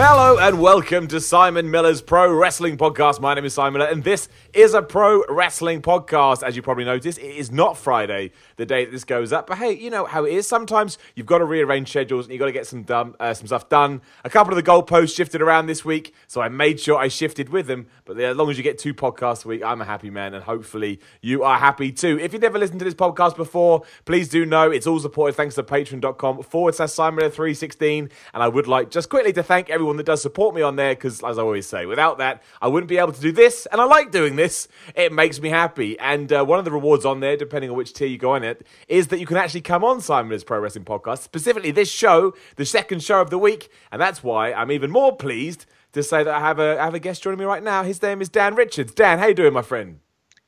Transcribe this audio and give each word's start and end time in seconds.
Hello 0.00 0.38
and 0.38 0.60
welcome 0.60 1.08
to 1.08 1.20
Simon 1.20 1.72
Miller's 1.72 2.00
Pro 2.00 2.32
Wrestling 2.32 2.76
Podcast. 2.76 3.20
My 3.20 3.34
name 3.34 3.44
is 3.44 3.54
Simon 3.54 3.80
Miller 3.80 3.90
and 3.90 4.04
this 4.04 4.28
is 4.52 4.72
a 4.72 4.80
pro 4.80 5.24
wrestling 5.28 5.82
podcast. 5.82 6.44
As 6.44 6.54
you 6.54 6.62
probably 6.62 6.84
noticed, 6.84 7.18
it 7.18 7.34
is 7.34 7.50
not 7.50 7.76
Friday, 7.76 8.30
the 8.58 8.66
day 8.66 8.84
that 8.84 8.90
this 8.90 9.04
goes 9.04 9.32
up. 9.32 9.46
But 9.46 9.58
hey, 9.58 9.72
you 9.72 9.88
know 9.88 10.04
how 10.04 10.24
it 10.24 10.34
is. 10.34 10.46
Sometimes 10.46 10.98
you've 11.14 11.26
got 11.26 11.38
to 11.38 11.44
rearrange 11.44 11.88
schedules 11.88 12.26
and 12.26 12.32
you've 12.32 12.40
got 12.40 12.46
to 12.46 12.52
get 12.52 12.66
some 12.66 12.82
done, 12.82 13.14
uh, 13.18 13.32
some 13.32 13.46
stuff 13.46 13.68
done. 13.68 14.02
A 14.24 14.30
couple 14.30 14.52
of 14.52 14.56
the 14.62 14.68
goalposts 14.68 15.16
shifted 15.16 15.40
around 15.40 15.66
this 15.66 15.84
week, 15.84 16.12
so 16.26 16.42
I 16.42 16.48
made 16.48 16.78
sure 16.80 16.98
I 16.98 17.08
shifted 17.08 17.48
with 17.48 17.66
them. 17.66 17.86
But 18.04 18.18
as 18.18 18.36
long 18.36 18.50
as 18.50 18.58
you 18.58 18.64
get 18.64 18.78
two 18.78 18.92
podcasts 18.92 19.44
a 19.44 19.48
week, 19.48 19.62
I'm 19.62 19.80
a 19.80 19.84
happy 19.84 20.10
man, 20.10 20.34
and 20.34 20.44
hopefully 20.44 21.00
you 21.22 21.44
are 21.44 21.56
happy 21.56 21.92
too. 21.92 22.18
If 22.18 22.32
you've 22.32 22.42
never 22.42 22.58
listened 22.58 22.80
to 22.80 22.84
this 22.84 22.94
podcast 22.94 23.36
before, 23.36 23.82
please 24.04 24.28
do 24.28 24.44
know 24.44 24.70
it's 24.70 24.86
all 24.86 24.98
supported 24.98 25.36
thanks 25.36 25.54
to 25.54 25.62
patreon.com 25.62 26.42
forward 26.42 26.74
slash 26.74 26.92
Simon 26.92 27.16
Miller 27.16 27.30
316. 27.30 28.10
And 28.34 28.42
I 28.42 28.48
would 28.48 28.66
like 28.66 28.90
just 28.90 29.08
quickly 29.08 29.32
to 29.34 29.42
thank 29.42 29.70
everyone 29.70 29.96
that 29.98 30.06
does 30.06 30.20
support 30.20 30.54
me 30.54 30.62
on 30.62 30.76
there 30.76 30.94
because, 30.94 31.22
as 31.22 31.38
I 31.38 31.42
always 31.42 31.66
say, 31.66 31.86
without 31.86 32.18
that, 32.18 32.42
I 32.60 32.66
wouldn't 32.66 32.88
be 32.88 32.98
able 32.98 33.12
to 33.12 33.20
do 33.20 33.30
this. 33.30 33.66
And 33.70 33.80
I 33.80 33.84
like 33.84 34.10
doing 34.10 34.36
this, 34.36 34.66
it 34.96 35.12
makes 35.12 35.40
me 35.40 35.48
happy. 35.48 35.98
And 36.00 36.32
uh, 36.32 36.44
one 36.44 36.58
of 36.58 36.64
the 36.64 36.72
rewards 36.72 37.04
on 37.04 37.20
there, 37.20 37.36
depending 37.36 37.70
on 37.70 37.76
which 37.76 37.92
tier 37.92 38.08
you 38.08 38.18
go 38.18 38.34
in 38.34 38.47
it, 38.48 38.66
is 38.88 39.08
that 39.08 39.20
you 39.20 39.26
can 39.26 39.36
actually 39.36 39.60
come 39.60 39.84
on 39.84 40.00
Simon's 40.00 40.44
Pro 40.44 40.58
Wrestling 40.58 40.84
Podcast, 40.84 41.18
specifically 41.18 41.70
this 41.70 41.90
show, 41.90 42.34
the 42.56 42.64
second 42.64 43.02
show 43.02 43.20
of 43.20 43.30
the 43.30 43.38
week. 43.38 43.70
And 43.92 44.00
that's 44.00 44.22
why 44.22 44.52
I'm 44.52 44.72
even 44.72 44.90
more 44.90 45.16
pleased 45.16 45.66
to 45.92 46.02
say 46.02 46.22
that 46.22 46.34
I 46.34 46.40
have 46.40 46.58
a, 46.58 46.80
I 46.80 46.84
have 46.84 46.94
a 46.94 46.98
guest 46.98 47.22
joining 47.22 47.38
me 47.38 47.44
right 47.44 47.62
now. 47.62 47.82
His 47.82 48.02
name 48.02 48.20
is 48.20 48.28
Dan 48.28 48.54
Richards. 48.54 48.92
Dan, 48.92 49.18
how 49.18 49.26
you 49.26 49.34
doing, 49.34 49.52
my 49.52 49.62
friend? 49.62 50.00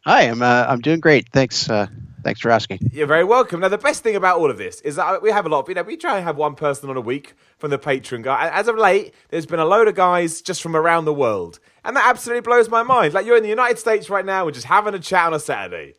Hi, 0.07 0.23
I'm 0.23 0.41
uh, 0.41 0.65
I'm 0.67 0.81
doing 0.81 0.99
great. 0.99 1.29
Thanks 1.31 1.69
uh, 1.69 1.87
thanks 2.25 2.41
for 2.41 2.51
asking. 2.51 2.79
You're 2.91 3.07
very 3.07 3.25
welcome. 3.25 3.61
Now, 3.61 3.69
the 3.69 3.77
best 3.77 4.03
thing 4.03 4.17
about 4.17 4.39
all 4.39 4.51
of 4.51 4.57
this 4.57 4.81
is 4.81 4.97
that 4.97 5.23
we 5.23 5.31
have 5.31 5.45
a 5.45 5.51
lot 5.51 5.61
of, 5.61 5.69
you 5.69 5.75
know, 5.75 5.83
we 5.83 5.99
try 5.99 6.17
and 6.17 6.25
have 6.25 6.37
one 6.37 6.55
person 6.55 6.89
on 6.89 6.97
a 6.97 7.03
week 7.03 7.35
from 7.59 7.71
the 7.71 7.79
Patreon 7.79 8.23
guy. 8.23 8.49
As 8.49 8.67
of 8.67 8.77
late, 8.77 9.15
there's 9.29 9.45
been 9.45 9.61
a 9.61 9.65
load 9.67 9.89
of 9.89 9.95
guys 9.95 10.41
just 10.41 10.63
from 10.63 10.75
around 10.75 11.05
the 11.05 11.13
world. 11.13 11.61
And 11.85 11.97
that 11.97 12.09
absolutely 12.09 12.41
blows 12.41 12.71
my 12.71 12.83
mind. 12.83 13.13
Like, 13.13 13.27
you're 13.27 13.37
in 13.37 13.43
the 13.43 13.51
United 13.51 13.79
States 13.79 14.09
right 14.09 14.25
now, 14.25 14.47
we're 14.47 14.53
just 14.53 14.67
having 14.67 14.95
a 14.95 14.99
chat 14.99 15.27
on 15.27 15.35
a 15.35 15.41
Saturday. 15.41 15.95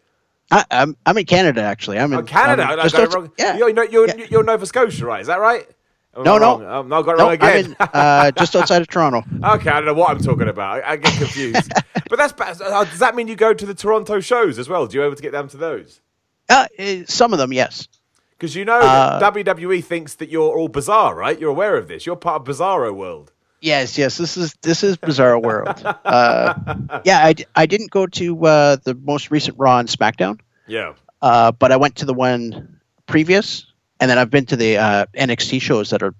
I, 0.51 0.65
I'm 0.71 0.97
I'm 1.05 1.17
in 1.17 1.25
Canada 1.25 1.61
actually. 1.61 1.97
I'm 1.99 2.11
in 2.13 2.19
Oh, 2.19 2.23
Canada? 2.23 2.63
I'm 2.63 2.79
I 2.79 2.83
just 2.83 2.95
got 2.95 3.03
it 3.03 3.13
wrong. 3.13 3.31
yeah. 3.37 3.57
You're, 3.57 3.69
you're, 3.85 4.07
Yeah. 4.07 4.25
you're 4.29 4.43
Nova 4.43 4.65
Scotia, 4.65 5.05
right? 5.05 5.21
Is 5.21 5.27
that 5.27 5.39
right? 5.39 5.67
Am 6.15 6.23
No, 6.23 6.37
no. 6.37 6.59
wrong? 6.59 6.63
Oh, 6.65 6.81
no, 6.83 6.99
I 6.99 7.01
got 7.03 7.11
it 7.13 7.17
No, 7.17 7.23
wrong 7.23 7.31
again. 7.33 7.75
I'm 7.79 7.87
in 7.87 7.89
uh, 7.93 8.31
just 8.37 8.55
outside 8.55 8.81
of 8.81 8.87
Toronto. 8.89 9.23
Okay, 9.43 9.69
I 9.69 9.75
don't 9.75 9.85
know 9.85 9.93
what 9.93 10.11
I'm 10.11 10.19
talking 10.19 10.49
about. 10.49 10.83
I, 10.83 10.91
I 10.91 10.95
get 10.97 11.13
confused. 11.13 11.71
but 12.09 12.17
that's 12.17 12.33
uh, 12.61 12.83
does 12.83 12.99
that 12.99 13.15
mean 13.15 13.27
you 13.29 13.35
go 13.35 13.53
to 13.53 13.65
the 13.65 13.73
Toronto 13.73 14.19
shows 14.19 14.59
as 14.59 14.67
well? 14.67 14.87
Do 14.87 14.97
you 15.01 15.15
to 15.15 15.21
get 15.21 15.31
down 15.31 15.47
to 15.49 15.57
those? 15.57 16.01
Uh, 16.49 16.67
eh, 16.77 17.03
some 17.07 17.31
of 17.31 17.39
them, 17.39 17.53
yes. 17.53 17.87
Because 18.31 18.55
you 18.55 18.65
know 18.65 18.79
Uh, 18.79 19.19
WWE 19.31 19.83
thinks 19.83 20.15
that 20.15 20.29
you're 20.29 20.57
all 20.57 20.67
bizarre, 20.67 21.15
right? 21.15 21.39
You're 21.39 21.51
aware 21.51 21.77
of 21.77 21.87
this. 21.87 22.05
You're 22.05 22.15
part 22.17 22.41
of 22.41 22.47
Bizarro 22.47 22.93
World. 22.93 23.31
Yes, 23.61 23.95
yes. 23.97 24.17
This 24.17 24.37
is 24.37 24.55
this 24.63 24.83
is 24.83 24.97
Bizarre 24.97 25.37
World. 25.39 25.81
Uh, 26.03 26.53
yeah, 27.05 27.31
I 27.55 27.65
didn't 27.67 27.91
go 27.91 28.07
to 28.07 28.45
uh, 28.45 28.77
the 28.83 28.95
most 28.95 29.29
recent 29.29 29.57
Raw 29.59 29.77
and 29.77 29.87
SmackDown, 29.87 30.39
Yeah. 30.67 30.93
uh, 31.21 31.51
but 31.51 31.71
I 31.71 31.77
went 31.77 31.95
to 31.97 32.05
the 32.05 32.13
one 32.13 32.79
previous, 33.05 33.65
and 33.99 34.09
then 34.09 34.17
I've 34.17 34.31
been 34.31 34.47
to 34.47 34.55
the 34.55 34.77
uh, 34.77 35.05
NXT 35.15 35.61
shows 35.61 35.91
that 35.91 36.01
are 36.01 36.15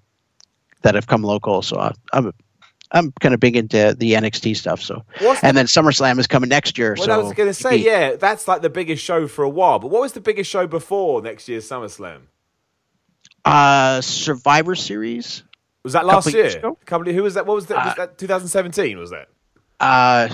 that 0.82 0.94
have 0.94 1.08
come 1.08 1.22
local. 1.24 1.62
So 1.62 1.78
I, 1.78 1.92
I'm 2.12 2.32
I'm 2.92 3.10
kind 3.20 3.34
of 3.34 3.40
big 3.40 3.56
into 3.56 3.96
the 3.98 4.12
NXT 4.12 4.56
stuff. 4.56 4.80
So 4.80 5.02
What's 5.18 5.40
the- 5.40 5.48
and 5.48 5.56
then 5.56 5.66
SummerSlam 5.66 6.20
is 6.20 6.28
coming 6.28 6.48
next 6.48 6.78
year. 6.78 6.94
Well, 6.96 7.06
so 7.06 7.12
I 7.12 7.16
was 7.16 7.32
going 7.32 7.48
to 7.48 7.54
say, 7.54 7.76
you- 7.76 7.86
yeah, 7.86 8.14
that's 8.14 8.46
like 8.46 8.62
the 8.62 8.70
biggest 8.70 9.02
show 9.02 9.26
for 9.26 9.42
a 9.42 9.48
while. 9.48 9.80
But 9.80 9.90
what 9.90 10.02
was 10.02 10.12
the 10.12 10.20
biggest 10.20 10.48
show 10.48 10.66
before 10.68 11.22
next 11.22 11.48
year's 11.48 11.68
SummerSlam? 11.68 12.20
Uh, 13.44 14.00
Survivor 14.00 14.74
Series. 14.76 15.42
Was 15.84 15.94
that 15.94 16.06
last 16.06 16.32
year? 16.32 16.46
ago? 16.58 16.78
Couple 16.84 17.12
who 17.12 17.22
was 17.22 17.34
that? 17.34 17.46
What 17.46 17.54
was 17.56 17.66
that? 17.66 17.84
was 17.84 17.92
Uh, 17.94 18.06
that 18.06 18.18
2017? 18.18 18.98
Was 18.98 19.10
that? 19.10 19.28
Uh, 19.80 20.28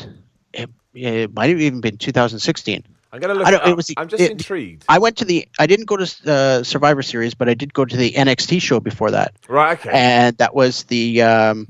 it, 0.52 0.68
it 0.94 1.32
might 1.34 1.48
have 1.50 1.60
even 1.60 1.80
been 1.80 1.96
2016. 1.96 2.84
I'm 3.10 3.20
going 3.20 3.32
to 3.32 3.38
look 3.38 3.46
I 3.46 3.48
it 3.48 3.52
don't- 3.52 3.66
it 3.68 3.70
up. 3.70 3.76
was 3.76 3.86
the- 3.86 3.94
I'm 3.96 4.08
just 4.08 4.22
it- 4.22 4.30
intrigued. 4.32 4.84
I 4.88 4.98
went 4.98 5.16
to 5.18 5.24
the. 5.24 5.48
I 5.58 5.66
didn't 5.66 5.86
go 5.86 5.96
to 5.96 6.30
uh, 6.30 6.62
Survivor 6.62 7.00
Series, 7.02 7.32
but 7.34 7.48
I 7.48 7.54
did 7.54 7.72
go 7.72 7.86
to 7.86 7.96
the 7.96 8.12
NXT 8.12 8.60
show 8.60 8.80
before 8.80 9.10
that, 9.12 9.34
right. 9.48 9.78
Okay. 9.78 9.90
and 9.90 10.36
that 10.36 10.54
was 10.54 10.84
the 10.84 11.22
um, 11.22 11.66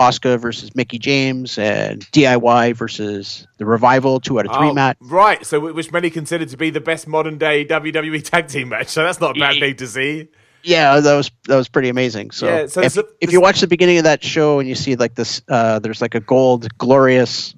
Asuka 0.00 0.40
versus 0.40 0.74
Mickie 0.74 0.98
James 0.98 1.58
and 1.58 2.10
DIY 2.12 2.74
versus 2.76 3.46
the 3.58 3.66
Revival 3.66 4.18
two 4.20 4.38
out 4.40 4.46
of 4.46 4.56
three 4.56 4.68
Oh, 4.68 4.72
match. 4.72 4.96
Right. 5.00 5.44
So, 5.44 5.60
which 5.60 5.92
many 5.92 6.08
consider 6.08 6.46
to 6.46 6.56
be 6.56 6.70
the 6.70 6.80
best 6.80 7.06
modern 7.06 7.36
day 7.36 7.66
WWE 7.66 8.24
tag 8.24 8.48
team 8.48 8.70
match. 8.70 8.88
So 8.88 9.02
that's 9.02 9.20
not 9.20 9.36
a 9.36 9.40
bad 9.40 9.56
Yeah. 9.56 9.60
thing 9.60 9.76
to 9.76 9.86
see. 9.86 10.28
Yeah, 10.62 11.00
that 11.00 11.14
was 11.16 11.30
that 11.46 11.56
was 11.56 11.68
pretty 11.68 11.88
amazing. 11.88 12.30
So, 12.32 12.46
Yeah, 12.46 12.66
so 12.66 12.80
if, 12.82 12.94
this- 12.94 13.04
if 13.20 13.32
you 13.32 13.40
watch 13.40 13.60
the 13.60 13.66
beginning 13.66 13.98
of 13.98 14.04
that 14.04 14.22
show 14.22 14.58
and 14.58 14.68
you 14.68 14.74
see 14.74 14.96
like 14.96 15.14
this, 15.14 15.40
uh, 15.48 15.78
there's 15.78 16.00
like 16.02 16.14
a 16.14 16.20
gold 16.20 16.66
glorious 16.78 17.54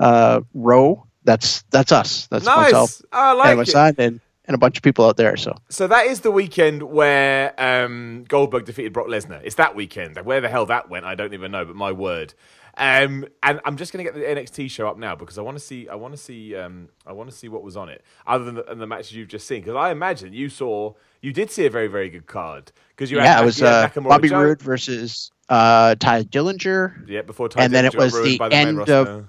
uh, 0.00 0.40
row. 0.54 1.06
That's 1.24 1.62
that's 1.70 1.90
us. 1.92 2.26
That's 2.26 2.44
Nice. 2.44 2.56
myself 2.72 3.00
I 3.12 3.30
and 3.30 3.38
like 3.38 3.74
my 3.74 3.88
it. 3.88 3.94
and, 3.98 4.20
and 4.44 4.54
a 4.54 4.58
bunch 4.58 4.76
of 4.76 4.82
people 4.82 5.06
out 5.06 5.16
there. 5.16 5.36
So 5.36 5.56
So 5.70 5.86
that 5.86 6.06
is 6.06 6.20
the 6.20 6.30
weekend 6.30 6.82
where 6.82 7.54
um, 7.58 8.24
Goldberg 8.28 8.66
defeated 8.66 8.92
Brock 8.92 9.06
Lesnar. 9.06 9.40
It's 9.42 9.54
that 9.56 9.74
weekend. 9.74 10.18
Where 10.18 10.40
the 10.42 10.48
hell 10.50 10.66
that 10.66 10.90
went, 10.90 11.06
I 11.06 11.14
don't 11.14 11.32
even 11.32 11.50
know. 11.50 11.64
But 11.64 11.76
my 11.76 11.92
word. 11.92 12.34
Um, 12.76 13.24
and 13.42 13.60
I'm 13.64 13.76
just 13.76 13.92
going 13.92 14.04
to 14.04 14.12
get 14.12 14.18
the 14.18 14.26
NXT 14.26 14.68
show 14.68 14.88
up 14.88 14.98
now 14.98 15.14
because 15.14 15.38
I 15.38 15.42
want 15.42 15.56
to 15.56 15.62
see. 15.62 15.88
I 15.88 15.94
want 15.94 16.12
to 16.12 16.18
see. 16.18 16.56
Um, 16.56 16.88
I 17.06 17.12
want 17.12 17.30
to 17.30 17.36
see 17.36 17.48
what 17.48 17.62
was 17.62 17.76
on 17.76 17.88
it, 17.88 18.02
other 18.26 18.44
than 18.44 18.56
the, 18.56 18.64
than 18.64 18.78
the 18.80 18.86
matches 18.86 19.12
you've 19.14 19.28
just 19.28 19.46
seen. 19.46 19.60
Because 19.60 19.76
I 19.76 19.92
imagine 19.92 20.32
you 20.32 20.48
saw, 20.48 20.92
you 21.24 21.32
did 21.32 21.50
see 21.50 21.64
a 21.64 21.70
very, 21.70 21.86
very 21.88 22.10
good 22.10 22.26
card. 22.26 22.70
Because 22.90 23.10
you 23.10 23.16
yeah, 23.16 23.34
had, 23.36 23.42
it 23.42 23.46
was 23.46 23.62
uh, 23.62 23.88
Bobby 23.96 24.28
Joe. 24.28 24.40
Roode 24.42 24.60
versus 24.62 25.30
uh, 25.48 25.94
Tye 25.96 26.22
Dillinger. 26.24 27.08
Yeah, 27.08 27.22
before 27.22 27.48
Ty 27.48 27.64
and 27.64 27.72
then 27.74 27.86
it 27.86 27.94
Dillinger 27.94 27.98
was 27.98 28.12
the 28.22 28.38
the 28.38 28.52
end 28.52 28.78
roster. 28.78 28.94
of- 28.94 29.28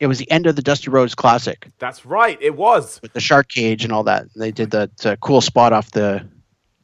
It 0.00 0.06
was 0.06 0.18
the 0.18 0.30
end 0.30 0.46
of 0.46 0.56
the 0.56 0.62
Dusty 0.62 0.90
Rhodes 0.90 1.14
Classic 1.14 1.66
That's 1.78 2.06
right. 2.06 2.38
It 2.40 2.56
was. 2.56 3.00
with 3.02 3.12
the 3.12 3.20
shark 3.20 3.48
cage 3.48 3.84
and 3.84 3.92
all 3.92 4.04
that. 4.04 4.26
They 4.36 4.50
did 4.52 4.70
that 4.70 5.04
uh, 5.06 5.16
cool 5.16 5.40
spot 5.40 5.72
off 5.72 5.90
the 5.90 6.26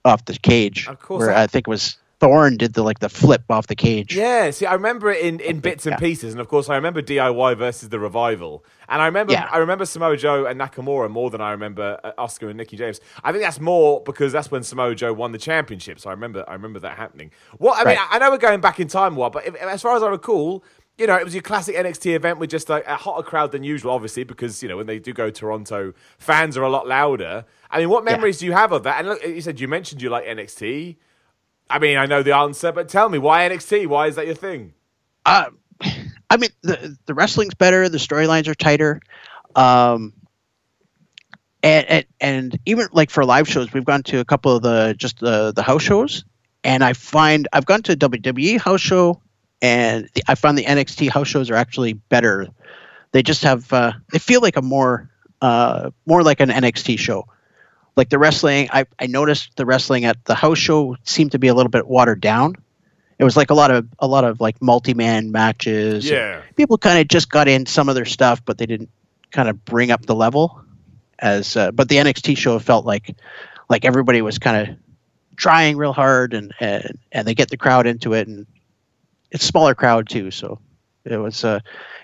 off 0.05 0.25
the 0.25 0.35
cage, 0.35 0.87
Of 0.89 1.01
course, 1.01 1.21
where 1.21 1.35
I- 1.35 1.45
I 1.45 1.47
think 1.47 1.67
it 1.69 1.71
was 1.71 1.97
Thorne 2.21 2.57
did 2.57 2.75
the 2.75 2.83
like 2.83 2.99
the 2.99 3.09
flip 3.09 3.45
off 3.49 3.69
the 3.69 3.77
cage. 3.77 4.17
Yeah, 4.17 4.51
see, 4.51 4.67
I 4.67 4.73
remember 4.75 5.11
it 5.11 5.25
in, 5.25 5.39
in 5.39 5.61
bits 5.61 5.87
and 5.87 5.95
yeah. 5.95 5.99
pieces, 5.99 6.33
and 6.33 6.41
of 6.41 6.49
course, 6.49 6.69
I 6.69 6.75
remember 6.75 7.01
DIY 7.01 7.57
versus 7.57 7.91
the 7.91 8.01
Revival, 8.01 8.65
and 8.89 9.01
I 9.01 9.07
remember 9.07 9.35
Yeah. 9.35 9.49
I 9.51 9.59
remember 9.59 9.87
Samoa 9.87 10.17
Joe 10.17 10.45
and 10.45 10.61
Nakamura 10.61 11.09
more 11.11 11.31
than 11.31 11.41
I 11.41 11.53
remember 11.53 12.01
uh, 12.03 12.13
Asuka 12.19 12.49
and 12.49 12.57
Nikki 12.57 12.77
James. 12.77 13.01
I 13.23 13.31
think 13.31 13.45
that's 13.45 13.61
more 13.61 14.03
because 14.03 14.33
that's 14.33 14.51
when 14.51 14.65
Samoa 14.65 14.97
Joe 14.97 15.13
won 15.13 15.31
the 15.31 15.39
championship, 15.39 16.01
so 16.01 16.11
I 16.11 16.13
remember 16.13 16.45
I 16.49 16.55
remember 16.55 16.81
that 16.81 16.97
happening. 16.97 17.31
What 17.59 17.79
I 17.79 17.89
mean, 17.89 17.99
I 18.11 18.19
know 18.19 18.31
we're 18.31 18.39
going 18.39 18.61
back 18.61 18.81
in 18.81 18.89
time 18.89 19.15
a 19.15 19.21
while, 19.21 19.31
but 19.31 19.47
if, 19.47 19.55
as 19.55 19.83
far 19.83 19.97
as 19.97 20.03
I 20.03 20.09
recall. 20.09 20.65
You 21.01 21.07
know, 21.07 21.15
it 21.15 21.23
was 21.23 21.33
your 21.33 21.43
classic 21.45 21.77
NXT 21.77 22.17
event 22.17 22.41
with 22.41 22.51
just 22.51 22.69
like 22.69 22.85
a 22.85 22.97
hotter 22.97 23.23
crowd 23.23 23.53
than 23.53 23.63
usual, 23.63 23.93
obviously, 23.93 24.25
because 24.25 24.65
you 24.65 24.69
know 24.69 24.77
when 24.77 24.89
they 24.89 24.99
do 24.99 25.13
go 25.13 25.27
to 25.27 25.33
Toronto, 25.33 25.93
fans 26.19 26.57
are 26.57 26.65
a 26.65 26.69
lot 26.69 26.89
louder. 26.89 27.45
I 27.71 27.79
mean, 27.79 27.89
what 27.89 28.05
memories 28.05 28.39
do 28.41 28.47
you 28.47 28.53
have 28.53 28.73
of 28.73 28.83
that? 28.83 28.99
And 28.99 29.07
look, 29.07 29.25
you 29.25 29.41
said 29.41 29.61
you 29.61 29.69
mentioned 29.69 30.03
you 30.03 30.11
like 30.11 30.25
NXT. 30.25 30.97
I 31.71 31.79
mean, 31.79 31.99
I 31.99 32.07
know 32.07 32.23
the 32.23 32.35
answer, 32.35 32.73
but 32.73 32.89
tell 32.89 33.09
me 33.09 33.19
why 33.19 33.49
NXT? 33.49 33.87
Why 33.87 34.07
is 34.07 34.17
that 34.17 34.27
your 34.27 34.35
thing? 34.35 34.73
Uh, 35.27 35.51
I 36.31 36.37
mean, 36.37 36.51
the 36.63 36.97
the 37.07 37.15
wrestling's 37.15 37.55
better. 37.55 37.89
The 37.89 37.99
storylines 37.99 38.49
are 38.49 38.55
tighter. 38.55 39.01
Um, 39.55 40.13
and, 41.63 41.87
and 41.89 42.07
and 42.21 42.59
even 42.67 42.89
like 42.93 43.11
for 43.11 43.25
live 43.25 43.49
shows, 43.49 43.73
we've 43.73 43.85
gone 43.85 44.03
to 44.05 44.21
a 44.21 44.25
couple 44.25 44.57
of 44.57 44.63
the 44.63 44.95
just 44.97 45.21
the 45.21 45.53
the 45.53 45.63
house 45.63 45.83
shows, 45.83 46.25
and 46.65 46.85
I 46.85 46.93
find 46.93 47.49
I've 47.53 47.67
gone 47.67 47.83
to 47.83 47.93
a 47.93 47.97
WWE 47.97 48.59
house 48.59 48.81
show, 48.81 49.21
and 49.61 50.09
the, 50.15 50.23
I 50.29 50.35
found 50.35 50.57
the 50.57 50.65
NXT 50.65 51.11
house 51.11 51.29
shows 51.29 51.51
are 51.51 51.57
actually 51.57 51.95
better. 51.95 52.49
They 53.13 53.23
just 53.23 53.43
have 53.43 53.73
uh, 53.73 53.93
they 54.13 54.19
feel 54.19 54.41
like 54.41 54.57
a 54.57 54.63
more 54.63 55.11
uh, 55.43 55.91
more 56.07 56.23
like 56.23 56.41
an 56.41 56.51
NXT 56.51 56.99
show. 56.99 57.27
Like 57.99 58.11
the 58.11 58.19
wrestling, 58.19 58.69
I, 58.73 58.87
I 59.01 59.09
noticed 59.09 59.57
the 59.57 59.67
wrestling 59.67 60.05
at 60.05 60.25
the 60.25 60.37
house 60.37 60.57
show 60.57 60.97
seemed 61.03 61.33
to 61.33 61.41
be 61.41 61.49
a 61.49 61.55
little 61.55 61.69
bit 61.69 61.85
watered 61.85 62.21
down. 62.21 62.55
It 63.19 63.25
was 63.25 63.37
like 63.37 63.51
a 63.51 63.55
lot 63.55 63.73
of 63.73 63.89
a 63.99 64.07
lot 64.07 64.23
of 64.23 64.41
like 64.41 64.63
multi 64.63 64.95
man 64.95 65.33
matches. 65.33 66.09
Yeah. 66.09 66.43
people 66.55 66.79
kind 66.79 67.01
of 67.01 67.09
just 67.09 67.29
got 67.29 67.49
in 67.49 67.67
some 67.67 67.89
of 67.89 67.97
their 67.97 68.05
stuff, 68.05 68.45
but 68.45 68.57
they 68.57 68.67
didn't 68.67 68.91
kind 69.33 69.49
of 69.49 69.65
bring 69.65 69.91
up 69.91 70.07
the 70.07 70.15
level. 70.15 70.63
As 71.19 71.57
uh, 71.57 71.73
but 71.73 71.89
the 71.89 71.97
NXT 71.97 72.39
show 72.39 72.57
felt 72.61 72.87
like 72.87 73.17
like 73.69 73.85
everybody 73.85 74.23
was 74.23 74.39
kind 74.39 74.69
of 74.69 74.77
trying 75.35 75.77
real 75.77 75.93
hard 75.93 76.35
and, 76.35 76.55
and 76.61 77.01
and 77.11 77.27
they 77.27 77.35
get 77.35 77.51
the 77.51 77.57
crowd 77.57 77.89
into 77.89 78.13
it 78.13 78.29
and 78.29 78.47
it's 79.33 79.45
smaller 79.45 79.75
crowd 79.75 80.09
too. 80.09 80.31
So 80.31 80.61
it 81.05 81.17
was 81.17 81.43
uh 81.43 81.59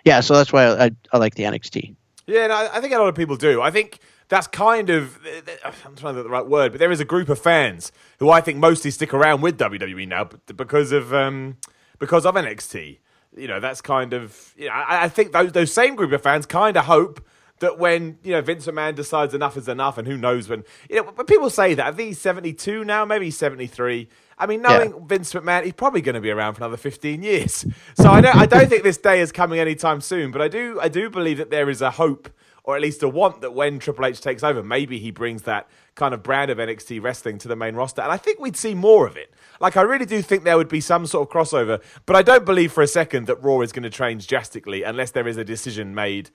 yeah. 0.04 0.18
So 0.18 0.34
that's 0.34 0.52
why 0.52 0.66
I 0.66 0.90
I 1.12 1.18
like 1.18 1.36
the 1.36 1.44
NXT. 1.44 1.94
Yeah, 2.26 2.48
no, 2.48 2.68
I 2.72 2.80
think 2.80 2.92
a 2.92 2.98
lot 2.98 3.06
of 3.06 3.14
people 3.14 3.36
do. 3.36 3.62
I 3.62 3.70
think 3.70 4.00
that's 4.28 4.46
kind 4.46 4.90
of 4.90 5.18
I'm 5.64 5.96
trying 5.96 6.14
to 6.14 6.20
get 6.20 6.24
the 6.24 6.30
right 6.30 6.46
word, 6.46 6.72
but 6.72 6.78
there 6.78 6.92
is 6.92 7.00
a 7.00 7.04
group 7.04 7.28
of 7.28 7.38
fans 7.38 7.92
who 8.18 8.30
I 8.30 8.40
think 8.40 8.58
mostly 8.58 8.90
stick 8.90 9.12
around 9.12 9.40
with 9.40 9.58
WWE 9.58 10.08
now 10.08 10.28
because 10.46 10.92
of 10.92 11.12
um, 11.12 11.56
because 11.98 12.26
of 12.26 12.34
NXT. 12.34 12.98
You 13.36 13.48
know, 13.48 13.60
that's 13.60 13.80
kind 13.80 14.12
of 14.12 14.54
you 14.56 14.66
know, 14.66 14.72
I, 14.72 15.04
I 15.04 15.08
think 15.08 15.32
those 15.32 15.52
those 15.52 15.72
same 15.72 15.94
group 15.96 16.12
of 16.12 16.22
fans 16.22 16.46
kind 16.46 16.76
of 16.76 16.84
hope 16.84 17.24
that 17.60 17.78
when 17.78 18.18
you 18.22 18.32
know 18.32 18.40
Vince 18.40 18.66
McMahon 18.66 18.94
decides 18.94 19.34
enough 19.34 19.56
is 19.56 19.68
enough, 19.68 19.98
and 19.98 20.06
who 20.06 20.16
knows 20.16 20.48
when 20.48 20.64
you 20.88 20.96
know 20.96 21.10
when 21.14 21.26
people 21.26 21.50
say 21.50 21.74
that, 21.74 21.98
he's 21.98 22.20
seventy 22.20 22.52
two 22.52 22.84
now, 22.84 23.04
maybe 23.04 23.30
seventy 23.30 23.66
three. 23.66 24.08
I 24.36 24.46
mean, 24.46 24.62
knowing 24.62 24.90
yeah. 24.90 24.98
Vince 25.06 25.32
McMahon, 25.32 25.64
he's 25.64 25.74
probably 25.74 26.00
going 26.00 26.16
to 26.16 26.20
be 26.20 26.30
around 26.30 26.54
for 26.54 26.62
another 26.62 26.76
fifteen 26.76 27.22
years. 27.22 27.64
So 27.96 28.10
I 28.10 28.20
don't, 28.20 28.36
I 28.36 28.46
don't 28.46 28.68
think 28.68 28.82
this 28.82 28.98
day 28.98 29.20
is 29.20 29.30
coming 29.32 29.60
anytime 29.60 30.00
soon. 30.00 30.30
But 30.30 30.42
I 30.42 30.48
do, 30.48 30.78
I 30.80 30.88
do 30.88 31.08
believe 31.08 31.38
that 31.38 31.50
there 31.50 31.70
is 31.70 31.80
a 31.80 31.92
hope, 31.92 32.28
or 32.64 32.74
at 32.74 32.82
least 32.82 33.02
a 33.02 33.08
want, 33.08 33.40
that 33.42 33.54
when 33.54 33.78
Triple 33.78 34.06
H 34.06 34.20
takes 34.20 34.42
over, 34.42 34.62
maybe 34.62 34.98
he 34.98 35.10
brings 35.10 35.42
that 35.42 35.68
kind 35.94 36.12
of 36.12 36.22
brand 36.22 36.50
of 36.50 36.58
NXT 36.58 37.02
wrestling 37.02 37.38
to 37.38 37.48
the 37.48 37.56
main 37.56 37.76
roster, 37.76 38.02
and 38.02 38.10
I 38.10 38.16
think 38.16 38.40
we'd 38.40 38.56
see 38.56 38.74
more 38.74 39.06
of 39.06 39.16
it. 39.16 39.32
Like, 39.60 39.76
I 39.76 39.82
really 39.82 40.06
do 40.06 40.20
think 40.22 40.44
there 40.44 40.56
would 40.56 40.68
be 40.68 40.80
some 40.80 41.06
sort 41.06 41.28
of 41.28 41.32
crossover, 41.32 41.82
but 42.06 42.16
I 42.16 42.22
don't 42.22 42.44
believe 42.44 42.72
for 42.72 42.82
a 42.82 42.88
second 42.88 43.26
that 43.26 43.42
Raw 43.42 43.60
is 43.60 43.72
going 43.72 43.84
to 43.84 43.90
change 43.90 44.26
drastically 44.26 44.82
unless 44.82 45.12
there 45.12 45.28
is 45.28 45.36
a 45.36 45.44
decision 45.44 45.94
made 45.94 46.30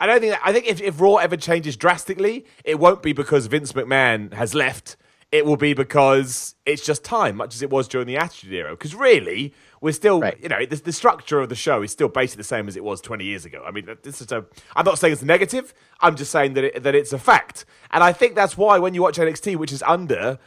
I 0.00 0.06
don't 0.06 0.20
think. 0.20 0.32
That, 0.32 0.40
I 0.44 0.52
think 0.52 0.66
if, 0.66 0.80
if 0.80 1.00
Raw 1.00 1.16
ever 1.16 1.36
changes 1.36 1.76
drastically, 1.76 2.46
it 2.64 2.78
won't 2.78 3.02
be 3.02 3.12
because 3.12 3.46
Vince 3.46 3.72
McMahon 3.72 4.32
has 4.32 4.54
left. 4.54 4.96
It 5.30 5.44
will 5.44 5.56
be 5.58 5.74
because 5.74 6.54
it's 6.64 6.84
just 6.84 7.04
time, 7.04 7.36
much 7.36 7.54
as 7.54 7.60
it 7.60 7.68
was 7.68 7.86
during 7.86 8.06
the 8.06 8.16
Attitude 8.16 8.52
Era. 8.52 8.70
Because 8.70 8.94
really, 8.94 9.52
we're 9.82 9.92
still, 9.92 10.20
right. 10.20 10.38
you 10.40 10.48
know, 10.48 10.64
the, 10.64 10.76
the, 10.76 10.92
structure 10.92 11.38
of 11.40 11.50
the 11.50 11.54
show 11.54 11.82
is 11.82 11.92
still 11.92 12.08
basically 12.08 12.40
the 12.40 12.44
same 12.44 12.66
as 12.66 12.76
it 12.76 12.84
was 12.84 13.02
20 13.02 13.24
years 13.24 13.44
ago. 13.44 13.62
I 13.66 13.70
mean, 13.70 13.88
this 14.02 14.22
is 14.22 14.32
a. 14.32 14.46
I'm 14.74 14.86
not 14.86 14.98
saying 14.98 15.12
it's 15.12 15.22
negative. 15.22 15.74
I'm 16.00 16.16
just 16.16 16.30
saying 16.30 16.54
that 16.54 16.64
it, 16.64 16.82
that 16.82 16.94
it's 16.94 17.12
a 17.12 17.18
fact, 17.18 17.66
and 17.90 18.02
I 18.02 18.12
think 18.12 18.36
that's 18.36 18.56
why 18.56 18.78
when 18.78 18.94
you 18.94 19.02
watch 19.02 19.18
NXT, 19.18 19.56
which 19.56 19.70
is 19.70 19.82
under 19.82 20.38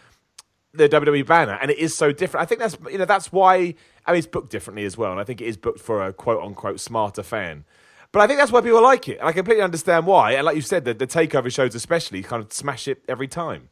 the 0.74 0.90
WWE 0.90 1.28
banner, 1.28 1.60
and 1.62 1.70
it 1.70 1.78
is 1.78 1.96
so 1.96 2.12
different. 2.12 2.44
I 2.44 2.48
think 2.48 2.60
that's 2.60 2.78
you 2.90 2.98
know 2.98 3.06
that's 3.06 3.32
why. 3.32 3.76
I 4.08 4.14
mean, 4.14 4.18
it's 4.18 4.26
booked 4.26 4.50
differently 4.50 4.86
as 4.86 4.98
well, 4.98 5.12
and 5.12 5.20
I 5.20 5.24
think 5.24 5.42
it 5.42 5.46
is 5.46 5.58
booked 5.58 5.80
for 5.80 6.04
a 6.04 6.12
quote 6.12 6.44
unquote 6.44 6.80
smarter 6.80 7.22
fan. 7.22 7.66
But 8.12 8.22
I 8.22 8.28
think 8.28 8.40
that's 8.40 8.52
why 8.52 8.62
people 8.62 8.82
like 8.82 9.08
it. 9.08 9.20
And 9.20 9.28
I 9.28 9.32
completely 9.32 9.64
understand 9.64 10.06
why. 10.06 10.34
And 10.34 10.46
like 10.46 10.56
you 10.56 10.62
said, 10.62 10.84
the, 10.84 10.94
the 10.94 11.08
takeover 11.08 11.54
shows 11.54 11.76
especially 11.76 12.22
kind 12.24 12.44
of 12.44 12.52
smash 12.52 12.88
it 12.88 13.04
every 13.08 13.28
time. 13.28 13.70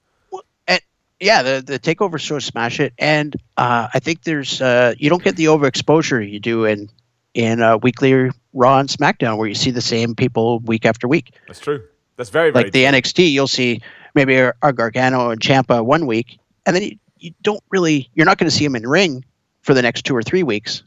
Yeah, 1.20 1.44
the, 1.44 1.64
the 1.66 1.80
takeover 1.80 2.20
shows 2.20 2.46
smash 2.46 2.80
it. 2.80 2.94
And 2.98 3.36
uh, 3.58 3.90
I 3.94 4.00
think 4.00 4.24
there's 4.24 4.62
uh, 4.62 4.94
you 4.98 5.10
don't 5.10 5.24
get 5.24 5.36
the 5.36 5.46
overexposure 5.46 6.30
you 6.30 6.40
do 6.40 6.66
in 6.66 6.90
in 7.34 7.62
uh, 7.62 7.78
weekly 7.78 8.32
Raw 8.54 8.80
and 8.80 8.90
SmackDown 8.90 9.38
where 9.38 9.48
you 9.48 9.56
see 9.56 9.72
the 9.72 9.82
same 9.82 10.16
people 10.16 10.60
week 10.60 10.86
after 10.86 11.08
week. 11.08 11.36
That's 11.48 11.60
true. 11.60 11.84
That's 12.16 12.30
very, 12.30 12.52
very 12.52 12.66
like 12.66 12.74
the 12.74 12.84
NXT. 12.84 13.32
You'll 13.32 13.48
see 13.48 13.82
maybe 14.14 14.36
a, 14.36 14.54
a 14.62 14.74
Gargano 14.74 15.30
and 15.30 15.40
Ciampa 15.40 15.84
one 15.86 16.06
week, 16.06 16.40
and 16.66 16.76
then 16.76 16.84
you, 16.84 16.98
you 17.18 17.32
don't 17.44 17.64
really 17.70 18.10
you're 18.14 18.26
not 18.26 18.38
going 18.38 18.50
to 18.50 18.56
see 18.56 18.66
them 18.66 18.76
in 18.76 18.88
ring 18.88 19.24
for 19.62 19.74
the 19.74 19.82
next 19.82 20.04
two 20.04 20.16
or 20.16 20.24
three 20.24 20.44
weeks 20.44 20.84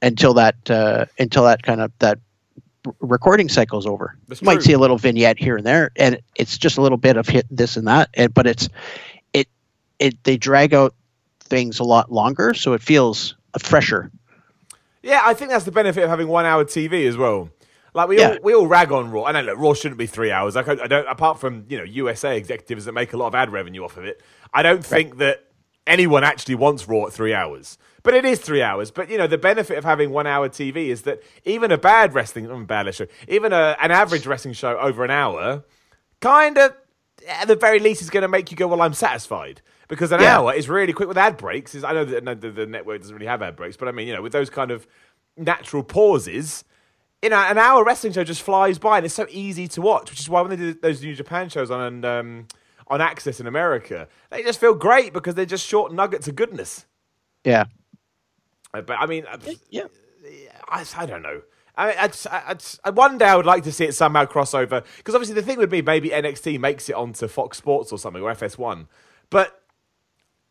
until 0.00 0.34
that 0.34 0.70
uh, 0.70 1.06
until 1.18 1.44
that 1.44 1.62
kind 1.62 1.80
of 1.80 1.92
that 1.98 2.18
recording 3.00 3.48
cycle's 3.48 3.86
over. 3.86 4.16
That's 4.28 4.40
you 4.40 4.46
true. 4.46 4.54
might 4.54 4.62
see 4.62 4.72
a 4.72 4.78
little 4.78 4.98
vignette 4.98 5.38
here 5.38 5.56
and 5.56 5.66
there, 5.66 5.90
and 5.96 6.20
it's 6.36 6.58
just 6.58 6.78
a 6.78 6.82
little 6.82 6.98
bit 6.98 7.16
of 7.16 7.28
hit 7.28 7.46
this 7.50 7.76
and 7.76 7.86
that, 7.88 8.10
and, 8.14 8.32
but 8.32 8.46
it's 8.46 8.68
it 10.02 10.24
they 10.24 10.36
drag 10.36 10.74
out 10.74 10.94
things 11.40 11.78
a 11.78 11.84
lot 11.84 12.10
longer, 12.10 12.54
so 12.54 12.72
it 12.72 12.82
feels 12.82 13.36
fresher. 13.58 14.10
Yeah, 15.02 15.20
I 15.24 15.34
think 15.34 15.50
that's 15.50 15.64
the 15.64 15.72
benefit 15.72 16.04
of 16.04 16.10
having 16.10 16.28
one 16.28 16.44
hour 16.44 16.64
TV 16.64 17.06
as 17.06 17.16
well. 17.16 17.50
Like 17.94 18.08
we 18.08 18.18
yeah. 18.18 18.30
all 18.30 18.38
we 18.42 18.54
all 18.54 18.66
rag 18.66 18.90
on 18.90 19.10
Raw. 19.10 19.24
I 19.24 19.32
know 19.32 19.42
look, 19.42 19.58
Raw 19.58 19.74
shouldn't 19.74 19.98
be 19.98 20.06
three 20.06 20.30
hours. 20.30 20.54
Like 20.54 20.68
I, 20.68 20.84
I, 20.84 20.86
don't. 20.86 21.06
Apart 21.06 21.38
from 21.38 21.66
you 21.68 21.76
know 21.76 21.84
USA 21.84 22.36
executives 22.36 22.86
that 22.86 22.92
make 22.92 23.12
a 23.12 23.16
lot 23.16 23.26
of 23.26 23.34
ad 23.34 23.52
revenue 23.52 23.84
off 23.84 23.96
of 23.96 24.04
it, 24.04 24.22
I 24.54 24.62
don't 24.62 24.76
right. 24.76 24.84
think 24.84 25.18
that 25.18 25.44
anyone 25.86 26.24
actually 26.24 26.54
wants 26.54 26.88
Raw 26.88 27.06
at 27.06 27.12
three 27.12 27.34
hours. 27.34 27.76
But 28.02 28.14
it 28.14 28.24
is 28.24 28.40
three 28.40 28.62
hours. 28.62 28.90
But 28.90 29.10
you 29.10 29.18
know, 29.18 29.26
the 29.26 29.38
benefit 29.38 29.76
of 29.76 29.84
having 29.84 30.10
one 30.10 30.26
hour 30.26 30.48
TV 30.48 30.88
is 30.88 31.02
that 31.02 31.22
even 31.44 31.70
a 31.70 31.78
bad 31.78 32.14
wrestling, 32.14 32.48
not 32.48 32.66
bad 32.66 32.92
show, 32.94 33.06
even 33.28 33.52
a, 33.52 33.76
an 33.80 33.90
average 33.90 34.26
wrestling 34.26 34.54
show 34.54 34.78
over 34.78 35.04
an 35.04 35.10
hour, 35.10 35.62
kind 36.20 36.56
of, 36.56 36.74
at 37.28 37.46
the 37.46 37.56
very 37.56 37.78
least, 37.78 38.00
is 38.00 38.10
going 38.10 38.22
to 38.22 38.28
make 38.28 38.50
you 38.50 38.56
go, 38.56 38.68
"Well, 38.68 38.80
I'm 38.80 38.94
satisfied." 38.94 39.60
Because 39.88 40.12
an 40.12 40.20
yeah. 40.20 40.38
hour 40.38 40.54
is 40.54 40.68
really 40.68 40.92
quick 40.92 41.08
with 41.08 41.18
ad 41.18 41.36
breaks. 41.36 41.74
Is 41.74 41.84
I 41.84 41.92
know 41.92 42.04
that 42.04 42.40
the, 42.40 42.50
the 42.50 42.66
network 42.66 43.00
doesn't 43.00 43.14
really 43.14 43.26
have 43.26 43.42
ad 43.42 43.56
breaks, 43.56 43.76
but 43.76 43.88
I 43.88 43.92
mean, 43.92 44.08
you 44.08 44.14
know, 44.14 44.22
with 44.22 44.32
those 44.32 44.50
kind 44.50 44.70
of 44.70 44.86
natural 45.36 45.82
pauses, 45.82 46.64
you 47.22 47.30
know, 47.30 47.36
an 47.36 47.58
hour 47.58 47.84
wrestling 47.84 48.12
show 48.12 48.24
just 48.24 48.42
flies 48.42 48.78
by, 48.78 48.98
and 48.98 49.06
it's 49.06 49.14
so 49.14 49.26
easy 49.30 49.68
to 49.68 49.82
watch. 49.82 50.10
Which 50.10 50.20
is 50.20 50.28
why 50.28 50.40
when 50.40 50.50
they 50.50 50.56
do 50.56 50.74
those 50.74 51.02
New 51.02 51.14
Japan 51.14 51.48
shows 51.48 51.70
on 51.70 52.04
um, 52.04 52.48
on 52.88 53.00
AXS 53.00 53.40
in 53.40 53.46
America, 53.46 54.08
they 54.30 54.42
just 54.42 54.60
feel 54.60 54.74
great 54.74 55.12
because 55.12 55.34
they're 55.34 55.44
just 55.44 55.66
short 55.66 55.92
nuggets 55.92 56.26
of 56.28 56.36
goodness. 56.36 56.86
Yeah, 57.44 57.64
uh, 58.74 58.82
but 58.82 58.98
I 58.98 59.06
mean, 59.06 59.26
uh, 59.26 59.38
yeah, 59.70 59.84
I, 60.68 60.84
I 60.96 61.06
don't 61.06 61.22
know. 61.22 61.42
I, 61.76 62.10
I, 62.30 62.56
I, 62.84 62.90
one 62.90 63.16
day 63.16 63.24
I 63.24 63.36
would 63.36 63.46
like 63.46 63.62
to 63.64 63.72
see 63.72 63.84
it 63.84 63.94
somehow 63.94 64.26
crossover 64.26 64.84
because 64.98 65.14
obviously 65.14 65.34
the 65.34 65.42
thing 65.42 65.56
would 65.56 65.70
be 65.70 65.80
maybe 65.80 66.10
NXT 66.10 66.60
makes 66.60 66.88
it 66.90 66.94
onto 66.94 67.26
Fox 67.28 67.56
Sports 67.56 67.92
or 67.92 67.98
something 67.98 68.22
or 68.22 68.30
FS1, 68.30 68.86
but 69.30 69.61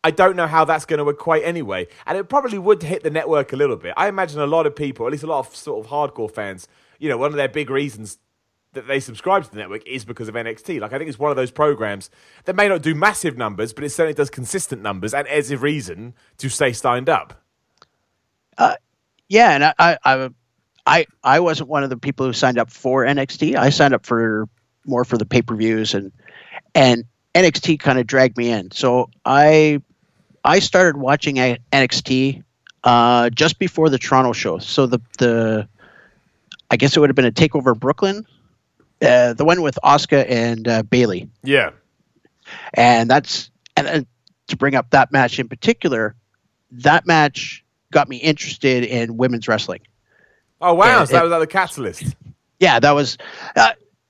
I 0.03 0.11
don't 0.11 0.35
know 0.35 0.47
how 0.47 0.65
that's 0.65 0.85
going 0.85 0.99
to 0.99 1.09
equate 1.09 1.43
anyway, 1.43 1.87
and 2.05 2.17
it 2.17 2.27
probably 2.29 2.57
would 2.57 2.81
hit 2.81 3.03
the 3.03 3.11
network 3.11 3.53
a 3.53 3.55
little 3.55 3.75
bit. 3.75 3.93
I 3.97 4.07
imagine 4.07 4.39
a 4.39 4.47
lot 4.47 4.65
of 4.65 4.75
people, 4.75 5.05
at 5.05 5.11
least 5.11 5.23
a 5.23 5.27
lot 5.27 5.39
of 5.39 5.55
sort 5.55 5.85
of 5.85 5.91
hardcore 5.91 6.33
fans, 6.33 6.67
you 6.99 7.09
know, 7.09 7.17
one 7.17 7.31
of 7.31 7.37
their 7.37 7.47
big 7.47 7.69
reasons 7.69 8.17
that 8.73 8.87
they 8.87 8.99
subscribe 8.99 9.43
to 9.43 9.51
the 9.51 9.57
network 9.57 9.85
is 9.85 10.05
because 10.05 10.27
of 10.27 10.35
NXT. 10.35 10.79
Like 10.79 10.93
I 10.93 10.97
think 10.97 11.09
it's 11.09 11.19
one 11.19 11.29
of 11.29 11.35
those 11.35 11.51
programs 11.51 12.09
that 12.45 12.55
may 12.55 12.67
not 12.67 12.81
do 12.81 12.95
massive 12.95 13.37
numbers, 13.37 13.73
but 13.73 13.83
it 13.83 13.89
certainly 13.89 14.13
does 14.13 14.29
consistent 14.29 14.81
numbers 14.81 15.13
and 15.13 15.27
as 15.27 15.51
a 15.51 15.57
reason 15.57 16.13
to 16.37 16.49
stay 16.49 16.71
signed 16.71 17.09
up. 17.09 17.43
Uh, 18.57 18.75
yeah, 19.27 19.51
and 19.51 19.63
I, 19.65 19.97
I, 20.05 20.29
I, 20.85 21.05
I 21.23 21.39
wasn't 21.41 21.69
one 21.69 21.83
of 21.83 21.89
the 21.89 21.97
people 21.97 22.25
who 22.25 22.33
signed 22.33 22.57
up 22.57 22.71
for 22.71 23.03
NXT. 23.03 23.55
I 23.55 23.69
signed 23.69 23.93
up 23.93 24.05
for 24.05 24.47
more 24.85 25.03
for 25.03 25.17
the 25.17 25.25
pay 25.25 25.41
per 25.41 25.55
views 25.55 25.93
and 25.93 26.11
and 26.73 27.03
NXT 27.35 27.79
kind 27.79 27.99
of 27.99 28.07
dragged 28.07 28.37
me 28.37 28.51
in. 28.51 28.71
So 28.71 29.09
I, 29.25 29.81
I 30.43 30.59
started 30.59 30.97
watching 30.97 31.35
NXT 31.35 32.43
uh, 32.83 33.29
just 33.29 33.59
before 33.59 33.89
the 33.89 33.97
Toronto 33.97 34.33
show. 34.33 34.57
So 34.59 34.85
the 34.87 34.99
the, 35.19 35.67
I 36.69 36.77
guess 36.77 36.95
it 36.95 36.99
would 36.99 37.09
have 37.09 37.15
been 37.15 37.25
a 37.25 37.31
Takeover 37.31 37.77
Brooklyn, 37.77 38.25
uh, 39.01 39.33
the 39.33 39.45
one 39.45 39.61
with 39.61 39.77
Asuka 39.83 40.29
and 40.29 40.67
uh, 40.67 40.83
Bayley. 40.83 41.29
Yeah, 41.43 41.71
and 42.73 43.09
that's 43.09 43.51
and, 43.77 43.87
and 43.87 44.07
to 44.47 44.57
bring 44.57 44.75
up 44.75 44.89
that 44.91 45.11
match 45.11 45.39
in 45.39 45.47
particular, 45.47 46.15
that 46.71 47.05
match 47.05 47.63
got 47.91 48.09
me 48.09 48.17
interested 48.17 48.83
in 48.83 49.17
women's 49.17 49.47
wrestling. 49.47 49.81
Oh 50.59 50.73
wow! 50.73 51.01
And, 51.01 51.09
so 51.09 51.15
that 51.15 51.23
was 51.23 51.31
like 51.31 51.41
the 51.41 51.47
catalyst. 51.47 52.15
Yeah, 52.59 52.79
that 52.79 52.91
was 52.91 53.17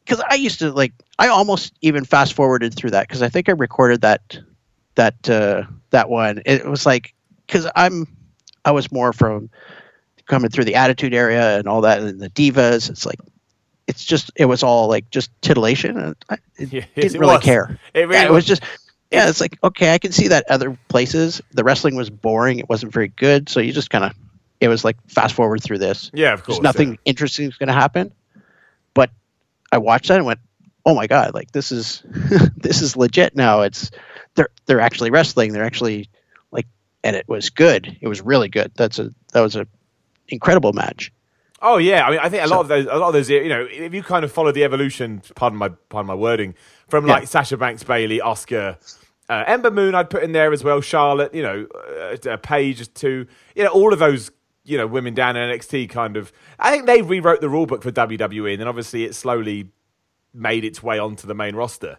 because 0.06 0.20
uh, 0.20 0.28
I 0.30 0.36
used 0.36 0.60
to 0.60 0.72
like. 0.72 0.94
I 1.20 1.28
almost 1.28 1.74
even 1.82 2.04
fast 2.04 2.34
forwarded 2.34 2.74
through 2.74 2.92
that 2.92 3.08
because 3.08 3.22
I 3.22 3.30
think 3.30 3.48
I 3.48 3.52
recorded 3.52 4.02
that 4.02 4.40
that 4.96 5.30
uh, 5.30 5.64
that 5.92 6.10
one. 6.10 6.42
It 6.46 6.66
was 6.66 6.86
like 6.86 7.14
because 7.48 7.70
I'm 7.76 8.08
I 8.66 8.72
was 8.72 8.92
more 8.92 9.14
from 9.14 9.50
coming 10.26 10.50
through 10.50 10.66
the 10.66 10.76
Attitude 10.76 11.14
Era 11.14 11.58
and 11.58 11.68
all 11.68 11.82
that 11.82 12.02
and 12.02 12.20
the 12.20 12.30
divas. 12.30 12.90
It's 12.90 13.06
like 13.06 13.20
it's 13.88 14.04
just 14.06 14.32
it 14.36 14.46
was 14.46 14.64
all 14.64 14.88
like 14.88 15.10
just 15.10 15.30
titillation 15.42 15.98
and 15.98 16.16
I 16.30 16.38
yes, 16.58 16.86
didn't 16.96 17.20
really 17.20 17.36
was. 17.36 17.44
care. 17.44 17.80
It, 17.94 18.08
really 18.08 18.16
yeah, 18.16 18.26
it 18.26 18.32
was 18.32 18.46
just 18.46 18.64
yeah, 19.12 19.28
it's 19.28 19.42
like 19.42 19.58
okay, 19.64 19.94
I 19.94 19.98
can 19.98 20.12
see 20.12 20.30
that 20.30 20.46
other 20.50 20.78
places 20.88 21.42
the 21.52 21.64
wrestling 21.64 21.96
was 21.96 22.10
boring. 22.10 22.60
It 22.60 22.70
wasn't 22.70 22.94
very 22.94 23.10
good, 23.10 23.50
so 23.50 23.60
you 23.60 23.74
just 23.74 23.90
kind 23.90 24.06
of 24.06 24.14
it 24.62 24.68
was 24.68 24.86
like 24.86 24.96
fast 25.08 25.36
forward 25.36 25.62
through 25.62 25.80
this. 25.80 26.12
Yeah, 26.14 26.34
of 26.34 26.44
course. 26.44 26.58
There's 26.58 26.64
nothing 26.64 26.92
yeah. 26.92 26.98
interesting 27.06 27.48
is 27.48 27.58
going 27.58 27.68
to 27.68 27.74
happen. 27.74 28.14
But 28.94 29.10
I 29.72 29.80
watched 29.80 30.08
that 30.10 30.18
and 30.18 30.26
went, 30.26 30.40
"Oh 30.86 30.96
my 30.96 31.08
god! 31.08 31.34
Like 31.34 31.52
this 31.52 31.72
is 31.72 32.04
this 32.58 32.82
is 32.82 32.96
legit 32.96 33.36
now. 33.36 33.62
It's 33.62 33.92
they're 34.36 34.50
they're 34.66 34.82
actually 34.82 35.12
wrestling. 35.12 35.54
They're 35.54 35.66
actually 35.66 36.10
like, 36.52 36.68
and 37.04 37.16
it 37.16 37.28
was 37.28 37.50
good. 37.50 37.98
It 38.02 38.08
was 38.08 38.22
really 38.22 38.50
good. 38.50 38.72
That's 38.76 39.00
a 39.00 39.12
that 39.34 39.42
was 39.42 39.56
a 39.56 39.68
incredible 40.30 40.74
match. 40.74 41.12
Oh 41.62 41.78
yeah, 41.78 42.06
I 42.08 42.12
mean, 42.12 42.20
I 42.20 42.30
think 42.30 42.44
a 42.44 42.48
lot 42.48 42.56
so, 42.56 42.62
of 42.62 42.68
those, 42.70 42.86
a 42.86 42.96
lot 42.96 43.08
of 43.10 43.14
those, 43.14 43.30
you 43.30 43.48
know, 43.48 43.68
if 43.70 43.94
you 43.94 44.02
kind 44.02 44.26
of 44.26 44.32
follow 44.32 44.52
the 44.52 44.64
evolution, 44.64 45.22
pardon 45.36 45.60
my, 45.60 45.70
pardon 45.90 46.08
my 46.08 46.16
wording, 46.16 46.56
from 46.88 47.06
like 47.06 47.24
yeah. 47.24 47.28
Sasha 47.28 47.56
Banks, 47.56 47.84
Bayley, 47.84 48.20
Asuka, 48.20 48.78
uh, 49.30 49.44
Ember 49.46 49.70
Moon, 49.70 49.94
I'd 49.94 50.10
put 50.10 50.24
in 50.24 50.32
there 50.32 50.52
as 50.52 50.64
well. 50.64 50.82
Charlotte, 50.82 51.36
you 51.36 51.44
know, 51.44 51.68
uh, 51.76 52.30
uh, 52.30 52.38
Paige 52.38 52.92
too. 52.96 53.28
You 53.56 53.64
know, 53.64 53.70
all 53.70 53.94
of 53.94 54.00
those, 54.00 54.32
you 54.64 54.76
know, 54.76 54.88
women 54.88 55.14
down 55.14 55.38
in 55.38 55.56
NXT 55.56 55.90
kind 55.92 56.18
of. 56.18 56.34
I 56.58 56.72
think 56.72 56.88
they 56.88 57.04
rewrote 57.04 57.42
the 57.42 57.50
rule 57.50 57.68
book 57.68 57.84
for 57.84 57.92
WWE, 57.92 58.54
and 58.54 58.60
then 58.60 58.68
obviously 58.68 59.04
it 59.04 59.14
slowly 59.14 59.70
made 60.34 60.64
its 60.64 60.82
way 60.82 61.00
onto 61.00 61.28
the 61.28 61.34
main 61.36 61.56
roster. 61.56 61.98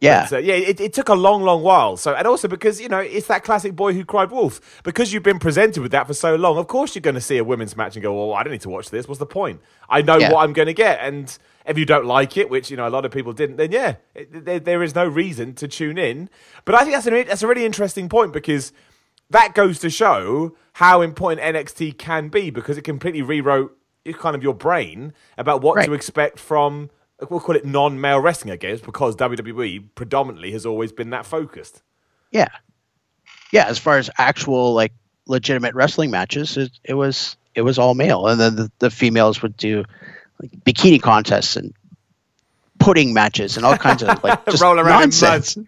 Yeah. 0.00 0.28
But, 0.30 0.36
uh, 0.36 0.38
yeah, 0.38 0.54
it, 0.54 0.80
it 0.80 0.92
took 0.92 1.08
a 1.08 1.14
long, 1.14 1.42
long 1.42 1.62
while. 1.62 1.96
So, 1.96 2.14
and 2.14 2.26
also 2.26 2.46
because 2.46 2.80
you 2.80 2.88
know 2.88 2.98
it's 3.00 3.26
that 3.26 3.42
classic 3.42 3.74
boy 3.74 3.94
who 3.94 4.04
cried 4.04 4.30
wolf. 4.30 4.80
Because 4.84 5.12
you've 5.12 5.24
been 5.24 5.40
presented 5.40 5.80
with 5.82 5.90
that 5.90 6.06
for 6.06 6.14
so 6.14 6.36
long, 6.36 6.56
of 6.56 6.68
course 6.68 6.94
you're 6.94 7.00
going 7.02 7.16
to 7.16 7.20
see 7.20 7.36
a 7.38 7.42
women's 7.44 7.76
match 7.76 7.96
and 7.96 8.02
go, 8.02 8.12
"Well, 8.14 8.36
I 8.36 8.44
don't 8.44 8.52
need 8.52 8.60
to 8.62 8.68
watch 8.68 8.90
this. 8.90 9.08
What's 9.08 9.18
the 9.18 9.26
point? 9.26 9.60
I 9.88 10.02
know 10.02 10.16
Yeah. 10.18 10.32
what 10.32 10.44
I'm 10.44 10.52
going 10.52 10.66
to 10.66 10.74
get." 10.74 11.00
And 11.00 11.36
if 11.66 11.76
you 11.76 11.84
don't 11.84 12.06
like 12.06 12.36
it, 12.36 12.48
which 12.48 12.70
you 12.70 12.76
know 12.76 12.86
a 12.86 12.90
lot 12.90 13.04
of 13.06 13.10
people 13.10 13.32
didn't, 13.32 13.56
then 13.56 13.72
yeah, 13.72 13.96
it, 14.14 14.44
there, 14.44 14.60
there 14.60 14.82
is 14.84 14.94
no 14.94 15.04
reason 15.06 15.54
to 15.54 15.66
tune 15.66 15.98
in. 15.98 16.30
But 16.64 16.76
I 16.76 16.80
think 16.84 16.92
that's 16.94 17.06
a 17.08 17.22
that's 17.24 17.42
a 17.42 17.48
really 17.48 17.66
interesting 17.66 18.08
point 18.08 18.32
because 18.32 18.72
that 19.30 19.52
goes 19.54 19.80
to 19.80 19.90
show 19.90 20.54
how 20.74 21.00
important 21.00 21.40
NXT 21.56 21.98
can 21.98 22.28
be 22.28 22.50
because 22.50 22.78
it 22.78 22.82
completely 22.82 23.20
rewrote 23.22 23.76
kind 24.14 24.36
of 24.36 24.42
your 24.44 24.54
brain 24.54 25.12
about 25.36 25.60
what 25.60 25.76
Right. 25.76 25.86
to 25.86 25.92
expect 25.92 26.38
from 26.38 26.88
we'll 27.28 27.40
call 27.40 27.56
it 27.56 27.64
non-male 27.64 28.20
wrestling, 28.20 28.52
I 28.52 28.56
guess, 28.56 28.80
because 28.80 29.16
WWE 29.16 29.88
predominantly 29.94 30.52
has 30.52 30.64
always 30.64 30.92
been 30.92 31.10
that 31.10 31.26
focused. 31.26 31.82
Yeah. 32.30 32.48
Yeah, 33.52 33.66
as 33.66 33.78
far 33.78 33.98
as 33.98 34.10
actual 34.18 34.74
like 34.74 34.92
legitimate 35.26 35.74
wrestling 35.74 36.10
matches, 36.10 36.56
it, 36.56 36.70
it 36.84 36.94
was 36.94 37.36
it 37.54 37.62
was 37.62 37.78
all 37.78 37.94
male, 37.94 38.26
and 38.26 38.40
then 38.40 38.56
the, 38.56 38.72
the 38.78 38.90
females 38.90 39.42
would 39.42 39.56
do 39.56 39.84
like 40.40 40.50
bikini 40.64 41.00
contests 41.00 41.56
and 41.56 41.72
pudding 42.88 43.12
matches 43.12 43.58
and 43.58 43.66
all 43.66 43.76
kinds 43.76 44.02
of 44.02 44.24
like 44.24 44.42
just 44.50 44.62
Roll 44.62 44.80
around 44.80 45.02
in 45.02 45.10
nonsense. 45.10 45.58
mud. 45.58 45.66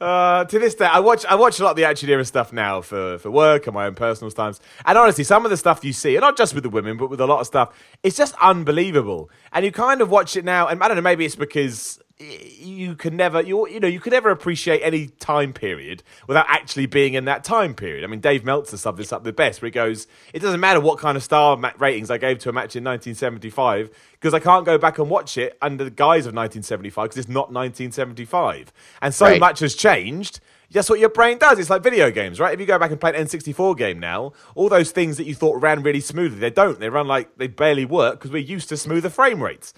Uh, 0.00 0.44
to 0.44 0.58
this 0.60 0.76
day, 0.76 0.84
I 0.84 1.00
watch 1.00 1.26
I 1.26 1.34
watch 1.34 1.58
a 1.58 1.64
lot 1.64 1.70
of 1.70 1.76
the 1.76 1.84
Attitude 1.84 2.10
Era 2.10 2.24
stuff 2.24 2.52
now 2.52 2.80
for, 2.80 3.18
for 3.18 3.28
work 3.28 3.66
and 3.66 3.74
my 3.74 3.86
own 3.86 3.96
personal 3.96 4.30
times. 4.30 4.60
And 4.86 4.96
honestly, 4.96 5.24
some 5.24 5.44
of 5.44 5.50
the 5.50 5.56
stuff 5.56 5.84
you 5.84 5.92
see, 5.92 6.14
and 6.14 6.20
not 6.20 6.36
just 6.36 6.54
with 6.54 6.62
the 6.62 6.70
women, 6.70 6.96
but 6.96 7.10
with 7.10 7.20
a 7.20 7.26
lot 7.26 7.40
of 7.40 7.48
stuff, 7.48 7.76
it's 8.04 8.16
just 8.16 8.36
unbelievable. 8.40 9.30
And 9.52 9.64
you 9.64 9.72
kind 9.72 10.00
of 10.00 10.10
watch 10.10 10.36
it 10.36 10.44
now, 10.44 10.68
and 10.68 10.80
I 10.80 10.86
don't 10.86 10.96
know, 10.96 11.02
maybe 11.02 11.24
it's 11.24 11.34
because 11.34 11.98
you 12.20 12.94
can 12.94 13.16
never 13.16 13.42
you 13.42 13.66
you 13.68 13.80
know 13.80 13.88
you 13.88 13.98
can 13.98 14.12
never 14.12 14.30
appreciate 14.30 14.80
any 14.82 15.08
time 15.08 15.52
period 15.52 16.02
without 16.28 16.46
actually 16.48 16.86
being 16.86 17.14
in 17.14 17.24
that 17.24 17.42
time 17.42 17.74
period. 17.74 18.04
I 18.04 18.06
mean, 18.06 18.20
Dave 18.20 18.44
Meltzer 18.44 18.76
summed 18.76 18.98
this 18.98 19.12
up 19.12 19.24
the 19.24 19.32
best, 19.32 19.60
where 19.60 19.66
he 19.66 19.72
goes, 19.72 20.06
"It 20.32 20.38
doesn't 20.38 20.60
matter 20.60 20.78
what 20.78 20.98
kind 21.00 21.16
of 21.16 21.24
star 21.24 21.58
ratings 21.78 22.12
I 22.12 22.18
gave 22.18 22.38
to 22.40 22.50
a 22.50 22.52
match 22.52 22.76
in 22.76 22.84
1975 22.84 23.90
because 24.12 24.32
I 24.32 24.38
can't 24.38 24.64
go 24.64 24.78
back 24.78 24.98
and 24.98 25.10
watch 25.10 25.36
it 25.36 25.58
under 25.60 25.82
the 25.82 25.90
guise 25.90 26.26
of 26.26 26.34
1975 26.34 27.04
because 27.04 27.18
it's 27.18 27.28
not 27.28 27.52
1975, 27.52 28.72
and 29.02 29.12
so 29.12 29.26
Right. 29.26 29.40
much 29.40 29.58
has 29.60 29.74
changed." 29.74 30.40
That's 30.70 30.90
what 30.90 30.98
your 30.98 31.10
brain 31.10 31.38
does. 31.38 31.60
It's 31.60 31.70
like 31.70 31.84
video 31.84 32.10
games, 32.10 32.40
right? 32.40 32.52
If 32.52 32.58
you 32.58 32.66
go 32.66 32.80
back 32.80 32.90
and 32.90 32.98
play 32.98 33.10
an 33.10 33.16
N64 33.16 33.76
game 33.76 34.00
now, 34.00 34.32
all 34.56 34.68
those 34.68 34.90
things 34.90 35.18
that 35.18 35.24
you 35.24 35.32
thought 35.34 35.62
ran 35.62 35.84
really 35.84 36.00
smoothly, 36.00 36.40
they 36.40 36.50
don't. 36.50 36.80
They 36.80 36.88
run 36.88 37.06
like 37.06 37.36
they 37.36 37.46
barely 37.46 37.84
work 37.84 38.18
because 38.18 38.32
we're 38.32 38.38
used 38.42 38.70
to 38.70 38.76
smoother 38.76 39.08
frame 39.10 39.40
rates. 39.40 39.72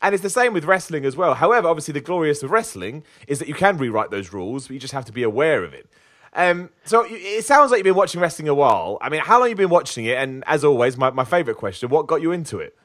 And 0.00 0.14
it's 0.14 0.22
the 0.22 0.30
same 0.30 0.52
with 0.52 0.64
wrestling 0.64 1.04
as 1.04 1.16
well. 1.16 1.34
However, 1.34 1.68
obviously, 1.68 1.92
the 1.92 2.00
glorious 2.00 2.42
of 2.42 2.50
wrestling 2.50 3.02
is 3.26 3.38
that 3.40 3.48
you 3.48 3.54
can 3.54 3.78
rewrite 3.78 4.10
those 4.10 4.32
rules, 4.32 4.68
but 4.68 4.74
you 4.74 4.80
just 4.80 4.92
have 4.94 5.04
to 5.06 5.12
be 5.12 5.22
aware 5.24 5.64
of 5.64 5.74
it. 5.74 5.88
Um, 6.34 6.70
so 6.84 7.04
it 7.08 7.44
sounds 7.44 7.70
like 7.70 7.78
you've 7.78 7.84
been 7.84 7.94
watching 7.96 8.20
wrestling 8.20 8.48
a 8.48 8.54
while. 8.54 8.98
I 9.00 9.08
mean, 9.08 9.20
how 9.22 9.40
long 9.40 9.48
have 9.48 9.58
you 9.58 9.64
been 9.66 9.70
watching 9.70 10.04
it? 10.04 10.16
And 10.18 10.44
as 10.46 10.62
always, 10.64 10.96
my, 10.96 11.10
my 11.10 11.24
favorite 11.24 11.56
question: 11.56 11.88
What 11.88 12.06
got 12.06 12.22
you 12.22 12.32
into 12.32 12.58
it? 12.58 12.76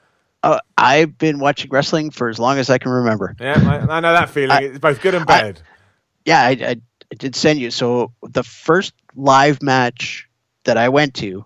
Uh, 0.42 0.60
I've 0.78 1.18
been 1.18 1.40
watching 1.40 1.70
wrestling 1.70 2.10
for 2.10 2.30
as 2.30 2.40
long 2.40 2.58
as 2.58 2.70
I 2.70 2.78
can 2.78 2.92
remember. 2.92 3.36
Yeah, 3.40 3.62
I, 3.90 3.98
I 3.98 4.00
know 4.00 4.14
that 4.14 4.30
feeling. 4.30 4.52
I- 4.58 4.62
it's 4.64 4.80
both 4.80 5.02
good 5.02 5.14
and 5.16 5.26
bad. 5.26 5.62
Yeah, 6.26 6.42
I, 6.42 6.50
I, 6.50 6.76
I 7.12 7.16
did 7.18 7.36
send 7.36 7.60
you. 7.60 7.70
So 7.70 8.12
the 8.24 8.44
first 8.44 8.94
live 9.16 9.62
match 9.62 10.28
that 10.64 10.78
I 10.78 10.90
went 10.90 11.14
to 11.16 11.46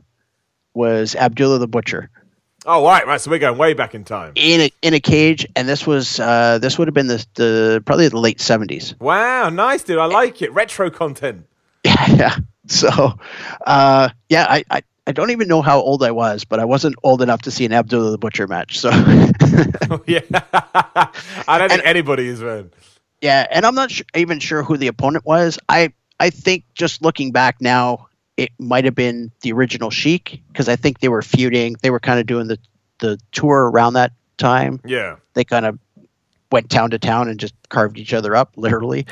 was 0.73 1.15
Abdullah 1.15 1.59
the 1.59 1.67
Butcher 1.67 2.09
oh, 2.67 2.85
right, 2.85 3.07
right. 3.07 3.19
So 3.19 3.31
we're 3.31 3.39
going 3.39 3.57
way 3.57 3.73
back 3.73 3.95
in 3.95 4.03
time. 4.03 4.33
in 4.35 4.61
a 4.61 4.71
in 4.81 4.93
a 4.93 4.99
cage, 4.99 5.47
and 5.55 5.67
this 5.67 5.87
was 5.87 6.19
uh, 6.19 6.59
this 6.59 6.77
would 6.77 6.87
have 6.87 6.95
been 6.95 7.07
the, 7.07 7.25
the 7.33 7.83
probably 7.85 8.07
the 8.09 8.19
late 8.19 8.39
seventies. 8.39 8.93
Wow, 8.99 9.49
nice, 9.49 9.83
dude. 9.83 9.97
I 9.97 10.05
like 10.05 10.41
it. 10.41 10.53
Retro 10.53 10.89
content. 10.91 11.47
Yeah, 11.83 12.05
yeah. 12.15 12.37
So, 12.67 13.17
uh, 13.65 14.09
yeah, 14.29 14.45
I, 14.49 14.63
I, 14.69 14.81
I 15.07 15.11
don't 15.13 15.31
even 15.31 15.47
know 15.47 15.61
how 15.61 15.79
old 15.79 16.03
I 16.03 16.11
was, 16.11 16.43
but 16.43 16.59
I 16.59 16.65
wasn't 16.65 16.95
old 17.01 17.21
enough 17.21 17.43
to 17.43 17.51
see 17.51 17.65
an 17.65 17.71
Abdullah 17.71 18.11
the 18.11 18.17
Butcher 18.17 18.45
match. 18.47 18.79
So, 18.79 18.89
yeah, 20.05 20.19
I 21.47 21.57
don't 21.57 21.69
think 21.69 21.85
anybody 21.85 22.27
is, 22.27 22.41
man. 22.41 22.71
yeah, 23.21 23.47
and 23.49 23.65
I'm 23.65 23.75
not 23.75 23.91
even 24.15 24.39
sure 24.39 24.63
who 24.63 24.75
the 24.75 24.87
opponent 24.87 25.25
was. 25.25 25.57
I, 25.69 25.93
I 26.19 26.29
think 26.29 26.65
just 26.75 27.01
looking 27.01 27.31
back 27.31 27.61
now, 27.61 28.06
it 28.37 28.51
might 28.59 28.85
have 28.85 28.95
been 28.95 29.31
the 29.41 29.51
original 29.51 29.89
Sheik 29.89 30.43
because 30.47 30.69
I 30.69 30.75
think 30.75 30.99
they 30.99 31.09
were 31.09 31.21
feuding. 31.21 31.75
They 31.81 31.89
were 31.89 31.99
kind 31.99 32.19
of 32.19 32.27
doing 32.27 32.47
the, 32.47 32.59
the 32.99 33.19
tour 33.31 33.69
around 33.69 33.93
that 33.93 34.13
time. 34.37 34.79
Yeah. 34.85 35.15
They 35.33 35.43
kind 35.43 35.65
of 35.65 35.79
went 36.51 36.69
town 36.69 36.91
to 36.91 36.99
town 36.99 37.27
and 37.29 37.39
just 37.39 37.55
carved 37.67 37.97
each 37.97 38.13
other 38.13 38.35
up, 38.35 38.53
literally. 38.55 39.07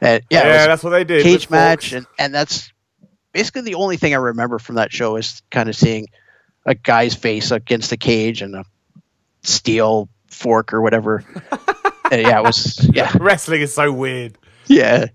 And 0.00 0.22
yeah, 0.28 0.44
Yeah, 0.44 0.66
that's 0.66 0.82
what 0.82 0.90
they 0.90 1.04
did. 1.04 1.22
cage 1.22 1.48
match 1.48 1.92
and, 1.92 2.06
and 2.18 2.34
that's 2.34 2.72
basically 3.32 3.62
the 3.62 3.74
only 3.76 3.96
thing 3.96 4.12
I 4.12 4.18
remember 4.18 4.58
from 4.58 4.74
that 4.74 4.92
show 4.92 5.16
is 5.16 5.40
kind 5.50 5.68
of 5.68 5.76
seeing 5.76 6.08
a 6.66 6.74
guy's 6.74 7.14
face 7.14 7.50
against 7.52 7.90
the 7.90 7.96
cage 7.96 8.42
and 8.42 8.54
a 8.56 8.64
steel 9.42 10.08
fork 10.30 10.74
or 10.74 10.80
whatever. 10.80 11.24
And 12.10 12.26
uh, 12.26 12.28
yeah, 12.28 12.38
it 12.40 12.42
was 12.42 12.88
yeah. 12.92 13.12
Wrestling 13.20 13.60
is 13.60 13.72
so 13.72 13.92
weird. 13.92 14.36
Yeah. 14.66 15.06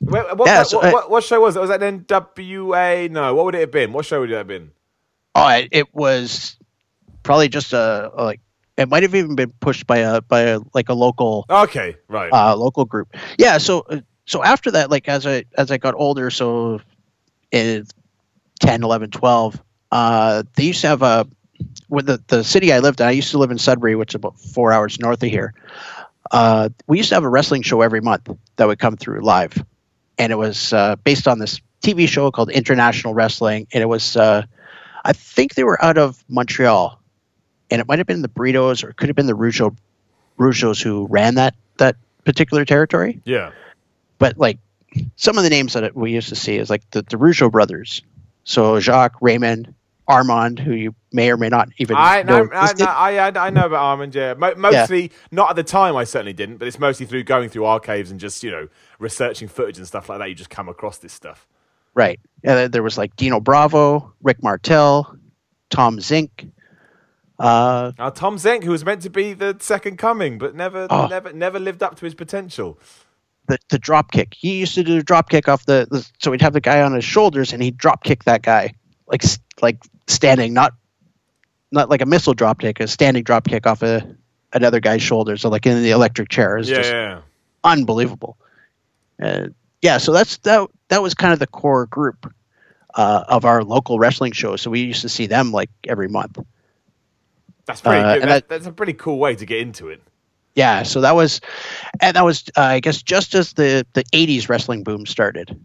Wait, 0.00 0.36
what, 0.36 0.46
Yeah, 0.46 0.58
what, 0.58 0.66
so 0.68 0.78
what, 0.78 0.92
what, 0.92 1.10
what 1.10 1.24
show 1.24 1.40
was 1.40 1.56
it? 1.56 1.60
Was 1.60 1.68
that 1.70 1.80
NWA? 1.80 3.10
No, 3.10 3.34
what 3.34 3.44
would 3.46 3.54
it 3.54 3.60
have 3.60 3.70
been? 3.70 3.92
What 3.92 4.06
show 4.06 4.20
would 4.20 4.30
it 4.30 4.36
have 4.36 4.46
been? 4.46 4.70
Oh, 5.34 5.48
it, 5.48 5.68
it 5.72 5.94
was 5.94 6.56
probably 7.22 7.48
just 7.48 7.72
a, 7.72 8.10
a, 8.14 8.24
like 8.24 8.40
it 8.76 8.88
might 8.88 9.02
have 9.02 9.14
even 9.14 9.36
been 9.36 9.52
pushed 9.60 9.86
by 9.86 9.98
a 9.98 10.20
by 10.20 10.40
a 10.40 10.60
like 10.74 10.88
a 10.88 10.94
local 10.94 11.44
Okay, 11.50 11.96
right. 12.08 12.32
uh, 12.32 12.56
local 12.56 12.84
group. 12.84 13.14
Yeah, 13.38 13.58
so 13.58 13.80
uh, 13.90 14.00
so 14.26 14.42
after 14.42 14.70
that, 14.72 14.90
like 14.90 15.08
as 15.08 15.26
I 15.26 15.44
as 15.56 15.70
I 15.70 15.76
got 15.76 15.94
older, 15.94 16.30
so 16.30 16.80
in 17.50 17.86
10, 18.60 18.82
11, 18.82 19.10
12, 19.10 19.62
uh, 19.90 20.42
they 20.54 20.64
used 20.64 20.80
to 20.80 20.88
have 20.88 21.02
a 21.02 21.26
with 21.88 22.06
the 22.06 22.22
the 22.28 22.42
city 22.42 22.72
I 22.72 22.78
lived 22.78 23.00
in. 23.00 23.06
I 23.06 23.10
used 23.10 23.30
to 23.32 23.38
live 23.38 23.50
in 23.50 23.58
Sudbury, 23.58 23.96
which 23.96 24.12
is 24.12 24.16
about 24.16 24.38
four 24.38 24.72
hours 24.72 24.98
north 24.98 25.22
of 25.22 25.28
here. 25.28 25.52
Uh, 26.30 26.68
we 26.86 26.96
used 26.96 27.08
to 27.10 27.16
have 27.16 27.24
a 27.24 27.28
wrestling 27.28 27.62
show 27.62 27.82
every 27.82 28.00
month 28.00 28.30
that 28.56 28.66
would 28.66 28.78
come 28.78 28.96
through 28.96 29.20
live, 29.20 29.64
and 30.20 30.30
it 30.30 30.36
was 30.36 30.74
uh, 30.74 30.96
based 30.96 31.26
on 31.26 31.38
this 31.38 31.62
TV 31.82 32.06
show 32.06 32.30
called 32.30 32.50
International 32.50 33.14
Wrestling, 33.14 33.66
and 33.72 33.82
it 33.82 33.86
was 33.86 34.16
uh, 34.16 34.42
I 35.02 35.14
think 35.14 35.54
they 35.54 35.64
were 35.64 35.82
out 35.82 35.96
of 35.96 36.22
Montreal, 36.28 37.00
and 37.70 37.80
it 37.80 37.88
might 37.88 37.98
have 37.98 38.06
been 38.06 38.20
the 38.20 38.28
Britos 38.28 38.84
or 38.84 38.90
it 38.90 38.96
could 38.96 39.08
have 39.08 39.16
been 39.16 39.26
the 39.26 39.36
Rougeau 39.36 39.74
Rougeaus 40.38 40.82
who 40.82 41.06
ran 41.08 41.36
that 41.36 41.54
that 41.78 41.96
particular 42.24 42.66
territory. 42.66 43.20
yeah. 43.24 43.52
But 44.18 44.36
like 44.36 44.58
some 45.16 45.38
of 45.38 45.44
the 45.44 45.48
names 45.48 45.72
that 45.72 45.96
we 45.96 46.12
used 46.12 46.28
to 46.28 46.36
see 46.36 46.56
is 46.56 46.68
like 46.68 46.88
the, 46.90 47.00
the 47.00 47.16
Rougeau 47.16 47.50
brothers. 47.50 48.02
So 48.44 48.78
Jacques, 48.78 49.16
Raymond, 49.22 49.74
Armand, 50.10 50.58
who 50.58 50.72
you 50.72 50.94
may 51.12 51.30
or 51.30 51.36
may 51.36 51.48
not 51.48 51.68
even 51.78 51.96
I 51.96 52.22
know. 52.22 52.48
I, 52.52 52.72
know 52.74 52.84
I, 52.86 53.28
I 53.28 53.46
I 53.46 53.50
know 53.50 53.66
about 53.66 53.82
Armand. 53.82 54.14
Yeah, 54.14 54.34
Mo- 54.34 54.54
mostly 54.56 55.10
not 55.30 55.50
at 55.50 55.56
the 55.56 55.62
time. 55.64 55.96
I 55.96 56.04
certainly 56.04 56.32
didn't, 56.32 56.56
but 56.58 56.68
it's 56.68 56.78
mostly 56.78 57.06
through 57.06 57.24
going 57.24 57.48
through 57.48 57.64
archives 57.64 58.10
and 58.10 58.18
just 58.20 58.42
you 58.42 58.50
know 58.50 58.68
researching 58.98 59.48
footage 59.48 59.78
and 59.78 59.86
stuff 59.86 60.08
like 60.08 60.18
that. 60.18 60.28
You 60.28 60.34
just 60.34 60.50
come 60.50 60.68
across 60.68 60.98
this 60.98 61.12
stuff. 61.12 61.46
Right. 61.94 62.20
And 62.44 62.56
then 62.56 62.70
there 62.70 62.82
was 62.82 62.96
like 62.98 63.16
Dino 63.16 63.40
Bravo, 63.40 64.12
Rick 64.22 64.42
Martel, 64.42 65.16
Tom 65.70 65.98
Zenk. 65.98 66.50
Uh, 67.38 67.92
Now, 67.98 68.10
Tom 68.10 68.36
Zenk, 68.36 68.64
who 68.64 68.70
was 68.70 68.84
meant 68.84 69.02
to 69.02 69.10
be 69.10 69.32
the 69.32 69.56
second 69.60 69.96
coming, 69.96 70.38
but 70.38 70.54
never, 70.54 70.86
Oh. 70.90 71.06
never, 71.06 71.32
never 71.32 71.58
lived 71.58 71.82
up 71.82 71.96
to 71.96 72.04
his 72.04 72.14
potential. 72.14 72.78
the, 73.48 73.58
the 73.70 73.78
drop 73.78 74.12
kick. 74.12 74.34
He 74.34 74.60
used 74.60 74.74
to 74.76 74.84
do 74.84 74.98
a 74.98 75.02
drop 75.02 75.28
kick 75.30 75.48
off 75.48 75.66
the, 75.66 75.88
the 75.90 76.08
so 76.20 76.30
he'd 76.30 76.42
have 76.42 76.52
the 76.52 76.60
guy 76.60 76.82
on 76.82 76.94
his 76.94 77.04
shoulders 77.04 77.52
and 77.52 77.60
he'd 77.62 77.76
drop 77.76 78.04
kick 78.04 78.22
that 78.24 78.42
guy 78.42 78.74
like 79.08 79.24
like 79.60 79.78
standing, 80.10 80.52
not 80.52 80.74
not 81.72 81.88
like 81.88 82.02
a 82.02 82.06
missile 82.06 82.34
drop 82.34 82.60
kick, 82.60 82.80
a 82.80 82.88
standing 82.88 83.22
drop 83.22 83.44
kick 83.44 83.66
off 83.66 83.82
a 83.82 84.02
another 84.52 84.80
guy's 84.80 85.02
shoulders, 85.02 85.42
so 85.42 85.48
like 85.48 85.66
in 85.66 85.82
the 85.82 85.90
electric 85.90 86.28
chair. 86.28 86.56
is 86.58 86.68
Yeah, 86.68 86.76
just 86.76 86.92
yeah. 86.92 87.20
unbelievable. 87.64 88.36
Uh, 89.22 89.48
yeah, 89.82 89.98
so 89.98 90.12
that's 90.12 90.38
that. 90.38 90.68
That 90.88 91.02
was 91.02 91.14
kind 91.14 91.32
of 91.32 91.38
the 91.38 91.46
core 91.46 91.86
group 91.86 92.32
uh, 92.94 93.24
of 93.28 93.44
our 93.44 93.62
local 93.62 93.98
wrestling 93.98 94.32
show. 94.32 94.56
So 94.56 94.70
we 94.70 94.80
used 94.80 95.02
to 95.02 95.08
see 95.08 95.26
them 95.26 95.52
like 95.52 95.70
every 95.86 96.08
month. 96.08 96.38
That's 97.66 97.80
pretty 97.80 98.00
Uh, 98.02 98.14
good. 98.14 98.28
That, 98.28 98.44
I- 98.44 98.46
that's 98.48 98.66
a 98.66 98.72
pretty 98.72 98.94
cool 98.94 99.18
way 99.18 99.34
to 99.36 99.46
get 99.46 99.60
into 99.60 99.88
it. 99.88 100.02
Yeah, 100.56 100.82
so 100.82 101.00
that 101.02 101.14
was, 101.14 101.40
and 102.00 102.16
that 102.16 102.24
was 102.24 102.44
uh, 102.56 102.62
I 102.62 102.80
guess 102.80 103.00
just 103.02 103.36
as 103.36 103.52
the 103.52 103.86
the 103.92 104.02
'80s 104.12 104.48
wrestling 104.48 104.82
boom 104.82 105.06
started. 105.06 105.56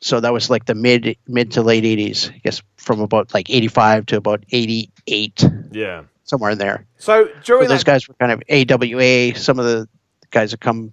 So 0.00 0.20
that 0.20 0.32
was 0.32 0.50
like 0.50 0.66
the 0.66 0.74
mid 0.74 1.16
mid 1.26 1.50
to 1.52 1.62
late 1.62 1.84
'80s. 1.84 2.30
I 2.32 2.38
guess 2.44 2.62
from 2.76 3.00
about 3.00 3.32
like 3.34 3.48
'85 3.50 4.06
to 4.06 4.16
about 4.18 4.44
'88, 4.52 5.44
Yeah. 5.72 6.02
somewhere 6.24 6.50
in 6.50 6.58
there. 6.58 6.84
So 6.98 7.26
So 7.26 7.32
during 7.44 7.68
those 7.68 7.80
that, 7.84 7.86
guys 7.86 8.08
were 8.08 8.14
kind 8.14 8.32
of 8.32 8.42
AWA. 8.48 9.34
Some 9.36 9.58
of 9.58 9.64
the 9.64 9.88
guys 10.30 10.50
that 10.50 10.60
come 10.60 10.92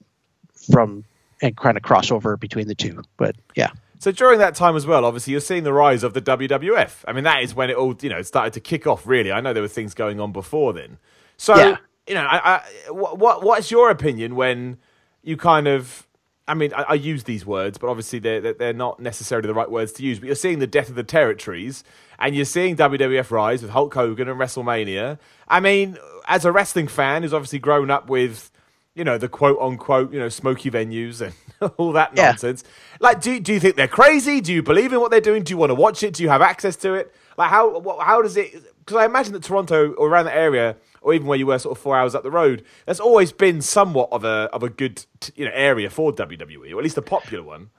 from 0.72 1.04
and 1.42 1.56
kind 1.58 1.76
of 1.76 1.84
crossover 1.84 2.40
between 2.40 2.68
the 2.68 2.76
two. 2.76 3.02
But 3.18 3.36
yeah, 3.56 3.72
So 4.00 4.12
during 4.12 4.40
that 4.40 4.56
time 4.56 4.76
as 4.78 4.86
well, 4.88 5.04
obviously 5.04 5.32
you're 5.32 5.42
seeing 5.42 5.64
the 5.64 5.74
rise 5.74 6.04
of 6.04 6.14
the 6.14 6.22
WWF. 6.22 7.04
I 7.08 7.12
mean, 7.12 7.26
that 7.26 7.44
is 7.44 7.54
when 7.54 7.70
it 7.70 7.76
all 7.76 7.96
you 8.02 8.10
know 8.10 8.22
started 8.22 8.54
to 8.54 8.60
kick 8.62 8.88
off. 8.88 9.06
Really, 9.06 9.32
I 9.32 9.42
know 9.42 9.52
there 9.54 9.62
were 9.64 9.68
things 9.68 9.94
going 9.94 10.20
on 10.22 10.32
before 10.32 10.72
then. 10.74 10.98
So 11.38 11.56
Yeah. 11.56 11.78
you 12.08 12.14
know, 12.16 12.24
I, 12.24 12.56
I, 12.88 12.92
what 12.92 13.20
what 13.20 13.44
what's 13.44 13.70
your 13.70 13.90
opinion 13.90 14.36
when 14.36 14.78
you 15.24 15.36
kind 15.36 15.68
of. 15.68 16.08
I 16.48 16.54
mean, 16.56 16.74
I, 16.74 16.84
I 16.84 16.94
use 16.96 17.24
these 17.24 17.46
words, 17.46 17.78
but 17.78 17.88
obviously 17.88 18.20
they're, 18.20 18.54
they're 18.54 18.74
not 18.74 19.00
necessarily 19.00 19.48
the 19.48 19.54
right 19.54 19.70
words 19.72 19.94
to 19.94 20.04
use. 20.04 20.20
But 20.20 20.26
you're 20.28 20.36
seeing 20.36 20.60
the 20.60 20.68
death 20.68 20.90
of 20.90 20.96
the 20.96 21.04
territories, 21.04 21.84
and 22.20 22.36
you're 22.36 22.44
seeing 22.46 22.76
WWF 22.76 23.32
rise 23.32 23.62
with 23.62 23.72
Hulk 23.72 23.94
Hogan 23.94 24.28
and 24.28 24.40
WrestleMania. 24.40 25.20
I 25.48 25.60
mean, 25.60 25.98
as 26.28 26.44
a 26.46 26.52
wrestling 26.52 26.88
fan 26.88 27.24
who's 27.24 27.34
obviously 27.34 27.60
grown 27.60 27.90
up 27.90 28.10
with, 28.10 28.52
you 28.94 29.04
know, 29.06 29.18
the 29.18 29.30
quote 29.30 29.58
unquote, 29.62 30.12
you 30.14 30.20
know, 30.20 30.30
smoky 30.30 30.70
venues 30.70 31.22
and 31.22 31.34
all 31.78 31.94
that 31.94 32.12
Yeah. 32.16 32.28
nonsense. 32.32 32.64
Like, 33.00 33.22
do 33.22 33.40
do 33.40 33.54
you 33.54 33.60
think 33.60 33.76
they're 33.78 33.88
crazy? 33.88 34.42
Do 34.42 34.52
you 34.54 34.62
believe 34.62 34.92
in 34.94 35.00
what 35.00 35.12
they're 35.12 35.22
doing? 35.22 35.44
Do 35.44 35.52
you 35.52 35.58
want 35.58 35.70
to 35.70 35.76
watch 35.76 36.04
it? 36.04 36.14
Do 36.14 36.24
you 36.24 36.30
have 36.30 36.42
access 36.42 36.76
to 36.78 36.94
it? 36.94 37.14
Like, 37.38 37.50
how 37.50 38.00
how 38.02 38.22
does 38.22 38.36
it? 38.38 38.52
Because 38.80 38.98
I 38.98 39.06
imagine 39.06 39.32
that 39.34 39.44
Toronto 39.44 39.94
or 39.94 40.10
around 40.10 40.26
the 40.26 40.36
area, 40.36 40.76
or 41.04 41.14
even 41.14 41.28
where 41.28 41.38
you 41.38 41.46
were, 41.46 41.60
sort 41.60 41.78
of 41.78 41.82
four 41.82 41.98
hours 41.98 42.16
up 42.16 42.24
the 42.24 42.32
road, 42.32 42.64
there's 42.86 43.00
always 43.00 43.32
been 43.32 43.62
somewhat 43.62 44.10
of 44.12 44.24
a 44.24 44.50
of 44.54 44.64
a 44.64 44.70
good 44.70 45.06
you 45.36 45.46
know 45.46 45.52
area 45.54 45.90
for 45.90 46.12
WWE, 46.12 46.74
or 46.74 46.78
at 46.78 46.84
least 46.84 46.98
a 46.98 47.02
popular 47.02 47.44
one. 47.44 47.70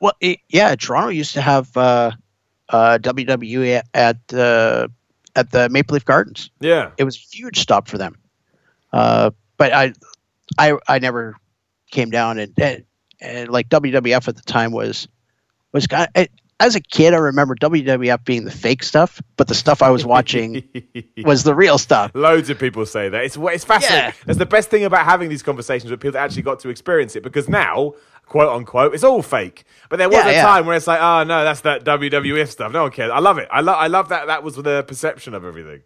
Well, 0.00 0.12
it, 0.20 0.38
yeah, 0.48 0.74
Toronto 0.74 1.08
used 1.08 1.34
to 1.34 1.40
have 1.40 1.76
uh, 1.76 2.12
uh, 2.68 2.98
WWE 3.00 3.82
at 3.94 4.34
uh, 4.34 4.88
at 5.36 5.50
the 5.50 5.68
Maple 5.68 5.94
Leaf 5.94 6.04
Gardens. 6.04 6.50
Yeah, 6.60 6.90
It 6.98 7.04
was 7.04 7.16
a 7.16 7.36
huge 7.36 7.58
stop 7.58 7.88
for 7.88 7.98
them. 7.98 8.16
Uh, 8.92 9.30
but 9.56 9.72
I, 9.72 9.92
I, 10.58 10.78
I 10.86 10.98
never 10.98 11.36
came 11.90 12.10
down 12.10 12.38
and, 12.38 12.52
and, 12.58 12.84
and 13.20 13.48
like 13.48 13.68
WWF 13.68 14.28
at 14.28 14.36
the 14.36 14.42
time 14.42 14.72
was 14.72 15.08
was 15.72 15.86
kind 15.86 16.08
of, 16.14 16.28
as 16.60 16.74
a 16.74 16.80
kid 16.80 17.14
I 17.14 17.18
remember 17.18 17.54
WWF 17.56 18.24
being 18.24 18.44
the 18.44 18.50
fake 18.50 18.82
stuff, 18.82 19.20
but 19.36 19.48
the 19.48 19.54
stuff 19.54 19.82
I 19.82 19.90
was 19.90 20.06
watching 20.06 20.62
was 21.24 21.42
the 21.42 21.54
real 21.54 21.78
stuff. 21.78 22.12
Loads 22.14 22.48
of 22.50 22.58
people 22.58 22.86
say 22.86 23.08
that. 23.08 23.24
It's 23.24 23.36
it's 23.36 23.64
fascinating. 23.64 24.06
Yeah. 24.06 24.12
That's 24.26 24.38
the 24.38 24.46
best 24.46 24.70
thing 24.70 24.84
about 24.84 25.04
having 25.04 25.28
these 25.28 25.42
conversations 25.42 25.90
with 25.90 26.00
people 26.00 26.12
that 26.12 26.24
actually 26.24 26.42
got 26.42 26.60
to 26.60 26.68
experience 26.68 27.16
it 27.16 27.22
because 27.22 27.48
now, 27.48 27.94
quote 28.26 28.48
unquote, 28.48 28.94
it's 28.94 29.04
all 29.04 29.20
fake. 29.22 29.64
But 29.88 29.98
there 29.98 30.08
was 30.08 30.18
Yeah, 30.24 30.28
a 30.28 30.32
yeah. 30.32 30.42
time 30.42 30.66
where 30.66 30.76
it's 30.76 30.86
like, 30.86 31.00
oh 31.00 31.24
no, 31.24 31.44
that's 31.44 31.62
that 31.62 31.84
WWF 31.84 32.48
stuff. 32.48 32.72
No 32.72 32.82
one 32.82 32.92
cares. 32.92 33.10
I 33.12 33.18
love 33.18 33.38
it. 33.38 33.48
I 33.50 33.60
love 33.60 33.76
I 33.78 33.88
love 33.88 34.08
that 34.10 34.26
that 34.28 34.42
was 34.42 34.56
the 34.56 34.84
perception 34.84 35.34
of 35.34 35.44
everything. 35.44 35.82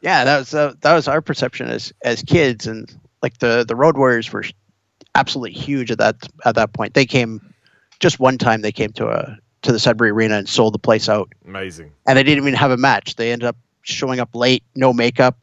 Yeah, 0.00 0.24
that 0.24 0.38
was 0.38 0.54
uh, 0.54 0.74
that 0.80 0.94
was 0.94 1.08
our 1.08 1.20
perception 1.20 1.68
as 1.68 1.92
as 2.02 2.22
kids, 2.22 2.66
and 2.66 2.92
like 3.22 3.38
the 3.38 3.64
the 3.66 3.74
Road 3.76 3.96
Warriors 3.96 4.32
were 4.32 4.44
absolutely 5.14 5.58
huge 5.58 5.90
at 5.90 5.98
that 5.98 6.16
at 6.44 6.54
that 6.56 6.72
point. 6.72 6.94
They 6.94 7.06
came 7.06 7.40
just 8.00 8.20
one 8.20 8.38
time. 8.38 8.62
They 8.62 8.72
came 8.72 8.92
to 8.92 9.08
a 9.08 9.36
to 9.62 9.72
the 9.72 9.78
Sudbury 9.78 10.10
Arena 10.10 10.36
and 10.36 10.48
sold 10.48 10.74
the 10.74 10.78
place 10.78 11.08
out, 11.08 11.32
Amazing. 11.46 11.92
and 12.06 12.16
they 12.16 12.22
didn't 12.22 12.42
even 12.44 12.54
have 12.54 12.70
a 12.70 12.76
match. 12.76 13.16
They 13.16 13.32
ended 13.32 13.46
up 13.48 13.56
showing 13.82 14.20
up 14.20 14.34
late, 14.34 14.62
no 14.74 14.92
makeup, 14.92 15.36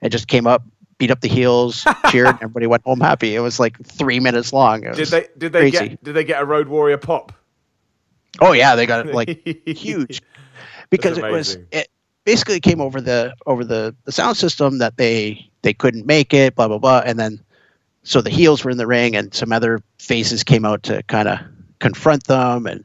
and 0.00 0.10
just 0.10 0.28
came 0.28 0.46
up, 0.46 0.62
beat 0.98 1.10
up 1.10 1.20
the 1.20 1.28
heels, 1.28 1.84
cheered, 2.10 2.28
and 2.28 2.36
everybody 2.36 2.66
went 2.66 2.82
home 2.84 3.00
happy. 3.00 3.34
It 3.34 3.40
was 3.40 3.60
like 3.60 3.82
three 3.84 4.20
minutes 4.20 4.52
long. 4.52 4.84
It 4.84 4.94
Did 4.94 5.08
they 5.08 5.28
did 5.36 5.52
they 5.52 5.70
crazy. 5.70 5.88
get 5.90 6.04
did 6.04 6.14
they 6.14 6.24
get 6.24 6.40
a 6.40 6.44
Road 6.44 6.68
Warrior 6.68 6.98
pop? 6.98 7.32
Oh 8.40 8.52
yeah, 8.52 8.74
they 8.74 8.86
got 8.86 9.06
it 9.06 9.14
like 9.14 9.46
huge 9.66 10.22
because 10.90 11.18
it 11.18 11.30
was 11.30 11.58
it 11.70 11.88
basically 12.24 12.60
came 12.60 12.80
over 12.80 13.00
the 13.00 13.34
over 13.46 13.64
the 13.64 13.94
the 14.04 14.12
sound 14.12 14.36
system 14.36 14.78
that 14.78 14.96
they 14.96 15.50
they 15.62 15.74
couldn't 15.74 16.06
make 16.06 16.32
it, 16.32 16.54
blah 16.54 16.68
blah 16.68 16.78
blah, 16.78 17.02
and 17.04 17.18
then 17.18 17.40
so 18.04 18.20
the 18.20 18.30
heels 18.30 18.64
were 18.64 18.70
in 18.70 18.78
the 18.78 18.86
ring 18.86 19.14
and 19.14 19.34
some 19.34 19.52
other 19.52 19.82
faces 19.98 20.42
came 20.42 20.64
out 20.64 20.82
to 20.84 21.02
kind 21.04 21.28
of 21.28 21.38
confront 21.78 22.24
them 22.24 22.66
and 22.66 22.84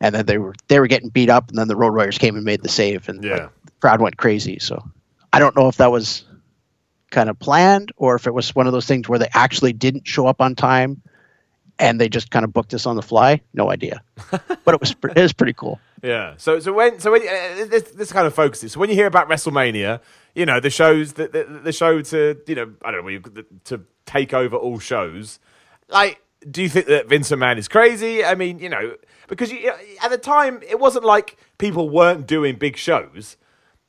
and 0.00 0.14
then 0.14 0.26
they 0.26 0.38
were 0.38 0.54
they 0.68 0.78
were 0.80 0.86
getting 0.86 1.08
beat 1.08 1.30
up 1.30 1.48
and 1.48 1.58
then 1.58 1.68
the 1.68 1.76
Road 1.76 1.92
Warriors 1.94 2.18
came 2.18 2.36
and 2.36 2.44
made 2.44 2.62
the 2.62 2.68
save 2.68 3.08
and 3.08 3.22
Yeah. 3.24 3.32
like, 3.32 3.50
the 3.64 3.72
crowd 3.80 4.00
went 4.00 4.16
crazy. 4.16 4.58
So 4.58 4.82
I 5.32 5.38
don't 5.38 5.56
know 5.56 5.68
if 5.68 5.76
that 5.76 5.90
was 5.90 6.24
kind 7.10 7.28
of 7.30 7.38
planned 7.38 7.90
or 7.96 8.14
if 8.14 8.26
it 8.26 8.34
was 8.34 8.54
one 8.54 8.66
of 8.66 8.72
those 8.72 8.86
things 8.86 9.08
where 9.08 9.18
they 9.18 9.28
actually 9.32 9.72
didn't 9.72 10.06
show 10.06 10.26
up 10.26 10.40
on 10.40 10.54
time 10.54 11.00
and 11.78 12.00
they 12.00 12.08
just 12.08 12.30
kind 12.30 12.44
of 12.44 12.52
booked 12.52 12.74
us 12.74 12.86
on 12.86 12.96
the 12.96 13.02
fly. 13.02 13.40
No 13.54 13.70
idea, 13.70 14.02
but 14.30 14.74
it 14.74 14.80
was 14.80 14.94
it 15.14 15.22
was 15.22 15.32
pretty 15.32 15.52
cool. 15.52 15.78
Yeah. 16.02 16.34
So 16.36 16.58
so 16.60 16.72
when 16.72 16.98
so 17.00 17.12
when 17.12 17.22
uh, 17.22 17.66
this, 17.66 17.84
this 17.92 18.12
kind 18.12 18.26
of 18.26 18.34
focuses. 18.34 18.72
So 18.72 18.80
when 18.80 18.88
you 18.90 18.96
hear 18.96 19.06
about 19.06 19.28
WrestleMania, 19.28 20.00
you 20.34 20.44
know 20.44 20.58
the 20.60 20.70
shows 20.70 21.12
the 21.14 21.28
the, 21.28 21.44
the 21.64 21.72
show 21.72 22.02
to 22.02 22.36
you 22.46 22.54
know 22.56 22.72
I 22.84 22.90
don't 22.90 23.06
know 23.06 23.42
to 23.64 23.80
take 24.06 24.34
over 24.34 24.56
all 24.56 24.78
shows. 24.80 25.38
Like, 25.88 26.20
do 26.50 26.62
you 26.62 26.68
think 26.68 26.86
that 26.86 27.08
Vince 27.08 27.30
McMahon 27.30 27.58
is 27.58 27.68
crazy? 27.68 28.24
I 28.24 28.34
mean, 28.34 28.58
you 28.58 28.68
know, 28.68 28.94
because 29.28 29.52
you, 29.52 29.72
at 30.02 30.10
the 30.10 30.18
time 30.18 30.60
it 30.68 30.80
wasn't 30.80 31.04
like 31.04 31.36
people 31.58 31.88
weren't 31.88 32.26
doing 32.26 32.56
big 32.56 32.76
shows. 32.76 33.36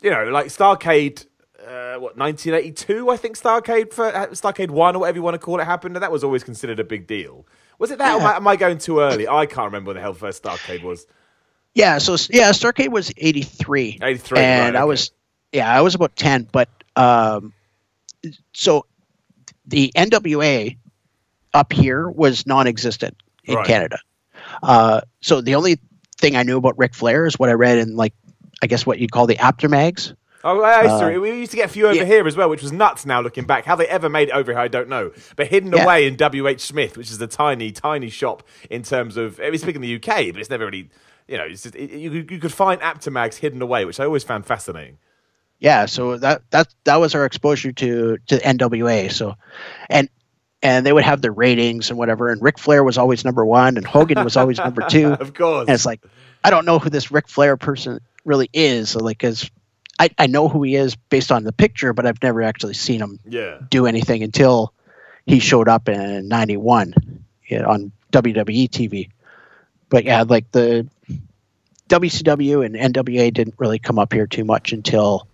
You 0.01 0.11
know, 0.11 0.25
like 0.25 0.47
Starcade. 0.47 1.25
Uh, 1.59 1.99
what 1.99 2.17
1982? 2.17 3.09
I 3.09 3.17
think 3.17 3.37
Starcade 3.37 3.91
for 3.91 4.05
uh, 4.05 4.27
Starcade 4.27 4.69
One 4.69 4.95
or 4.95 4.99
whatever 4.99 5.17
you 5.17 5.21
want 5.21 5.35
to 5.35 5.39
call 5.39 5.59
it 5.59 5.65
happened, 5.65 5.95
and 5.97 6.03
that 6.03 6.11
was 6.11 6.23
always 6.23 6.43
considered 6.43 6.79
a 6.79 6.85
big 6.85 7.05
deal. 7.05 7.45
Was 7.79 7.91
it 7.91 7.97
that? 7.97 8.15
Or 8.15 8.21
am 8.21 8.27
I, 8.27 8.35
am 8.37 8.47
I 8.47 8.55
going 8.55 8.77
too 8.77 9.01
early? 9.01 9.27
I 9.27 9.45
can't 9.45 9.65
remember 9.65 9.89
when 9.89 9.95
the 9.95 10.01
hell 10.01 10.13
first 10.13 10.41
Starcade 10.41 10.83
was. 10.83 11.05
Yeah, 11.73 11.97
so 11.97 12.13
yeah, 12.29 12.51
Starcade 12.51 12.89
was 12.89 13.11
eighty 13.17 13.41
three. 13.41 13.99
83, 14.01 14.39
and 14.39 14.73
right, 14.73 14.79
I 14.79 14.83
okay. 14.83 14.87
was 14.87 15.11
yeah, 15.51 15.69
I 15.71 15.81
was 15.81 15.95
about 15.95 16.15
ten. 16.15 16.47
But 16.49 16.69
um, 16.95 17.53
so 18.53 18.85
the 19.65 19.91
NWA 19.95 20.77
up 21.53 21.73
here 21.73 22.09
was 22.09 22.47
non-existent 22.47 23.15
in 23.43 23.55
Right. 23.55 23.67
Canada. 23.67 23.99
Uh, 24.63 25.01
so 25.21 25.41
the 25.41 25.55
only 25.55 25.79
thing 26.17 26.35
I 26.35 26.43
knew 26.43 26.57
about 26.57 26.77
Ric 26.77 26.93
Flair 26.93 27.25
is 27.25 27.39
what 27.39 27.49
I 27.49 27.53
read 27.53 27.77
in 27.77 27.95
like 27.95 28.13
I 28.61 28.67
guess 28.67 28.85
what 28.85 28.99
you'd 28.99 29.11
call 29.11 29.27
the 29.27 29.37
Apter 29.37 29.69
mags. 29.69 30.13
Oh, 30.43 30.61
I 30.61 30.83
used 30.83 30.99
to. 30.99 31.15
Uh, 31.15 31.19
we 31.19 31.31
used 31.31 31.51
to 31.51 31.57
get 31.57 31.65
a 31.65 31.73
few 31.73 31.85
over 31.85 31.95
yeah. 31.95 32.05
here 32.05 32.25
as 32.25 32.37
well, 32.37 32.49
which 32.49 32.61
was 32.61 32.71
nuts. 32.71 33.05
Now 33.05 33.19
looking 33.19 33.45
back, 33.45 33.65
how 33.65 33.75
they 33.75 33.87
ever 33.87 34.07
made 34.07 34.29
it 34.29 34.31
over 34.31 34.53
here, 34.53 34.59
I 34.59 34.69
don't 34.69 34.87
know. 34.87 35.11
But 35.35 35.47
hidden 35.47 35.73
Yeah. 35.73 35.83
away 35.83 36.07
in 36.07 36.15
WH 36.15 36.59
Smith, 36.59 36.97
which 36.97 37.11
is 37.11 37.19
a 37.21 37.27
tiny, 37.27 37.71
tiny 37.71 38.09
shop 38.09 38.43
in 38.69 38.83
terms 38.83 39.17
of. 39.17 39.39
I 39.41 39.49
mean, 39.49 39.59
speaking 39.59 39.77
of 39.77 39.81
the 39.81 39.95
UK, 39.95 40.31
but 40.31 40.39
it's 40.39 40.49
never 40.49 40.65
really. 40.65 40.89
You 41.27 41.37
know, 41.37 41.43
it's 41.43 41.63
just, 41.63 41.75
it, 41.75 41.91
you, 41.91 42.09
you 42.11 42.39
could 42.39 42.53
find 42.53 42.81
Apter 42.81 43.11
mags 43.11 43.37
hidden 43.37 43.61
away, 43.61 43.85
which 43.85 43.99
I 43.99 44.05
always 44.05 44.23
found 44.23 44.45
fascinating. 44.47 44.97
Yeah, 45.59 45.85
so 45.85 46.17
that 46.17 46.41
that 46.51 46.73
that 46.85 46.95
was 46.97 47.13
our 47.15 47.25
exposure 47.25 47.73
to 47.73 48.17
to 48.27 48.37
NWA. 48.37 49.11
So, 49.11 49.35
and 49.89 50.09
and 50.61 50.85
they 50.85 50.91
would 50.91 51.03
have 51.03 51.21
their 51.21 51.31
ratings 51.31 51.89
and 51.89 51.97
whatever. 51.97 52.29
And 52.29 52.41
Ric 52.41 52.59
Flair 52.59 52.83
was 52.83 52.97
always 52.97 53.23
number 53.23 53.45
one, 53.45 53.77
and 53.77 53.85
Hogan 53.85 54.23
was 54.23 54.37
always 54.37 54.57
number 54.57 54.81
two. 54.87 55.07
Of 55.19 55.33
course. 55.33 55.67
And 55.67 55.75
it's 55.75 55.85
like, 55.85 56.01
I 56.43 56.49
don't 56.49 56.65
know 56.65 56.79
who 56.79 56.89
this 56.89 57.11
Ric 57.11 57.27
Flair 57.27 57.57
person 57.57 57.99
really 58.25 58.49
is. 58.53 58.91
So 58.91 58.99
like, 58.99 59.19
cause 59.19 59.49
I, 59.97 60.09
I 60.17 60.27
know 60.27 60.47
who 60.47 60.63
he 60.63 60.75
is 60.75 60.95
based 60.95 61.31
on 61.31 61.43
the 61.43 61.51
picture, 61.51 61.93
but 61.93 62.05
I've 62.05 62.21
never 62.23 62.41
actually 62.41 62.73
seen 62.73 63.01
him 63.01 63.19
yeah. 63.25 63.59
do 63.69 63.85
anything 63.85 64.23
until 64.23 64.73
he 65.25 65.39
showed 65.39 65.67
up 65.67 65.89
in 65.89 66.27
91 66.27 66.93
yeah, 67.47 67.65
on 67.65 67.91
WWE 68.11 68.69
TV. 68.69 69.09
But 69.89 70.05
yeah, 70.05 70.23
like 70.23 70.51
the 70.51 70.87
WCW 71.89 72.65
and 72.65 72.75
NWA 72.75 73.33
didn't 73.33 73.55
really 73.57 73.79
come 73.79 73.99
up 73.99 74.13
here 74.13 74.27
too 74.27 74.45
much 74.45 74.71
until 74.71 75.27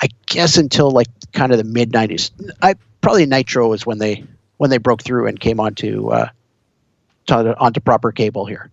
I 0.00 0.08
guess 0.26 0.56
until 0.56 0.90
like 0.90 1.08
kind 1.32 1.52
of 1.52 1.58
the 1.58 1.64
mid 1.64 1.92
90s. 1.92 2.30
I 2.60 2.74
probably 3.00 3.26
Nitro 3.26 3.68
was 3.68 3.84
when 3.84 3.98
they 3.98 4.24
when 4.62 4.70
they 4.70 4.78
broke 4.78 5.02
through 5.02 5.26
and 5.26 5.40
came 5.40 5.58
onto 5.58 6.10
uh 6.10 6.28
to, 7.26 7.58
onto 7.58 7.80
proper 7.80 8.12
cable 8.12 8.46
here. 8.46 8.70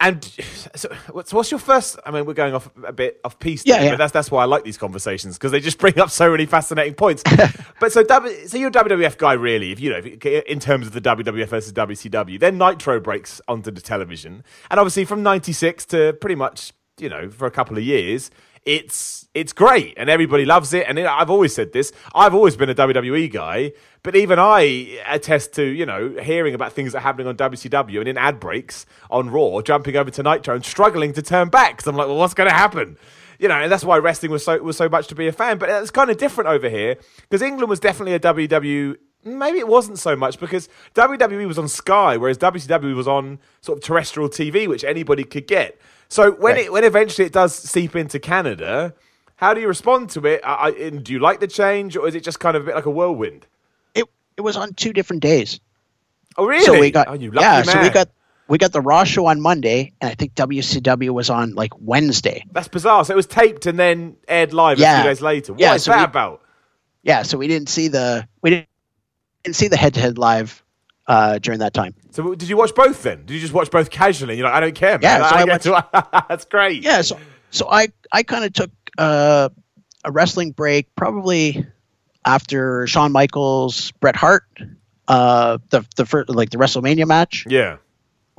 And 0.00 0.24
so, 0.24 0.88
so 1.22 1.36
what's 1.36 1.50
your 1.52 1.60
first? 1.60 1.98
I 2.04 2.10
mean, 2.10 2.24
we're 2.24 2.34
going 2.34 2.52
off 2.52 2.68
a 2.84 2.92
bit 2.92 3.20
off 3.22 3.38
piece, 3.38 3.64
Yeah, 3.64 3.80
yeah. 3.80 3.90
but 3.90 3.98
that's 3.98 4.12
that's 4.12 4.30
why 4.30 4.42
I 4.42 4.46
like 4.46 4.64
these 4.64 4.78
conversations 4.78 5.36
because 5.36 5.52
they 5.52 5.60
just 5.60 5.78
bring 5.78 6.00
up 6.00 6.10
so 6.10 6.32
many 6.32 6.46
fascinating 6.46 6.94
points. 6.94 7.22
but 7.80 7.92
so, 7.92 8.02
so 8.46 8.56
you're 8.56 8.70
a 8.70 8.72
WWF 8.72 9.18
guy, 9.18 9.34
really? 9.34 9.70
If 9.70 9.78
you 9.78 9.90
know, 9.90 9.98
if 9.98 10.24
in 10.24 10.58
terms 10.58 10.88
of 10.88 10.94
the 10.94 11.00
WWF 11.00 11.46
versus 11.46 11.72
WCW, 11.74 12.40
then 12.40 12.58
Nitro 12.58 12.98
breaks 12.98 13.40
onto 13.46 13.70
the 13.70 13.80
television, 13.80 14.42
and 14.68 14.80
obviously 14.80 15.04
from 15.04 15.22
'96 15.22 15.84
to 15.86 16.12
pretty 16.14 16.34
much, 16.34 16.72
you 16.98 17.08
know, 17.08 17.30
for 17.30 17.46
a 17.46 17.52
couple 17.52 17.76
of 17.76 17.84
years. 17.84 18.32
It's 18.66 19.28
it's 19.32 19.52
great 19.52 19.94
and 19.96 20.10
everybody 20.10 20.44
loves 20.44 20.72
it. 20.74 20.86
And 20.86 20.98
it, 20.98 21.06
I've 21.06 21.30
always 21.30 21.54
said 21.54 21.72
this 21.72 21.92
I've 22.14 22.34
always 22.34 22.56
been 22.56 22.68
a 22.68 22.74
WWE 22.74 23.32
guy 23.32 23.72
but 24.02 24.16
even 24.16 24.38
I 24.38 25.00
attest 25.06 25.54
to 25.54 25.64
you 25.64 25.86
know 25.86 26.16
hearing 26.22 26.54
about 26.54 26.72
things 26.72 26.92
that 26.92 26.98
are 26.98 27.02
happening 27.02 27.26
on 27.26 27.36
WCW 27.36 28.00
and 28.00 28.08
in 28.08 28.18
ad 28.18 28.38
breaks 28.38 28.86
on 29.10 29.30
Raw 29.30 29.60
jumping 29.62 29.96
over 29.96 30.10
to 30.10 30.22
Nitro 30.22 30.54
and 30.54 30.64
struggling 30.64 31.12
to 31.14 31.22
turn 31.22 31.48
back. 31.48 31.76
Because 31.76 31.86
I'm 31.86 31.96
like 31.96 32.06
well 32.06 32.16
what's 32.16 32.34
going 32.34 32.50
to 32.50 32.54
happen? 32.56 32.98
You 33.38 33.48
know 33.48 33.54
and 33.54 33.72
that's 33.72 33.84
why 33.84 33.96
wrestling 33.98 34.30
was 34.30 34.44
so 34.44 34.62
was 34.62 34.76
so 34.76 34.88
much 34.88 35.06
to 35.08 35.14
be 35.14 35.26
a 35.26 35.32
fan. 35.32 35.58
But 35.58 35.70
it's 35.70 35.90
kind 35.90 36.10
of 36.10 36.18
different 36.18 36.48
over 36.50 36.68
here 36.68 36.96
because 37.20 37.42
England 37.42 37.70
was 37.70 37.80
definitely 37.80 38.14
a 38.14 38.20
WWE 38.20 38.96
maybe 39.24 39.58
it 39.58 39.68
wasn't 39.68 39.98
so 39.98 40.16
much 40.16 40.38
because 40.38 40.68
WWE 40.94 41.46
was 41.46 41.58
on 41.58 41.68
Sky 41.68 42.16
whereas 42.16 42.38
WCW 42.38 42.94
was 42.94 43.08
on 43.08 43.38
sort 43.60 43.78
of 43.78 43.84
terrestrial 43.84 44.28
TV 44.28 44.66
which 44.66 44.84
anybody 44.84 45.24
could 45.24 45.46
get 45.46 45.78
so 46.10 46.32
when 46.32 46.56
Right. 46.56 46.64
it 46.66 46.72
when 46.72 46.84
eventually 46.84 47.24
it 47.26 47.32
does 47.32 47.54
seep 47.54 47.96
into 47.96 48.18
Canada, 48.18 48.92
how 49.36 49.54
do 49.54 49.60
you 49.62 49.68
respond 49.68 50.10
to 50.10 50.26
it? 50.26 50.42
I, 50.44 50.54
I, 50.54 50.68
and 50.72 51.02
do 51.02 51.14
you 51.14 51.18
like 51.18 51.40
the 51.40 51.46
change, 51.48 51.96
or 51.96 52.06
is 52.06 52.14
it 52.14 52.22
just 52.22 52.38
kind 52.40 52.56
of 52.56 52.64
a 52.64 52.66
bit 52.66 52.74
like 52.74 52.84
a 52.84 52.90
whirlwind? 52.90 53.46
It 53.94 54.04
it 54.36 54.42
was 54.42 54.56
on 54.58 54.74
two 54.74 54.92
different 54.92 55.22
days. 55.22 55.58
Oh, 56.36 56.46
really? 56.46 56.64
So 56.64 56.78
we 56.78 56.90
got 56.90 57.08
oh, 57.08 57.14
you 57.14 57.30
lucky 57.30 57.44
yeah. 57.44 57.54
man. 57.56 57.64
So 57.64 57.80
we 57.82 57.88
got 57.90 58.08
we 58.48 58.58
got 58.58 58.72
the 58.72 58.80
Raw 58.80 59.04
show 59.04 59.26
on 59.26 59.40
Monday, 59.40 59.92
and 60.00 60.10
I 60.10 60.14
think 60.14 60.34
WCW 60.34 61.10
was 61.10 61.30
on 61.30 61.54
like 61.54 61.72
Wednesday. 61.80 62.44
That's 62.52 62.68
bizarre. 62.68 63.04
So 63.04 63.12
it 63.12 63.16
was 63.16 63.26
taped 63.26 63.64
and 63.66 63.78
then 63.78 64.16
aired 64.28 64.52
live 64.52 64.78
a 64.80 64.94
few 64.96 65.04
days 65.04 65.22
later. 65.22 65.52
What 65.52 65.60
is 65.60 65.64
Yeah, 65.64 65.76
so 65.78 65.90
that 65.92 65.98
we- 65.98 66.04
about? 66.04 66.42
Yeah, 67.02 67.22
so 67.22 67.38
we 67.38 67.48
didn't 67.48 67.70
see 67.70 67.88
the 67.88 68.28
we 68.42 68.50
didn't, 68.50 68.68
didn't 69.44 69.56
see 69.56 69.68
the 69.68 69.76
head 69.78 69.94
to 69.94 70.00
head 70.00 70.18
live 70.18 70.62
uh, 71.10 71.38
during 71.40 71.58
that 71.58 71.74
time. 71.74 71.92
So 72.12 72.36
did 72.36 72.48
you 72.48 72.56
watch 72.56 72.72
both 72.72 73.02
then? 73.02 73.26
Did 73.26 73.34
you 73.34 73.40
just 73.40 73.52
watch 73.52 73.68
both 73.68 73.90
casually? 73.90 74.36
You're 74.36 74.44
like, 74.46 74.54
I 74.54 74.60
don't 74.60 74.74
care, 74.76 74.92
man. 74.92 75.02
Yeah, 75.02 75.28
so 75.28 75.34
I 75.34 75.40
I 75.40 75.44
get 75.44 75.62
to- 75.62 76.24
that's 76.28 76.44
great. 76.44 76.82
Yeah, 76.84 77.02
so 77.02 77.18
so 77.50 77.68
I 77.68 77.88
I 78.12 78.22
kind 78.22 78.44
of 78.44 78.52
took 78.52 78.70
uh, 78.96 79.48
a 80.04 80.12
wrestling 80.12 80.52
break 80.52 80.94
probably 80.94 81.66
after 82.24 82.86
Shawn 82.86 83.10
Michaels, 83.10 83.90
Bret 83.92 84.14
Hart, 84.14 84.44
uh, 85.08 85.58
the 85.70 85.84
the 85.96 86.06
first, 86.06 86.28
like 86.30 86.50
the 86.50 86.58
WrestleMania 86.58 87.06
match. 87.08 87.44
Yeah. 87.48 87.78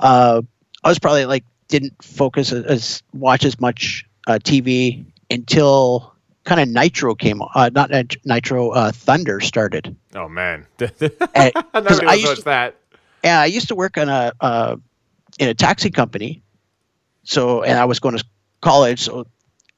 Uh, 0.00 0.40
I 0.82 0.88
was 0.88 0.98
probably 0.98 1.26
like 1.26 1.44
didn't 1.68 2.02
focus 2.02 2.52
as, 2.52 2.64
as 2.64 3.02
watch 3.12 3.44
as 3.44 3.60
much 3.60 4.06
uh, 4.26 4.38
TV 4.42 5.04
until 5.30 6.11
kind 6.44 6.60
of 6.60 6.68
Nitro 6.68 7.14
came, 7.14 7.40
uh, 7.54 7.70
not 7.72 7.90
Nitro, 8.24 8.70
uh, 8.70 8.92
Thunder 8.92 9.40
started. 9.40 9.94
Oh 10.14 10.28
man. 10.28 10.66
And- 10.78 10.90
'cause 11.52 12.00
I 12.00 12.14
used 12.14 12.36
to 12.36 12.44
that. 12.44 12.76
Yeah, 13.24 13.40
I 13.40 13.46
used 13.46 13.68
to 13.68 13.74
work 13.76 13.98
on 13.98 14.08
a 14.08 14.32
uh, 14.40 14.76
in 15.38 15.48
a 15.48 15.54
taxi 15.54 15.90
company, 15.90 16.42
so 17.24 17.62
and 17.62 17.78
I 17.78 17.84
was 17.84 18.00
going 18.00 18.16
to 18.18 18.24
college, 18.60 19.02
so 19.02 19.26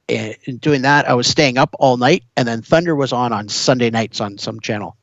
and 0.08 0.34
in 0.44 0.56
doing 0.58 0.82
that, 0.82 1.08
I 1.08 1.14
was 1.14 1.26
staying 1.26 1.58
up 1.58 1.74
all 1.78 1.96
night, 1.98 2.24
and 2.36 2.48
then 2.48 2.62
Thunder 2.62 2.94
was 2.96 3.12
on 3.12 3.32
on 3.32 3.48
Sunday 3.48 3.90
nights 3.90 4.20
on 4.20 4.38
some 4.38 4.60
channel. 4.60 4.96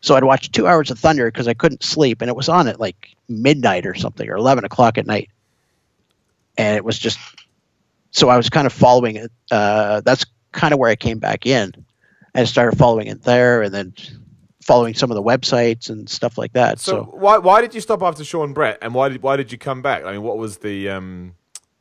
So 0.00 0.14
I'd 0.16 0.24
watch 0.24 0.50
two 0.52 0.66
hours 0.66 0.90
of 0.90 0.98
Thunder 0.98 1.26
because 1.30 1.46
I 1.48 1.54
couldn't 1.54 1.82
sleep, 1.84 2.20
and 2.20 2.28
it 2.28 2.36
was 2.36 2.48
on 2.48 2.66
at 2.68 2.80
like 2.80 3.10
midnight 3.28 3.86
or 3.86 3.94
something, 3.94 4.28
or 4.28 4.36
eleven 4.36 4.64
o'clock 4.64 4.98
at 4.98 5.06
night, 5.06 5.30
and 6.56 6.76
it 6.76 6.84
was 6.84 6.98
just 6.98 7.18
so 8.10 8.28
I 8.28 8.36
was 8.36 8.48
kind 8.50 8.66
of 8.66 8.72
following 8.72 9.16
it. 9.16 9.30
Uh, 9.50 10.00
that's 10.04 10.24
kind 10.52 10.72
of 10.72 10.78
where 10.78 10.90
I 10.90 10.96
came 10.96 11.18
back 11.18 11.46
in, 11.46 11.72
and 12.34 12.48
started 12.48 12.78
following 12.78 13.08
it 13.08 13.22
there, 13.22 13.62
and 13.62 13.74
then 13.74 13.94
following 14.68 14.92
some 14.92 15.10
of 15.10 15.14
the 15.14 15.22
websites 15.22 15.88
and 15.88 16.10
stuff 16.10 16.36
like 16.36 16.52
that. 16.52 16.78
So, 16.78 16.92
so 16.92 17.02
why 17.16 17.38
why 17.38 17.62
did 17.62 17.74
you 17.74 17.80
stop 17.80 18.02
after 18.02 18.22
Shawn 18.22 18.52
Bret, 18.52 18.78
and 18.82 18.94
why 18.94 19.08
did 19.08 19.22
why 19.22 19.36
did 19.36 19.50
you 19.50 19.58
come 19.58 19.82
back? 19.82 20.04
I 20.04 20.12
mean, 20.12 20.22
what 20.22 20.38
was 20.38 20.58
the 20.58 20.90
um? 20.90 21.34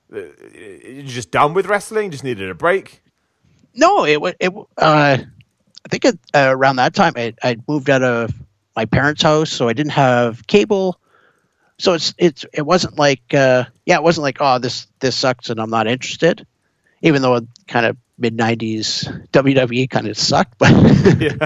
You 0.10 1.04
just 1.04 1.32
done 1.32 1.54
with 1.54 1.66
wrestling? 1.68 2.12
Just 2.12 2.24
needed 2.24 2.50
a 2.50 2.56
break? 2.56 3.02
No, 3.76 4.06
it 4.06 4.22
was. 4.22 4.34
It, 4.40 4.54
uh, 4.78 5.18
I 5.18 5.90
think 5.90 6.06
it, 6.06 6.20
uh, 6.34 6.48
around 6.50 6.78
that 6.78 6.96
time 6.96 7.14
I 7.16 7.34
I 7.44 7.58
moved 7.68 7.90
out 7.90 8.04
of 8.04 8.34
my 8.76 8.86
parents' 8.86 9.22
house, 9.22 9.50
so 9.50 9.68
I 9.68 9.74
didn't 9.74 9.92
have 9.92 10.48
cable. 10.48 11.00
So 11.78 11.94
it's 11.94 12.14
it's 12.18 12.46
it 12.54 12.64
wasn't 12.64 12.98
like 12.98 13.34
uh, 13.34 13.66
yeah, 13.86 13.98
it 13.98 14.04
wasn't 14.04 14.24
like 14.24 14.38
oh 14.40 14.60
this 14.60 14.88
this 15.00 15.16
sucks 15.16 15.50
and 15.50 15.60
I'm 15.60 15.70
not 15.70 15.88
interested. 15.88 16.48
Even 17.02 17.22
though 17.22 17.36
it 17.36 17.44
kind 17.68 17.86
of 17.86 17.98
mid 18.18 18.38
'90s 18.38 19.28
WWE 19.32 19.90
kind 19.90 20.08
of 20.08 20.18
sucked, 20.18 20.58
but 20.58 20.70
it 20.74 21.40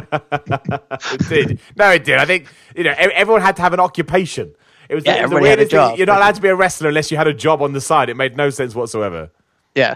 did. 1.30 1.60
No, 1.76 1.90
it 1.92 2.04
did. 2.04 2.18
I 2.18 2.26
think 2.26 2.48
you 2.76 2.84
know 2.84 2.94
everyone 2.98 3.42
had 3.42 3.56
to 3.58 3.62
have 3.62 3.74
an 3.74 3.80
occupation. 3.80 4.54
It 4.90 4.96
was, 4.96 5.06
Yeah, 5.06 5.14
it 5.18 5.22
was 5.24 5.32
the 5.32 5.36
everybody 5.38 5.50
had 5.50 5.60
a 5.60 5.62
thing. 5.64 5.70
job. 5.70 5.98
You're 5.98 6.08
not 6.08 6.18
allowed 6.18 6.36
to 6.36 6.42
be 6.42 6.50
a 6.50 6.56
wrestler 6.56 6.90
unless 6.90 7.12
you 7.12 7.18
had 7.18 7.28
a 7.28 7.34
job 7.34 7.62
on 7.62 7.74
the 7.74 7.82
side. 7.82 8.10
It 8.10 8.18
made 8.18 8.36
no 8.36 8.50
sense 8.50 8.76
whatsoever. 8.76 9.32
yeah, 9.76 9.96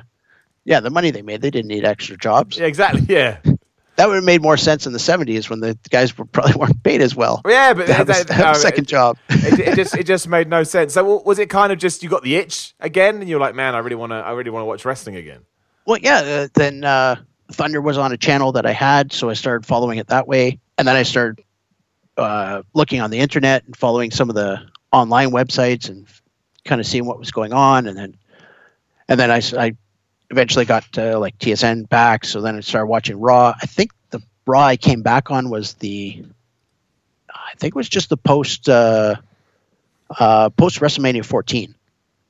yeah, 0.63 0.79
the 0.79 0.89
money 0.89 1.11
they 1.11 1.21
made, 1.21 1.41
they 1.41 1.51
didn't 1.51 1.67
need 1.69 1.85
extra 1.85 2.17
jobs. 2.17 2.57
Yeah, 2.57 2.65
exactly. 2.65 3.01
Yeah, 3.07 3.37
That 3.97 4.09
would 4.09 4.15
have 4.15 4.23
made 4.25 4.41
more 4.41 4.57
sense 4.57 4.85
in 4.87 4.93
the 4.93 4.99
'70s 4.99 5.49
when 5.49 5.59
the 5.61 5.77
guys 5.89 6.17
were 6.17 6.25
probably 6.25 6.53
weren't 6.55 6.83
paid 6.83 7.01
as 7.01 7.15
well. 7.15 7.41
yeah, 7.47 7.73
but 7.73 7.87
To 7.87 7.93
have 7.93 8.09
a, 8.09 8.13
that- 8.13 8.29
have 8.29 8.45
a 8.47 8.51
no, 8.53 8.59
second 8.59 8.83
it, 8.85 8.89
job. 8.89 9.17
it, 9.29 9.59
it 9.59 9.75
just 9.75 9.95
it 9.97 10.05
just 10.05 10.27
made 10.27 10.49
no 10.49 10.63
sense. 10.63 10.93
So 10.93 11.21
was 11.21 11.39
it 11.39 11.49
kind 11.49 11.71
of 11.71 11.79
just 11.79 12.03
you 12.03 12.09
got 12.09 12.23
the 12.23 12.35
itch 12.35 12.73
again, 12.79 13.17
and 13.21 13.29
you're 13.29 13.39
like, 13.39 13.55
man, 13.55 13.73
I 13.75 13.79
really 13.79 13.95
want 13.95 14.11
to, 14.11 14.15
I 14.17 14.31
really 14.31 14.49
want 14.49 14.61
to 14.63 14.65
watch 14.65 14.83
wrestling 14.85 15.15
again. 15.17 15.41
Well, 15.85 15.99
yeah. 15.99 16.17
Uh, 16.17 16.47
then 16.53 16.83
uh, 16.83 17.17
Thunder 17.51 17.81
was 17.81 17.97
on 17.97 18.11
a 18.11 18.17
channel 18.17 18.53
that 18.53 18.65
I 18.65 18.71
had, 18.71 19.11
so 19.11 19.29
I 19.29 19.33
started 19.33 19.65
following 19.65 19.99
it 19.99 20.07
that 20.07 20.27
way, 20.27 20.59
and 20.77 20.87
then 20.87 20.95
I 20.95 21.03
started 21.03 21.43
uh, 22.17 22.63
looking 22.73 23.01
on 23.01 23.11
the 23.11 23.19
internet 23.19 23.65
and 23.65 23.75
following 23.75 24.11
some 24.11 24.29
of 24.29 24.35
the 24.35 24.61
online 24.91 25.31
websites 25.31 25.89
and 25.89 26.07
kind 26.63 26.81
of 26.81 26.87
seeing 26.87 27.05
what 27.05 27.19
was 27.19 27.31
going 27.31 27.53
on, 27.53 27.87
and 27.87 27.97
then 27.97 28.17
and 29.07 29.19
then 29.19 29.29
I, 29.29 29.41
I 29.57 29.75
eventually 30.31 30.65
got 30.65 30.85
uh, 30.97 31.19
like 31.19 31.37
TSN 31.37 31.87
back, 31.87 32.25
so 32.25 32.41
then 32.41 32.55
I 32.55 32.59
started 32.61 32.87
watching 32.87 33.19
Raw. 33.19 33.53
I 33.61 33.65
think 33.67 33.91
the 34.09 34.21
Raw 34.47 34.65
I 34.65 34.77
came 34.77 35.03
back 35.03 35.29
on 35.29 35.49
was 35.49 35.73
the 35.75 36.25
I 37.29 37.53
think 37.57 37.75
it 37.75 37.77
was 37.77 37.89
just 37.89 38.09
the 38.09 38.17
post 38.17 38.67
uh, 38.67 39.15
uh, 40.19 40.49
post 40.49 40.79
WrestleMania 40.79 41.23
14. 41.23 41.75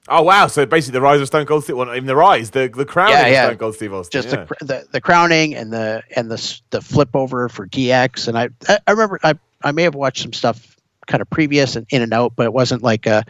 Oh 0.07 0.21
wow! 0.21 0.47
So 0.47 0.65
basically, 0.65 0.93
the 0.93 1.01
rise 1.01 1.19
of 1.19 1.27
Stone 1.27 1.47
Cold 1.47 1.63
Steve, 1.63 1.77
well, 1.77 1.89
even 1.89 2.05
the 2.05 2.15
rise, 2.15 2.51
the 2.51 2.67
the 2.67 2.85
crown 2.85 3.09
Yeah, 3.09 3.25
of. 3.25 3.45
Stone 3.47 3.57
Cold 3.57 3.75
Steve 3.75 3.93
Austin. 3.93 4.21
just 4.21 4.35
yeah. 4.35 4.45
the, 4.59 4.65
the 4.65 4.87
the 4.93 5.01
crowning 5.01 5.55
and 5.55 5.73
the 5.73 6.03
and 6.15 6.29
the 6.29 6.59
the 6.69 6.81
flip 6.81 7.15
over 7.15 7.49
for 7.49 7.67
DX 7.67 8.27
and 8.27 8.37
I 8.37 8.49
I 8.85 8.91
remember 8.91 9.19
I 9.23 9.33
I 9.63 9.71
may 9.71 9.83
have 9.83 9.95
watched 9.95 10.21
some 10.21 10.33
stuff 10.33 10.77
kind 11.07 11.21
of 11.21 11.29
previous 11.29 11.75
and 11.75 11.87
in 11.89 12.01
and 12.01 12.13
out 12.13 12.33
but 12.35 12.45
it 12.45 12.53
wasn't 12.53 12.83
like 12.83 13.07
uh 13.07 13.23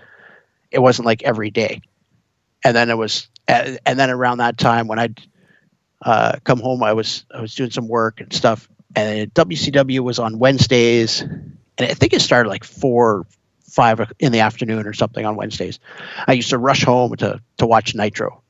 it 0.71 0.79
wasn't 0.79 1.05
like 1.05 1.23
every 1.23 1.49
day 1.49 1.81
and 2.63 2.75
then 2.75 2.89
it 2.89 2.97
was 2.97 3.27
and 3.47 3.79
and 3.85 3.97
then 3.97 4.09
around 4.09 4.39
that 4.39 4.57
time 4.57 4.87
when 4.87 4.99
I'd 4.99 5.21
uh, 6.01 6.37
come 6.43 6.59
home 6.59 6.83
I 6.83 6.93
was 6.93 7.25
I 7.33 7.39
was 7.41 7.55
doing 7.55 7.71
some 7.71 7.87
work 7.87 8.19
and 8.19 8.31
stuff 8.33 8.67
and 8.95 9.33
WCW 9.33 10.01
was 10.01 10.19
on 10.19 10.39
Wednesdays 10.39 11.21
and 11.21 11.57
I 11.79 11.93
think 11.93 12.13
it 12.13 12.21
started 12.21 12.49
like 12.49 12.63
four 12.65 13.25
five 13.69 13.99
in 14.19 14.31
the 14.31 14.39
afternoon 14.39 14.85
or 14.87 14.93
something 14.93 15.25
on 15.25 15.35
Wednesdays 15.35 15.79
I 16.27 16.33
used 16.33 16.49
to 16.51 16.57
rush 16.57 16.83
home 16.83 17.15
to 17.17 17.41
to 17.57 17.65
watch 17.65 17.95
Nitro 17.95 18.41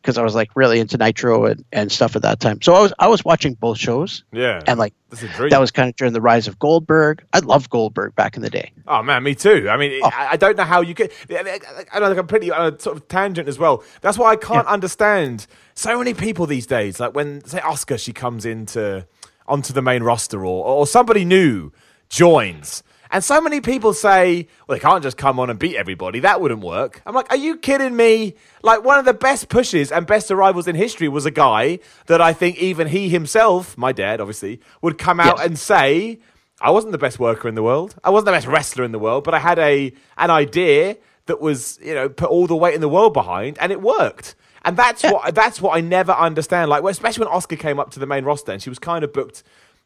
because 0.00 0.18
I 0.18 0.22
was 0.22 0.34
like 0.34 0.50
really 0.54 0.80
into 0.80 0.98
Nitro 0.98 1.46
and, 1.46 1.64
and 1.72 1.90
stuff 1.90 2.14
at 2.14 2.20
that 2.22 2.38
time. 2.38 2.60
So 2.60 2.74
I 2.74 2.80
was 2.82 2.92
I 2.98 3.08
was 3.08 3.24
watching 3.24 3.54
both 3.54 3.78
shows 3.78 4.22
yeah, 4.32 4.62
and 4.66 4.78
like 4.78 4.92
that's 5.08 5.22
a 5.22 5.28
dream. 5.28 5.48
that 5.50 5.60
was 5.60 5.70
kind 5.70 5.88
of 5.88 5.96
during 5.96 6.12
the 6.12 6.20
rise 6.20 6.46
of 6.46 6.58
Goldberg. 6.58 7.24
I 7.32 7.38
loved 7.38 7.70
Goldberg 7.70 8.14
back 8.14 8.36
in 8.36 8.42
the 8.42 8.50
day. 8.50 8.72
Oh 8.86 9.02
man, 9.02 9.22
me 9.22 9.34
too. 9.34 9.68
I 9.70 9.76
mean, 9.78 10.00
Oh. 10.02 10.10
I, 10.12 10.32
I 10.32 10.36
don't 10.36 10.56
know 10.56 10.64
how 10.64 10.82
you 10.82 10.94
could. 10.94 11.10
I 11.30 11.98
know, 12.00 12.22
pretty 12.24 12.50
on 12.50 12.74
a 12.74 12.78
sort 12.80 12.96
of 12.96 13.08
tangent 13.08 13.48
as 13.48 13.58
well. 13.58 13.82
That's 14.02 14.18
why 14.18 14.32
I 14.32 14.36
can't 14.36 14.66
understand 14.66 15.46
so 15.74 15.96
many 15.98 16.12
people 16.12 16.46
these 16.46 16.66
days. 16.66 17.00
Like 17.00 17.14
when 17.14 17.42
say 17.46 17.60
Asuka, 17.60 17.98
she 17.98 18.12
comes 18.12 18.44
into 18.44 19.06
onto 19.46 19.72
the 19.72 19.82
main 19.82 20.02
roster, 20.02 20.44
or 20.44 20.64
or 20.66 20.86
somebody 20.86 21.24
new 21.24 21.70
joins. 22.10 22.82
And 23.14 23.22
so 23.22 23.40
many 23.40 23.60
people 23.60 23.94
say, 23.94 24.48
well, 24.66 24.76
they 24.76 24.80
can't 24.82 25.00
just 25.00 25.16
come 25.16 25.38
on 25.38 25.48
and 25.48 25.56
beat 25.56 25.76
everybody. 25.76 26.18
That 26.18 26.40
wouldn't 26.40 26.62
work. 26.62 27.00
I'm 27.06 27.14
like, 27.14 27.30
are 27.30 27.36
you 27.36 27.56
kidding 27.56 27.94
me? 27.94 28.34
Like, 28.64 28.82
one 28.82 28.98
of 28.98 29.04
the 29.04 29.14
best 29.14 29.48
pushes 29.48 29.92
and 29.92 30.04
best 30.04 30.32
arrivals 30.32 30.66
in 30.66 30.74
history 30.74 31.08
was 31.08 31.24
a 31.24 31.30
guy 31.30 31.78
that 32.06 32.20
I 32.20 32.32
think 32.32 32.58
even 32.58 32.88
he 32.88 33.08
himself, 33.08 33.78
my 33.78 33.92
dad, 33.92 34.20
obviously, 34.20 34.60
would 34.82 34.98
come 34.98 35.20
out 35.20 35.36
Yes. 35.38 35.46
and 35.46 35.56
say, 35.56 36.18
I 36.60 36.70
wasn't 36.72 36.90
the 36.90 36.98
best 36.98 37.20
worker 37.20 37.46
in 37.46 37.54
the 37.54 37.62
world. 37.62 37.94
I 38.02 38.10
wasn't 38.10 38.26
the 38.26 38.32
best 38.32 38.48
wrestler 38.48 38.82
in 38.82 38.90
the 38.90 38.98
world, 38.98 39.22
but 39.22 39.32
I 39.32 39.38
had 39.38 39.60
a 39.60 39.92
an 40.18 40.30
idea 40.30 40.96
that 41.26 41.40
was, 41.40 41.78
you 41.80 41.94
know, 41.94 42.08
put 42.08 42.28
all 42.30 42.48
the 42.48 42.56
weight 42.56 42.74
in 42.74 42.80
the 42.80 42.88
world 42.88 43.12
behind, 43.14 43.58
and 43.60 43.70
it 43.70 43.80
worked. 43.80 44.34
And 44.64 44.76
that's 44.76 45.04
what 45.04 45.34
that's 45.36 45.60
what 45.60 45.76
I 45.76 45.80
never 45.82 46.12
understand. 46.12 46.68
Like, 46.68 46.82
especially 46.82 47.26
when 47.26 47.32
Asuka 47.34 47.58
came 47.60 47.78
up 47.78 47.90
to 47.92 48.00
the 48.00 48.06
main 48.06 48.24
roster, 48.24 48.50
and 48.50 48.60
she 48.60 48.70
was 48.70 48.80
kind 48.80 49.04
of 49.04 49.12
booked. 49.12 49.44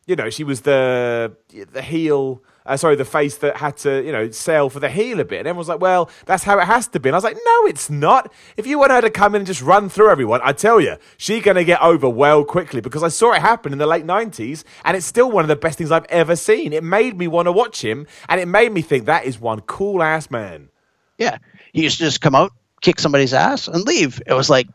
You 0.09 0.17
know, 0.17 0.31
she 0.31 0.43
was 0.43 0.63
the 0.63 1.37
the 1.73 1.83
heel. 1.83 2.43
Uh, 2.67 2.77
sorry, 2.77 2.97
the 2.97 3.05
face 3.05 3.39
that 3.39 3.57
had 3.57 3.79
to, 3.79 4.05
you 4.05 4.13
know, 4.13 4.31
sail 4.31 4.69
for 4.69 4.79
the 4.79 4.91
heel 4.91 5.21
a 5.21 5.25
bit. 5.25 5.39
And 5.39 5.49
everyone's 5.49 5.71
like, 5.71 5.81
well, 5.81 6.11
that's 6.27 6.45
how 6.45 6.59
it 6.59 6.67
has 6.67 6.87
to 6.89 7.01
be. 7.01 7.09
And 7.09 7.15
I 7.15 7.17
was 7.17 7.25
like, 7.25 7.39
no, 7.43 7.67
it's 7.67 7.89
not. 7.89 8.31
If 8.59 8.67
you 8.67 8.79
want 8.79 8.93
her 8.93 9.01
to 9.01 9.09
come 9.09 9.35
in 9.35 9.41
and 9.41 9.47
just 9.47 9.63
run 9.63 9.89
through 9.89 10.11
everyone, 10.11 10.43
I 10.45 10.53
tell 10.53 10.79
you, 10.79 10.99
she's 11.17 11.43
going 11.43 11.55
to 11.55 11.65
get 11.65 11.81
over 11.81 12.11
well 12.11 12.45
quickly 12.45 12.83
because 12.83 13.03
I 13.03 13.09
saw 13.09 13.33
it 13.33 13.41
happen 13.41 13.73
in 13.73 13.79
the 13.79 13.87
late 13.87 14.05
90s 14.05 14.65
and 14.85 14.99
it's 14.99 15.07
still 15.07 15.31
one 15.31 15.45
of 15.45 15.49
the 15.49 15.57
best 15.57 15.79
things 15.79 15.91
I've 15.91 16.05
ever 16.11 16.37
seen. 16.37 16.75
It 16.75 16.85
made 16.85 17.17
me 17.17 17.27
want 17.27 17.47
to 17.47 17.53
watch 17.53 17.83
him 17.83 18.07
and 18.29 18.39
it 18.39 18.47
made 18.47 18.71
me 18.71 18.83
think 18.83 19.07
that 19.07 19.25
is 19.25 19.41
one 19.41 19.63
cool 19.63 20.03
ass 20.03 20.31
man. 20.31 20.69
Yeah, 21.17 21.39
he 21.73 21.85
used 21.85 21.97
to 21.99 22.05
just 22.05 22.21
come 22.21 22.35
out, 22.35 22.53
kick 22.83 23.01
somebody's 23.01 23.33
ass, 23.33 23.67
and 23.67 23.83
leave. 23.85 24.21
It 24.27 24.35
was 24.35 24.51
like 24.51 24.69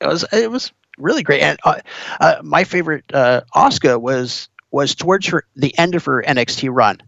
it 0.00 0.06
was 0.06 0.26
it 0.30 0.50
was 0.50 0.72
really 0.98 1.22
great. 1.22 1.42
And 1.42 1.58
uh, 1.64 1.80
uh, 2.20 2.36
my 2.42 2.64
favorite 2.64 3.04
uh, 3.12 3.42
Asuka 3.54 4.00
was 4.00 4.48
was 4.74 4.96
towards 4.96 5.28
her 5.28 5.44
the 5.54 5.76
end 5.78 5.94
of 5.94 6.04
her 6.06 6.20
NXT 6.26 6.68
run 6.72 6.98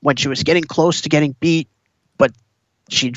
when 0.00 0.16
she 0.16 0.28
was 0.28 0.42
getting 0.42 0.64
close 0.64 1.02
to 1.02 1.10
getting 1.10 1.36
beat, 1.38 1.68
but 2.16 2.32
she 2.88 3.12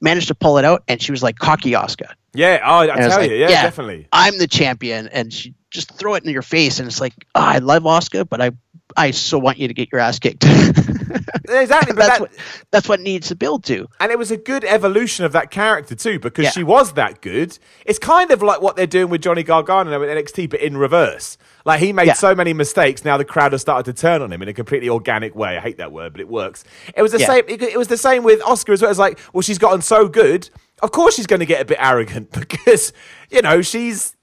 managed 0.00 0.28
to 0.28 0.34
pull 0.34 0.58
it 0.58 0.64
out, 0.64 0.82
and 0.88 1.00
she 1.00 1.12
was 1.12 1.22
like 1.22 1.38
cocky 1.38 1.70
Asuka. 1.70 2.12
Yeah, 2.34 2.60
oh, 2.62 2.80
I 2.80 2.86
tell 2.86 3.08
like, 3.10 3.30
you, 3.30 3.36
yeah, 3.36 3.62
definitely. 3.62 4.08
I'm 4.12 4.36
the 4.36 4.48
champion, 4.48 5.06
and 5.08 5.32
she 5.32 5.54
just 5.70 5.92
throw 5.92 6.14
it 6.14 6.24
in 6.24 6.30
your 6.30 6.42
face, 6.42 6.80
and 6.80 6.88
it's 6.88 7.00
like, 7.00 7.14
oh, 7.36 7.40
I 7.40 7.58
love 7.58 7.84
Asuka, 7.84 8.28
but 8.28 8.42
I, 8.42 8.50
I 8.96 9.12
so 9.12 9.38
want 9.38 9.58
you 9.58 9.68
to 9.68 9.74
get 9.74 9.90
your 9.92 10.00
ass 10.00 10.18
kicked. 10.18 10.44
Exactly, 11.48 11.92
but 11.94 12.06
that's 12.06 12.18
that, 12.18 12.20
what 12.20 12.30
that's 12.70 12.88
what 12.88 13.00
needs 13.00 13.28
to 13.28 13.36
build 13.36 13.64
to. 13.64 13.88
And 14.00 14.10
it 14.10 14.18
was 14.18 14.30
a 14.30 14.36
good 14.36 14.64
evolution 14.64 15.24
of 15.24 15.32
that 15.32 15.50
character 15.50 15.94
too, 15.94 16.18
because 16.18 16.44
Yeah. 16.44 16.50
she 16.50 16.64
was 16.64 16.94
that 16.94 17.20
good. 17.20 17.58
It's 17.84 17.98
kind 17.98 18.30
of 18.30 18.42
like 18.42 18.60
what 18.60 18.76
they're 18.76 18.86
doing 18.86 19.10
with 19.10 19.22
Johnny 19.22 19.42
Gargano 19.42 20.02
in 20.02 20.08
NXT, 20.08 20.50
but 20.50 20.60
in 20.60 20.76
reverse. 20.76 21.38
Like 21.66 21.80
he 21.80 21.92
made 21.92 22.06
Yeah. 22.06 22.12
so 22.14 22.32
many 22.34 22.52
mistakes, 22.52 23.04
now 23.04 23.16
the 23.16 23.24
crowd 23.24 23.50
has 23.52 23.60
started 23.60 23.92
to 23.94 24.00
turn 24.00 24.22
on 24.22 24.32
him 24.32 24.40
in 24.40 24.48
a 24.48 24.52
completely 24.54 24.88
organic 24.88 25.34
way. 25.34 25.56
I 25.56 25.60
hate 25.60 25.78
that 25.78 25.90
word, 25.90 26.12
but 26.12 26.20
it 26.20 26.28
works. 26.28 26.62
It 26.96 27.02
was 27.02 27.10
the 27.10 27.18
Yeah. 27.18 27.26
same. 27.26 27.44
It, 27.48 27.60
it 27.60 27.76
was 27.76 27.88
the 27.88 27.96
same 27.96 28.22
with 28.22 28.40
Asuka 28.42 28.72
as 28.72 28.80
well. 28.82 28.90
It's 28.92 29.00
like, 29.00 29.18
well, 29.32 29.42
she's 29.42 29.58
gotten 29.58 29.82
so 29.82 30.06
good. 30.08 30.48
Of 30.80 30.92
course, 30.92 31.16
she's 31.16 31.26
going 31.26 31.40
to 31.40 31.46
get 31.46 31.60
a 31.60 31.64
bit 31.64 31.78
arrogant 31.80 32.30
because 32.40 32.92
you 33.30 33.42
know 33.42 33.60
she's. 33.62 34.14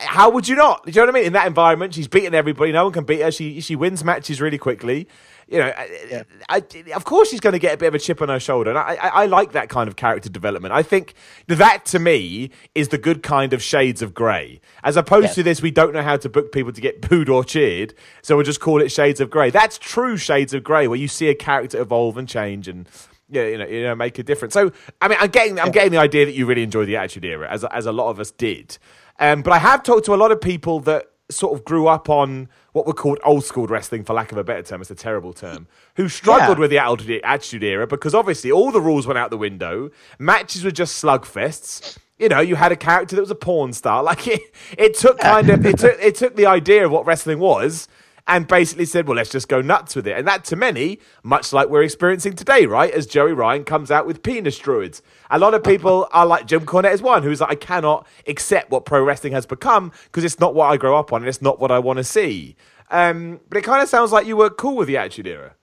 How 0.00 0.30
would 0.30 0.46
you 0.48 0.54
not? 0.56 0.84
Do 0.84 0.90
you 0.92 0.96
know 1.00 1.06
what 1.06 1.14
I 1.16 1.18
mean? 1.18 1.26
In 1.26 1.32
that 1.34 1.46
environment, 1.46 1.94
she's 1.94 2.08
beating 2.08 2.34
everybody. 2.34 2.72
No 2.72 2.84
one 2.84 2.92
can 2.92 3.04
beat 3.04 3.20
her. 3.22 3.30
She 3.32 3.60
she 3.60 3.74
wins 3.76 4.04
matches 4.04 4.40
really 4.40 4.58
quickly. 4.58 5.08
You 5.48 5.60
know, 5.60 5.72
yeah. 6.10 6.24
I, 6.50 6.62
I, 6.62 6.92
of 6.94 7.04
course 7.04 7.30
she's 7.30 7.40
going 7.40 7.54
to 7.54 7.58
get 7.58 7.74
a 7.74 7.76
bit 7.78 7.88
of 7.88 7.94
a 7.94 7.98
chip 7.98 8.20
on 8.20 8.28
her 8.28 8.38
shoulder. 8.38 8.70
And 8.70 8.78
I, 8.78 8.98
I, 9.00 9.08
I, 9.08 9.26
like 9.26 9.52
that 9.52 9.70
kind 9.70 9.88
of 9.88 9.96
character 9.96 10.28
development. 10.28 10.74
I 10.74 10.82
think 10.82 11.14
that 11.46 11.86
to 11.86 11.98
me 11.98 12.50
is 12.74 12.88
the 12.88 12.98
good 12.98 13.22
kind 13.22 13.54
of 13.54 13.62
shades 13.62 14.02
of 14.02 14.12
grey. 14.12 14.60
As 14.84 14.98
opposed 14.98 15.28
yes. 15.28 15.34
to 15.36 15.42
this, 15.42 15.62
we 15.62 15.70
don't 15.70 15.94
know 15.94 16.02
how 16.02 16.18
to 16.18 16.28
book 16.28 16.52
people 16.52 16.72
to 16.72 16.80
get 16.82 17.00
booed 17.08 17.30
or 17.30 17.44
cheered, 17.44 17.94
so 18.20 18.36
we'll 18.36 18.44
just 18.44 18.60
call 18.60 18.82
it 18.82 18.90
shades 18.90 19.20
of 19.20 19.30
grey. 19.30 19.48
That's 19.48 19.78
true 19.78 20.18
shades 20.18 20.52
of 20.52 20.62
grey, 20.62 20.86
where 20.86 20.98
you 20.98 21.08
see 21.08 21.28
a 21.28 21.34
character 21.34 21.80
evolve 21.80 22.18
and 22.18 22.28
change 22.28 22.68
and 22.68 22.86
yeah, 23.30 23.46
you 23.46 23.58
know, 23.58 23.66
you 23.66 23.82
know, 23.82 23.94
make 23.94 24.18
a 24.18 24.22
difference. 24.22 24.54
So, 24.54 24.72
I 25.00 25.08
mean, 25.08 25.18
I'm 25.20 25.30
getting, 25.30 25.60
I'm 25.60 25.70
getting 25.70 25.92
the 25.92 25.98
idea 25.98 26.26
that 26.26 26.32
you 26.32 26.46
really 26.46 26.62
enjoy 26.62 26.84
the 26.84 26.96
Attitude 26.96 27.24
Era, 27.24 27.48
as 27.50 27.64
as 27.64 27.86
a 27.86 27.92
lot 27.92 28.10
of 28.10 28.20
us 28.20 28.30
did. 28.30 28.78
Um, 29.18 29.42
but 29.42 29.52
I 29.52 29.58
have 29.58 29.82
talked 29.82 30.04
to 30.06 30.14
a 30.14 30.16
lot 30.16 30.30
of 30.30 30.40
people 30.40 30.80
that 30.80 31.06
sort 31.30 31.58
of 31.58 31.64
grew 31.64 31.88
up 31.88 32.08
on 32.08 32.48
what 32.78 32.86
were 32.86 32.94
called 32.94 33.18
old 33.24 33.44
school 33.44 33.66
wrestling, 33.66 34.04
for 34.04 34.14
lack 34.14 34.30
of 34.30 34.38
a 34.38 34.44
better 34.44 34.62
term. 34.62 34.80
It's 34.80 34.90
a 34.90 34.94
terrible 34.94 35.32
term. 35.32 35.66
Who 35.96 36.08
struggled 36.08 36.58
yeah. 36.58 36.60
with 36.60 36.70
the 36.70 37.22
Attitude 37.24 37.64
Era 37.64 37.88
because 37.88 38.14
obviously 38.14 38.52
all 38.52 38.70
the 38.70 38.80
rules 38.80 39.04
went 39.04 39.18
out 39.18 39.30
the 39.30 39.36
window. 39.36 39.90
Matches 40.18 40.64
were 40.64 40.70
just 40.70 41.02
slugfests. 41.02 41.98
You 42.18 42.28
know, 42.28 42.40
you 42.40 42.54
had 42.54 42.70
a 42.70 42.76
character 42.76 43.16
that 43.16 43.22
was 43.22 43.30
a 43.30 43.34
porn 43.34 43.72
star. 43.72 44.02
Like 44.08 44.26
it, 44.28 44.40
it 44.78 44.94
took 44.94 45.18
kind 45.18 45.50
of 45.50 45.66
it 45.66 45.78
took 45.80 45.98
it 46.00 46.14
took 46.14 46.36
the 46.36 46.46
idea 46.46 46.86
of 46.86 46.92
what 46.92 47.04
wrestling 47.04 47.40
was 47.40 47.88
and 48.28 48.46
basically 48.46 48.84
said, 48.84 49.08
well, 49.08 49.16
let's 49.16 49.30
just 49.30 49.48
go 49.48 49.62
nuts 49.62 49.96
with 49.96 50.06
it. 50.06 50.16
And 50.16 50.28
that 50.28 50.44
to 50.46 50.56
many, 50.56 51.00
much 51.22 51.52
like 51.54 51.70
we're 51.70 51.82
experiencing 51.82 52.34
today, 52.34 52.66
right? 52.66 52.92
As 52.92 53.06
Joey 53.06 53.32
Ryan 53.32 53.64
comes 53.64 53.90
out 53.90 54.06
with 54.06 54.22
penis 54.22 54.58
druids. 54.58 55.02
A 55.30 55.38
lot 55.38 55.54
of 55.54 55.64
people 55.64 56.06
are 56.12 56.26
like 56.26 56.46
Jim 56.46 56.66
Cornette 56.66 56.92
is 56.92 57.00
one 57.00 57.22
who's 57.22 57.40
like, 57.40 57.50
I 57.50 57.54
cannot 57.54 58.06
accept 58.26 58.70
what 58.70 58.84
pro 58.84 59.02
wrestling 59.02 59.32
has 59.32 59.46
become 59.46 59.92
because 60.04 60.24
it's 60.24 60.38
not 60.38 60.54
what 60.54 60.66
I 60.66 60.76
grow 60.76 60.98
up 60.98 61.10
on 61.10 61.22
and 61.22 61.28
it's 61.28 61.40
not 61.40 61.58
what 61.58 61.70
I 61.70 61.78
want 61.78 61.96
to 61.96 62.04
see. 62.04 62.54
Um, 62.90 63.40
but 63.48 63.56
it 63.56 63.64
kind 63.64 63.82
of 63.82 63.88
sounds 63.88 64.12
like 64.12 64.26
you 64.26 64.36
were 64.36 64.50
cool 64.50 64.76
with 64.76 64.88
the 64.88 64.98
Attitude 64.98 65.26
Era. 65.26 65.54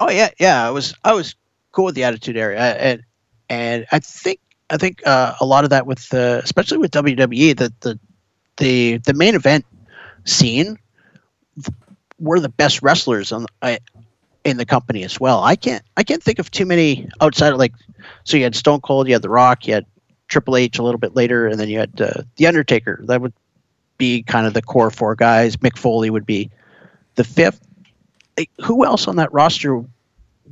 Oh 0.00 0.10
yeah, 0.10 0.30
yeah. 0.40 0.66
I 0.66 0.70
was 0.70 0.94
I 1.04 1.12
was 1.12 1.34
cool 1.72 1.86
with 1.86 1.94
the 1.94 2.04
Attitude 2.04 2.36
Era, 2.36 2.58
and 2.58 3.02
and 3.48 3.86
I 3.92 3.98
think 3.98 4.40
I 4.68 4.76
think 4.76 5.06
uh, 5.06 5.34
a 5.40 5.46
lot 5.46 5.64
of 5.64 5.70
that 5.70 5.86
with 5.86 6.12
uh, 6.12 6.40
especially 6.44 6.78
with 6.78 6.90
WWE 6.90 7.56
that 7.56 7.80
the 7.80 7.98
the 8.58 8.98
the 8.98 9.14
main 9.14 9.34
event 9.34 9.64
scene 10.24 10.78
were 12.18 12.40
the 12.40 12.48
best 12.48 12.82
wrestlers 12.82 13.32
on 13.32 13.46
I, 13.62 13.78
in 14.44 14.56
the 14.56 14.66
company 14.66 15.02
as 15.02 15.18
well. 15.18 15.42
I 15.42 15.56
can't 15.56 15.82
I 15.96 16.04
can't 16.04 16.22
think 16.22 16.38
of 16.38 16.50
too 16.50 16.66
many 16.66 17.08
outside 17.20 17.52
of 17.52 17.58
like 17.58 17.74
so 18.24 18.36
you 18.36 18.44
had 18.44 18.54
Stone 18.54 18.80
Cold, 18.80 19.08
you 19.08 19.14
had 19.14 19.22
The 19.22 19.28
Rock, 19.28 19.66
you 19.66 19.74
had 19.74 19.86
Triple 20.28 20.56
H 20.56 20.78
a 20.78 20.82
little 20.82 20.98
bit 20.98 21.14
later, 21.14 21.46
and 21.46 21.58
then 21.58 21.68
you 21.68 21.78
had 21.78 22.00
uh, 22.00 22.22
The 22.36 22.46
Undertaker. 22.46 23.00
That 23.04 23.20
would 23.20 23.32
be 23.98 24.22
kind 24.22 24.46
of 24.46 24.54
the 24.54 24.62
core 24.62 24.90
four 24.90 25.14
guys. 25.14 25.56
Mick 25.56 25.78
Foley 25.78 26.10
would 26.10 26.26
be 26.26 26.50
the 27.14 27.24
fifth. 27.24 27.60
Like, 28.36 28.50
who 28.64 28.84
else 28.84 29.08
on 29.08 29.16
that 29.16 29.32
roster 29.32 29.82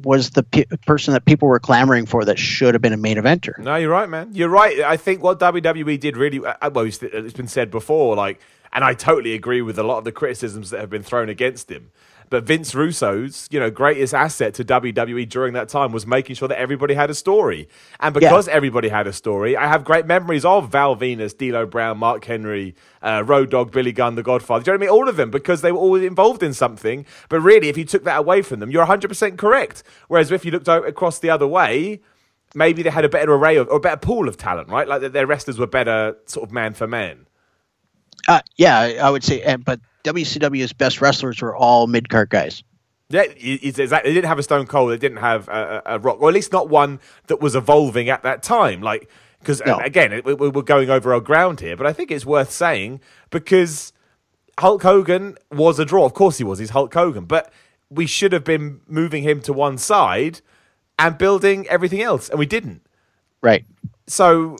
was 0.02 0.30
the 0.30 0.42
pe- 0.42 0.64
person 0.86 1.12
that 1.12 1.24
people 1.24 1.48
were 1.48 1.60
clamoring 1.60 2.06
for 2.06 2.24
that 2.24 2.38
should 2.38 2.74
have 2.74 2.82
been 2.82 2.92
a 2.92 2.98
main 2.98 3.16
eventer? 3.16 3.58
No, 3.58 3.76
you're 3.76 3.90
right, 3.90 4.08
man. 4.08 4.30
You're 4.32 4.48
right. 4.48 4.80
I 4.80 4.96
think 4.96 5.22
what 5.22 5.38
WWE 5.38 6.00
did 6.00 6.16
really 6.16 6.44
uh, 6.44 6.70
well. 6.70 6.86
It's 6.86 7.32
been 7.32 7.48
said 7.48 7.70
before, 7.70 8.16
like 8.16 8.40
and 8.74 8.84
I 8.84 8.92
totally 8.92 9.34
agree 9.34 9.62
with 9.62 9.78
a 9.78 9.84
lot 9.84 9.98
of 9.98 10.04
the 10.04 10.12
criticisms 10.12 10.70
that 10.70 10.80
have 10.80 10.90
been 10.90 11.02
thrown 11.02 11.28
against 11.28 11.70
him. 11.70 11.90
But 12.30 12.44
Vince 12.44 12.74
Russo's, 12.74 13.46
you 13.50 13.60
know, 13.60 13.70
greatest 13.70 14.14
asset 14.14 14.54
to 14.54 14.64
WWE 14.64 15.28
during 15.28 15.52
that 15.54 15.68
time 15.68 15.92
was 15.92 16.06
making 16.06 16.36
sure 16.36 16.48
that 16.48 16.58
everybody 16.58 16.94
had 16.94 17.10
a 17.10 17.14
story. 17.14 17.68
And 18.00 18.12
because 18.12 18.48
yeah. 18.48 18.54
everybody 18.54 18.88
had 18.88 19.06
a 19.06 19.12
story, 19.12 19.56
I 19.56 19.68
have 19.68 19.84
great 19.84 20.06
memories 20.06 20.44
of 20.44 20.70
Val 20.70 20.96
Venis, 20.96 21.36
D'Lo 21.36 21.66
Brown, 21.66 21.98
Mark 21.98 22.24
Henry, 22.24 22.74
uh, 23.02 23.22
Road 23.24 23.50
Dog, 23.50 23.70
Billy 23.70 23.92
Gunn, 23.92 24.16
The 24.16 24.22
Godfather. 24.22 24.64
Do 24.64 24.72
you 24.72 24.78
know 24.78 24.86
what 24.86 24.90
I 24.90 24.92
mean? 24.92 25.00
All 25.00 25.08
of 25.08 25.16
them 25.16 25.30
because 25.30 25.60
they 25.60 25.70
were 25.70 25.78
all 25.78 25.94
involved 25.94 26.42
in 26.42 26.54
something. 26.54 27.06
But 27.28 27.40
really, 27.40 27.68
if 27.68 27.76
you 27.76 27.84
took 27.84 28.04
that 28.04 28.18
away 28.18 28.42
from 28.42 28.58
them, 28.58 28.70
you're 28.70 28.86
100% 28.86 29.38
correct. 29.38 29.82
Whereas 30.08 30.32
if 30.32 30.44
you 30.44 30.50
looked 30.50 30.66
across 30.66 31.18
the 31.18 31.30
other 31.30 31.46
way, 31.46 32.00
maybe 32.54 32.82
they 32.82 32.90
had 32.90 33.04
a 33.04 33.08
better 33.08 33.32
array 33.32 33.56
of, 33.56 33.68
or 33.68 33.76
a 33.76 33.80
better 33.80 33.98
pool 33.98 34.28
of 34.28 34.36
talent, 34.36 34.68
right? 34.70 34.88
Like 34.88 35.12
their 35.12 35.26
wrestlers 35.26 35.58
were 35.58 35.66
better 35.66 36.16
sort 36.26 36.48
of 36.48 36.52
man 36.52 36.74
for 36.74 36.86
man. 36.86 37.26
Uh, 38.28 38.40
yeah, 38.56 38.78
I 39.02 39.10
would 39.10 39.24
say, 39.24 39.56
but 39.64 39.80
WCW's 40.04 40.72
best 40.72 41.00
wrestlers 41.00 41.40
were 41.40 41.54
all 41.54 41.86
mid 41.86 42.08
card 42.08 42.30
guys. 42.30 42.62
Yeah, 43.10 43.22
exactly. 43.22 44.10
They 44.10 44.14
didn't 44.14 44.28
have 44.28 44.38
a 44.38 44.42
Stone 44.42 44.66
Cold. 44.66 44.92
They 44.92 44.96
didn't 44.96 45.18
have 45.18 45.48
a, 45.48 45.82
a, 45.86 45.98
Rock, 45.98 46.20
or 46.20 46.28
at 46.28 46.34
least 46.34 46.52
not 46.52 46.68
one 46.68 47.00
that 47.26 47.40
was 47.40 47.54
evolving 47.54 48.08
at 48.08 48.22
that 48.22 48.42
time. 48.42 48.80
Like, 48.80 49.10
because 49.40 49.62
no. 49.64 49.78
again, 49.78 50.22
we, 50.24 50.34
we're 50.34 50.62
going 50.62 50.88
over 50.88 51.12
our 51.12 51.20
ground 51.20 51.60
here, 51.60 51.76
but 51.76 51.86
I 51.86 51.92
think 51.92 52.10
it's 52.10 52.24
worth 52.24 52.50
saying 52.50 53.00
because 53.30 53.92
Hulk 54.58 54.82
Hogan 54.82 55.36
was 55.52 55.78
a 55.78 55.84
draw. 55.84 56.06
Of 56.06 56.14
course, 56.14 56.38
he 56.38 56.44
was. 56.44 56.58
He's 56.58 56.70
Hulk 56.70 56.92
Hogan, 56.94 57.26
but 57.26 57.52
we 57.90 58.06
should 58.06 58.32
have 58.32 58.44
been 58.44 58.80
moving 58.88 59.22
him 59.22 59.40
to 59.42 59.52
one 59.52 59.76
side 59.76 60.40
and 60.98 61.18
building 61.18 61.68
everything 61.68 62.00
else, 62.00 62.28
and 62.28 62.38
we 62.38 62.46
didn't. 62.46 62.86
Right. 63.42 63.64
So 64.06 64.56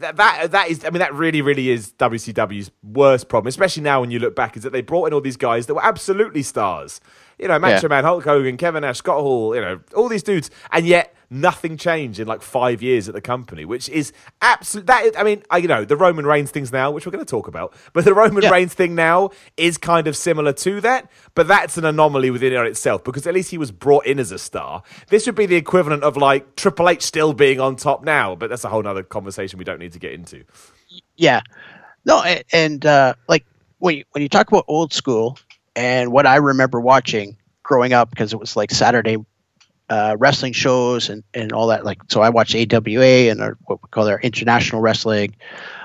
that, 0.00 0.16
that 0.16 0.50
that 0.50 0.68
is 0.68 0.84
I 0.84 0.90
mean 0.90 0.98
that 1.00 1.14
really 1.14 1.42
really 1.42 1.70
is 1.70 1.92
WCW's 1.92 2.70
worst 2.82 3.28
problem, 3.28 3.48
especially 3.48 3.82
now 3.82 4.00
when 4.00 4.10
you 4.10 4.18
look 4.18 4.34
back, 4.34 4.56
is 4.56 4.62
that 4.64 4.72
they 4.72 4.82
brought 4.82 5.06
in 5.06 5.14
all 5.14 5.20
these 5.20 5.36
guys 5.36 5.66
that 5.66 5.74
were 5.74 5.84
absolutely 5.84 6.42
stars. 6.42 7.00
You 7.40 7.48
know, 7.48 7.58
Macho 7.58 7.86
yeah. 7.86 7.88
Man, 7.88 8.04
Hulk 8.04 8.24
Hogan, 8.24 8.56
Kevin 8.56 8.82
Nash, 8.82 8.98
Scott 8.98 9.20
Hall, 9.20 9.54
you 9.54 9.62
know, 9.62 9.80
all 9.96 10.08
these 10.08 10.22
dudes, 10.22 10.50
and 10.72 10.86
yet 10.86 11.14
nothing 11.30 11.76
changed 11.76 12.18
in 12.18 12.26
like 12.26 12.42
five 12.42 12.82
years 12.82 13.08
at 13.08 13.14
the 13.14 13.20
company, 13.20 13.64
which 13.64 13.88
is 13.88 14.12
absolute. 14.42 14.86
That 14.86 15.18
I 15.18 15.22
mean, 15.22 15.42
I, 15.50 15.58
you 15.58 15.68
know, 15.68 15.84
the 15.86 15.96
Roman 15.96 16.26
Reigns 16.26 16.50
things 16.50 16.70
now, 16.70 16.90
which 16.90 17.06
we're 17.06 17.12
going 17.12 17.24
to 17.24 17.30
talk 17.30 17.48
about, 17.48 17.72
but 17.94 18.04
the 18.04 18.12
Roman 18.12 18.42
yeah. 18.42 18.50
Reigns 18.50 18.74
thing 18.74 18.94
now 18.94 19.30
is 19.56 19.78
kind 19.78 20.06
of 20.06 20.16
similar 20.16 20.52
to 20.52 20.82
that, 20.82 21.10
but 21.34 21.48
that's 21.48 21.78
an 21.78 21.86
anomaly 21.86 22.30
within 22.30 22.52
it 22.52 22.66
itself 22.66 23.04
because 23.04 23.26
at 23.26 23.32
least 23.32 23.50
he 23.50 23.58
was 23.58 23.70
brought 23.70 24.04
in 24.04 24.18
as 24.18 24.32
a 24.32 24.38
star. 24.38 24.82
This 25.08 25.24
would 25.24 25.36
be 25.36 25.46
the 25.46 25.56
equivalent 25.56 26.02
of 26.02 26.18
like 26.18 26.56
Triple 26.56 26.90
H 26.90 27.02
still 27.02 27.32
being 27.32 27.58
on 27.58 27.76
top 27.76 28.04
now, 28.04 28.34
but 28.34 28.50
that's 28.50 28.64
a 28.64 28.68
whole 28.68 28.86
other 28.86 29.02
conversation 29.02 29.58
we 29.58 29.64
don't 29.64 29.78
need 29.78 29.92
to 29.92 29.98
get 29.98 30.12
into. 30.12 30.44
Yeah, 31.16 31.40
no, 32.04 32.22
and 32.52 32.84
uh, 32.84 33.14
like 33.28 33.46
when 33.78 33.96
you, 33.96 34.04
when 34.10 34.20
you 34.20 34.28
talk 34.28 34.48
about 34.48 34.64
old 34.68 34.92
school 34.92 35.38
and 35.80 36.12
what 36.12 36.26
I 36.26 36.36
remember 36.36 36.78
watching 36.78 37.38
growing 37.62 37.94
up 37.94 38.10
because 38.10 38.34
it 38.34 38.38
was 38.38 38.54
like 38.54 38.70
Saturday 38.70 39.16
uh, 39.88 40.14
wrestling 40.18 40.52
shows 40.52 41.08
and, 41.08 41.24
and 41.32 41.52
all 41.52 41.68
that. 41.68 41.86
Like, 41.86 42.02
so 42.08 42.20
I 42.20 42.28
watched 42.28 42.54
AWA 42.54 43.30
and 43.30 43.40
our, 43.40 43.56
what 43.64 43.82
we 43.82 43.88
call 43.90 44.04
their 44.04 44.20
international 44.20 44.82
wrestling. 44.82 45.36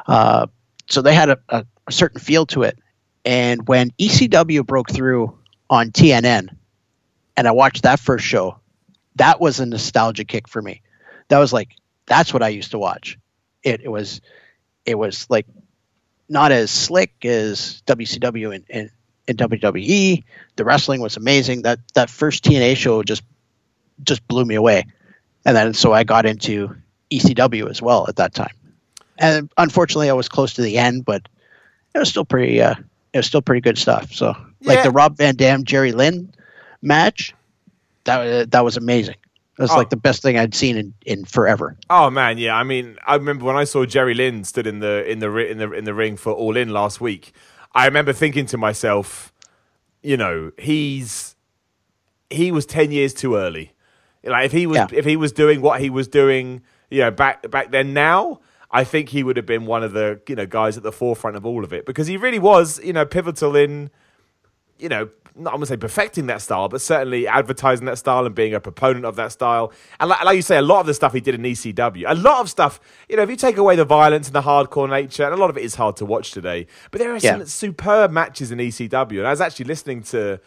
Uh, 0.05 0.47
so 0.89 1.01
they 1.01 1.15
had 1.15 1.29
a, 1.29 1.39
a, 1.47 1.65
certain 1.89 2.19
feel 2.19 2.45
to 2.47 2.63
it. 2.63 2.77
And 3.23 3.65
when 3.69 3.91
ECW 3.91 4.65
broke 4.65 4.91
through 4.91 5.39
on 5.69 5.91
TNN, 5.91 6.49
and 7.37 7.47
I 7.47 7.51
watched 7.51 7.83
that 7.83 8.01
first 8.01 8.25
show, 8.25 8.59
that 9.15 9.39
was 9.39 9.61
a 9.61 9.65
nostalgia 9.65 10.25
kick 10.25 10.49
for 10.49 10.61
me. 10.61 10.81
That 11.29 11.39
was 11.39 11.53
like 11.53 11.69
that's 12.05 12.33
what 12.33 12.43
I 12.43 12.49
used 12.49 12.71
to 12.71 12.79
watch. 12.79 13.17
It, 13.63 13.81
it 13.81 13.89
was 13.89 14.19
it 14.85 14.95
was 14.95 15.25
like 15.29 15.47
not 16.27 16.51
as 16.51 16.69
slick 16.69 17.23
as 17.23 17.81
WCW 17.87 18.55
and, 18.55 18.65
and, 18.69 18.89
and 19.27 19.37
WWE. 19.37 20.23
The 20.55 20.65
wrestling 20.65 21.01
was 21.01 21.17
amazing. 21.17 21.63
That 21.63 21.79
that 21.93 22.09
first 22.09 22.43
TNN 22.43 22.75
show 22.77 23.03
just 23.03 23.23
just 24.03 24.27
blew 24.27 24.45
me 24.45 24.55
away. 24.55 24.85
And 25.45 25.55
then 25.55 25.73
so 25.73 25.93
I 25.93 26.03
got 26.03 26.25
into 26.25 26.75
ECW 27.11 27.69
as 27.69 27.81
well 27.81 28.07
at 28.07 28.15
that 28.17 28.33
time. 28.33 28.53
And 29.17 29.49
unfortunately, 29.57 30.09
I 30.09 30.13
was 30.13 30.27
close 30.27 30.53
to 30.55 30.61
the 30.61 30.77
end, 30.77 31.05
but 31.05 31.27
it 31.93 31.99
was 31.99 32.09
still 32.09 32.25
pretty. 32.25 32.61
Uh, 32.61 32.75
it 33.13 33.19
was 33.19 33.27
still 33.27 33.41
pretty 33.41 33.61
good 33.61 33.77
stuff. 33.77 34.11
So, 34.11 34.35
yeah. 34.59 34.73
like 34.73 34.83
the 34.83 34.91
Rob 34.91 35.17
Van 35.17 35.35
Dam 35.35 35.63
Jerry 35.63 35.93
Lynn 35.93 36.33
match, 36.81 37.33
that 38.03 38.51
that 38.51 38.65
was 38.65 38.75
amazing. 38.75 39.15
It 39.57 39.61
was 39.61 39.71
oh. 39.71 39.77
like 39.77 39.89
the 39.89 39.95
best 39.95 40.21
thing 40.21 40.37
I'd 40.37 40.53
seen 40.53 40.75
in, 40.75 40.93
in 41.05 41.23
forever. 41.23 41.77
Oh 41.89 42.09
man, 42.09 42.37
yeah. 42.37 42.57
I 42.57 42.63
mean, 42.63 42.97
I 43.07 43.15
remember 43.15 43.45
when 43.45 43.55
I 43.55 43.63
saw 43.63 43.85
Jerry 43.85 44.13
Lynn 44.13 44.43
stood 44.43 44.67
in 44.67 44.79
the 44.79 45.09
in 45.09 45.19
the 45.19 45.33
in 45.37 45.57
the 45.59 45.71
in 45.71 45.85
the 45.85 45.93
ring 45.93 46.17
for 46.17 46.33
All 46.33 46.57
In 46.57 46.69
last 46.69 46.99
week. 46.99 47.33
I 47.75 47.85
remember 47.85 48.13
thinking 48.13 48.45
to 48.47 48.57
myself, 48.57 49.33
you 50.01 50.17
know, 50.17 50.51
he's 50.57 51.35
he 52.29 52.51
was 52.51 52.65
ten 52.65 52.91
years 52.91 53.13
too 53.13 53.35
early. 53.35 53.73
Like 54.23 54.45
if 54.45 54.51
he 54.51 54.65
was 54.65 54.77
yeah. 54.77 54.87
if 54.91 55.05
he 55.05 55.17
was 55.17 55.31
doing 55.31 55.61
what 55.61 55.81
he 55.81 55.89
was 55.89 56.07
doing, 56.07 56.61
you 56.89 57.01
know, 57.01 57.11
back 57.11 57.49
back 57.51 57.71
then 57.71 57.93
now, 57.93 58.39
I 58.71 58.83
think 58.83 59.09
he 59.09 59.23
would 59.23 59.37
have 59.37 59.45
been 59.45 59.65
one 59.65 59.83
of 59.83 59.91
the 59.91 60.21
you 60.27 60.35
know 60.35 60.45
guys 60.45 60.77
at 60.77 60.83
the 60.83 60.91
forefront 60.91 61.37
of 61.37 61.45
all 61.45 61.63
of 61.63 61.73
it 61.73 61.85
because 61.85 62.07
he 62.07 62.17
really 62.17 62.39
was 62.39 62.79
you 62.83 62.93
know 62.93 63.05
pivotal 63.05 63.55
in 63.55 63.91
you 64.79 64.89
know 64.89 65.09
not 65.35 65.53
I'm 65.53 65.57
gonna 65.57 65.65
say 65.65 65.77
perfecting 65.77 66.27
that 66.27 66.41
style, 66.41 66.69
but 66.69 66.81
certainly 66.81 67.27
advertising 67.27 67.85
that 67.85 67.97
style 67.97 68.25
and 68.25 68.33
being 68.33 68.53
a 68.53 68.59
proponent 68.59 69.05
of 69.05 69.15
that 69.17 69.31
style. 69.31 69.73
And 69.99 70.09
like, 70.09 70.23
like, 70.23 70.35
you 70.35 70.41
say, 70.41 70.57
a 70.57 70.61
lot 70.61 70.79
of 70.79 70.85
the 70.85 70.93
stuff 70.93 71.13
he 71.13 71.19
did 71.19 71.35
in 71.35 71.41
ECW, 71.41 72.05
a 72.07 72.15
lot 72.15 72.39
of 72.39 72.49
stuff, 72.49 72.79
you 73.09 73.17
know, 73.17 73.23
if 73.23 73.29
you 73.29 73.35
take 73.35 73.57
away 73.57 73.75
the 73.75 73.85
violence 73.85 74.27
and 74.27 74.35
the 74.35 74.41
hardcore 74.41 74.89
nature, 74.89 75.25
and 75.25 75.33
a 75.33 75.37
lot 75.37 75.49
of 75.49 75.57
it 75.57 75.63
is 75.63 75.75
hard 75.75 75.97
to 75.97 76.05
watch 76.05 76.31
today, 76.31 76.67
but 76.91 76.99
there 76.99 77.11
are 77.11 77.17
yeah. 77.17 77.31
some 77.31 77.45
superb 77.45 78.11
matches 78.11 78.51
in 78.51 78.59
ECW. 78.59 79.17
And 79.17 79.27
I 79.27 79.31
was 79.31 79.41
actually 79.41 79.65
listening 79.65 80.03
to 80.03 80.39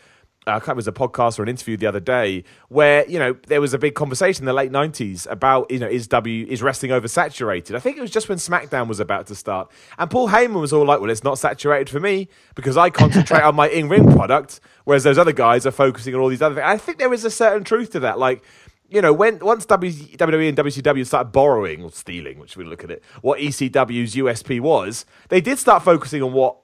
I 0.48 0.60
can't 0.60 0.70
it 0.70 0.76
was 0.76 0.88
a 0.88 0.92
podcast 0.92 1.38
or 1.38 1.42
an 1.42 1.48
interview 1.48 1.76
the 1.76 1.86
other 1.86 2.00
day 2.00 2.44
where 2.68 3.08
you 3.08 3.18
know 3.18 3.34
there 3.46 3.60
was 3.60 3.74
a 3.74 3.78
big 3.78 3.94
conversation 3.94 4.42
in 4.42 4.46
the 4.46 4.52
late 4.52 4.70
nineties 4.70 5.26
about 5.30 5.70
you 5.70 5.78
know 5.78 5.88
is 5.88 6.06
W 6.08 6.46
is 6.48 6.62
wrestling 6.62 6.92
oversaturated. 6.92 7.74
I 7.74 7.80
think 7.80 7.96
it 7.96 8.00
was 8.00 8.10
just 8.10 8.28
when 8.28 8.38
SmackDown 8.38 8.88
was 8.88 9.00
about 9.00 9.26
to 9.28 9.34
start, 9.34 9.70
and 9.98 10.10
Paul 10.10 10.28
Heyman 10.28 10.60
was 10.60 10.72
all 10.72 10.84
like, 10.84 11.00
"Well, 11.00 11.10
it's 11.10 11.24
not 11.24 11.38
saturated 11.38 11.90
for 11.90 12.00
me 12.00 12.28
because 12.54 12.76
I 12.76 12.90
concentrate 12.90 13.42
on 13.42 13.54
my 13.54 13.68
in 13.78 13.88
ring 13.88 14.10
product, 14.12 14.60
whereas 14.84 15.04
those 15.04 15.18
other 15.18 15.32
guys 15.32 15.66
are 15.66 15.70
focusing 15.70 16.14
on 16.14 16.20
all 16.20 16.28
these 16.28 16.42
other 16.42 16.56
things." 16.56 16.66
I 16.66 16.76
think 16.76 16.98
there 16.98 17.12
is 17.12 17.24
a 17.24 17.30
certain 17.30 17.64
truth 17.64 17.90
to 17.92 18.00
that, 18.00 18.18
like. 18.18 18.42
You 18.90 19.02
know, 19.02 19.12
when 19.12 19.38
once 19.40 19.66
WWE 19.66 20.48
and 20.48 20.56
WCW 20.56 21.06
started 21.06 21.30
borrowing 21.30 21.84
or 21.84 21.90
stealing, 21.90 22.38
which 22.38 22.56
we 22.56 22.64
look 22.64 22.82
at 22.82 22.90
it, 22.90 23.04
what 23.20 23.38
ECW's 23.38 24.14
USP 24.14 24.60
was, 24.60 25.04
they 25.28 25.42
did 25.42 25.58
start 25.58 25.82
focusing 25.82 26.22
on 26.22 26.32
what 26.32 26.56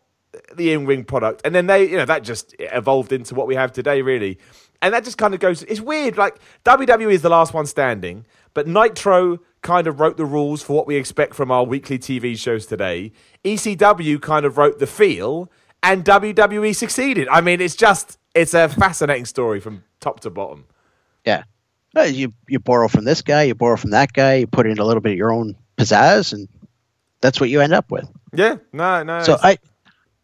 the 0.55 0.73
in-ring 0.73 1.05
product, 1.05 1.43
and 1.45 1.55
then 1.55 1.67
they, 1.67 1.89
you 1.89 1.97
know, 1.97 2.05
that 2.05 2.23
just 2.23 2.55
evolved 2.59 3.13
into 3.13 3.35
what 3.35 3.47
we 3.47 3.55
have 3.55 3.73
today, 3.73 4.03
really. 4.03 4.39
And 4.83 4.93
that 4.93 5.05
just 5.05 5.19
kind 5.19 5.33
of 5.35 5.41
goes. 5.41 5.63
It's 5.65 5.81
weird. 5.81 6.17
Like 6.17 6.39
WWE 6.65 7.13
is 7.13 7.23
the 7.23 7.31
last 7.31 7.55
one 7.55 7.67
standing, 7.67 8.27
but 8.53 8.67
Nitro 8.67 9.41
kind 9.63 9.87
of 9.87 9.99
wrote 9.99 10.17
the 10.17 10.27
rules 10.27 10.63
for 10.63 10.77
what 10.77 10.87
we 10.87 10.97
expect 10.97 11.35
from 11.35 11.51
our 11.51 11.65
weekly 11.65 11.99
TV 11.99 12.39
shows 12.39 12.67
today. 12.67 13.13
ECW 13.45 14.21
kind 14.21 14.45
of 14.45 14.59
wrote 14.59 14.79
the 14.79 14.87
feel, 14.87 15.51
and 15.83 16.05
WWE 16.05 16.75
succeeded. 16.77 17.29
I 17.29 17.41
mean, 17.41 17.61
it's 17.61 17.77
just 17.77 18.19
it's 18.35 18.55
a 18.55 18.69
fascinating 18.69 19.25
story 19.25 19.61
from 19.61 19.85
top 20.01 20.21
to 20.21 20.31
bottom. 20.31 20.67
Yeah, 21.25 21.45
you 22.03 22.35
you 22.49 22.59
borrow 22.59 22.89
from 22.89 23.05
this 23.05 23.23
guy, 23.23 23.45
you 23.45 23.55
borrow 23.55 23.77
from 23.77 23.91
that 23.91 24.13
guy, 24.13 24.35
you 24.35 24.47
put 24.47 24.67
in 24.67 24.79
a 24.79 24.85
little 24.85 25.01
bit 25.01 25.13
of 25.13 25.19
your 25.19 25.33
own 25.33 25.57
pizzazz, 25.79 26.33
and 26.33 26.49
that's 27.21 27.41
what 27.41 27.49
you 27.49 27.61
end 27.61 27.73
up 27.73 27.91
with. 27.91 28.09
Yeah, 28.35 28.57
no, 28.73 29.03
no. 29.03 29.23
So 29.23 29.39
I, 29.43 29.59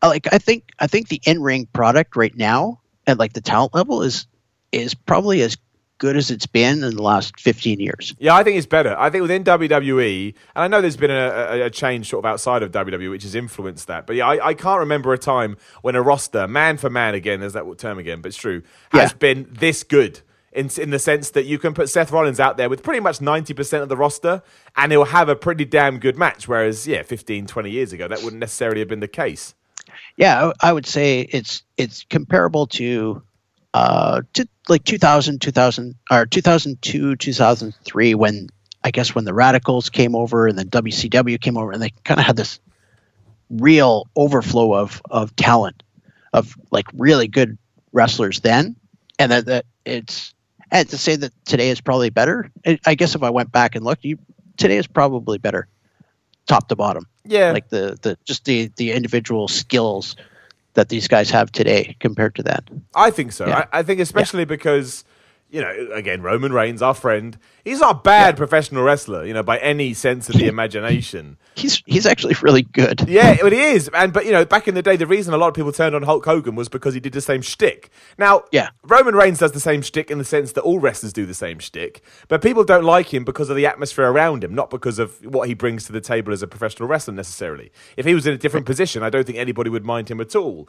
like 0.08 0.32
I 0.32 0.38
think 0.38 0.70
I 0.78 0.86
think 0.86 1.08
the 1.08 1.20
in 1.26 1.42
ring 1.42 1.66
product 1.72 2.16
right 2.16 2.36
now 2.36 2.80
at 3.06 3.18
like 3.18 3.32
the 3.32 3.40
talent 3.40 3.74
level 3.74 4.02
is 4.02 4.26
is 4.72 4.94
probably 4.94 5.42
as 5.42 5.56
good 6.00 6.16
as 6.16 6.30
it's 6.30 6.46
been 6.46 6.82
in 6.82 6.96
the 6.96 7.02
last 7.02 7.38
15 7.38 7.78
years. 7.78 8.14
Yeah, 8.18 8.34
I 8.34 8.42
think 8.42 8.56
it's 8.56 8.66
better. 8.66 8.96
I 8.98 9.10
think 9.10 9.22
within 9.22 9.44
WWE, 9.44 10.34
and 10.56 10.64
I 10.64 10.66
know 10.66 10.80
there's 10.80 10.96
been 10.96 11.10
a, 11.10 11.14
a, 11.14 11.60
a 11.66 11.70
change 11.70 12.08
sort 12.08 12.24
of 12.24 12.30
outside 12.30 12.62
of 12.62 12.72
WWE 12.72 13.10
which 13.10 13.22
has 13.22 13.34
influenced 13.34 13.86
that, 13.86 14.06
but 14.06 14.16
yeah, 14.16 14.26
I, 14.26 14.48
I, 14.48 14.54
can't 14.54 14.80
remember 14.80 15.12
a 15.12 15.18
time 15.18 15.58
when 15.82 15.94
a 15.94 16.02
roster, 16.02 16.48
man 16.48 16.78
for 16.78 16.88
man 16.88 17.14
again, 17.14 17.40
there's 17.40 17.52
that 17.52 17.78
term 17.78 17.98
again, 17.98 18.22
but 18.22 18.28
it's 18.28 18.38
true, 18.38 18.62
has 18.92 19.10
yeah. 19.10 19.16
been 19.18 19.46
this 19.50 19.84
good. 19.84 20.20
In, 20.52 20.68
in 20.78 20.90
the 20.90 20.98
sense 20.98 21.30
that 21.30 21.44
you 21.44 21.60
can 21.60 21.74
put 21.74 21.88
Seth 21.88 22.10
Rollins 22.10 22.40
out 22.40 22.56
there 22.56 22.68
with 22.68 22.82
pretty 22.82 22.98
much 22.98 23.20
90% 23.20 23.82
of 23.82 23.88
the 23.88 23.96
roster 23.96 24.42
and 24.74 24.90
he'll 24.90 25.04
have 25.04 25.28
a 25.28 25.36
pretty 25.36 25.64
damn 25.64 26.00
good 26.00 26.18
match. 26.18 26.48
Whereas, 26.48 26.88
yeah, 26.88 27.04
15, 27.04 27.46
20 27.46 27.70
years 27.70 27.92
ago, 27.92 28.08
that 28.08 28.24
wouldn't 28.24 28.40
necessarily 28.40 28.80
have 28.80 28.88
been 28.88 28.98
the 28.98 29.06
case. 29.06 29.54
Yeah, 30.16 30.52
I 30.60 30.72
would 30.72 30.86
say 30.86 31.20
it's 31.20 31.62
it's 31.76 32.04
comparable 32.08 32.66
to 32.68 33.22
uh 33.72 34.22
to 34.34 34.48
like 34.68 34.84
2000 34.84 35.40
2000 35.40 35.94
or 36.10 36.26
2002 36.26 37.16
2003 37.16 38.14
when 38.14 38.48
I 38.82 38.90
guess 38.90 39.14
when 39.14 39.24
the 39.24 39.32
Radicalz 39.32 39.90
came 39.90 40.14
over 40.14 40.46
and 40.46 40.58
then 40.58 40.68
WCW 40.68 41.40
came 41.40 41.56
over 41.56 41.72
and 41.72 41.82
they 41.82 41.90
kind 42.04 42.18
of 42.18 42.26
had 42.26 42.36
this 42.36 42.60
real 43.48 44.08
overflow 44.16 44.74
of 44.74 45.02
of 45.10 45.34
talent 45.36 45.82
of 46.32 46.54
like 46.70 46.86
really 46.94 47.28
good 47.28 47.58
wrestlers 47.92 48.40
then. 48.40 48.76
And 49.18 49.32
that, 49.32 49.46
that 49.46 49.66
it's 49.84 50.34
and 50.70 50.88
to 50.88 50.98
say 50.98 51.16
that 51.16 51.32
today 51.44 51.70
is 51.70 51.80
probably 51.80 52.10
better 52.10 52.50
I 52.86 52.94
guess 52.94 53.14
if 53.14 53.22
I 53.22 53.30
went 53.30 53.52
back 53.52 53.74
and 53.74 53.84
looked 53.84 54.04
you 54.04 54.18
today 54.56 54.76
is 54.76 54.86
probably 54.86 55.38
better 55.38 55.66
top 56.50 56.68
to 56.68 56.76
bottom 56.76 57.06
yeah, 57.30 57.52
like 57.52 57.68
the 57.68 57.98
the 58.02 58.18
just 58.24 58.44
the 58.44 58.70
the 58.76 58.92
individual 58.92 59.46
skills 59.48 60.16
that 60.74 60.88
these 60.88 61.08
guys 61.08 61.30
have 61.30 61.50
today 61.52 61.96
compared 62.00 62.34
to 62.36 62.42
that. 62.44 62.64
I 62.94 63.10
think 63.10 63.32
so. 63.32 63.46
Yeah. 63.46 63.66
I, 63.72 63.80
I, 63.80 63.82
think 63.82 64.00
especially 64.00 64.40
yeah. 64.40 64.46
because 64.56 65.04
you 65.50 65.60
know, 65.60 65.88
again, 65.92 66.22
Roman 66.22 66.52
Reigns, 66.52 66.80
our 66.80 66.94
friend, 66.94 67.36
he's 67.64 67.80
not 67.80 67.96
a 67.96 67.98
bad 67.98 68.34
yeah. 68.34 68.38
professional 68.38 68.84
wrestler, 68.84 69.24
you 69.24 69.34
know, 69.34 69.42
by 69.42 69.58
any 69.58 69.94
sense 69.94 70.28
of 70.28 70.36
the 70.36 70.46
imagination. 70.46 71.36
He's 71.56 71.82
he's 71.84 72.06
actually 72.06 72.36
really 72.40 72.62
good. 72.62 73.08
Yeah, 73.08 73.36
it 73.44 73.52
is. 73.52 73.90
And 73.92 74.12
but 74.12 74.24
you 74.24 74.32
know, 74.32 74.44
back 74.44 74.68
in 74.68 74.74
the 74.74 74.82
day, 74.82 74.96
the 74.96 75.06
reason 75.06 75.34
a 75.34 75.36
lot 75.36 75.48
of 75.48 75.54
people 75.54 75.72
turned 75.72 75.94
on 75.94 76.02
Hulk 76.02 76.24
Hogan 76.24 76.54
was 76.54 76.68
because 76.68 76.94
he 76.94 77.00
did 77.00 77.12
the 77.12 77.20
same 77.20 77.42
shtick. 77.42 77.90
Now, 78.16 78.44
yeah, 78.52 78.70
Roman 78.84 79.14
Reigns 79.14 79.40
does 79.40 79.52
the 79.52 79.60
same 79.60 79.82
shtick 79.82 80.10
in 80.10 80.18
the 80.18 80.24
sense 80.24 80.52
that 80.52 80.62
all 80.62 80.78
wrestlers 80.78 81.12
do 81.12 81.26
the 81.26 81.34
same 81.34 81.58
shtick, 81.58 82.02
but 82.28 82.40
people 82.40 82.64
don't 82.64 82.84
like 82.84 83.12
him 83.12 83.24
because 83.24 83.50
of 83.50 83.56
the 83.56 83.66
atmosphere 83.66 84.10
around 84.10 84.44
him, 84.44 84.54
not 84.54 84.70
because 84.70 84.98
of 84.98 85.22
what 85.24 85.48
he 85.48 85.54
brings 85.54 85.84
to 85.86 85.92
the 85.92 86.00
table 86.00 86.32
as 86.32 86.42
a 86.42 86.46
professional 86.46 86.88
wrestler 86.88 87.14
necessarily. 87.14 87.72
If 87.96 88.06
he 88.06 88.14
was 88.14 88.26
in 88.26 88.32
a 88.32 88.38
different 88.38 88.66
position, 88.66 89.02
I 89.02 89.10
don't 89.10 89.26
think 89.26 89.38
anybody 89.38 89.70
would 89.70 89.84
mind 89.84 90.10
him 90.10 90.20
at 90.20 90.36
all 90.36 90.68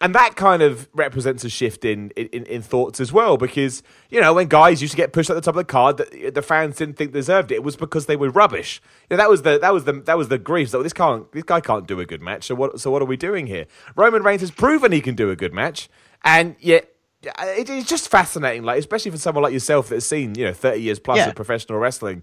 and 0.00 0.14
that 0.14 0.36
kind 0.36 0.62
of 0.62 0.88
represents 0.94 1.44
a 1.44 1.48
shift 1.48 1.84
in, 1.84 2.10
in, 2.10 2.44
in 2.44 2.62
thoughts 2.62 3.00
as 3.00 3.12
well 3.12 3.36
because 3.36 3.82
you 4.10 4.20
know 4.20 4.32
when 4.32 4.46
guys 4.46 4.80
used 4.80 4.92
to 4.92 4.96
get 4.96 5.12
pushed 5.12 5.28
at 5.28 5.34
the 5.34 5.40
top 5.40 5.54
of 5.54 5.58
the 5.58 5.64
card 5.64 5.96
that 5.96 6.34
the 6.34 6.42
fans 6.42 6.76
didn't 6.76 6.96
think 6.96 7.12
deserved 7.12 7.50
it. 7.50 7.56
It 7.56 7.64
was 7.64 7.76
because 7.76 8.06
they 8.06 8.16
were 8.16 8.30
rubbish. 8.30 8.80
You 9.10 9.16
know, 9.16 9.22
that 9.22 9.30
was 9.30 9.42
the 9.42 9.58
that 9.58 9.72
was 9.72 9.84
the 9.84 9.94
that 10.06 10.16
was 10.16 10.28
the 10.28 10.38
grief. 10.38 10.70
So 10.70 10.82
this 10.82 10.92
can't 10.92 11.30
this 11.32 11.42
guy 11.42 11.60
can't 11.60 11.86
do 11.86 11.98
a 12.00 12.06
good 12.06 12.22
match. 12.22 12.44
So 12.44 12.54
what 12.54 12.80
so 12.80 12.90
what 12.90 13.02
are 13.02 13.06
we 13.06 13.16
doing 13.16 13.46
here? 13.46 13.66
Roman 13.96 14.22
Reigns 14.22 14.42
has 14.42 14.50
proven 14.50 14.92
he 14.92 15.00
can 15.00 15.14
do 15.14 15.30
a 15.30 15.36
good 15.36 15.52
match. 15.52 15.88
And 16.24 16.56
yet 16.60 16.88
uh, 17.26 17.46
it 17.46 17.68
is 17.68 17.84
just 17.84 18.08
fascinating 18.08 18.62
like 18.62 18.78
especially 18.78 19.10
for 19.10 19.18
someone 19.18 19.42
like 19.42 19.52
yourself 19.52 19.88
that 19.88 19.96
has 19.96 20.06
seen 20.06 20.36
you 20.36 20.44
know 20.44 20.52
30 20.52 20.80
years 20.80 21.00
plus 21.00 21.18
yeah. 21.18 21.28
of 21.28 21.34
professional 21.34 21.78
wrestling 21.78 22.22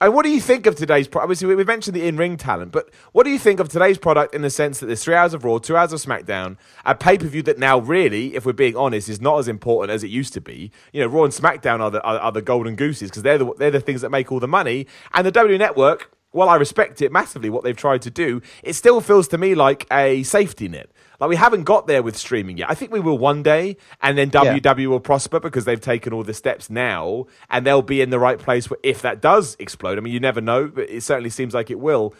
and 0.00 0.12
what 0.12 0.24
do 0.24 0.30
you 0.30 0.42
think 0.42 0.66
of 0.66 0.76
today's 0.76 1.08
product? 1.08 1.24
Obviously, 1.24 1.54
we 1.54 1.64
mentioned 1.64 1.96
the 1.96 2.06
in-ring 2.06 2.36
talent, 2.36 2.70
but 2.70 2.90
what 3.12 3.24
do 3.24 3.30
you 3.30 3.38
think 3.38 3.60
of 3.60 3.70
today's 3.70 3.96
product 3.96 4.34
in 4.34 4.42
the 4.42 4.50
sense 4.50 4.78
that 4.80 4.86
there's 4.86 5.02
three 5.02 5.14
hours 5.14 5.32
of 5.32 5.42
Raw, 5.42 5.56
two 5.56 5.74
hours 5.74 5.94
of 5.94 6.00
SmackDown, 6.00 6.58
a 6.84 6.94
pay-per-view 6.94 7.42
that 7.44 7.58
now 7.58 7.78
really, 7.78 8.34
if 8.34 8.44
we're 8.44 8.52
being 8.52 8.76
honest, 8.76 9.08
is 9.08 9.22
not 9.22 9.38
as 9.38 9.48
important 9.48 9.94
as 9.94 10.04
it 10.04 10.08
used 10.08 10.34
to 10.34 10.40
be. 10.40 10.70
You 10.92 11.00
know, 11.00 11.06
Raw 11.06 11.24
and 11.24 11.32
SmackDown 11.32 11.80
are 11.80 11.90
the 11.90 12.02
are, 12.02 12.18
are 12.18 12.32
the 12.32 12.42
golden 12.42 12.76
gooses 12.76 13.10
because 13.10 13.22
they're 13.22 13.38
the 13.38 13.54
they're 13.54 13.70
the 13.70 13.80
things 13.80 14.02
that 14.02 14.10
make 14.10 14.30
all 14.30 14.40
the 14.40 14.46
money, 14.46 14.86
and 15.14 15.26
the 15.26 15.32
WWE 15.32 15.58
Network. 15.58 16.10
While 16.32 16.48
I 16.48 16.56
respect 16.56 17.00
it 17.00 17.12
massively, 17.12 17.48
what 17.48 17.64
they've 17.64 17.76
tried 17.76 18.02
to 18.02 18.10
do, 18.10 18.42
it 18.62 18.74
still 18.74 19.00
feels 19.00 19.26
to 19.28 19.38
me 19.38 19.54
like 19.54 19.86
a 19.90 20.22
safety 20.24 20.68
net. 20.68 20.90
Like 21.18 21.30
we 21.30 21.36
haven't 21.36 21.64
got 21.64 21.86
there 21.86 22.02
with 22.02 22.16
streaming 22.16 22.58
yet. 22.58 22.70
I 22.70 22.74
think 22.74 22.92
we 22.92 23.00
will 23.00 23.16
one 23.16 23.42
day, 23.42 23.76
and 24.02 24.18
then 24.18 24.30
WW 24.30 24.78
yeah. 24.78 24.86
will 24.86 25.00
prosper 25.00 25.40
because 25.40 25.64
they've 25.64 25.80
taken 25.80 26.12
all 26.12 26.24
the 26.24 26.34
steps 26.34 26.68
now, 26.68 27.26
and 27.48 27.66
they'll 27.66 27.80
be 27.80 28.02
in 28.02 28.10
the 28.10 28.18
right 28.18 28.38
place 28.38 28.68
if 28.82 29.00
that 29.02 29.22
does 29.22 29.56
explode. 29.58 29.96
I 29.96 30.02
mean, 30.02 30.12
you 30.12 30.20
never 30.20 30.40
know, 30.40 30.68
but 30.68 30.90
it 30.90 31.02
certainly 31.02 31.30
seems 31.30 31.54
like 31.54 31.70
it 31.70 31.80
will. 31.80 32.14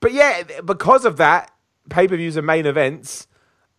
But 0.00 0.12
yeah, 0.12 0.44
because 0.64 1.04
of 1.04 1.16
that, 1.16 1.50
pay 1.90 2.06
per 2.06 2.16
views 2.16 2.36
and 2.36 2.46
main 2.46 2.66
events 2.66 3.26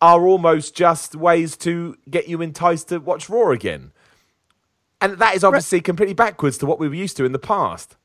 are 0.01 0.25
almost 0.25 0.75
just 0.75 1.15
ways 1.15 1.57
to 1.57 1.95
get 2.09 2.27
you 2.27 2.41
enticed 2.41 2.89
to 2.89 2.99
watch 2.99 3.29
Raw 3.29 3.51
again. 3.51 3.91
And 5.01 5.17
that 5.19 5.35
is 5.35 5.43
obviously 5.43 5.77
right. 5.77 5.85
completely 5.85 6.13
backwards 6.13 6.57
to 6.57 6.65
what 6.65 6.79
we 6.79 6.87
were 6.87 6.95
used 6.95 7.17
to 7.17 7.25
in 7.25 7.31
the 7.31 7.39
past. 7.39 7.95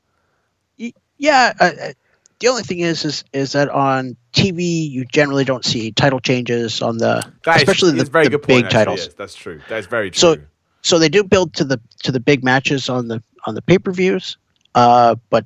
Yeah, 1.17 1.53
uh, 1.59 1.71
uh 1.81 1.93
the 2.39 2.47
only 2.49 2.63
thing 2.63 2.79
is, 2.79 3.05
is 3.05 3.23
is 3.33 3.53
that 3.53 3.69
on 3.69 4.17
TV 4.33 4.89
you 4.89 5.05
generally 5.05 5.45
don't 5.45 5.63
see 5.63 5.91
title 5.91 6.19
changes 6.19 6.81
on 6.81 6.97
the, 6.97 7.23
that 7.43 7.57
especially 7.57 7.97
is, 7.97 8.05
the, 8.05 8.11
very 8.11 8.25
the 8.25 8.31
good 8.31 8.41
big 8.45 8.63
point, 8.63 8.71
titles. 8.71 9.05
Yes, 9.05 9.13
that's 9.13 9.35
true. 9.35 9.61
That's 9.69 9.87
very 9.87 10.11
true. 10.11 10.19
So, 10.19 10.41
so 10.81 10.99
they 10.99 11.09
do 11.09 11.23
build 11.23 11.53
to 11.55 11.63
the 11.63 11.79
to 12.03 12.11
the 12.11 12.19
big 12.19 12.43
matches 12.43 12.89
on 12.89 13.07
the 13.07 13.23
on 13.45 13.55
the 13.55 13.61
pay 13.61 13.79
per 13.79 13.91
views. 13.91 14.37
Uh, 14.75 15.15
but 15.29 15.45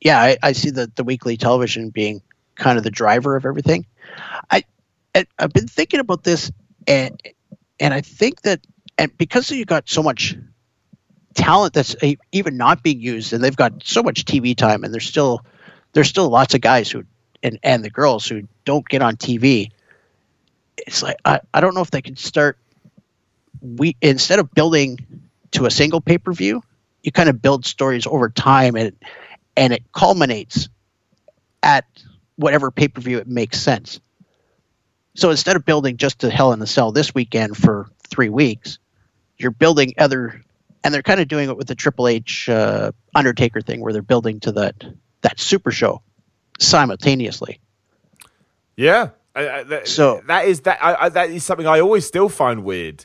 yeah, 0.00 0.20
I, 0.20 0.36
I 0.42 0.52
see 0.52 0.70
the 0.70 0.90
the 0.94 1.04
weekly 1.04 1.36
television 1.36 1.90
being 1.90 2.20
kind 2.56 2.76
of 2.76 2.84
the 2.84 2.90
driver 2.90 3.34
of 3.34 3.46
everything. 3.46 3.86
I, 4.50 4.64
I 5.14 5.26
I've 5.38 5.52
been 5.52 5.68
thinking 5.68 6.00
about 6.00 6.24
this, 6.24 6.52
and 6.86 7.20
and 7.80 7.94
I 7.94 8.02
think 8.02 8.42
that 8.42 8.60
and 8.98 9.16
because 9.16 9.50
you 9.50 9.64
got 9.64 9.88
so 9.88 10.02
much 10.02 10.36
talent 11.38 11.72
that's 11.72 11.96
even 12.32 12.56
not 12.56 12.82
being 12.82 13.00
used, 13.00 13.32
and 13.32 13.42
they've 13.42 13.56
got 13.56 13.82
so 13.84 14.02
much 14.02 14.24
TV 14.24 14.56
time, 14.56 14.84
and 14.84 14.92
they're 14.92 15.00
still 15.00 15.44
there's 15.92 16.08
still 16.08 16.28
lots 16.28 16.54
of 16.54 16.60
guys 16.60 16.90
who 16.90 17.04
and 17.42 17.58
and 17.62 17.84
the 17.84 17.90
girls 17.90 18.26
who 18.26 18.46
don't 18.64 18.86
get 18.88 19.02
on 19.02 19.16
TV. 19.16 19.70
It's 20.76 21.02
like 21.02 21.16
I, 21.24 21.40
I 21.54 21.60
don't 21.60 21.74
know 21.74 21.80
if 21.80 21.90
they 21.90 22.02
can 22.02 22.16
start 22.16 22.58
we 23.62 23.96
instead 24.02 24.38
of 24.38 24.52
building 24.52 24.98
to 25.52 25.66
a 25.66 25.70
single 25.70 26.00
pay 26.00 26.18
per 26.18 26.32
view, 26.32 26.62
you 27.02 27.12
kind 27.12 27.28
of 27.28 27.40
build 27.40 27.64
stories 27.64 28.06
over 28.06 28.28
time 28.28 28.76
and 28.76 28.92
and 29.56 29.72
it 29.72 29.82
culminates 29.92 30.68
at 31.62 31.84
whatever 32.36 32.70
pay 32.70 32.88
per 32.88 33.00
view 33.00 33.18
it 33.18 33.26
makes 33.26 33.60
sense. 33.60 34.00
So 35.14 35.30
instead 35.30 35.56
of 35.56 35.64
building 35.64 35.96
just 35.96 36.20
to 36.20 36.30
Hell 36.30 36.52
in 36.52 36.62
a 36.62 36.66
Cell 36.66 36.92
this 36.92 37.12
weekend 37.12 37.56
for 37.56 37.88
three 38.08 38.28
weeks, 38.28 38.78
you're 39.36 39.50
building 39.50 39.94
other, 39.98 40.42
and 40.84 40.94
they're 40.94 41.02
kind 41.02 41.20
of 41.20 41.28
doing 41.28 41.48
it 41.48 41.56
with 41.56 41.66
the 41.66 41.74
Triple 41.74 42.08
H 42.08 42.48
uh, 42.48 42.92
Undertaker 43.14 43.60
thing, 43.60 43.80
where 43.80 43.92
they're 43.92 44.02
building 44.02 44.40
to 44.40 44.52
that 44.52 44.74
that 45.22 45.40
super 45.40 45.70
show 45.70 46.02
simultaneously. 46.58 47.60
Yeah. 48.76 49.10
I, 49.34 49.48
I, 49.48 49.62
that, 49.64 49.88
so 49.88 50.22
that 50.26 50.46
is 50.46 50.60
that 50.62 50.78
I, 50.82 51.08
that 51.08 51.30
is 51.30 51.44
something 51.44 51.66
I 51.66 51.80
always 51.80 52.06
still 52.06 52.28
find 52.28 52.64
weird. 52.64 53.04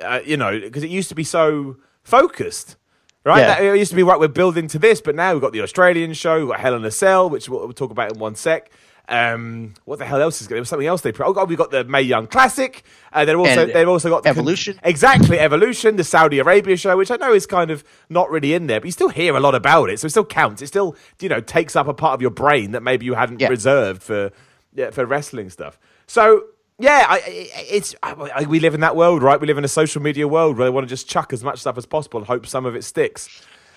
Uh, 0.00 0.20
you 0.24 0.36
know, 0.36 0.58
because 0.58 0.82
it 0.82 0.90
used 0.90 1.08
to 1.08 1.14
be 1.14 1.24
so 1.24 1.76
focused, 2.02 2.76
right? 3.24 3.38
Yeah. 3.38 3.46
That, 3.46 3.64
it 3.64 3.78
used 3.78 3.90
to 3.90 3.96
be 3.96 4.02
right. 4.02 4.18
We're 4.18 4.28
building 4.28 4.66
to 4.68 4.78
this, 4.78 5.00
but 5.00 5.14
now 5.14 5.32
we've 5.32 5.40
got 5.40 5.52
the 5.52 5.62
Australian 5.62 6.12
show, 6.14 6.40
we've 6.40 6.48
got 6.48 6.60
Hell 6.60 6.74
in 6.74 6.84
a 6.84 6.90
Cell, 6.90 7.30
which 7.30 7.48
we'll, 7.48 7.60
we'll 7.60 7.72
talk 7.72 7.90
about 7.90 8.12
in 8.12 8.18
one 8.18 8.34
sec. 8.34 8.70
Um, 9.06 9.74
what 9.84 9.98
the 9.98 10.06
hell 10.06 10.22
else 10.22 10.40
is 10.40 10.48
there 10.48 10.58
was 10.58 10.70
something 10.70 10.86
else 10.88 11.02
they 11.02 11.12
put? 11.12 11.26
oh 11.26 11.34
god 11.34 11.50
we 11.50 11.56
got 11.56 11.70
the 11.70 11.84
Mae 11.84 12.00
Young 12.00 12.26
Classic 12.26 12.82
uh, 13.12 13.26
they've 13.26 13.38
also 13.38 13.64
And 13.64 13.72
they've 13.72 13.86
also 13.88 14.08
got 14.08 14.22
the 14.22 14.30
con- 14.30 14.38
Evolution. 14.38 14.80
exactly 14.82 15.38
Evolution 15.38 15.96
the 15.96 16.04
Saudi 16.04 16.38
Arabia 16.38 16.74
show 16.78 16.96
which 16.96 17.10
I 17.10 17.16
know 17.16 17.34
is 17.34 17.44
kind 17.44 17.70
of 17.70 17.84
not 18.08 18.30
really 18.30 18.54
in 18.54 18.66
there 18.66 18.80
but 18.80 18.86
you 18.86 18.92
still 18.92 19.10
hear 19.10 19.36
a 19.36 19.40
lot 19.40 19.54
about 19.54 19.90
it 19.90 20.00
so 20.00 20.06
it 20.06 20.10
still 20.10 20.24
counts 20.24 20.62
it 20.62 20.68
still 20.68 20.96
you 21.20 21.28
know 21.28 21.40
takes 21.40 21.76
up 21.76 21.86
a 21.86 21.92
part 21.92 22.14
of 22.14 22.22
your 22.22 22.30
brain 22.30 22.70
that 22.70 22.82
maybe 22.82 23.04
you 23.04 23.12
hadn't 23.12 23.40
Yeah. 23.40 23.48
reserved 23.48 24.02
for 24.02 24.30
yeah, 24.72 24.88
for 24.90 25.04
wrestling 25.04 25.50
stuff 25.50 25.78
so 26.06 26.44
yeah 26.78 27.04
I, 27.06 27.16
I- 27.16 27.66
it's 27.70 27.94
I, 28.02 28.12
I- 28.12 28.44
we 28.44 28.58
live 28.58 28.72
in 28.74 28.80
that 28.80 28.96
world 28.96 29.22
right 29.22 29.38
we 29.38 29.46
live 29.46 29.58
in 29.58 29.64
a 29.64 29.68
social 29.68 30.00
media 30.00 30.26
world 30.26 30.56
where 30.56 30.66
they 30.66 30.70
want 30.70 30.86
to 30.86 30.88
just 30.88 31.10
chuck 31.10 31.34
as 31.34 31.44
much 31.44 31.58
stuff 31.60 31.76
as 31.76 31.84
possible 31.84 32.20
and 32.20 32.26
hope 32.26 32.46
some 32.46 32.64
of 32.64 32.74
it 32.74 32.84
sticks 32.84 33.28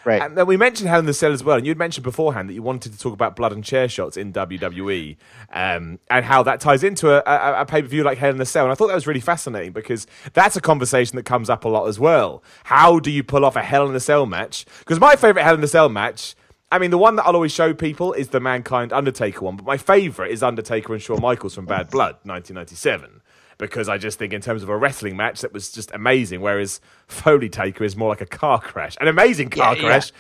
Right. 0.08 0.22
and 0.22 0.38
then 0.38 0.48
we 0.48 0.56
mentioned 0.56 0.88
Hell 0.88 1.00
in 1.00 1.06
the 1.06 1.14
Cell 1.14 1.34
as 1.34 1.44
well, 1.44 1.58
and 1.58 1.68
you'd 1.68 1.78
mentioned 1.78 2.06
beforehand 2.06 2.48
that 2.48 2.54
you 2.54 2.64
wanted 2.64 2.94
to 2.94 2.98
talk 2.98 3.12
about 3.12 3.36
blood 3.36 3.52
and 3.52 3.62
chair 3.62 3.90
shots 3.90 4.16
in 4.16 4.32
WWE, 4.32 5.18
um, 5.52 6.00
and 6.10 6.24
how 6.24 6.44
that 6.44 6.62
ties 6.62 6.82
into 6.82 7.10
a, 7.12 7.18
a, 7.30 7.62
a 7.64 7.66
pay 7.66 7.82
per 7.82 7.90
view 7.90 8.04
like 8.04 8.18
Hell 8.18 8.32
in 8.32 8.38
the 8.38 8.46
Cell. 8.46 8.64
And 8.64 8.72
I 8.72 8.76
thought 8.76 8.88
that 8.88 8.96
was 8.96 9.06
really 9.06 9.20
fascinating 9.20 9.74
because 9.74 10.08
that's 10.32 10.56
a 10.56 10.62
conversation 10.62 11.18
that 11.18 11.24
comes 11.24 11.50
up 11.50 11.66
a 11.66 11.68
lot 11.68 11.88
as 11.88 12.00
well. 12.00 12.42
How 12.64 13.00
do 13.00 13.12
you 13.12 13.22
pull 13.22 13.44
off 13.44 13.58
a 13.58 13.62
Hell 13.62 13.86
in 13.86 13.92
the 13.92 14.00
Cell 14.00 14.26
match? 14.26 14.66
Because 14.80 14.98
my 14.98 15.18
favorite 15.18 15.44
Hell 15.44 15.56
in 15.56 15.62
the 15.62 15.68
Cell 15.68 15.90
match. 15.90 16.36
I 16.70 16.80
mean, 16.80 16.92
the 16.92 16.98
one 16.98 17.16
that 17.18 17.26
I'll 17.26 17.36
always 17.36 17.54
show 17.54 17.74
people 17.74 18.12
is 18.14 18.30
the 18.30 18.42
Mankind 18.42 18.92
Undertaker 18.92 19.44
one, 19.44 19.56
but 19.56 19.66
my 19.66 19.78
favourite 19.78 20.32
is 20.32 20.44
Undertaker 20.44 20.94
and 20.94 21.02
Shawn 21.02 21.22
Michaels 21.22 21.56
from 21.56 21.66
Bad 21.66 21.90
Blood, 21.90 22.16
1997 22.24 23.22
because 23.58 23.90
I 23.90 23.98
just 23.98 24.20
think 24.20 24.34
in 24.34 24.42
terms 24.42 24.64
of 24.64 24.70
a 24.70 24.78
wrestling 24.78 25.18
match 25.18 25.42
that 25.42 25.54
was 25.54 25.72
just 25.72 25.92
amazing. 25.94 26.42
Whereas 26.42 26.80
Foley 27.08 27.50
Taker 27.50 27.84
is 27.84 27.96
more 27.96 28.10
like 28.10 28.22
a 28.22 28.26
car 28.26 28.60
crash, 28.60 28.96
an 29.02 29.08
amazing 29.08 29.50
car 29.50 29.76
Yeah, 29.76 29.82
yeah. 29.82 29.88
crash, 29.88 30.12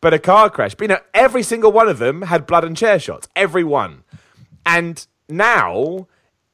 but 0.00 0.14
a 0.14 0.18
car 0.18 0.50
crash. 0.50 0.74
But 0.74 0.84
you 0.84 0.88
know, 0.88 1.00
every 1.14 1.42
single 1.42 1.72
one 1.72 1.88
of 1.88 1.98
them 1.98 2.22
had 2.22 2.46
blood 2.46 2.64
and 2.64 2.76
chair 2.76 2.98
shots, 2.98 3.28
every 3.36 3.64
one. 3.64 4.04
And 4.64 5.06
now, 5.28 6.08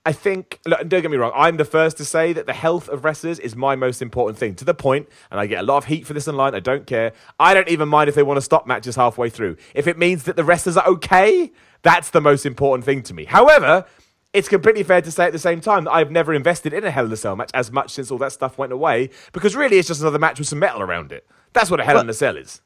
I 0.04 0.12
think, 0.12 0.58
look, 0.66 0.80
don't 0.88 1.00
get 1.02 1.10
me 1.10 1.16
wrong, 1.16 1.32
I'm 1.34 1.56
the 1.56 1.64
first 1.64 1.96
to 1.98 2.04
say 2.04 2.32
that 2.32 2.46
the 2.46 2.52
health 2.52 2.88
of 2.88 3.04
wrestlers 3.04 3.38
is 3.38 3.54
my 3.54 3.76
most 3.76 4.02
important 4.02 4.36
thing. 4.36 4.54
To 4.56 4.64
the 4.64 4.74
point, 4.74 5.08
and 5.30 5.38
I 5.38 5.46
get 5.46 5.60
a 5.60 5.62
lot 5.62 5.76
of 5.78 5.84
heat 5.84 6.06
for 6.06 6.12
this 6.12 6.26
online, 6.26 6.54
I 6.54 6.60
don't 6.60 6.86
care. 6.86 7.12
I 7.38 7.54
don't 7.54 7.68
even 7.68 7.88
mind 7.88 8.08
if 8.08 8.14
they 8.16 8.22
want 8.24 8.36
to 8.38 8.42
stop 8.42 8.66
matches 8.66 8.96
halfway 8.96 9.30
through. 9.30 9.56
If 9.74 9.86
it 9.86 9.96
means 9.96 10.24
that 10.24 10.36
the 10.36 10.44
wrestlers 10.44 10.76
are 10.76 10.86
okay, 10.88 11.52
that's 11.82 12.10
the 12.10 12.20
most 12.20 12.44
important 12.44 12.84
thing 12.84 13.02
to 13.04 13.14
me. 13.14 13.24
However, 13.26 13.86
it's 14.32 14.48
completely 14.48 14.82
fair 14.82 15.02
to 15.02 15.10
say 15.10 15.26
at 15.26 15.32
the 15.32 15.38
same 15.38 15.60
time 15.60 15.84
that 15.84 15.92
I've 15.92 16.10
never 16.10 16.32
invested 16.32 16.72
in 16.72 16.84
a 16.84 16.90
Hell 16.90 17.06
in 17.06 17.12
a 17.12 17.16
Cell 17.16 17.36
match 17.36 17.50
as 17.54 17.70
much 17.70 17.90
since 17.90 18.10
all 18.10 18.18
that 18.18 18.32
stuff 18.32 18.56
went 18.58 18.72
away, 18.72 19.10
because 19.32 19.54
really 19.54 19.78
it's 19.78 19.88
just 19.88 20.00
another 20.00 20.18
match 20.18 20.38
with 20.38 20.48
some 20.48 20.58
metal 20.58 20.80
around 20.82 21.12
it. 21.12 21.26
That's 21.52 21.70
what 21.70 21.80
a 21.80 21.84
Hell 21.84 22.00
in 22.00 22.08
a 22.08 22.14
Cell 22.14 22.36
is. 22.36 22.60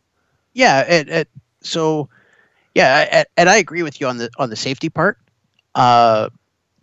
yeah 0.55 0.81
it, 0.83 1.09
it, 1.09 1.29
so 1.61 2.09
yeah 2.75 3.09
I- 3.12 3.25
and 3.37 3.49
i 3.49 3.57
agree 3.57 3.83
with 3.83 4.01
you 4.01 4.07
on 4.07 4.19
the 4.19 4.31
on 4.39 4.49
the 4.51 4.57
safety 4.57 4.89
part 4.91 5.19
uh 5.75 6.29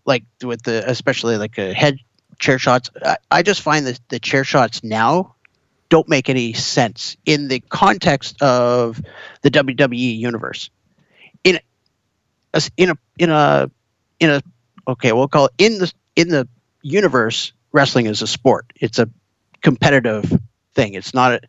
like 0.06 0.24
with 0.44 0.64
the 0.64 0.84
especially 0.90 1.38
like 1.38 1.58
uh, 1.58 1.74
head 1.74 1.98
chair 2.40 2.60
shots 2.60 2.90
I, 3.06 3.18
I 3.32 3.42
just 3.42 3.62
find 3.62 3.88
that 3.88 4.00
the 4.10 4.20
chair 4.20 4.44
shots 4.44 4.84
now 4.84 5.36
don't 5.90 6.10
make 6.10 6.28
any 6.30 6.52
sense 6.54 7.16
in 7.26 7.48
the 7.48 7.62
context 7.70 8.42
of 8.42 9.02
the 9.44 9.50
wwe 9.52 10.18
universe 10.18 10.70
in 11.44 11.60
a 12.54 12.62
in 12.78 12.90
a 12.90 12.96
in 13.18 13.30
a 13.30 13.72
in 14.20 14.30
a 14.30 14.42
okay 14.88 15.12
we'll 15.12 15.28
call 15.28 15.46
it 15.46 15.52
in 15.58 15.80
the 15.80 15.92
in 16.16 16.30
the 16.30 16.48
universe 16.84 17.54
wrestling 17.74 18.06
is 18.06 18.22
a 18.22 18.28
sport. 18.28 18.72
It's 18.80 19.00
a 19.00 19.10
competitive 19.62 20.40
thing. 20.76 20.94
It's 20.94 21.14
not 21.14 21.44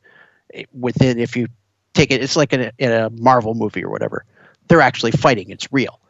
a, 0.54 0.66
within 0.72 1.18
if 1.18 1.36
you 1.36 1.48
take 1.92 2.10
it 2.10 2.22
it's 2.22 2.36
like 2.36 2.52
in 2.52 2.62
a, 2.62 2.72
in 2.78 2.90
a 2.90 3.10
marvel 3.10 3.54
movie 3.54 3.84
or 3.84 3.90
whatever. 3.90 4.24
They're 4.66 4.80
actually 4.80 5.12
fighting. 5.12 5.50
It's 5.50 5.68
real 5.70 6.00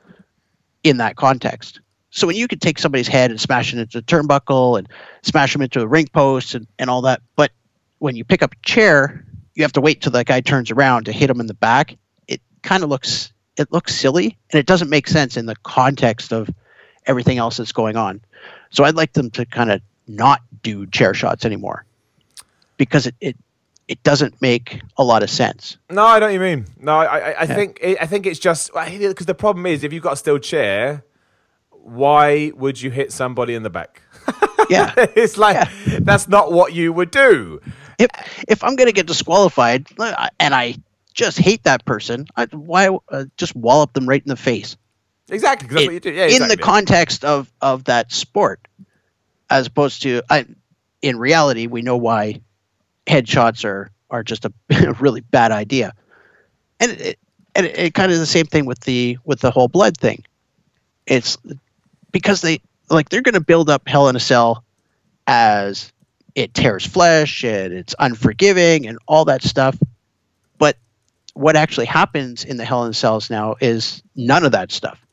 in 0.82 0.98
that 0.98 1.16
context. 1.16 1.80
So 2.10 2.28
when 2.28 2.36
you 2.36 2.46
could 2.46 2.62
take 2.62 2.78
somebody's 2.78 3.08
head 3.08 3.32
and 3.32 3.40
smash 3.40 3.74
it 3.74 3.80
into 3.80 3.98
a 3.98 4.02
turnbuckle 4.02 4.78
and 4.78 4.88
smash 5.22 5.52
them 5.52 5.62
into 5.62 5.80
a 5.80 5.86
ring 5.86 6.06
post 6.06 6.54
and, 6.54 6.66
and 6.78 6.88
all 6.88 7.02
that 7.02 7.20
but 7.34 7.50
when 7.98 8.14
you 8.14 8.24
pick 8.24 8.42
up 8.42 8.52
a 8.52 8.66
chair 8.66 9.26
you 9.54 9.64
have 9.64 9.72
to 9.72 9.80
wait 9.80 10.00
till 10.00 10.12
that 10.12 10.26
guy 10.26 10.40
turns 10.40 10.70
around 10.70 11.04
to 11.04 11.12
hit 11.12 11.30
him 11.30 11.40
in 11.40 11.46
the 11.46 11.54
back. 11.54 11.96
It 12.28 12.40
kind 12.62 12.84
of 12.84 12.88
looks 12.88 13.32
it 13.56 13.72
looks 13.72 13.94
silly 13.94 14.38
and 14.50 14.60
it 14.60 14.66
doesn't 14.66 14.90
make 14.90 15.08
sense 15.08 15.36
in 15.36 15.46
the 15.46 15.56
context 15.56 16.32
of 16.32 16.48
everything 17.06 17.38
else 17.38 17.56
that's 17.56 17.72
going 17.72 17.96
on 17.96 18.20
so 18.70 18.84
i'd 18.84 18.94
like 18.94 19.12
them 19.12 19.30
to 19.30 19.44
kind 19.44 19.70
of 19.70 19.80
not 20.06 20.40
do 20.62 20.86
chair 20.86 21.14
shots 21.14 21.44
anymore 21.44 21.84
because 22.76 23.06
it, 23.06 23.14
it 23.20 23.36
it 23.88 24.02
doesn't 24.02 24.40
make 24.40 24.80
a 24.96 25.04
lot 25.04 25.22
of 25.22 25.30
sense. 25.30 25.76
No, 25.90 26.06
I 26.06 26.18
know 26.18 26.26
what 26.26 26.32
you 26.32 26.40
mean. 26.40 26.66
No, 26.80 26.96
I, 26.96 27.04
I, 27.04 27.40
I 27.42 27.46
think 27.46 27.80
I 27.84 28.06
think 28.06 28.26
it's 28.26 28.38
just 28.38 28.72
because 28.72 29.26
the 29.26 29.34
problem 29.34 29.66
is 29.66 29.84
if 29.84 29.92
you've 29.92 30.02
got 30.02 30.14
a 30.14 30.16
steel 30.16 30.38
chair, 30.38 31.04
why 31.70 32.52
would 32.54 32.80
you 32.80 32.90
hit 32.90 33.12
somebody 33.12 33.54
in 33.54 33.62
the 33.62 33.70
back? 33.70 34.02
Yeah. 34.70 34.94
it's 34.96 35.36
like 35.36 35.68
that's 36.00 36.26
not 36.26 36.50
what 36.50 36.72
you 36.72 36.90
would 36.90 37.10
do. 37.10 37.60
if 37.98 38.08
if 38.48 38.64
I'm 38.64 38.76
going 38.76 38.86
to 38.86 38.94
get 38.94 39.06
disqualified 39.06 39.86
uh, 39.98 40.28
and 40.40 40.54
I 40.54 40.76
just 41.12 41.38
hate 41.38 41.64
that 41.64 41.84
person, 41.84 42.26
I, 42.34 42.46
why 42.46 42.88
uh, 43.10 43.26
just 43.36 43.54
wallop 43.54 43.92
them 43.92 44.08
right 44.08 44.22
in 44.22 44.28
the 44.30 44.36
face? 44.36 44.78
Exactly, 45.30 45.68
that's 45.68 45.82
in, 45.82 45.86
what 45.86 45.94
you 45.94 46.00
do. 46.00 46.12
Yeah, 46.12 46.26
in 46.26 46.48
the 46.48 46.56
context 46.56 47.24
of 47.24 47.50
of 47.60 47.84
that 47.84 48.12
sport, 48.12 48.66
as 49.48 49.66
opposed 49.66 50.02
to 50.02 50.22
I, 50.28 50.46
in 51.00 51.18
reality, 51.18 51.66
we 51.66 51.82
know 51.82 51.96
why 51.96 52.40
headshots 53.06 53.64
are 53.64 53.90
are 54.10 54.22
just 54.22 54.44
a 54.44 54.52
really 55.00 55.20
bad 55.20 55.50
idea, 55.50 55.94
and 56.78 56.92
it, 56.92 57.18
and 57.54 57.66
it, 57.66 57.78
it 57.78 57.94
kind 57.94 58.12
of 58.12 58.18
the 58.18 58.26
same 58.26 58.46
thing 58.46 58.66
with 58.66 58.80
the 58.80 59.18
with 59.24 59.40
the 59.40 59.50
whole 59.50 59.68
blood 59.68 59.96
thing. 59.96 60.24
It's 61.06 61.38
because 62.12 62.42
they 62.42 62.60
like 62.90 63.08
they're 63.08 63.22
going 63.22 63.34
to 63.34 63.40
build 63.40 63.70
up 63.70 63.88
Hell 63.88 64.08
in 64.08 64.16
a 64.16 64.20
Cell 64.20 64.64
as 65.26 65.92
it 66.34 66.52
tears 66.52 66.86
flesh 66.86 67.44
and 67.44 67.72
it's 67.72 67.94
unforgiving 67.98 68.86
and 68.86 68.98
all 69.06 69.24
that 69.24 69.42
stuff, 69.42 69.78
but 70.58 70.76
what 71.34 71.56
actually 71.56 71.86
happens 71.86 72.44
in 72.44 72.56
the 72.56 72.64
Hell 72.64 72.84
in 72.84 72.90
a 72.90 72.94
Cells 72.94 73.30
now 73.30 73.56
is 73.60 74.02
none 74.16 74.44
of 74.44 74.52
that 74.52 74.72
stuff. 74.72 75.03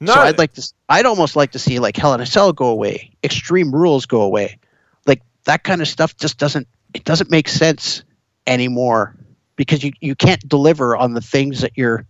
No, 0.00 0.12
So 0.12 0.20
I'd 0.20 0.38
like 0.38 0.52
to. 0.54 0.72
I'd 0.88 1.06
almost 1.06 1.36
like 1.36 1.52
to 1.52 1.58
see 1.58 1.78
like 1.78 1.96
Hell 1.96 2.14
in 2.14 2.20
a 2.20 2.26
Cell 2.26 2.52
go 2.52 2.66
away, 2.66 3.12
Extreme 3.24 3.74
Rules 3.74 4.06
go 4.06 4.22
away, 4.22 4.58
like 5.06 5.22
that 5.44 5.64
kind 5.64 5.80
of 5.80 5.88
stuff 5.88 6.16
just 6.16 6.38
doesn't. 6.38 6.68
It 6.94 7.04
doesn't 7.04 7.30
make 7.30 7.48
sense 7.48 8.04
anymore 8.46 9.16
because 9.56 9.82
you 9.82 9.92
you 10.00 10.14
can't 10.14 10.46
deliver 10.46 10.96
on 10.96 11.14
the 11.14 11.20
things 11.20 11.62
that 11.62 11.72
you're 11.76 12.06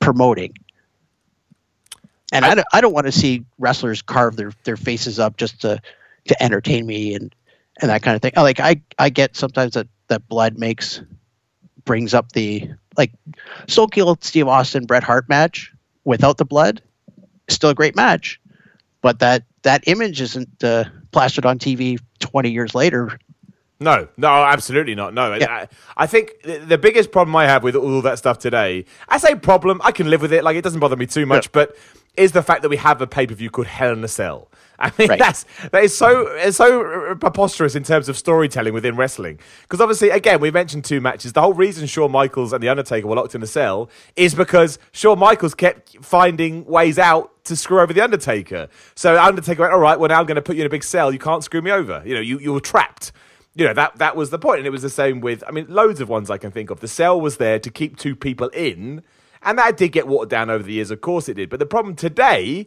promoting. 0.00 0.54
And 2.32 2.46
I, 2.46 2.54
don't, 2.54 2.66
I 2.72 2.80
don't 2.80 2.94
want 2.94 3.06
to 3.06 3.12
see 3.12 3.44
wrestlers 3.58 4.00
carve 4.00 4.36
their, 4.36 4.52
their 4.64 4.78
faces 4.78 5.18
up 5.18 5.36
just 5.36 5.60
to 5.62 5.80
to 6.26 6.42
entertain 6.42 6.86
me 6.86 7.14
and 7.14 7.34
and 7.80 7.90
that 7.90 8.02
kind 8.02 8.16
of 8.16 8.22
thing. 8.22 8.32
Like 8.36 8.58
I 8.58 8.82
I 8.98 9.10
get 9.10 9.36
sometimes 9.36 9.74
that 9.74 9.86
that 10.08 10.26
blood 10.28 10.58
makes 10.58 11.02
brings 11.84 12.14
up 12.14 12.32
the 12.32 12.70
like 12.96 13.12
Soul 13.68 13.86
Kill 13.86 14.16
Steve 14.20 14.48
Austin 14.48 14.86
Bret 14.86 15.02
Hart 15.02 15.28
match 15.28 15.72
without 16.04 16.38
the 16.38 16.44
blood 16.44 16.82
still 17.48 17.70
a 17.70 17.74
great 17.74 17.96
match, 17.96 18.40
but 19.00 19.18
that 19.20 19.44
that 19.62 19.86
image 19.86 20.20
isn't 20.20 20.62
uh, 20.64 20.84
plastered 21.12 21.46
on 21.46 21.58
TV 21.58 21.98
20 22.20 22.50
years 22.50 22.74
later. 22.74 23.18
No, 23.80 24.08
no, 24.16 24.28
absolutely 24.28 24.94
not. 24.94 25.12
No, 25.12 25.34
Yeah. 25.34 25.52
I, 25.52 25.68
I 25.96 26.06
think 26.06 26.40
the, 26.44 26.58
the 26.58 26.78
biggest 26.78 27.10
problem 27.10 27.34
I 27.34 27.46
have 27.46 27.64
with 27.64 27.74
all 27.74 28.00
that 28.02 28.18
stuff 28.18 28.38
today, 28.38 28.84
I 29.08 29.18
say 29.18 29.34
problem, 29.34 29.80
I 29.82 29.90
can 29.90 30.08
live 30.08 30.22
with 30.22 30.32
it. 30.32 30.44
Like 30.44 30.56
it 30.56 30.62
doesn't 30.62 30.80
bother 30.80 30.96
me 30.96 31.06
too 31.06 31.26
much, 31.26 31.50
but 31.52 31.76
is 32.16 32.32
the 32.32 32.42
fact 32.42 32.62
that 32.62 32.68
we 32.68 32.76
have 32.76 33.00
a 33.00 33.06
pay 33.06 33.26
per 33.26 33.34
view 33.34 33.50
called 33.50 33.66
Hell 33.66 33.92
in 33.92 34.04
a 34.04 34.08
Cell. 34.08 34.48
I 34.82 34.92
mean, 34.98 35.08
Right. 35.08 35.18
that's 35.18 35.44
that 35.70 35.84
is 35.84 35.96
so 35.96 36.26
it's 36.28 36.56
so 36.56 37.14
preposterous 37.14 37.74
in 37.74 37.84
terms 37.84 38.08
of 38.08 38.18
storytelling 38.18 38.74
within 38.74 38.96
wrestling. 38.96 39.38
Because 39.62 39.80
obviously, 39.80 40.10
again, 40.10 40.40
we 40.40 40.50
mentioned 40.50 40.84
two 40.84 41.00
matches. 41.00 41.32
The 41.32 41.40
whole 41.40 41.54
reason 41.54 41.86
Shawn 41.86 42.10
Michaels 42.10 42.52
and 42.52 42.62
the 42.62 42.68
Undertaker 42.68 43.06
were 43.06 43.16
locked 43.16 43.34
in 43.34 43.42
a 43.42 43.46
cell 43.46 43.88
is 44.16 44.34
because 44.34 44.78
Shawn 44.90 45.18
Michaels 45.18 45.54
kept 45.54 45.96
finding 46.04 46.64
ways 46.66 46.98
out 46.98 47.30
to 47.44 47.56
screw 47.56 47.80
over 47.80 47.92
the 47.92 48.00
Undertaker. 48.00 48.68
So 48.94 49.18
Undertaker 49.20 49.62
went, 49.62 49.72
"All 49.72 49.80
right, 49.80 49.98
well 49.98 50.08
now 50.08 50.20
I'm 50.20 50.26
going 50.26 50.34
to 50.36 50.42
put 50.42 50.56
you 50.56 50.62
in 50.62 50.66
a 50.66 50.70
big 50.70 50.84
cell. 50.84 51.12
You 51.12 51.18
can't 51.18 51.44
screw 51.44 51.62
me 51.62 51.70
over. 51.70 52.02
You 52.04 52.14
know, 52.14 52.20
you 52.20 52.38
you 52.38 52.52
were 52.52 52.60
trapped." 52.60 53.12
you 53.54 53.66
know 53.66 53.74
that 53.74 53.94
that 53.98 54.16
was 54.16 54.30
the 54.30 54.38
point 54.38 54.56
and 54.56 54.66
it 54.66 54.70
was 54.70 54.80
the 54.80 54.88
same 54.88 55.20
with 55.20 55.44
i 55.46 55.50
mean 55.50 55.66
loads 55.68 56.00
of 56.00 56.08
ones 56.08 56.30
i 56.30 56.38
can 56.38 56.50
think 56.50 56.70
of 56.70 56.80
the 56.80 56.88
cell 56.88 57.20
was 57.20 57.36
there 57.36 57.58
to 57.58 57.70
keep 57.70 57.98
two 57.98 58.16
people 58.16 58.48
in 58.54 59.02
and 59.42 59.58
that 59.58 59.76
did 59.76 59.92
get 59.92 60.08
watered 60.08 60.30
down 60.30 60.48
over 60.48 60.62
the 60.62 60.72
years 60.72 60.90
of 60.90 61.02
course 61.02 61.28
it 61.28 61.34
did 61.34 61.50
but 61.50 61.58
the 61.58 61.66
problem 61.66 61.94
today 61.94 62.66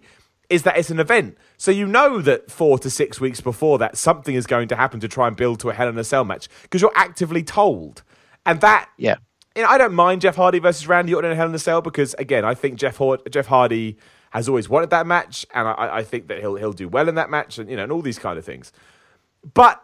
is 0.49 0.63
that 0.63 0.77
it's 0.77 0.89
an 0.89 0.99
event 0.99 1.37
so 1.57 1.71
you 1.71 1.85
know 1.87 2.21
that 2.21 2.51
four 2.51 2.77
to 2.79 2.89
six 2.89 3.19
weeks 3.19 3.41
before 3.41 3.77
that 3.77 3.97
something 3.97 4.35
is 4.35 4.45
going 4.45 4.67
to 4.67 4.75
happen 4.75 4.99
to 4.99 5.07
try 5.07 5.27
and 5.27 5.35
build 5.35 5.59
to 5.59 5.69
a 5.69 5.73
hell 5.73 5.87
in 5.87 5.97
a 5.97 6.03
cell 6.03 6.23
match 6.25 6.47
because 6.63 6.81
you're 6.81 6.91
actively 6.95 7.43
told 7.43 8.03
and 8.45 8.61
that 8.61 8.89
Yeah. 8.97 9.15
you 9.55 9.63
know, 9.63 9.69
I 9.69 9.77
don't 9.77 9.93
mind 9.93 10.21
Jeff 10.21 10.35
Hardy 10.35 10.59
versus 10.59 10.87
Randy 10.87 11.13
Orton 11.13 11.31
in 11.31 11.33
a 11.33 11.35
Hell 11.37 11.47
in 11.49 11.55
a 11.55 11.59
Cell 11.59 11.81
because 11.81 12.13
again, 12.15 12.43
I 12.45 12.53
think 12.53 12.77
Jeff 12.77 12.97
Hard- 12.97 13.21
Jeff 13.31 13.47
Hardy 13.47 13.97
has 14.31 14.49
always 14.49 14.67
wanted 14.67 14.89
that 14.89 15.07
match, 15.07 15.45
and 15.53 15.65
I, 15.65 15.97
I 15.99 16.03
think 16.03 16.27
that 16.27 16.39
he'll 16.41 16.55
he'll 16.55 16.73
do 16.73 16.89
well 16.89 17.07
in 17.07 17.15
that 17.15 17.29
match, 17.29 17.57
and 17.57 17.69
you 17.69 17.77
know, 17.77 17.83
and 17.83 17.91
all 17.91 18.01
these 18.01 18.19
kind 18.19 18.37
of 18.37 18.43
things. 18.43 18.73
But 19.53 19.81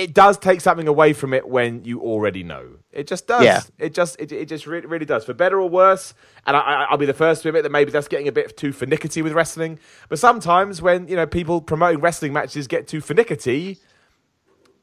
it 0.00 0.14
does 0.14 0.38
take 0.38 0.60
something 0.60 0.88
away 0.88 1.12
from 1.12 1.34
it 1.34 1.46
when 1.46 1.84
you 1.84 2.00
already 2.00 2.42
know. 2.42 2.76
It 2.90 3.06
just 3.06 3.26
does. 3.26 3.44
Yeah. 3.44 3.60
It 3.78 3.94
just 3.94 4.18
it, 4.18 4.32
it 4.32 4.46
just 4.48 4.66
really, 4.66 4.86
really 4.86 5.04
does 5.04 5.24
for 5.24 5.34
better 5.34 5.60
or 5.60 5.68
worse. 5.68 6.14
And 6.46 6.56
I, 6.56 6.60
I, 6.60 6.84
I'll 6.90 6.96
be 6.96 7.06
the 7.06 7.12
first 7.14 7.42
to 7.42 7.48
admit 7.48 7.62
that 7.64 7.70
maybe 7.72 7.90
that's 7.90 8.08
getting 8.08 8.26
a 8.26 8.32
bit 8.32 8.56
too 8.56 8.72
finickety 8.72 9.22
with 9.22 9.32
wrestling. 9.34 9.78
But 10.08 10.18
sometimes 10.18 10.80
when 10.80 11.06
you 11.08 11.16
know 11.16 11.26
people 11.26 11.60
promoting 11.60 12.00
wrestling 12.00 12.32
matches 12.32 12.66
get 12.66 12.88
too 12.88 13.00
finickety, 13.00 13.78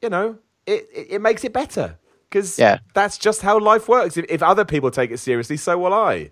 you 0.00 0.08
know, 0.08 0.38
it 0.66 0.88
it, 0.94 1.06
it 1.14 1.20
makes 1.20 1.42
it 1.44 1.52
better 1.52 1.98
because 2.30 2.58
Yeah. 2.58 2.78
that's 2.94 3.18
just 3.18 3.42
how 3.42 3.58
life 3.58 3.88
works. 3.88 4.16
If, 4.16 4.26
if 4.28 4.42
other 4.42 4.64
people 4.64 4.90
take 4.90 5.10
it 5.10 5.18
seriously, 5.18 5.56
so 5.56 5.78
will 5.78 5.92
I. 5.94 6.30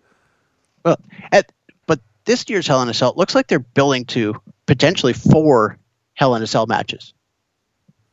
Well, 0.85 1.01
at, 1.33 1.51
but 1.87 2.01
this 2.25 2.45
year's 2.49 2.67
Hell 2.69 2.83
in 2.83 2.89
a 2.89 2.95
Cell 2.95 3.11
it 3.11 3.17
looks 3.17 3.35
like 3.35 3.49
they're 3.49 3.59
building 3.59 4.05
to 4.07 4.41
potentially 4.67 5.13
four 5.13 5.79
Hell 6.15 6.35
in 6.37 6.43
a 6.43 6.47
Cell 6.47 6.67
matches. 6.67 7.13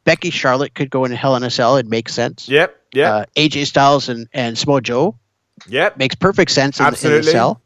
Becky 0.05 0.29
Charlotte 0.29 0.73
could 0.73 0.89
go 0.89 1.05
in 1.05 1.11
Hell 1.11 1.35
in 1.35 1.43
a 1.43 1.49
Cell. 1.49 1.77
It 1.77 1.87
makes 1.87 2.13
sense. 2.13 2.49
Yep. 2.49 2.79
Yep. 2.93 3.11
Uh, 3.11 3.25
AJ 3.35 3.67
Styles 3.67 4.09
and, 4.09 4.27
and 4.33 4.57
Samoa 4.57 4.81
Joe 4.81 5.15
yep. 5.67 5.97
makes 5.97 6.15
perfect 6.15 6.51
sense 6.51 6.79
in, 6.79 6.85
in 6.85 6.91
the 6.91 6.95
Absolutely. 6.97 7.31
cell. 7.31 7.61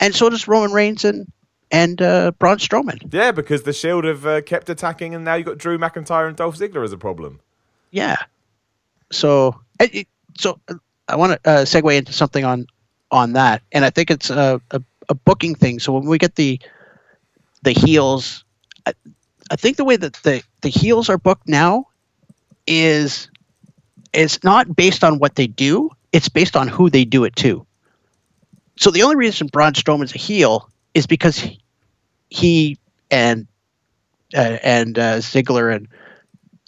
And 0.00 0.14
so 0.14 0.28
does 0.28 0.46
Roman 0.46 0.72
Reigns 0.72 1.04
and 1.04 1.30
and 1.70 2.00
uh, 2.00 2.32
Braun 2.38 2.56
Strowman. 2.56 3.12
Yeah, 3.12 3.30
because 3.30 3.64
the 3.64 3.74
Shield 3.74 4.04
have 4.04 4.26
uh, 4.26 4.40
kept 4.40 4.70
attacking, 4.70 5.14
and 5.14 5.24
now 5.24 5.34
you've 5.34 5.46
got 5.46 5.58
Drew 5.58 5.76
McIntyre 5.76 6.26
and 6.26 6.36
Dolph 6.36 6.56
Ziggler 6.56 6.82
as 6.82 6.92
a 6.92 6.96
problem. 6.96 7.40
Yeah. 7.90 8.16
So 9.12 9.60
so 10.38 10.58
I 11.08 11.16
want 11.16 11.42
to 11.42 11.50
uh, 11.50 11.64
segue 11.64 11.96
into 11.96 12.12
something 12.12 12.44
on 12.44 12.66
on 13.10 13.34
that, 13.34 13.62
and 13.72 13.84
I 13.84 13.90
think 13.90 14.10
it's 14.10 14.30
a, 14.30 14.60
a, 14.70 14.82
a 15.08 15.14
booking 15.14 15.54
thing. 15.54 15.78
So 15.78 15.92
when 15.92 16.06
we 16.06 16.18
get 16.18 16.36
the 16.36 16.60
the 17.62 17.72
heels, 17.72 18.44
I, 19.50 19.56
think 19.56 19.76
the 19.76 19.84
way 19.84 19.96
that 19.96 20.14
the 20.22 20.42
the 20.62 20.68
heels 20.68 21.08
are 21.08 21.18
booked 21.18 21.48
now 21.48 21.86
is 22.66 23.28
it's 24.12 24.42
not 24.44 24.74
based 24.74 25.04
on 25.04 25.18
what 25.18 25.34
they 25.34 25.46
do; 25.46 25.90
it's 26.12 26.28
based 26.28 26.56
on 26.56 26.68
who 26.68 26.90
they 26.90 27.04
do 27.04 27.24
it 27.24 27.36
to. 27.36 27.66
So 28.76 28.90
the 28.90 29.02
only 29.02 29.16
reason 29.16 29.48
Braun 29.48 29.72
Strowman's 29.72 30.14
a 30.14 30.18
heel 30.18 30.70
is 30.94 31.06
because 31.06 31.38
he, 31.38 31.60
he 32.28 32.78
and 33.10 33.46
uh, 34.34 34.58
and 34.62 34.98
uh, 34.98 35.16
Ziggler 35.16 35.74
and 35.74 35.88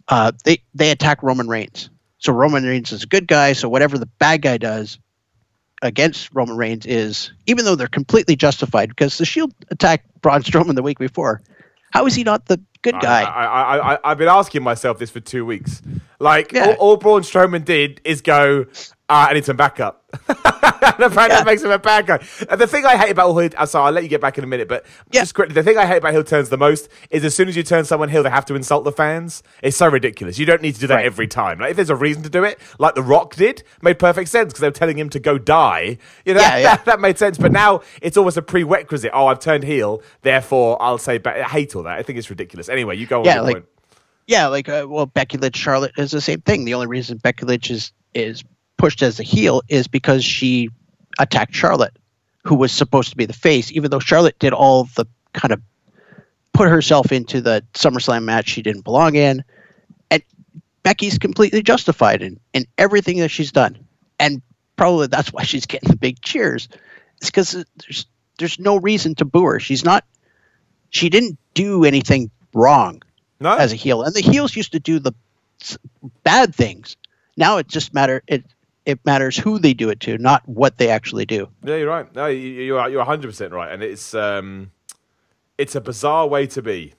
uh, 0.09 0.33
they 0.45 0.63
they 0.75 0.91
attack 0.91 1.23
Roman 1.23 1.49
Reigns. 1.49 1.91
So 2.19 2.33
Roman 2.33 2.65
Reigns 2.65 2.93
is 2.93 3.05
a 3.05 3.07
good 3.07 3.27
guy. 3.27 3.53
So 3.55 3.69
whatever 3.69 3.97
the 3.97 4.07
bad 4.07 4.43
guy 4.43 4.59
does 4.59 4.99
against 5.83 6.31
Roman 6.35 6.57
Reigns 6.57 6.85
is, 6.85 7.33
even 7.47 7.65
though 7.65 7.75
they're 7.75 7.87
completely 7.87 8.37
justified, 8.37 8.91
because 8.91 9.17
the 9.17 9.25
Shield 9.25 9.55
attacked 9.71 10.21
Braun 10.21 10.43
Strowman 10.43 10.75
the 10.75 10.83
week 10.83 10.99
before. 10.99 11.43
How 11.91 12.07
is 12.07 12.15
he 12.15 12.25
not 12.25 12.47
the 12.47 12.61
good 12.83 13.01
guy? 13.01 13.23
I, 13.23 13.45
I, 13.45 13.95
I, 13.95 13.99
I've 14.05 14.19
been 14.19 14.29
asking 14.29 14.63
myself 14.63 14.99
this 14.99 15.11
for 15.11 15.21
two 15.21 15.45
weeks. 15.45 15.83
Like, 16.21 16.53
Yeah. 16.53 16.77
all, 16.79 16.91
all 16.91 16.97
Braun 16.99 17.23
Strowman 17.23 17.65
did 17.65 18.01
is 18.05 18.21
go, 18.21 18.67
uh, 19.09 19.27
I 19.31 19.33
need 19.35 19.45
some 19.45 19.57
backup. 19.57 19.97
and 20.29 20.37
apparently 20.39 21.13
Yeah. 21.15 21.29
that 21.29 21.47
makes 21.47 21.63
him 21.63 21.71
a 21.71 21.79
bad 21.79 22.07
guy. 22.07 22.19
And 22.49 22.61
the 22.61 22.67
thing 22.67 22.85
I 22.85 22.97
hate 22.97 23.11
about 23.11 23.29
all 23.29 23.39
heel, 23.39 23.51
uh, 23.57 23.65
sorry, 23.67 23.87
I'll 23.87 23.93
let 23.93 24.03
you 24.03 24.09
get 24.09 24.21
back 24.21 24.37
in 24.39 24.45
a 24.45 24.47
minute, 24.47 24.69
but 24.69 24.85
Yeah. 25.11 25.23
just 25.23 25.35
quickly, 25.35 25.55
the 25.55 25.63
thing 25.63 25.79
I 25.79 25.87
hate 25.87 25.97
about 25.99 26.13
heel 26.13 26.23
turns 26.23 26.49
the 26.51 26.59
most 26.59 26.89
is 27.11 27.25
as 27.25 27.35
soon 27.35 27.49
as 27.49 27.57
you 27.57 27.63
turn 27.63 27.85
someone 27.85 28.09
heel, 28.11 28.23
they 28.23 28.31
have 28.31 28.45
to 28.47 28.55
insult 28.55 28.85
the 28.85 28.93
fans. 28.93 29.43
It's 29.63 29.77
so 29.77 29.89
ridiculous. 29.89 30.39
You 30.39 30.47
don't 30.47 30.61
need 30.63 30.75
to 30.75 30.81
do 30.81 30.87
that 30.89 30.97
Right. 30.97 31.07
every 31.07 31.27
time. 31.27 31.59
Like, 31.59 31.71
if 31.71 31.77
there's 31.77 31.91
a 31.91 31.97
reason 31.97 32.23
to 32.25 32.29
do 32.31 32.45
it, 32.45 32.59
like 32.79 32.95
The 32.95 33.03
Rock 33.03 33.35
did, 33.37 33.63
made 33.83 33.99
perfect 33.99 34.29
sense 34.29 34.53
because 34.53 34.61
they 34.61 34.69
were 34.69 34.73
telling 34.73 34.99
him 34.99 35.09
to 35.11 35.19
go 35.21 35.39
die. 35.39 35.97
You 36.25 36.35
know, 36.35 36.41
Yeah, 36.41 36.57
yeah. 36.59 36.63
that, 36.77 36.85
that 36.85 37.01
made 37.01 37.19
sense. 37.19 37.39
But 37.39 37.51
now 37.53 37.81
it's 38.03 38.17
almost 38.17 38.37
a 38.37 38.43
prerequisite. 38.43 39.11
Oh, 39.15 39.27
I've 39.29 39.41
turned 39.41 39.65
heel, 39.65 40.03
therefore 40.23 40.77
I'll 40.83 40.99
say, 40.99 41.19
ba- 41.19 41.45
I 41.45 41.49
hate 41.49 41.75
all 41.75 41.85
that. 41.85 41.99
I 41.99 42.03
think 42.03 42.19
it's 42.19 42.31
ridiculous. 42.31 42.69
Anyway, 42.69 42.97
you 42.97 43.07
go 43.07 43.21
on. 43.21 43.25
Yeah, 43.25 43.37
your 43.37 43.43
like- 43.45 43.55
point. 43.55 43.65
Yeah, 44.31 44.47
like 44.47 44.69
uh, 44.69 44.87
well, 44.89 45.07
Becky 45.07 45.39
Lynch 45.39 45.57
Charlotte 45.57 45.91
is 45.99 46.13
the 46.13 46.21
same 46.21 46.41
thing. 46.41 46.65
The 46.65 46.75
only 46.75 46.87
reason 46.87 47.19
Becky 47.19 47.47
Lynch 47.47 47.69
is 47.69 47.91
is 48.15 48.45
pushed 48.77 49.03
as 49.03 49.19
a 49.19 49.25
heel 49.25 49.61
is 49.69 49.89
because 49.89 50.25
she 50.25 50.69
attacked 51.19 51.53
Charlotte, 51.53 51.97
who 52.45 52.55
was 52.55 52.71
supposed 52.71 53.11
to 53.11 53.17
be 53.17 53.25
the 53.25 53.33
face, 53.33 53.73
even 53.73 53.91
though 53.91 53.99
Charlotte 53.99 54.39
did 54.39 54.53
all 54.53 54.85
the 54.95 55.07
kind 55.33 55.51
of 55.51 55.61
put 56.53 56.69
herself 56.69 57.11
into 57.11 57.41
the 57.41 57.65
SummerSlam 57.75 58.23
match 58.23 58.49
she 58.49 58.63
didn't 58.63 58.85
belong 58.85 59.17
in, 59.17 59.43
and 60.13 60.23
Becky's 60.85 61.19
completely 61.19 61.65
justified 61.65 62.23
in 62.23 62.39
in 62.53 62.67
everything 62.79 63.19
that 63.19 63.33
she's 63.33 63.51
done, 63.51 63.85
and 64.21 64.43
probably 64.77 65.09
that's 65.09 65.33
why 65.33 65.43
she's 65.43 65.67
getting 65.67 65.91
the 65.91 65.97
big 65.97 66.21
cheers. 66.21 66.69
It's 67.17 67.31
because 67.31 67.51
there's 67.51 68.07
there's 68.39 68.61
no 68.61 68.77
reason 68.77 69.17
to 69.17 69.25
boo 69.25 69.43
her. 69.43 69.59
She's 69.59 69.85
not. 69.85 70.05
She 70.91 71.09
didn't 71.09 71.37
do 71.53 71.85
anything 71.85 72.31
wrong 72.55 73.03
No, 73.41 73.57
as 73.57 73.73
a 73.73 73.77
heel, 73.77 74.03
and 74.03 74.15
the 74.15 74.21
heels 74.21 74.55
used 74.55 74.73
to 74.73 74.81
do 74.81 74.99
the 74.99 75.13
bad 76.25 76.55
things. 76.55 76.97
Now 77.37 77.57
it 77.59 77.69
just 77.69 77.95
matter 77.95 78.23
it 78.27 78.45
it 78.87 78.99
matters 79.05 79.37
who 79.37 79.59
they 79.59 79.75
do 79.75 79.89
it 79.91 80.01
to, 80.01 80.19
not 80.19 80.47
what 80.49 80.79
they 80.79 80.89
actually 80.89 81.27
do. 81.27 81.49
Yeah, 81.63 81.77
you're 81.77 81.89
right. 81.89 82.13
No, 82.15 82.27
you- 82.27 82.39
you're 82.39 82.89
you're 82.89 82.99
100 82.99 83.29
percent 83.29 83.53
right, 83.53 83.73
and 83.73 83.83
it's 83.83 84.15
um, 84.15 84.71
it's 85.59 85.75
a 85.75 85.81
bizarre 85.81 86.27
way 86.27 86.47
to 86.49 86.63
be 86.63 86.95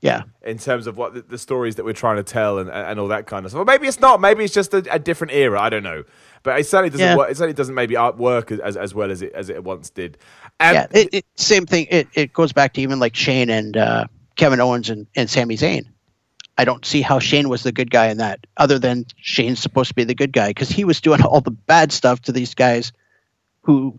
Yeah, 0.00 0.22
in 0.42 0.58
terms 0.58 0.86
of 0.86 0.96
what 0.96 1.14
the, 1.14 1.22
the 1.22 1.38
stories 1.38 1.76
that 1.76 1.84
we're 1.84 1.92
trying 1.94 2.16
to 2.16 2.22
tell 2.24 2.58
and, 2.58 2.68
and 2.70 2.98
all 3.00 3.08
that 3.08 3.26
kind 3.26 3.44
of 3.44 3.50
stuff. 3.52 3.62
Or 3.62 3.64
maybe 3.64 3.86
it's 3.86 4.00
not. 4.00 4.20
Maybe 4.20 4.44
it's 4.44 4.54
just 4.54 4.74
a, 4.74 4.84
a 4.92 4.98
different 4.98 5.32
era. 5.32 5.60
I 5.60 5.68
don't 5.70 5.84
know, 5.84 6.02
but 6.42 6.58
it 6.60 6.64
certainly 6.66 6.90
doesn't 6.90 7.06
Yeah. 7.06 7.16
work. 7.16 7.30
It 7.30 7.36
certainly 7.36 7.54
doesn't 7.54 7.74
maybe 7.74 7.96
art 7.96 8.18
work 8.18 8.50
as, 8.52 8.58
as 8.60 8.76
as 8.76 8.94
well 8.94 9.10
as 9.10 9.22
it 9.22 9.32
as 9.32 9.48
it 9.48 9.62
once 9.64 9.90
did. 9.90 10.18
Um, 10.60 10.74
yeah. 10.74 10.86
It, 10.92 11.08
it, 11.12 11.24
same 11.36 11.66
thing. 11.66 11.86
It 11.90 12.08
it 12.14 12.32
goes 12.32 12.52
back 12.52 12.72
to 12.74 12.80
even 12.80 12.98
like 13.00 13.14
Shane 13.16 13.48
and 13.50 13.76
uh, 13.76 14.06
Kevin 14.36 14.60
Owens 14.60 14.90
and 14.90 15.06
and 15.16 15.28
Sami 15.28 15.56
Zayn. 15.56 15.84
I 16.58 16.64
don't 16.64 16.84
see 16.84 17.00
how 17.00 17.18
Shane 17.18 17.48
was 17.48 17.62
the 17.62 17.72
good 17.72 17.90
guy 17.90 18.08
in 18.08 18.18
that, 18.18 18.46
other 18.58 18.78
than 18.78 19.06
Shane's 19.22 19.60
supposed 19.60 19.88
to 19.88 19.94
be 19.94 20.04
the 20.04 20.14
good 20.14 20.32
guy 20.32 20.50
because 20.50 20.68
he 20.68 20.84
was 20.84 21.00
doing 21.00 21.22
all 21.24 21.40
the 21.40 21.50
bad 21.50 21.92
stuff 21.92 22.20
to 22.22 22.32
these 22.32 22.54
guys, 22.54 22.92
who 23.62 23.98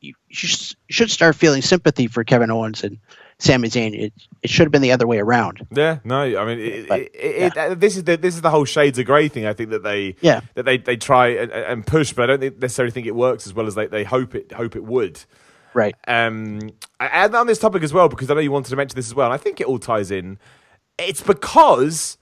you 0.00 0.14
should 0.30 0.76
should 0.88 1.10
start 1.10 1.36
feeling 1.36 1.62
sympathy 1.62 2.06
for 2.06 2.24
Kevin 2.24 2.50
Owens 2.50 2.82
and 2.84 2.98
Sami 3.38 3.68
Zayn. 3.68 3.94
It 3.94 4.12
it 4.42 4.48
should 4.48 4.64
have 4.64 4.72
been 4.72 4.82
the 4.82 4.92
other 4.92 5.06
way 5.06 5.18
around. 5.18 5.66
Yeah, 5.70 5.98
no, 6.04 6.22
I 6.22 6.44
mean, 6.46 6.58
it, 6.58 6.88
But, 6.88 7.00
it, 7.00 7.10
it, 7.12 7.56
uh, 7.56 7.74
this 7.74 7.96
is 7.96 8.04
the 8.04 8.16
this 8.16 8.34
is 8.34 8.40
the 8.40 8.50
whole 8.50 8.64
shades 8.64 8.98
of 8.98 9.04
grey 9.04 9.28
thing. 9.28 9.44
I 9.46 9.52
think 9.52 9.70
that 9.70 9.82
they 9.82 10.16
Yeah. 10.22 10.40
that 10.54 10.64
they, 10.64 10.78
they 10.78 10.96
try 10.96 11.28
and, 11.28 11.52
and 11.52 11.86
push, 11.86 12.14
but 12.14 12.24
I 12.24 12.26
don't 12.28 12.40
think, 12.40 12.58
necessarily 12.58 12.92
think 12.92 13.06
it 13.06 13.14
works 13.14 13.46
as 13.46 13.52
well 13.52 13.66
as 13.66 13.74
they, 13.74 13.86
they 13.86 14.04
hope 14.04 14.34
it 14.34 14.52
hope 14.52 14.74
it 14.74 14.84
would. 14.84 15.22
Right. 15.74 15.94
Um, 16.08 16.70
and 16.98 17.34
on 17.34 17.46
this 17.46 17.58
topic 17.58 17.82
as 17.82 17.92
well, 17.92 18.08
because 18.08 18.30
I 18.30 18.34
know 18.34 18.40
you 18.40 18.52
wanted 18.52 18.70
to 18.70 18.76
mention 18.76 18.96
this 18.96 19.06
as 19.06 19.14
well, 19.14 19.26
and 19.26 19.34
I 19.34 19.36
think 19.36 19.60
it 19.60 19.66
all 19.66 19.78
ties 19.78 20.10
in. 20.10 20.38
It's 20.98 21.22
because 21.22 22.18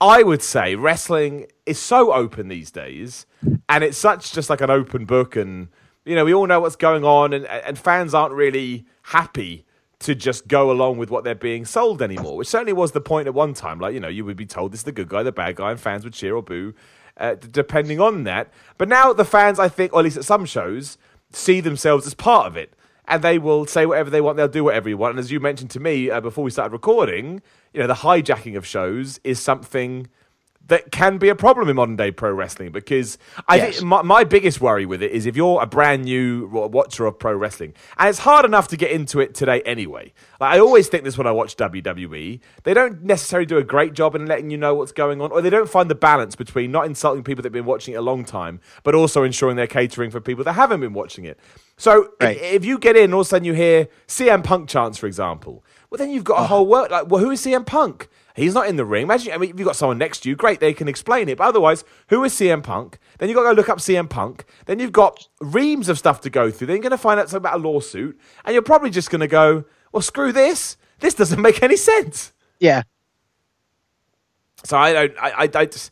I 0.00 0.22
would 0.22 0.42
say 0.42 0.74
wrestling 0.74 1.46
is 1.66 1.78
so 1.78 2.12
open 2.12 2.48
these 2.48 2.70
days, 2.70 3.26
and 3.68 3.82
it's 3.84 3.98
such 3.98 4.32
just 4.32 4.50
like 4.50 4.60
an 4.60 4.70
open 4.70 5.04
book, 5.04 5.36
and 5.36 5.68
you 6.04 6.14
know 6.14 6.24
we 6.24 6.34
all 6.34 6.46
know 6.46 6.60
what's 6.60 6.76
going 6.76 7.04
on, 7.04 7.32
and 7.32 7.46
and 7.46 7.78
fans 7.78 8.14
aren't 8.14 8.34
really 8.34 8.84
happy 9.04 9.64
to 10.00 10.14
just 10.14 10.48
go 10.48 10.70
along 10.70 10.96
with 10.96 11.10
what 11.10 11.24
they're 11.24 11.34
being 11.34 11.64
sold 11.64 12.00
anymore, 12.00 12.36
which 12.36 12.48
certainly 12.48 12.72
was 12.72 12.92
the 12.92 13.00
point 13.00 13.26
at 13.28 13.34
one 13.34 13.54
time. 13.54 13.78
Like 13.78 13.94
you 13.94 14.00
know, 14.00 14.08
you 14.08 14.24
would 14.24 14.36
be 14.36 14.46
told 14.46 14.72
this 14.72 14.80
is 14.80 14.84
the 14.84 14.92
good 14.92 15.08
guy, 15.08 15.22
the 15.22 15.32
bad 15.32 15.56
guy, 15.56 15.70
and 15.70 15.80
fans 15.80 16.04
would 16.04 16.14
cheer 16.14 16.34
or 16.36 16.42
boo, 16.42 16.74
uh, 17.16 17.34
d- 17.34 17.48
depending 17.50 18.00
on 18.00 18.24
that. 18.24 18.50
But 18.78 18.88
now 18.88 19.12
the 19.12 19.24
fans, 19.24 19.58
I 19.58 19.68
think, 19.68 19.92
or 19.92 20.00
at 20.00 20.04
least 20.04 20.16
at 20.16 20.24
some 20.24 20.44
shows, 20.44 20.98
see 21.32 21.60
themselves 21.60 22.06
as 22.06 22.14
part 22.14 22.46
of 22.46 22.56
it 22.56 22.74
and 23.06 23.22
they 23.22 23.38
will 23.38 23.66
say 23.66 23.86
whatever 23.86 24.10
they 24.10 24.20
want. 24.20 24.36
They'll 24.36 24.48
do 24.48 24.64
whatever 24.64 24.88
you 24.88 24.96
want. 24.96 25.12
And 25.12 25.20
as 25.20 25.30
you 25.30 25.40
mentioned 25.40 25.70
to 25.70 25.80
me 25.80 26.10
uh, 26.10 26.20
before 26.20 26.44
we 26.44 26.50
started 26.50 26.72
recording, 26.72 27.42
you 27.72 27.80
know, 27.80 27.86
the 27.86 27.94
hijacking 27.94 28.56
of 28.56 28.66
shows 28.66 29.20
is 29.24 29.40
something 29.40 30.08
that 30.70 30.90
can 30.90 31.18
be 31.18 31.28
a 31.28 31.34
problem 31.34 31.68
in 31.68 31.76
modern 31.76 31.96
day 31.96 32.10
pro 32.10 32.32
wrestling 32.32 32.70
because 32.72 33.18
I 33.48 33.56
Yes. 33.56 33.76
think 33.76 33.86
my, 33.86 34.02
my 34.02 34.24
biggest 34.24 34.60
worry 34.60 34.86
with 34.86 35.02
it 35.02 35.10
is 35.10 35.26
if 35.26 35.36
you're 35.36 35.60
a 35.60 35.66
brand 35.66 36.04
new 36.04 36.46
watcher 36.48 37.06
of 37.06 37.18
pro 37.18 37.34
wrestling, 37.34 37.74
and 37.98 38.08
it's 38.08 38.20
hard 38.20 38.44
enough 38.44 38.68
to 38.68 38.76
get 38.76 38.90
into 38.90 39.20
it 39.20 39.34
today 39.34 39.60
anyway. 39.62 40.12
Like, 40.40 40.54
I 40.54 40.58
always 40.60 40.88
think 40.88 41.04
this 41.04 41.18
when 41.18 41.26
I 41.26 41.32
watch 41.32 41.56
WWE, 41.56 42.40
they 42.62 42.74
don't 42.74 43.02
necessarily 43.02 43.46
do 43.46 43.58
a 43.58 43.64
great 43.64 43.92
job 43.94 44.14
in 44.14 44.26
letting 44.26 44.50
you 44.50 44.56
know 44.56 44.74
what's 44.74 44.92
going 44.92 45.20
on, 45.20 45.30
or 45.32 45.42
they 45.42 45.50
don't 45.50 45.68
find 45.68 45.90
the 45.90 45.94
balance 45.94 46.36
between 46.36 46.70
not 46.70 46.86
insulting 46.86 47.24
people 47.24 47.42
that 47.42 47.48
have 47.48 47.52
been 47.52 47.66
watching 47.66 47.94
it 47.94 47.98
a 47.98 48.02
long 48.02 48.24
time, 48.24 48.60
but 48.82 48.94
also 48.94 49.22
ensuring 49.24 49.56
they're 49.56 49.66
catering 49.66 50.10
for 50.10 50.20
people 50.20 50.44
that 50.44 50.54
haven't 50.54 50.80
been 50.80 50.94
watching 50.94 51.24
it. 51.24 51.38
So 51.76 52.10
Right. 52.20 52.36
if 52.40 52.64
you 52.64 52.78
get 52.78 52.96
in, 52.96 53.12
all 53.12 53.20
of 53.20 53.26
a 53.26 53.28
sudden 53.28 53.44
you 53.44 53.54
hear 53.54 53.88
CM 54.06 54.42
Punk 54.44 54.68
chants, 54.68 54.98
for 54.98 55.06
example, 55.06 55.64
well, 55.90 55.98
then 55.98 56.10
you've 56.10 56.24
got 56.24 56.34
a 56.34 56.36
uh-huh. 56.38 56.46
whole 56.46 56.66
world. 56.66 56.90
Like, 56.90 57.10
well, 57.10 57.20
who 57.22 57.30
is 57.30 57.40
CM 57.44 57.66
Punk? 57.66 58.08
He's 58.36 58.54
not 58.54 58.68
in 58.68 58.76
the 58.76 58.84
ring. 58.84 59.04
Imagine, 59.04 59.32
I 59.32 59.38
mean, 59.38 59.50
if 59.50 59.58
you've 59.58 59.66
got 59.66 59.76
someone 59.76 59.98
next 59.98 60.20
to 60.20 60.28
you, 60.28 60.36
great, 60.36 60.60
they 60.60 60.72
can 60.72 60.88
explain 60.88 61.28
it. 61.28 61.38
But 61.38 61.48
otherwise, 61.48 61.84
who 62.08 62.22
is 62.24 62.32
CM 62.32 62.62
Punk? 62.62 62.98
Then 63.18 63.28
you've 63.28 63.36
got 63.36 63.42
to 63.42 63.48
go 63.50 63.54
look 63.54 63.68
up 63.68 63.78
CM 63.78 64.08
Punk. 64.08 64.44
Then 64.66 64.78
you've 64.78 64.92
got 64.92 65.28
reams 65.40 65.88
of 65.88 65.98
stuff 65.98 66.20
to 66.22 66.30
go 66.30 66.50
through. 66.50 66.68
Then 66.68 66.76
you're 66.76 66.82
going 66.82 66.90
to 66.90 66.98
find 66.98 67.18
out 67.18 67.28
something 67.28 67.48
about 67.48 67.60
a 67.60 67.62
lawsuit. 67.62 68.18
And 68.44 68.52
you're 68.52 68.62
probably 68.62 68.90
just 68.90 69.10
going 69.10 69.20
to 69.20 69.28
go, 69.28 69.64
well, 69.92 70.02
screw 70.02 70.32
this. 70.32 70.76
This 71.00 71.14
doesn't 71.14 71.40
make 71.42 71.62
any 71.62 71.76
sense. 71.76 72.32
Yeah. 72.58 72.82
So 74.64 74.76
I 74.76 74.92
don't. 74.92 75.14
I, 75.20 75.32
I 75.38 75.46
don't. 75.46 75.90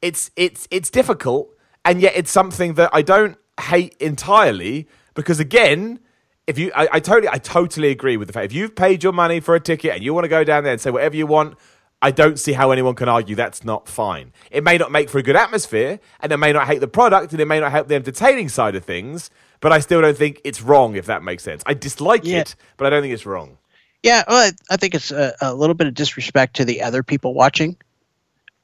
It's 0.00 0.30
it's 0.36 0.68
it's 0.70 0.90
difficult, 0.90 1.50
and 1.84 2.00
yet 2.00 2.12
it's 2.14 2.30
something 2.30 2.74
that 2.74 2.90
I 2.92 3.02
don't 3.02 3.36
hate 3.60 3.96
entirely 3.98 4.86
because 5.14 5.40
again, 5.40 6.00
if 6.46 6.58
you, 6.58 6.70
I, 6.74 6.88
I 6.92 7.00
totally, 7.00 7.28
I 7.28 7.38
totally 7.38 7.88
agree 7.88 8.16
with 8.16 8.28
the 8.28 8.32
fact 8.34 8.46
if 8.46 8.52
you've 8.52 8.74
paid 8.74 9.02
your 9.02 9.12
money 9.12 9.40
for 9.40 9.54
a 9.54 9.60
ticket 9.60 9.94
and 9.94 10.04
you 10.04 10.12
want 10.12 10.24
to 10.24 10.28
go 10.28 10.44
down 10.44 10.64
there 10.64 10.72
and 10.72 10.80
say 10.80 10.90
whatever 10.90 11.16
you 11.16 11.26
want, 11.26 11.56
I 12.04 12.10
don't 12.10 12.38
see 12.38 12.52
how 12.52 12.70
anyone 12.70 12.94
can 12.94 13.08
argue 13.08 13.34
that's 13.34 13.64
not 13.64 13.88
fine. 13.88 14.32
It 14.50 14.62
may 14.62 14.76
not 14.76 14.92
make 14.92 15.08
for 15.08 15.16
a 15.16 15.22
good 15.22 15.36
atmosphere, 15.36 15.98
and 16.20 16.30
it 16.32 16.36
may 16.36 16.52
not 16.52 16.66
hate 16.66 16.80
the 16.80 16.86
product, 16.86 17.32
and 17.32 17.40
it 17.40 17.46
may 17.46 17.60
not 17.60 17.72
help 17.72 17.88
the 17.88 17.94
entertaining 17.94 18.50
side 18.50 18.74
of 18.76 18.84
things, 18.84 19.30
but 19.60 19.72
I 19.72 19.78
still 19.80 20.02
don't 20.02 20.16
think 20.16 20.38
it's 20.44 20.60
wrong, 20.60 20.96
if 20.96 21.06
that 21.06 21.22
makes 21.22 21.42
sense. 21.42 21.62
I 21.64 21.72
dislike 21.72 22.20
Yeah. 22.24 22.40
it, 22.40 22.56
but 22.76 22.86
I 22.86 22.90
don't 22.90 23.00
think 23.00 23.14
it's 23.14 23.24
wrong. 23.24 23.56
Yeah, 24.02 24.22
well, 24.28 24.36
I, 24.36 24.74
I 24.74 24.76
think 24.76 24.94
it's 24.94 25.10
a, 25.12 25.34
a 25.40 25.54
little 25.54 25.72
bit 25.74 25.86
of 25.86 25.94
disrespect 25.94 26.56
to 26.56 26.66
the 26.66 26.82
other 26.82 27.02
people 27.02 27.32
watching, 27.32 27.74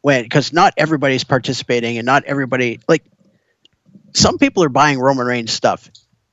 when 0.03 0.22
because 0.24 0.53
not 0.53 0.74
everybody's 0.76 1.24
participating 1.24 1.97
and 1.97 2.05
not 2.05 2.24
everybody 2.24 2.78
like. 2.88 3.05
Some 4.12 4.36
people 4.36 4.62
are 4.64 4.68
buying 4.68 4.99
Roman 4.99 5.26
Reigns 5.26 5.51
stuff. 5.53 5.91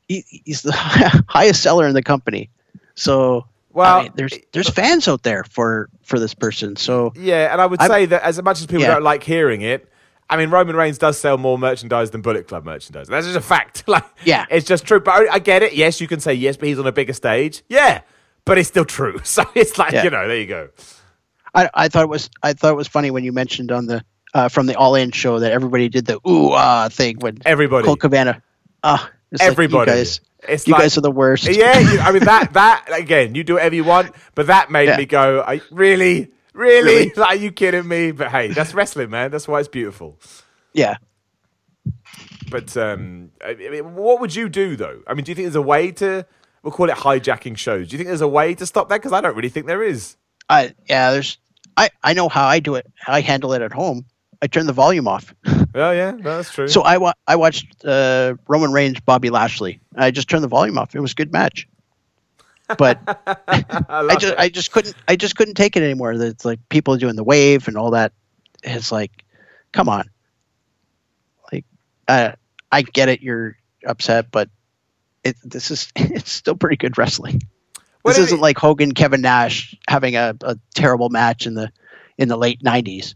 He, 0.09 0.25
he's 0.43 0.61
the 0.61 0.73
highest 1.29 1.63
seller 1.63 1.87
in 1.87 1.93
the 1.93 2.03
company, 2.03 2.49
so 2.95 3.45
Well, 3.77 3.97
I 3.99 4.03
mean, 4.03 4.11
there's 4.15 4.33
there's 4.53 4.69
fans 4.69 5.07
out 5.07 5.23
there 5.23 5.43
for 5.43 5.89
for 6.03 6.19
this 6.19 6.33
person. 6.33 6.75
So 6.75 7.13
Yeah, 7.15 7.51
and 7.51 7.61
I 7.61 7.65
would 7.67 7.79
I'm- 7.81 7.89
say 7.91 8.05
that 8.07 8.23
as 8.23 8.41
much 8.41 8.59
as 8.59 8.65
people 8.65 8.81
Yeah. 8.81 8.93
don't 8.95 9.03
like 9.03 9.23
hearing 9.23 9.61
it, 9.61 9.87
I 10.29 10.35
mean 10.37 10.49
Roman 10.49 10.75
Reigns 10.75 10.97
does 10.97 11.17
sell 11.17 11.37
more 11.37 11.57
merchandise 11.57 12.09
than 12.11 12.21
Bullet 12.21 12.47
Club 12.47 12.65
merchandise. 12.65 13.07
That's 13.07 13.25
just 13.27 13.37
a 13.37 13.41
fact. 13.41 13.83
like, 13.87 14.03
Yeah. 14.25 14.45
it's 14.49 14.65
just 14.65 14.85
true. 14.85 14.99
But 14.99 15.11
I, 15.29 15.33
I 15.35 15.39
get 15.39 15.61
it. 15.63 15.73
Yes, 15.73 16.01
you 16.01 16.07
can 16.07 16.19
say 16.19 16.33
yes, 16.33 16.57
but 16.57 16.67
he's 16.67 16.79
on 16.79 16.87
a 16.87 16.91
bigger 16.91 17.13
stage. 17.13 17.61
Yeah, 17.69 18.01
but 18.45 18.57
it's 18.57 18.67
still 18.67 18.85
true. 18.85 19.19
So 19.23 19.43
it's 19.53 19.77
like 19.77 19.93
Yeah. 19.93 20.03
you 20.05 20.09
know, 20.09 20.27
there 20.27 20.37
you 20.37 20.47
go. 20.47 20.69
I, 21.53 21.69
I 21.73 21.87
thought 21.87 22.03
it 22.03 22.09
was 22.09 22.29
I 22.43 22.53
thought 22.53 22.71
it 22.71 22.77
was 22.77 22.87
funny 22.87 23.11
when 23.11 23.23
you 23.23 23.31
mentioned 23.31 23.71
on 23.71 23.85
the 23.85 24.03
uh, 24.33 24.49
from 24.49 24.65
the 24.65 24.75
All 24.75 24.95
In 24.95 25.11
show 25.11 25.39
that 25.39 25.51
everybody 25.51 25.87
did 25.87 26.05
the 26.05 26.15
ooh 26.27 26.51
ah 26.51 26.89
thing 26.91 27.17
when 27.19 27.37
Everybody. 27.45 27.85
Colt 27.85 27.99
Cabana. 27.99 28.41
Ah, 28.83 29.09
it's 29.31 29.41
like, 29.41 29.51
Everybody. 29.51 29.91
you 29.91 29.97
guys, 29.97 30.21
It's 30.47 30.67
you 30.67 30.73
like- 30.73 30.83
guys 30.83 30.97
are 30.97 31.01
the 31.01 31.11
worst. 31.11 31.43
Yeah, 31.47 31.79
you, 31.79 31.99
I 31.99 32.11
mean 32.11 32.23
that 32.25 32.53
that 32.53 32.85
again. 32.91 33.35
You 33.35 33.43
do 33.43 33.53
whatever 33.55 33.75
you 33.75 33.83
want, 33.83 34.15
but 34.35 34.47
that 34.47 34.71
made 34.71 34.87
Yeah. 34.87 34.97
me 34.97 35.05
go, 35.05 35.41
I, 35.41 35.61
really, 35.71 36.31
really? 36.53 36.83
Really? 36.83 37.11
Like, 37.15 37.29
are 37.31 37.35
you 37.35 37.51
kidding 37.51 37.87
me? 37.87 38.11
But 38.11 38.29
hey, 38.31 38.47
that's 38.49 38.73
wrestling, 38.73 39.09
man. 39.09 39.31
That's 39.31 39.47
why 39.47 39.59
it's 39.59 39.67
beautiful. 39.69 40.19
yeah. 40.73 40.95
But 42.49 42.75
um, 42.77 43.31
I 43.43 43.49
I 43.51 43.69
mean, 43.69 43.95
what 43.95 44.21
would 44.21 44.33
you 44.35 44.47
do 44.49 44.75
though? 44.75 45.01
I 45.05 45.13
mean, 45.13 45.23
do 45.25 45.31
you 45.31 45.35
think 45.35 45.45
there's 45.45 45.55
a 45.55 45.61
way 45.61 45.91
to? 45.93 46.25
We'll 46.63 46.71
call 46.71 46.89
it 46.89 46.95
hijacking 46.95 47.57
shows. 47.57 47.87
Do 47.89 47.93
you 47.93 47.97
think 47.97 48.07
there's 48.07 48.21
a 48.21 48.27
way 48.27 48.55
to 48.55 48.65
stop 48.65 48.89
that? 48.89 48.95
Because 48.97 49.13
I 49.13 49.21
don't 49.21 49.35
really 49.35 49.49
think 49.49 49.67
there 49.67 49.83
is. 49.83 50.15
I 50.49 50.73
yeah, 50.89 51.11
there's 51.11 51.37
I 51.75 51.89
I 52.03 52.13
know 52.13 52.29
how 52.29 52.45
I 52.47 52.59
do 52.59 52.75
it. 52.75 52.87
How 52.97 53.13
I 53.13 53.21
handle 53.21 53.53
it 53.53 53.61
at 53.61 53.73
home. 53.73 54.05
I 54.41 54.47
turn 54.47 54.65
the 54.65 54.73
volume 54.73 55.07
off. 55.07 55.33
Oh 55.75 55.91
yeah, 55.91 56.11
no, 56.11 56.37
that's 56.37 56.51
true. 56.51 56.67
So 56.67 56.81
I 56.81 56.97
wa- 56.97 57.13
I 57.27 57.35
watched 57.35 57.83
uh, 57.85 58.35
Roman 58.47 58.71
Reigns 58.71 58.99
Bobby 58.99 59.29
Lashley. 59.29 59.79
I 59.95 60.11
just 60.11 60.29
turned 60.29 60.43
the 60.43 60.47
volume 60.47 60.77
off. 60.77 60.95
It 60.95 60.99
was 60.99 61.11
a 61.11 61.15
good 61.15 61.31
match. 61.31 61.67
But 62.77 62.99
I, 63.47 63.63
I 63.89 64.15
just 64.15 64.33
it. 64.33 64.39
I 64.39 64.49
just 64.49 64.71
couldn't 64.71 64.95
I 65.07 65.15
just 65.15 65.35
couldn't 65.35 65.53
take 65.55 65.75
it 65.75 65.83
anymore. 65.83 66.13
It's 66.13 66.45
like 66.45 66.59
people 66.69 66.97
doing 66.97 67.15
the 67.15 67.23
wave 67.23 67.67
and 67.67 67.77
all 67.77 67.91
that. 67.91 68.13
It's 68.63 68.91
like, 68.91 69.23
come 69.71 69.87
on. 69.87 70.09
Like, 71.51 71.65
uh, 72.07 72.31
I 72.71 72.81
get 72.81 73.09
it. 73.09 73.21
You're 73.21 73.57
upset, 73.85 74.31
but 74.31 74.49
it 75.23 75.35
this 75.43 75.71
is 75.71 75.91
it's 75.95 76.31
still 76.31 76.55
pretty 76.55 76.77
good 76.77 76.97
wrestling. 76.97 77.41
What 78.01 78.15
this 78.15 78.25
isn't 78.25 78.41
like 78.41 78.57
Hogan 78.57 78.93
Kevin 78.93 79.21
Nash 79.21 79.75
having 79.87 80.15
a, 80.15 80.35
a 80.41 80.57
terrible 80.73 81.09
match 81.09 81.45
in 81.45 81.53
the 81.53 81.71
in 82.17 82.27
the 82.29 82.37
late 82.37 82.61
'90s. 82.63 83.15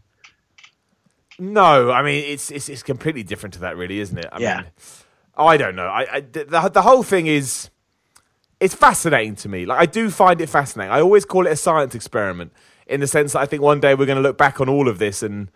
No, 1.38 1.90
I 1.90 2.02
mean 2.02 2.24
it's 2.24 2.50
it's 2.50 2.68
it's 2.68 2.82
completely 2.82 3.22
different 3.22 3.54
to 3.54 3.60
that, 3.60 3.76
really, 3.76 4.00
isn't 4.00 4.18
it? 4.18 4.26
I 4.32 4.38
Yeah. 4.38 4.56
mean, 4.62 4.66
I 5.36 5.56
don't 5.56 5.74
know. 5.76 5.86
I, 5.86 6.06
I 6.16 6.20
the 6.20 6.70
the 6.72 6.82
whole 6.82 7.02
thing 7.02 7.26
is 7.26 7.70
it's 8.60 8.74
fascinating 8.74 9.34
to 9.36 9.48
me. 9.48 9.66
Like 9.66 9.80
I 9.80 9.86
do 9.86 10.10
find 10.10 10.40
it 10.40 10.48
fascinating. 10.48 10.92
I 10.92 11.00
always 11.00 11.24
call 11.24 11.46
it 11.46 11.50
a 11.52 11.56
science 11.56 11.94
experiment 11.94 12.52
in 12.86 13.00
the 13.00 13.06
sense 13.06 13.32
that 13.32 13.40
I 13.40 13.46
think 13.46 13.62
one 13.62 13.80
day 13.80 13.94
we're 13.94 14.06
going 14.06 14.16
to 14.16 14.22
look 14.22 14.38
back 14.38 14.60
on 14.60 14.68
all 14.68 14.88
of 14.88 14.98
this 14.98 15.22
and 15.22 15.50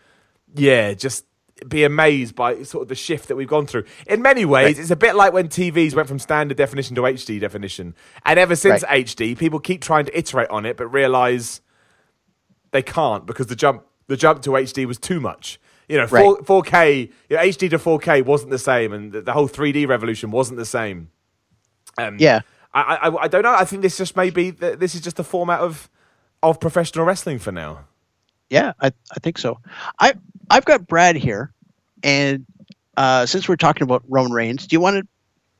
yeah, 0.54 0.94
just 0.94 1.24
be 1.68 1.84
amazed 1.84 2.34
by 2.34 2.62
sort 2.64 2.82
of 2.82 2.88
the 2.88 2.94
shift 2.94 3.28
that 3.28 3.36
we've 3.36 3.48
gone 3.48 3.66
through. 3.66 3.84
In 4.06 4.22
many 4.22 4.44
ways, 4.44 4.78
it's 4.78 4.90
a 4.90 4.96
bit 4.96 5.14
like 5.14 5.32
when 5.32 5.48
TVs 5.48 5.94
went 5.94 6.08
from 6.08 6.18
standard 6.18 6.56
definition 6.56 6.94
to 6.96 7.02
HD 7.02 7.40
definition, 7.40 7.94
and 8.24 8.38
ever 8.38 8.54
since 8.56 8.82
Right. 8.82 9.06
HD, 9.06 9.36
people 9.38 9.58
keep 9.60 9.82
trying 9.82 10.04
to 10.06 10.18
iterate 10.18 10.48
on 10.50 10.66
it, 10.66 10.76
but 10.76 10.86
realize 10.88 11.60
they 12.72 12.82
can't 12.82 13.24
because 13.26 13.46
the 13.46 13.56
jump 13.56 13.84
the 14.06 14.16
jump 14.16 14.42
to 14.42 14.50
HD 14.50 14.84
was 14.86 14.98
too 14.98 15.18
much. 15.20 15.58
You 15.88 15.98
know, 15.98 16.06
4, 16.08 16.38
4K, 16.42 17.10
you 17.28 17.36
know, 17.36 17.42
HD 17.42 17.70
to 17.70 17.78
4K 17.78 18.24
wasn't 18.24 18.50
the 18.50 18.58
same, 18.58 18.92
and 18.92 19.12
the, 19.12 19.22
the 19.22 19.32
whole 19.32 19.48
3D 19.48 19.86
revolution 19.86 20.30
wasn't 20.32 20.58
the 20.58 20.64
same. 20.64 21.10
Um, 21.98 22.16
Yeah. 22.18 22.40
I, 22.74 22.96
I, 23.08 23.22
I 23.22 23.28
don't 23.28 23.42
know. 23.42 23.54
I 23.54 23.64
think 23.64 23.80
this 23.82 23.96
just 23.96 24.16
may 24.16 24.28
be 24.30 24.50
that 24.50 24.80
this 24.80 24.94
is 24.94 25.00
just 25.00 25.16
the 25.16 25.24
format 25.24 25.60
of 25.60 25.88
of 26.42 26.60
professional 26.60 27.06
wrestling 27.06 27.38
for 27.38 27.50
now. 27.50 27.86
Yeah, 28.50 28.74
I, 28.80 28.88
I 28.88 29.18
think 29.22 29.38
so. 29.38 29.60
I 29.98 30.12
I've 30.50 30.66
got 30.66 30.86
Brad 30.86 31.16
here, 31.16 31.54
and 32.02 32.44
uh, 32.98 33.24
since 33.24 33.48
we're 33.48 33.56
talking 33.56 33.82
about 33.84 34.02
Roman 34.08 34.32
Reigns, 34.32 34.66
do 34.66 34.74
you 34.76 34.80
want 34.80 34.96
to 34.98 35.06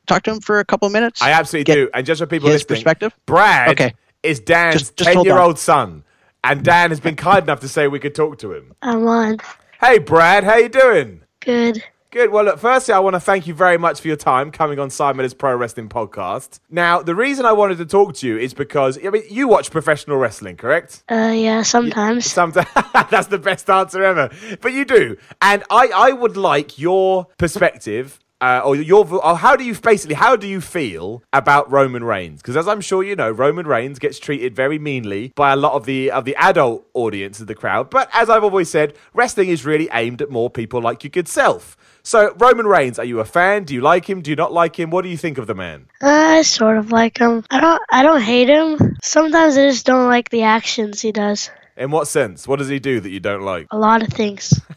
talk 0.06 0.24
to 0.24 0.32
him 0.32 0.40
for 0.40 0.58
a 0.60 0.64
couple 0.66 0.84
of 0.86 0.92
minutes? 0.92 1.22
I 1.22 1.30
absolutely 1.30 1.64
Get 1.64 1.74
do. 1.76 1.90
And 1.94 2.04
just 2.04 2.20
for 2.20 2.26
people 2.26 2.50
his 2.50 2.56
listening, 2.62 2.76
perspective? 2.76 3.14
Brad 3.24 3.70
Okay. 3.70 3.94
is 4.22 4.38
Dan's 4.40 4.74
Just- 4.74 4.96
just 4.96 5.08
hold 5.08 5.18
on. 5.20 5.24
ten-year-old 5.24 5.58
son, 5.58 6.04
and 6.44 6.62
Dan 6.62 6.90
has 6.90 7.00
been 7.00 7.16
kind 7.16 7.44
enough 7.44 7.60
to 7.60 7.68
say 7.68 7.88
we 7.88 7.98
could 7.98 8.14
talk 8.14 8.36
to 8.40 8.52
him. 8.52 8.74
I'm 8.82 9.06
on. 9.08 9.38
Hey, 9.78 9.98
Brad, 9.98 10.44
how 10.44 10.56
you 10.56 10.70
doing? 10.70 11.20
Good. 11.40 11.84
Good. 12.10 12.30
Well, 12.30 12.44
look, 12.44 12.58
firstly, 12.58 12.94
I 12.94 12.98
want 12.98 13.12
to 13.12 13.20
thank 13.20 13.46
you 13.46 13.52
very 13.52 13.76
much 13.76 14.00
for 14.00 14.08
your 14.08 14.16
time 14.16 14.50
coming 14.50 14.78
on 14.78 14.88
Simon's 14.88 15.34
Pro 15.34 15.54
Wrestling 15.54 15.90
Podcast. 15.90 16.60
Now, 16.70 17.02
the 17.02 17.14
reason 17.14 17.44
I 17.44 17.52
wanted 17.52 17.76
to 17.76 17.84
talk 17.84 18.14
to 18.14 18.26
you 18.26 18.38
is 18.38 18.54
because 18.54 18.98
I 19.04 19.10
mean, 19.10 19.24
you 19.28 19.48
watch 19.48 19.70
professional 19.70 20.16
wrestling, 20.16 20.56
correct? 20.56 21.04
Uh, 21.10 21.34
yeah, 21.36 21.60
sometimes. 21.60 22.24
Sometimes 22.24 22.66
that's 23.10 23.26
the 23.26 23.38
best 23.38 23.68
answer 23.68 24.02
ever. 24.02 24.30
But 24.62 24.72
you 24.72 24.86
do, 24.86 25.18
and 25.42 25.62
I, 25.68 25.88
I 25.94 26.12
would 26.12 26.38
like 26.38 26.78
your 26.78 27.26
perspective. 27.36 28.18
Uh, 28.40 28.60
or 28.64 28.76
your, 28.76 29.06
or 29.24 29.36
how 29.36 29.56
do 29.56 29.64
you 29.64 29.74
basically, 29.74 30.14
how 30.14 30.36
do 30.36 30.46
you 30.46 30.60
feel 30.60 31.22
about 31.32 31.70
Roman 31.70 32.04
Reigns? 32.04 32.42
Because 32.42 32.56
as 32.56 32.68
I'm 32.68 32.82
sure 32.82 33.02
you 33.02 33.16
know, 33.16 33.30
Roman 33.30 33.66
Reigns 33.66 33.98
gets 33.98 34.18
treated 34.18 34.54
very 34.54 34.78
meanly 34.78 35.32
by 35.34 35.52
a 35.52 35.56
lot 35.56 35.72
of 35.72 35.86
the 35.86 36.10
of 36.10 36.26
the 36.26 36.36
adult 36.36 36.86
audience 36.92 37.40
of 37.40 37.46
the 37.46 37.54
crowd. 37.54 37.88
But 37.88 38.10
as 38.12 38.28
I've 38.28 38.44
always 38.44 38.68
said, 38.68 38.94
wrestling 39.14 39.48
is 39.48 39.64
really 39.64 39.88
aimed 39.92 40.20
at 40.20 40.30
more 40.30 40.50
people 40.50 40.82
like 40.82 41.02
your 41.02 41.10
good 41.10 41.28
self. 41.28 41.78
So 42.02 42.34
Roman 42.38 42.66
Reigns, 42.66 42.98
are 42.98 43.04
you 43.04 43.20
a 43.20 43.24
fan? 43.24 43.64
Do 43.64 43.74
you 43.74 43.80
like 43.80 44.08
him? 44.08 44.20
Do 44.20 44.30
you 44.30 44.36
not 44.36 44.52
like 44.52 44.78
him? 44.78 44.90
What 44.90 45.02
do 45.02 45.08
you 45.08 45.16
think 45.16 45.38
of 45.38 45.46
the 45.46 45.54
man? 45.54 45.88
I 46.02 46.42
sort 46.42 46.76
of 46.76 46.92
like 46.92 47.18
him. 47.18 47.42
I 47.50 47.60
don't. 47.60 47.82
I 47.90 48.02
don't 48.02 48.20
hate 48.20 48.48
him. 48.48 48.96
Sometimes 49.02 49.56
I 49.56 49.68
just 49.68 49.86
don't 49.86 50.06
like 50.06 50.28
the 50.28 50.42
actions 50.42 51.00
he 51.00 51.10
does. 51.10 51.50
In 51.76 51.90
what 51.90 52.08
sense? 52.08 52.48
What 52.48 52.58
does 52.58 52.68
he 52.68 52.78
do 52.78 53.00
that 53.00 53.10
you 53.10 53.20
don't 53.20 53.42
like? 53.42 53.66
A 53.70 53.78
lot 53.78 54.02
of 54.02 54.08
things. 54.08 54.60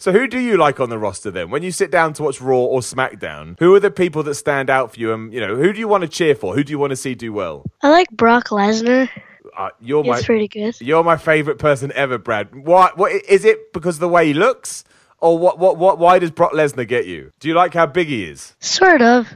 So 0.00 0.10
who 0.12 0.26
do 0.26 0.38
you 0.38 0.56
like 0.56 0.80
on 0.80 0.90
the 0.90 0.98
roster 0.98 1.30
then? 1.30 1.48
When 1.50 1.62
you 1.62 1.70
sit 1.70 1.90
down 1.92 2.12
to 2.14 2.24
watch 2.24 2.40
Raw 2.40 2.58
or 2.58 2.80
SmackDown, 2.80 3.56
who 3.60 3.72
are 3.74 3.80
the 3.80 3.90
people 3.90 4.22
that 4.24 4.34
stand 4.34 4.68
out 4.68 4.92
for 4.92 5.00
you? 5.00 5.12
And 5.12 5.32
you 5.32 5.40
know, 5.40 5.54
who 5.54 5.72
do 5.72 5.78
you 5.78 5.86
want 5.86 6.02
to 6.02 6.08
cheer 6.08 6.34
for? 6.34 6.54
Who 6.56 6.64
do 6.64 6.72
you 6.72 6.78
want 6.78 6.90
to 6.90 6.96
see 6.96 7.14
do 7.14 7.32
well? 7.32 7.64
I 7.82 7.88
like 7.90 8.10
Brock 8.10 8.48
Lesnar. 8.48 9.08
Uh, 9.56 9.70
you're 9.80 10.02
my 10.04 10.20
pretty 10.22 10.48
good. 10.48 10.76
you're 10.80 11.04
my 11.04 11.16
favorite 11.16 11.58
person 11.58 11.92
ever, 11.94 12.18
Brad. 12.18 12.52
Why? 12.54 12.90
What 12.96 13.12
is 13.28 13.44
it? 13.44 13.72
Because 13.72 13.96
of 13.96 14.00
the 14.00 14.08
way 14.08 14.26
he 14.26 14.34
looks, 14.34 14.82
or 15.20 15.38
what? 15.38 15.58
What? 15.58 15.76
What? 15.78 15.98
Why 15.98 16.18
does 16.18 16.32
Brock 16.32 16.52
Lesnar 16.52 16.86
get 16.86 17.06
you? 17.06 17.32
Do 17.38 17.46
you 17.48 17.54
like 17.54 17.74
how 17.74 17.86
big 17.86 18.08
he 18.08 18.24
is? 18.24 18.56
Sort 18.60 19.02
of. 19.02 19.28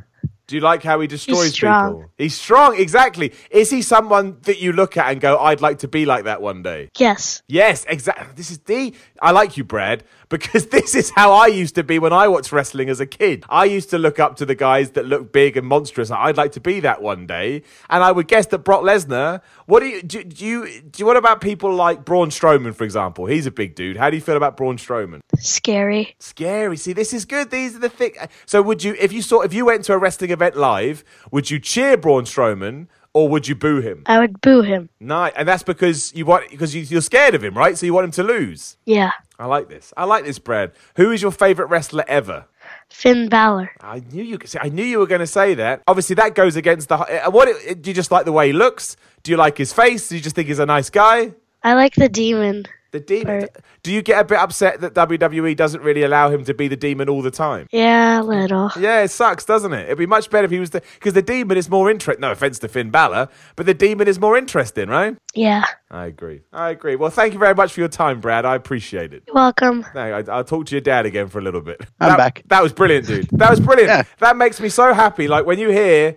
Do 0.53 0.57
you 0.57 0.61
like 0.61 0.83
how 0.83 1.01
he 1.01 1.07
destroys 1.07 1.55
strong. 1.55 1.95
people? 1.95 2.11
He's 2.19 2.35
strong, 2.35 2.79
exactly. 2.79 3.33
Is 3.51 3.71
he 3.71 3.81
someone 3.81 4.37
that 4.43 4.61
you 4.61 4.73
look 4.75 4.99
at 4.99 5.11
and 5.11 5.19
go, 5.19 5.39
"I'd 5.39 5.63
like 5.63 5.79
to 5.79 5.89
be 5.89 6.05
like 6.05 6.25
that 6.25 6.43
one 6.43 6.63
day"? 6.63 6.91
Yes. 6.99 7.43
Yes, 7.49 7.87
exactly. 7.89 8.27
This 8.37 8.51
is 8.51 8.59
the. 8.59 8.93
I 9.23 9.31
like 9.31 9.57
you, 9.57 9.65
Brad, 9.65 10.05
because 10.33 10.66
this 10.70 10.97
is 10.97 11.11
how 11.11 11.33
I 11.33 11.47
used 11.47 11.76
to 11.76 11.85
be 11.85 12.01
when 12.01 12.12
I 12.12 12.26
watched 12.26 12.51
wrestling 12.51 12.89
as 12.89 12.99
a 12.99 13.07
kid. 13.07 13.45
I 13.49 13.66
used 13.66 13.91
to 13.91 13.99
look 13.99 14.18
up 14.18 14.37
to 14.37 14.47
the 14.47 14.55
guys 14.57 14.93
that 14.93 15.05
look 15.07 15.30
big 15.30 15.57
and 15.57 15.66
monstrous. 15.66 16.11
I'd 16.11 16.37
like 16.37 16.53
to 16.53 16.61
be 16.61 16.80
that 16.80 17.03
one 17.03 17.26
day. 17.26 17.62
And 17.89 18.03
I 18.03 18.11
would 18.11 18.26
guess 18.26 18.47
that 18.47 18.59
Brock 18.59 18.83
Lesnar. 18.83 19.43
What 19.66 19.80
do 19.80 19.87
you 19.87 20.03
do? 20.03 20.24
Do 20.24 20.45
you 20.45 20.80
do? 20.80 21.07
What 21.07 21.16
about 21.16 21.41
people 21.41 21.72
like 21.72 22.05
Braun 22.05 22.30
Strowman, 22.30 22.74
for 22.74 22.85
example? 22.85 23.26
He's 23.26 23.47
a 23.47 23.51
big 23.51 23.74
dude. 23.74 23.97
How 23.97 24.11
do 24.11 24.16
you 24.16 24.22
feel 24.22 24.37
about 24.37 24.57
Braun 24.57 24.78
Strowman? 24.78 25.20
Scary. 25.39 26.16
Scary. 26.18 26.76
See, 26.76 26.95
this 26.95 27.12
is 27.12 27.24
good. 27.26 27.51
These 27.51 27.76
are 27.76 27.80
the 27.80 27.91
thick. 27.91 28.18
So, 28.47 28.62
would 28.62 28.83
you, 28.83 28.97
if 28.99 29.12
you 29.12 29.20
saw, 29.20 29.43
if 29.43 29.53
you 29.53 29.66
went 29.66 29.85
to 29.85 29.93
a 29.93 29.99
wrestling 29.99 30.30
event 30.30 30.57
live, 30.57 31.05
would 31.30 31.51
you 31.51 31.61
cheer 31.61 31.97
Braun 31.97 32.24
Strowman 32.24 32.89
or 33.15 33.29
would 33.29 33.47
you 33.49 33.55
boo 33.55 33.81
him? 33.81 34.03
I 34.07 34.19
would 34.19 34.41
boo 34.41 34.63
him. 34.63 34.89
No, 35.01 35.25
and 35.25 35.47
that's 35.47 35.63
because 35.63 36.13
you 36.15 36.25
want 36.27 36.51
because 36.51 36.75
you, 36.75 36.83
you're 36.83 37.01
scared 37.03 37.35
of 37.35 37.43
him, 37.45 37.55
right? 37.57 37.77
So 37.77 37.87
you 37.87 37.95
want 37.95 38.05
him 38.07 38.11
to 38.13 38.23
lose. 38.23 38.77
Yeah. 38.87 39.13
I 39.39 39.47
like 39.47 39.69
this. 39.69 39.93
I 39.97 40.05
like 40.05 40.25
this, 40.25 40.39
Brad. 40.39 40.73
Who 40.97 41.11
is 41.11 41.21
your 41.21 41.33
favorite 41.33 41.67
wrestler 41.67 42.05
ever? 42.07 42.47
Finn 42.91 43.29
Balor. 43.29 43.71
I 43.81 44.03
knew 44.13 44.23
you. 44.23 44.39
See, 44.45 44.59
I 44.61 44.69
knew 44.69 44.85
you 44.85 44.99
were 45.01 45.07
going 45.07 45.21
to 45.21 45.27
say 45.27 45.55
that. 45.55 45.83
Obviously, 45.89 46.15
that 46.15 46.35
goes 46.35 46.55
against 46.57 46.89
the. 46.89 46.97
uh, 46.97 47.31
What 47.31 47.49
do 47.81 47.91
you 47.91 47.95
just 47.95 48.11
like 48.13 48.25
the 48.25 48.33
way 48.33 48.49
he 48.49 48.53
looks? 48.53 48.97
Do 49.23 49.31
you 49.31 49.37
like 49.37 49.59
his 49.59 49.73
face? 49.73 50.09
Do 50.09 50.17
you 50.17 50.23
just 50.23 50.37
think 50.37 50.49
he's 50.49 50.59
a 50.61 50.67
nice 50.67 50.91
guy? 50.91 51.33
I 51.65 51.75
like 51.75 51.95
the 51.95 52.09
demon. 52.09 52.67
The 52.93 53.01
demon. 53.01 53.40
Right. 53.40 53.57
Do 53.82 53.90
you 53.90 54.03
get 54.03 54.20
a 54.20 54.24
bit 54.24 54.38
upset 54.38 54.82
that 54.82 54.93
WWE 54.93 55.57
doesn't 55.57 55.80
really 55.80 56.03
allow 56.03 56.28
him 56.30 56.45
to 56.45 56.53
be 56.53 56.68
the 56.68 56.76
demon 56.76 57.09
all 57.09 57.22
the 57.22 57.30
time? 57.30 57.66
Yeah, 57.72 58.20
a 58.20 58.22
little. 58.22 58.70
Yeah, 58.78 59.01
it 59.01 59.09
sucks, 59.09 59.47
doesn't 59.47 59.72
it? 59.72 59.86
It'd 59.86 59.97
be 59.97 60.05
much 60.05 60.28
better 60.28 60.45
if 60.45 60.51
he 60.51 60.59
was 60.59 60.70
the 60.70 60.82
because 60.95 61.14
the 61.14 61.22
demon 61.22 61.57
is 61.57 61.70
more 61.70 61.90
interesting. 61.90 62.20
No 62.20 62.30
offense 62.32 62.59
to 62.59 62.68
Finn 62.68 62.90
Balor, 62.90 63.28
but 63.57 63.64
the 63.64 63.72
demon 63.72 64.09
is 64.09 64.20
more 64.20 64.36
interesting, 64.36 64.90
right? 64.90 65.16
Yeah. 65.34 65.64
I 65.90 66.05
agree. 66.05 66.43
I 66.53 66.68
agree. 66.68 66.97
Well, 66.97 67.09
thank 67.09 67.32
you 67.32 67.38
very 67.38 67.55
much 67.55 67.72
for 67.72 67.80
your 67.80 67.88
time, 67.88 68.20
Brad. 68.20 68.45
I 68.45 68.57
appreciate 68.57 69.14
it. 69.14 69.22
You're 69.26 69.36
welcome. 69.36 69.86
No, 69.95 70.01
I, 70.01 70.22
I'll 70.30 70.45
talk 70.45 70.66
to 70.66 70.74
your 70.74 70.82
dad 70.82 71.07
again 71.07 71.28
for 71.28 71.38
a 71.38 71.43
little 71.43 71.62
bit. 71.62 71.80
I'm 71.99 72.11
that, 72.11 72.18
back. 72.18 72.43
That 72.49 72.62
was 72.62 72.74
brilliant, 72.74 73.07
dude. 73.07 73.28
That 73.32 73.51
was 73.51 73.59
brilliant. 73.61 73.82
Yeah. 73.93 74.05
That 74.20 74.36
makes 74.36 74.61
me 74.61 74.68
so 74.68 74.93
happy. 74.95 75.28
Like 75.28 75.45
when 75.45 75.59
you 75.59 75.70
hear, 75.70 76.16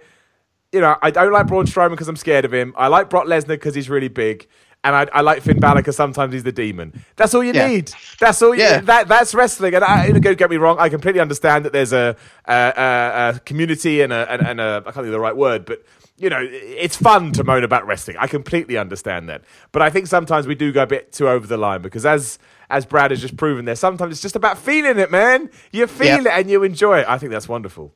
you 0.71 0.81
know, 0.81 0.97
I 1.01 1.09
don't 1.09 1.31
like 1.31 1.47
Braun 1.47 1.65
Strowman 1.65 1.91
because 1.91 2.07
I'm 2.09 2.15
scared 2.17 2.45
of 2.45 2.53
him. 2.53 2.73
I 2.77 2.87
like 2.87 3.09
Brock 3.09 3.25
Lesnar 3.25 3.47
because 3.47 3.73
he's 3.73 3.89
really 3.89 4.07
big. 4.09 4.47
And 4.85 4.95
I, 4.95 5.07
I 5.11 5.21
like 5.21 5.41
Finn 5.41 5.59
Balor 5.59 5.81
because 5.81 5.95
sometimes 5.95 6.31
he's 6.31 6.43
the 6.43 6.51
demon. 6.51 7.03
That's 7.15 7.33
all 7.33 7.43
you 7.43 7.53
Yeah. 7.53 7.67
need. 7.67 7.91
That's 8.19 8.39
all. 8.41 8.53
You, 8.53 8.61
Yeah. 8.61 8.81
That 8.81 9.07
that's 9.07 9.33
wrestling. 9.33 9.73
And 9.73 9.83
I, 9.83 10.11
don't 10.11 10.37
get 10.37 10.49
me 10.49 10.57
wrong. 10.57 10.77
I 10.79 10.89
completely 10.89 11.19
understand 11.19 11.65
that 11.65 11.73
there's 11.73 11.91
a 11.91 12.15
a, 12.45 12.53
a, 12.53 13.29
a 13.35 13.39
community 13.39 14.01
and 14.01 14.13
a, 14.13 14.31
and, 14.31 14.41
and 14.47 14.61
a 14.61 14.83
I 14.85 14.91
can't 14.91 14.95
think 14.95 15.07
of 15.07 15.11
the 15.13 15.19
right 15.19 15.35
word, 15.35 15.65
but 15.65 15.83
you 16.17 16.29
know, 16.29 16.39
it's 16.49 16.95
fun 16.95 17.31
to 17.33 17.43
moan 17.43 17.63
about 17.65 17.85
wrestling. 17.87 18.15
I 18.17 18.27
completely 18.27 18.77
understand 18.77 19.27
that. 19.27 19.41
But 19.73 19.81
I 19.81 19.89
think 19.89 20.07
sometimes 20.07 20.47
we 20.47 20.55
do 20.55 20.71
go 20.71 20.83
a 20.83 20.87
bit 20.87 21.11
too 21.11 21.27
over 21.27 21.45
the 21.47 21.57
line 21.57 21.81
because 21.81 22.05
as 22.05 22.37
as 22.69 22.85
Brad 22.85 23.09
has 23.11 23.21
just 23.21 23.37
proven 23.37 23.65
there, 23.65 23.75
sometimes 23.75 24.11
it's 24.13 24.21
just 24.21 24.35
about 24.35 24.57
feeling 24.57 24.99
it, 24.99 25.09
man. 25.11 25.49
You 25.71 25.87
feel 25.87 26.07
Yeah. 26.23 26.31
it 26.31 26.39
and 26.39 26.49
you 26.49 26.63
enjoy 26.63 26.99
it. 26.99 27.09
I 27.09 27.17
think 27.17 27.31
that's 27.31 27.49
wonderful. 27.49 27.93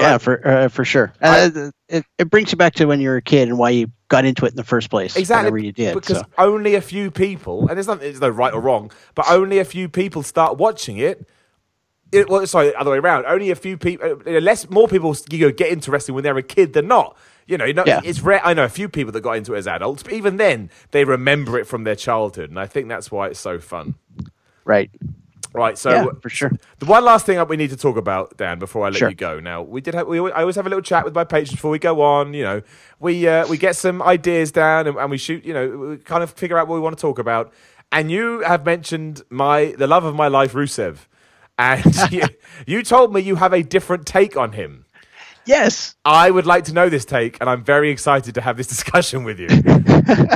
Yeah, 0.00 0.18
for 0.18 0.46
uh, 0.46 0.68
for 0.68 0.84
sure. 0.84 1.12
Uh, 1.20 1.70
it, 1.88 2.04
it 2.18 2.30
brings 2.30 2.50
you 2.52 2.56
back 2.56 2.74
to 2.74 2.86
when 2.86 3.00
you 3.00 3.10
were 3.10 3.16
a 3.16 3.22
kid 3.22 3.48
and 3.48 3.58
why 3.58 3.70
you 3.70 3.88
got 4.12 4.26
into 4.26 4.44
it 4.44 4.50
in 4.50 4.56
the 4.56 4.62
first 4.64 4.90
place. 4.90 5.16
Exactly. 5.16 5.64
You 5.64 5.72
did. 5.72 5.94
Because 5.94 6.18
so. 6.18 6.24
only 6.36 6.74
a 6.74 6.82
few 6.82 7.10
people, 7.10 7.60
and 7.66 7.70
there's, 7.70 7.86
not, 7.86 8.00
there's 8.00 8.20
no 8.20 8.28
right 8.28 8.52
or 8.52 8.60
wrong, 8.60 8.92
but 9.14 9.24
only 9.30 9.58
a 9.58 9.64
few 9.64 9.88
people 9.88 10.22
start 10.22 10.58
watching 10.58 10.98
it. 10.98 11.26
it 12.12 12.28
well, 12.28 12.46
sorry, 12.46 12.74
other 12.74 12.90
way 12.90 12.98
around. 12.98 13.24
Only 13.24 13.50
a 13.50 13.54
few 13.56 13.78
people, 13.78 14.18
uh, 14.26 14.40
less, 14.40 14.68
more 14.68 14.86
people 14.86 15.16
you 15.30 15.46
know, 15.46 15.50
get 15.50 15.72
into 15.72 15.90
wrestling 15.90 16.14
when 16.14 16.24
they're 16.24 16.36
a 16.36 16.42
kid 16.42 16.74
than 16.74 16.88
not. 16.88 17.16
You 17.46 17.56
know, 17.56 17.64
you 17.64 17.72
know 17.72 17.84
Yeah. 17.86 18.02
it's 18.04 18.20
rare. 18.20 18.44
I 18.44 18.52
know 18.52 18.64
a 18.64 18.68
few 18.68 18.88
people 18.90 19.12
that 19.12 19.22
got 19.22 19.38
into 19.38 19.54
it 19.54 19.58
as 19.58 19.66
adults, 19.66 20.02
but 20.02 20.12
even 20.12 20.36
then, 20.36 20.68
they 20.90 21.04
remember 21.04 21.58
it 21.58 21.66
from 21.66 21.84
their 21.84 21.96
childhood, 21.96 22.50
and 22.50 22.60
I 22.60 22.66
think 22.66 22.88
that's 22.88 23.10
why 23.10 23.28
it's 23.28 23.40
so 23.40 23.58
fun. 23.58 23.94
Right. 24.66 24.90
Right. 25.54 25.76
So 25.76 25.90
Yeah, 25.90 26.06
for 26.20 26.28
sure. 26.30 26.50
The 26.78 26.86
one 26.86 27.04
last 27.04 27.26
thing 27.26 27.44
we 27.48 27.56
need 27.56 27.70
to 27.70 27.76
talk 27.76 27.96
about, 27.96 28.36
Dan, 28.38 28.58
before 28.58 28.86
I 28.86 28.88
let 28.90 28.96
Sure. 28.96 29.08
you 29.10 29.14
go. 29.14 29.38
Now, 29.40 29.62
we 29.62 29.80
did. 29.80 29.94
Have, 29.94 30.06
we, 30.06 30.18
always- 30.18 30.32
I 30.34 30.40
always 30.40 30.56
have 30.56 30.66
a 30.66 30.68
little 30.68 30.82
chat 30.82 31.04
with 31.04 31.14
my 31.14 31.24
patrons 31.24 31.52
before 31.52 31.70
we 31.70 31.78
go 31.78 32.00
on. 32.02 32.32
You 32.34 32.42
know, 32.44 32.62
we 33.00 33.28
uh, 33.28 33.46
we 33.48 33.58
get 33.58 33.76
some 33.76 34.00
ideas 34.02 34.50
down 34.52 34.86
and, 34.86 34.96
and 34.96 35.10
we 35.10 35.18
shoot. 35.18 35.44
You 35.44 35.52
know, 35.54 35.68
we 35.68 35.96
kind 35.98 36.22
of 36.22 36.30
figure 36.30 36.56
out 36.58 36.68
what 36.68 36.74
we 36.76 36.80
want 36.80 36.96
to 36.96 37.00
talk 37.00 37.18
about. 37.18 37.52
And 37.90 38.10
you 38.10 38.40
have 38.40 38.64
mentioned 38.64 39.22
my 39.28 39.74
the 39.76 39.86
love 39.86 40.04
of 40.04 40.14
my 40.14 40.28
life, 40.28 40.54
Rusev, 40.54 40.96
and 41.58 41.84
you, 42.10 42.22
you 42.66 42.82
told 42.82 43.12
me 43.12 43.20
you 43.20 43.36
have 43.36 43.52
a 43.52 43.62
different 43.62 44.06
take 44.06 44.36
on 44.36 44.52
him. 44.52 44.86
Yes. 45.44 45.96
I 46.04 46.30
would 46.30 46.46
like 46.46 46.64
to 46.66 46.72
know 46.72 46.88
this 46.88 47.04
take, 47.04 47.36
and 47.40 47.50
I'm 47.50 47.64
very 47.64 47.90
excited 47.90 48.34
to 48.36 48.40
have 48.40 48.56
this 48.56 48.68
discussion 48.76 49.24
with 49.24 49.38
you. 49.40 49.48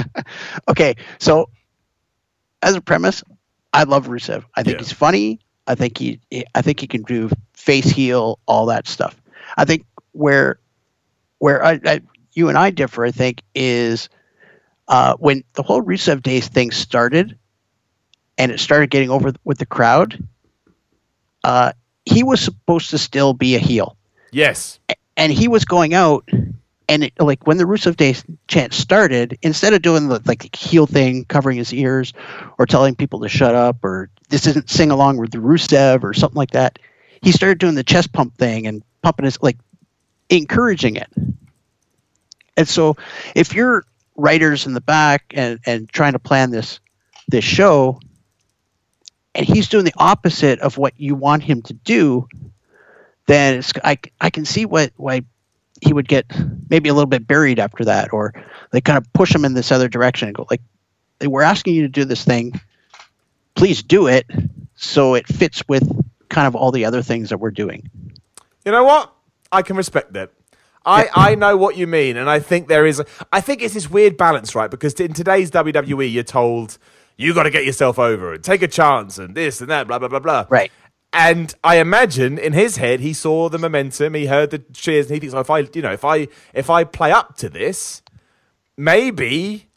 Okay. 0.68 0.96
So, 1.18 1.48
as 2.62 2.74
a 2.74 2.80
premise, 2.80 3.22
I 3.76 3.84
love 3.84 4.06
Rusev. 4.08 4.44
I 4.54 4.62
think 4.62 4.74
Yeah. 4.74 4.78
he's 4.84 4.92
funny. 4.92 5.40
I 5.66 5.74
think 5.74 5.98
he. 5.98 6.20
I 6.54 6.62
think 6.62 6.80
he 6.80 6.86
can 6.86 7.02
do 7.02 7.30
face 7.52 7.86
heel, 7.90 8.38
all 8.46 8.66
that 8.66 8.86
stuff. 8.88 9.20
I 9.56 9.64
think 9.64 9.84
where 10.12 10.58
where 11.38 11.64
I, 11.64 11.80
I 11.84 12.00
you 12.32 12.48
and 12.48 12.56
I 12.58 12.70
differ, 12.70 13.04
I 13.04 13.10
think, 13.10 13.42
is 13.54 14.08
uh, 14.88 15.14
when 15.18 15.42
the 15.54 15.62
whole 15.62 15.82
Rusev 15.82 16.22
Days 16.22 16.48
thing 16.48 16.70
started, 16.70 17.36
and 18.38 18.52
it 18.52 18.60
started 18.60 18.90
getting 18.90 19.10
over 19.10 19.32
with 19.44 19.58
the 19.58 19.66
crowd. 19.66 20.22
Uh, 21.44 21.72
he 22.04 22.22
was 22.22 22.40
supposed 22.40 22.90
to 22.90 22.98
still 22.98 23.32
be 23.34 23.54
a 23.56 23.58
heel. 23.58 23.96
yes. 24.32 24.78
and 25.16 25.32
he 25.32 25.48
was 25.48 25.64
going 25.64 25.94
out 25.94 26.28
and 26.88 27.04
it, 27.04 27.12
like 27.18 27.46
when 27.46 27.56
the 27.56 27.64
Rusev 27.64 27.96
Day 27.96 28.14
chant 28.48 28.72
started, 28.72 29.38
instead 29.42 29.72
of 29.72 29.82
doing 29.82 30.08
the 30.08 30.22
like 30.24 30.54
heel 30.54 30.86
thing, 30.86 31.24
covering 31.24 31.58
his 31.58 31.72
ears, 31.72 32.12
or 32.58 32.66
telling 32.66 32.94
people 32.94 33.20
to 33.20 33.28
shut 33.28 33.54
up, 33.54 33.84
or 33.84 34.10
this 34.28 34.46
isn't 34.46 34.70
sing 34.70 34.90
along 34.90 35.18
with 35.18 35.30
the 35.30 35.38
Rusev 35.38 36.04
or 36.04 36.14
something 36.14 36.36
like 36.36 36.52
that, 36.52 36.78
he 37.22 37.32
started 37.32 37.58
doing 37.58 37.74
the 37.74 37.84
chest 37.84 38.12
pump 38.12 38.36
thing 38.36 38.66
and 38.66 38.82
pumping 39.02 39.24
his 39.24 39.40
like 39.42 39.58
encouraging 40.30 40.96
it. 40.96 41.10
And 42.56 42.68
so, 42.68 42.96
if 43.34 43.54
you're 43.54 43.84
writers 44.16 44.66
in 44.66 44.72
the 44.72 44.80
back 44.80 45.24
and 45.34 45.58
and 45.66 45.88
trying 45.88 46.12
to 46.12 46.18
plan 46.18 46.50
this 46.50 46.80
this 47.28 47.44
show, 47.44 48.00
and 49.34 49.44
he's 49.44 49.68
doing 49.68 49.84
the 49.84 49.92
opposite 49.96 50.60
of 50.60 50.78
what 50.78 50.94
you 50.96 51.16
want 51.16 51.42
him 51.42 51.62
to 51.62 51.74
do, 51.74 52.28
then 53.26 53.58
it's, 53.58 53.72
I, 53.84 53.98
I 54.20 54.30
can 54.30 54.44
see 54.44 54.64
what 54.64 54.92
why 54.96 55.24
he 55.82 55.92
would 55.92 56.08
get 56.08 56.26
maybe 56.70 56.88
a 56.88 56.94
little 56.94 57.06
bit 57.06 57.26
buried 57.26 57.58
after 57.58 57.84
that, 57.84 58.12
or 58.12 58.32
they 58.72 58.80
kind 58.80 58.96
of 58.96 59.12
push 59.12 59.34
him 59.34 59.44
in 59.44 59.54
this 59.54 59.72
other 59.72 59.88
direction 59.88 60.28
and 60.28 60.36
go 60.36 60.46
like, 60.50 60.60
"We're 61.20 61.42
asking 61.42 61.74
you 61.74 61.82
to 61.82 61.88
do 61.88 62.04
this 62.04 62.24
thing, 62.24 62.60
please 63.54 63.82
do 63.82 64.06
it," 64.06 64.26
so 64.76 65.14
it 65.14 65.26
fits 65.26 65.62
with 65.68 65.84
kind 66.28 66.46
of 66.46 66.54
all 66.54 66.72
the 66.72 66.84
other 66.84 67.02
things 67.02 67.30
that 67.30 67.38
we're 67.38 67.50
doing. 67.50 67.90
You 68.64 68.72
know 68.72 68.84
what? 68.84 69.12
I 69.52 69.62
can 69.62 69.76
respect 69.76 70.12
that. 70.14 70.30
I, 70.84 71.08
I 71.14 71.34
know 71.34 71.56
what 71.56 71.76
you 71.76 71.88
mean, 71.88 72.16
and 72.16 72.30
I 72.30 72.38
think 72.38 72.68
there 72.68 72.86
is. 72.86 73.00
A, 73.00 73.06
I 73.32 73.40
think 73.40 73.60
it's 73.60 73.74
this 73.74 73.90
weird 73.90 74.16
balance, 74.16 74.54
right? 74.54 74.70
Because 74.70 74.94
in 74.94 75.12
today's 75.14 75.50
WWE, 75.50 76.12
you're 76.12 76.22
told 76.22 76.78
you 77.16 77.34
got 77.34 77.44
to 77.44 77.50
get 77.50 77.64
yourself 77.64 77.98
over 77.98 78.34
and 78.34 78.44
take 78.44 78.62
a 78.62 78.68
chance 78.68 79.18
and 79.18 79.34
this 79.34 79.60
and 79.60 79.70
that, 79.70 79.88
blah 79.88 79.98
blah 79.98 80.08
blah 80.08 80.20
blah. 80.20 80.46
Right. 80.48 80.70
And 81.18 81.54
I 81.64 81.76
imagine 81.76 82.36
in 82.36 82.52
his 82.52 82.76
head, 82.76 83.00
he 83.00 83.14
saw 83.14 83.48
the 83.48 83.58
momentum, 83.58 84.12
he 84.12 84.26
heard 84.26 84.50
the 84.50 84.58
cheers, 84.74 85.06
and 85.06 85.14
he 85.14 85.20
thinks, 85.20 85.34
oh, 85.34 85.40
if 85.40 85.48
I, 85.48 85.60
you 85.60 85.80
know, 85.80 85.92
if 85.92 86.04
I, 86.04 86.28
if 86.52 86.68
I 86.68 86.84
play 86.84 87.10
up 87.10 87.36
to 87.38 87.48
this, 87.48 88.02
maybe 88.76 89.68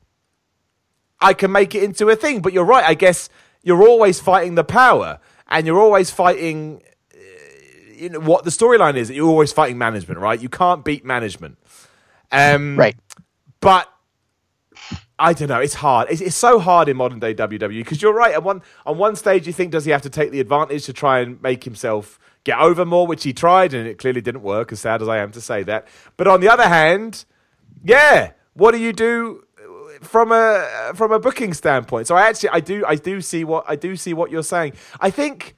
I 1.21 1.33
can 1.33 1.49
make 1.53 1.73
it 1.75 1.83
into 1.83 2.09
a 2.09 2.15
thing. 2.17 2.41
But 2.41 2.51
you're 2.51 2.65
right. 2.65 2.83
I 2.83 2.93
guess 2.93 3.29
you're 3.63 3.87
always 3.87 4.19
fighting 4.19 4.55
the 4.55 4.65
power, 4.65 5.19
and 5.47 5.65
you're 5.65 5.79
always 5.79 6.11
fighting. 6.11 6.81
uh, 7.13 7.17
You 7.95 8.09
know 8.09 8.19
what 8.19 8.43
the 8.43 8.51
storyline 8.51 8.97
is. 8.97 9.09
You're 9.09 9.29
always 9.29 9.53
fighting 9.53 9.77
management, 9.77 10.19
right? 10.19 10.41
You 10.41 10.49
can't 10.49 10.83
beat 10.83 11.05
management. 11.05 11.57
Um, 12.33 12.75
Right. 12.77 12.97
but 13.61 13.87
I 15.17 15.33
don't 15.33 15.49
know. 15.49 15.59
It's 15.59 15.75
hard. 15.75 16.07
It's, 16.09 16.21
it's 16.21 16.35
so 16.35 16.59
hard 16.59 16.87
in 16.87 16.97
modern 16.97 17.19
day 17.19 17.33
WWE 17.33 17.79
because 17.79 18.01
you're 18.01 18.13
right. 18.13 18.33
At 18.33 18.43
one 18.43 18.61
on 18.85 18.97
one 18.97 19.15
stage, 19.15 19.47
you 19.47 19.53
think 19.53 19.71
does 19.71 19.85
he 19.85 19.91
have 19.91 20.01
to 20.03 20.09
take 20.09 20.31
the 20.31 20.39
advantage 20.39 20.85
to 20.85 20.93
try 20.93 21.19
and 21.19 21.41
make 21.41 21.63
himself 21.63 22.19
get 22.43 22.57
over 22.57 22.85
more, 22.85 23.05
which 23.05 23.23
he 23.23 23.33
tried, 23.33 23.73
and 23.73 23.87
it 23.87 23.97
clearly 23.97 24.21
didn't 24.21 24.43
work. 24.43 24.71
As 24.71 24.79
sad 24.79 25.01
as 25.01 25.07
I 25.07 25.17
am 25.17 25.31
to 25.33 25.41
say 25.41 25.63
that, 25.63 25.87
but 26.15 26.27
on 26.27 26.41
the 26.41 26.49
other 26.49 26.67
hand, 26.67 27.25
yeah, 27.83 28.31
what 28.53 28.71
do 28.71 28.77
you 28.77 28.93
do 28.93 29.43
uh, 29.59 30.05
from 30.05 30.31
a 30.31 30.35
uh, 30.35 30.93
from 30.93 31.11
a 31.11 31.19
booking 31.19 31.53
standpoint? 31.53 32.07
So 32.07 32.15
I 32.15 32.27
actually 32.27 32.49
I 32.49 32.61
do 32.61 32.85
I 32.87 32.95
do 32.95 33.21
see 33.21 33.43
what 33.43 33.65
I 33.67 33.75
do 33.75 33.95
see 33.95 34.13
what 34.13 34.31
you're 34.31 34.43
saying. 34.43 34.73
I 34.99 35.09
think. 35.09 35.55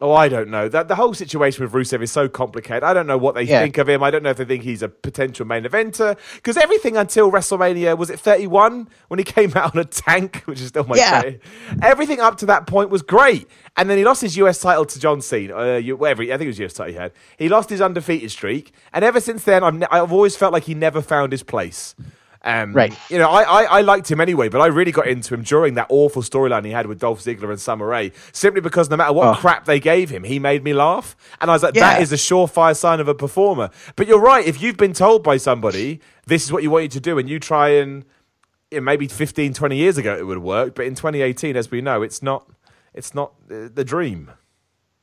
Oh, 0.00 0.12
I 0.12 0.28
don't 0.28 0.48
know. 0.48 0.68
That 0.68 0.86
the 0.86 0.94
whole 0.94 1.12
situation 1.12 1.64
with 1.64 1.72
Rusev 1.72 2.00
is 2.02 2.12
so 2.12 2.28
complicated. 2.28 2.84
I 2.84 2.94
don't 2.94 3.08
know 3.08 3.18
what 3.18 3.34
they 3.34 3.42
Yeah. 3.42 3.62
think 3.62 3.78
of 3.78 3.88
him. 3.88 4.00
I 4.00 4.12
don't 4.12 4.22
know 4.22 4.30
if 4.30 4.36
they 4.36 4.44
think 4.44 4.62
he's 4.62 4.80
a 4.80 4.88
potential 4.88 5.44
main 5.44 5.64
eventer. 5.64 6.16
Because 6.36 6.56
everything 6.56 6.96
until 6.96 7.32
WrestleMania 7.32 7.98
was 7.98 8.08
it 8.08 8.20
31 8.20 8.88
when 9.08 9.18
he 9.18 9.24
came 9.24 9.52
out 9.56 9.74
on 9.74 9.80
a 9.80 9.84
tank, 9.84 10.42
which 10.44 10.60
is 10.60 10.68
still 10.68 10.84
my 10.84 10.94
Yeah. 10.96 11.22
favorite. 11.22 11.42
Everything 11.82 12.20
up 12.20 12.38
to 12.38 12.46
that 12.46 12.68
point 12.68 12.90
was 12.90 13.02
great, 13.02 13.48
and 13.76 13.90
then 13.90 13.98
he 13.98 14.04
lost 14.04 14.22
his 14.22 14.36
US 14.36 14.60
title 14.60 14.84
to 14.84 15.00
John 15.00 15.20
Cena. 15.20 15.56
Uh, 15.56 15.80
whatever, 15.96 16.22
I 16.22 16.26
think 16.26 16.42
it 16.42 16.46
was 16.46 16.60
US 16.60 16.74
title 16.74 16.92
he 16.92 16.98
had. 17.00 17.12
He 17.36 17.48
lost 17.48 17.68
his 17.68 17.80
undefeated 17.80 18.30
streak, 18.30 18.72
and 18.92 19.04
ever 19.04 19.18
since 19.20 19.42
then, 19.42 19.64
I've, 19.64 19.74
ne- 19.74 19.86
I've 19.90 20.12
always 20.12 20.36
felt 20.36 20.52
like 20.52 20.64
he 20.64 20.74
never 20.74 21.02
found 21.02 21.32
his 21.32 21.42
place. 21.42 21.96
Um, 22.48 22.72
Right. 22.72 22.96
You 23.10 23.18
know, 23.18 23.28
I, 23.28 23.42
I, 23.42 23.62
I 23.64 23.80
liked 23.82 24.10
him 24.10 24.20
anyway, 24.20 24.48
but 24.48 24.60
I 24.60 24.66
really 24.66 24.90
got 24.92 25.06
into 25.06 25.34
him 25.34 25.42
during 25.42 25.74
that 25.74 25.86
awful 25.90 26.22
storyline 26.22 26.64
he 26.64 26.70
had 26.70 26.86
with 26.86 26.98
Dolph 26.98 27.20
Ziggler 27.22 27.50
and 27.50 27.60
Summer 27.60 27.86
Rae, 27.86 28.10
simply 28.32 28.60
because 28.62 28.88
no 28.88 28.96
matter 28.96 29.12
what 29.12 29.36
Oh. 29.36 29.40
crap 29.40 29.66
they 29.66 29.78
gave 29.80 30.08
him, 30.10 30.24
he 30.24 30.38
made 30.38 30.64
me 30.64 30.72
laugh. 30.72 31.14
And 31.40 31.50
I 31.50 31.54
was 31.54 31.62
like, 31.62 31.74
Yeah. 31.74 31.92
that 31.94 32.02
is 32.02 32.12
a 32.12 32.16
surefire 32.16 32.74
sign 32.76 33.00
of 33.00 33.08
a 33.08 33.14
performer. 33.14 33.70
But 33.96 34.06
you're 34.08 34.20
right, 34.20 34.46
if 34.46 34.62
you've 34.62 34.76
been 34.78 34.94
told 34.94 35.22
by 35.22 35.36
somebody, 35.36 36.00
this 36.26 36.44
is 36.44 36.50
what 36.52 36.62
you 36.62 36.70
want 36.70 36.84
you 36.84 36.88
to 36.90 37.00
do, 37.00 37.18
and 37.18 37.28
you 37.28 37.38
try 37.38 37.68
and 37.68 38.04
you 38.70 38.78
know, 38.78 38.84
maybe 38.84 39.06
15, 39.08 39.52
20 39.54 39.76
years 39.76 39.98
ago 39.98 40.16
it 40.16 40.26
would 40.26 40.36
have 40.36 40.42
worked, 40.42 40.74
but 40.74 40.86
in 40.86 40.94
2018, 40.94 41.56
as 41.56 41.70
we 41.70 41.80
know, 41.80 42.02
it's 42.02 42.22
not, 42.22 42.48
it's 42.94 43.14
not 43.14 43.32
uh, 43.50 43.68
the 43.72 43.84
dream. 43.84 44.30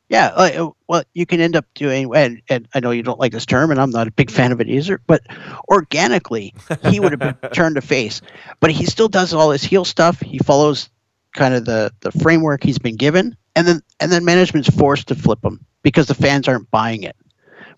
Yeah, 0.08 0.34
like, 0.38 0.56
uh, 0.56 0.70
well, 0.88 1.04
you 1.14 1.26
can 1.26 1.42
end 1.42 1.56
up 1.56 1.66
doing, 1.74 2.12
and, 2.16 2.42
and 2.48 2.68
I 2.76 2.80
know 2.80 2.92
you 2.92 3.02
don't 3.02 3.20
like 3.20 3.32
this 3.32 3.48
term, 3.48 3.72
and 3.72 3.82
I'm 3.82 3.90
not 3.90 4.08
a 4.08 4.12
big 4.12 4.30
fan 4.30 4.52
of 4.52 4.62
it 4.62 4.70
either, 4.70 5.02
but 5.08 5.22
organically, 5.68 6.54
he 6.90 7.00
would 7.00 7.12
have 7.12 7.20
been 7.20 7.50
turned 7.54 7.76
to 7.76 7.82
face. 7.82 8.22
But 8.60 8.70
he 8.70 8.86
still 8.86 9.08
does 9.08 9.34
all 9.34 9.50
his 9.50 9.64
heel 9.64 9.84
stuff. 9.84 10.20
He 10.20 10.38
follows 10.38 10.90
kind 11.34 11.56
of 11.56 11.66
the, 11.66 11.92
the 12.02 12.12
framework 12.12 12.64
he's 12.64 12.78
been 12.78 12.98
given, 12.98 13.36
and 13.56 13.68
then 13.68 13.82
and 14.00 14.12
then 14.12 14.26
management's 14.26 14.70
forced 14.70 15.08
to 15.08 15.16
flip 15.16 15.44
him 15.44 15.66
because 15.82 16.08
the 16.08 16.14
fans 16.14 16.48
aren't 16.48 16.70
buying 16.70 17.04
it. 17.04 17.16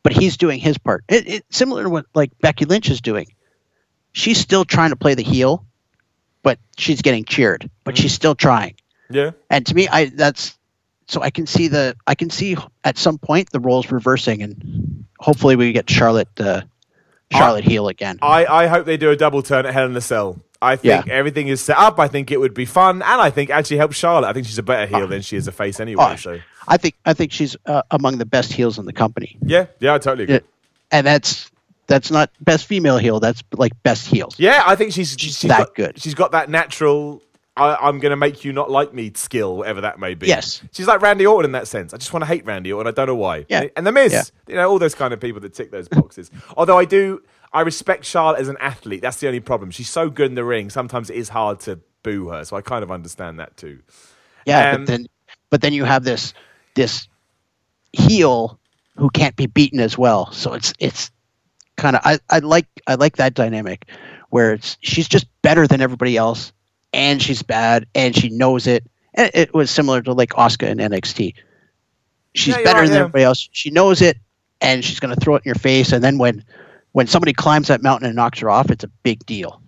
But 0.04 0.14
he's 0.14 0.38
doing 0.38 0.60
his 0.60 0.78
part. 0.78 1.04
It, 1.08 1.28
it, 1.28 1.46
similar 1.50 1.84
to 1.84 1.90
what 1.90 2.06
like 2.14 2.32
Becky 2.40 2.66
Lynch 2.66 2.90
is 2.90 3.02
doing. 3.02 3.28
She's 4.12 4.38
still 4.38 4.66
trying 4.66 4.90
to 4.90 4.96
play 4.96 5.16
the 5.16 5.24
heel, 5.24 5.66
but 6.44 6.60
she's 6.78 7.02
getting 7.02 7.24
cheered, 7.24 7.70
but 7.84 7.98
she's 7.98 8.14
still 8.14 8.36
trying. 8.36 8.76
Yeah. 9.10 9.32
And 9.50 9.66
to 9.68 9.76
me, 9.76 9.88
I 9.88 10.06
that's 10.06 10.57
so 11.08 11.22
I 11.22 11.30
can 11.30 11.48
see 11.48 11.68
the 11.68 11.96
I 12.06 12.16
can 12.16 12.30
see 12.30 12.56
at 12.84 12.98
some 12.98 13.18
point 13.18 13.50
the 13.52 13.60
roles 13.60 13.92
reversing, 13.92 14.42
and 14.44 15.06
hopefully 15.20 15.56
we 15.56 15.72
get 15.72 15.90
Charlotte 15.90 16.30
uh, 16.40 16.62
Charlotte 17.32 17.64
heel 17.64 17.88
again. 17.88 18.20
I, 18.22 18.46
I 18.46 18.68
hope 18.68 18.86
they 18.86 18.98
do 18.98 19.10
a 19.12 19.16
double 19.16 19.42
turn 19.42 19.66
at 19.66 19.74
Hell 19.74 19.86
in 19.86 19.96
a 19.96 20.02
Cell. 20.02 20.42
I 20.62 20.76
think 20.76 21.06
Yeah. 21.06 21.14
everything 21.14 21.50
is 21.50 21.62
set 21.62 21.78
up. 21.78 22.00
I 22.00 22.08
think 22.08 22.32
it 22.32 22.40
would 22.40 22.54
be 22.56 22.66
fun, 22.66 23.02
and 23.04 23.22
I 23.22 23.30
think 23.30 23.50
actually 23.52 23.78
help 23.78 23.94
Charlotte. 23.94 24.28
I 24.28 24.34
think 24.34 24.48
she's 24.48 24.58
a 24.58 24.64
better 24.64 24.88
heel 24.88 25.08
than 25.08 25.22
she 25.22 25.36
is 25.38 25.48
a 25.48 25.52
face 25.52 25.80
anyway. 25.80 26.04
Oh, 26.14 26.16
so 26.16 26.40
I 26.68 26.78
think 26.78 26.96
I 27.06 27.14
think 27.14 27.32
she's 27.32 27.56
uh, 27.66 27.84
among 27.92 28.18
the 28.18 28.26
best 28.26 28.52
heels 28.54 28.80
in 28.80 28.86
the 28.86 28.94
company, 28.94 29.38
yeah, 29.42 29.68
yeah, 29.80 29.94
I 29.94 30.00
totally 30.00 30.24
agree. 30.24 30.36
Yeah. 30.36 30.40
and 30.92 31.06
that's 31.06 31.52
that's 31.86 32.12
not 32.12 32.32
best 32.42 32.66
female 32.66 32.98
heel. 32.98 33.20
That's 33.20 33.44
like 33.54 33.72
best 33.84 34.08
heels. 34.08 34.36
Yeah, 34.40 34.64
I 34.66 34.76
think 34.76 34.92
she's 34.94 35.16
she's, 35.18 35.40
that 35.42 35.58
got, 35.60 35.76
good. 35.76 36.02
She's 36.02 36.16
got 36.16 36.32
that 36.32 36.50
natural. 36.50 37.22
I, 37.58 37.76
I'm 37.76 38.00
going 38.00 38.12
to 38.12 38.16
make 38.18 38.46
you 38.46 38.54
not 38.54 38.70
like 38.72 38.94
me 38.94 39.12
skill, 39.16 39.58
whatever 39.58 39.82
that 39.82 40.00
may 40.00 40.14
be. 40.14 40.28
Yes. 40.28 40.62
she's 40.72 40.88
like 40.88 41.02
Randy 41.02 41.26
Orton 41.26 41.50
in 41.50 41.52
that 41.54 41.68
sense. 41.68 41.94
I 41.94 41.98
just 41.98 42.14
want 42.14 42.22
to 42.22 42.28
hate 42.28 42.46
Randy 42.46 42.72
Orton. 42.72 42.88
I 42.90 42.92
don't 42.94 43.08
know 43.08 43.16
why. 43.16 43.46
Yeah. 43.50 43.66
and 43.76 43.86
the 43.86 43.92
Miz, 43.92 44.14
Yeah. 44.14 44.24
you 44.48 44.56
know, 44.56 44.70
all 44.70 44.80
those 44.80 44.96
kind 44.96 45.14
of 45.14 45.20
people 45.20 45.42
that 45.42 45.54
tick 45.54 45.72
those 45.72 45.88
boxes. 45.88 46.30
Although 46.56 46.78
I 46.78 46.86
do, 46.86 47.22
I 47.52 47.62
respect 47.62 48.06
Charlotte 48.06 48.40
as 48.40 48.48
an 48.48 48.58
athlete. 48.60 49.02
That's 49.02 49.20
the 49.20 49.28
only 49.28 49.40
problem. 49.40 49.72
She's 49.72 49.90
so 49.90 50.10
good 50.10 50.28
in 50.30 50.36
the 50.36 50.46
ring. 50.46 50.70
Sometimes 50.70 51.10
it 51.10 51.16
is 51.18 51.30
hard 51.30 51.60
to 51.62 51.80
boo 52.04 52.30
her. 52.30 52.46
So 52.46 52.56
I 52.56 52.62
kind 52.62 52.84
of 52.84 52.92
understand 52.92 53.40
that 53.40 53.58
too. 53.58 53.80
Yeah, 54.46 54.72
Um, 54.72 54.82
but 54.82 54.88
then 54.88 55.08
but 55.50 55.62
then 55.62 55.74
you 55.74 55.84
have 55.84 56.04
this 56.04 56.34
this 56.76 57.08
heel 57.94 58.60
who 58.96 59.10
can't 59.10 59.36
be 59.36 59.48
beaten 59.48 59.80
as 59.80 59.98
well. 59.98 60.32
So 60.32 60.54
it's 60.54 60.74
it's 60.80 61.12
kind 61.78 61.96
of 61.96 62.02
I, 62.06 62.20
I 62.30 62.40
like 62.40 62.68
I 62.88 62.96
like 62.96 63.18
that 63.18 63.34
dynamic 63.34 63.86
where 64.30 64.54
it's 64.54 64.78
she's 64.82 65.08
just 65.08 65.26
better 65.42 65.68
than 65.68 65.82
everybody 65.82 66.18
else 66.18 66.52
and 66.94 67.22
she's 67.22 67.44
bad 67.44 67.86
and 67.96 68.16
she 68.16 68.30
knows 68.30 68.68
it. 68.68 68.84
And 69.14 69.32
it 69.34 69.54
was 69.54 69.70
similar 69.72 70.02
to 70.04 70.14
like 70.14 70.30
Asuka 70.32 70.68
in 70.68 70.78
NXT. 70.78 71.34
She's 72.36 72.56
Yeah, 72.56 72.64
better 72.64 72.80
right, 72.80 72.86
than 72.86 72.94
yeah. 72.94 73.00
everybody 73.02 73.24
else. 73.24 73.50
She 73.52 73.70
knows 73.70 74.02
it 74.02 74.18
and 74.62 74.84
she's 74.84 75.00
going 75.00 75.14
to 75.14 75.20
throw 75.20 75.36
it 75.36 75.44
in 75.46 75.50
your 75.50 75.56
face 75.56 75.92
and 75.92 76.04
then 76.04 76.18
when 76.18 76.44
when 76.94 77.06
somebody 77.06 77.34
climbs 77.34 77.68
that 77.68 77.84
mountain 77.84 78.08
and 78.08 78.16
knocks 78.16 78.40
her 78.40 78.50
off, 78.50 78.72
it's 78.72 78.84
a 78.84 78.88
big 79.04 79.24
deal. 79.28 79.62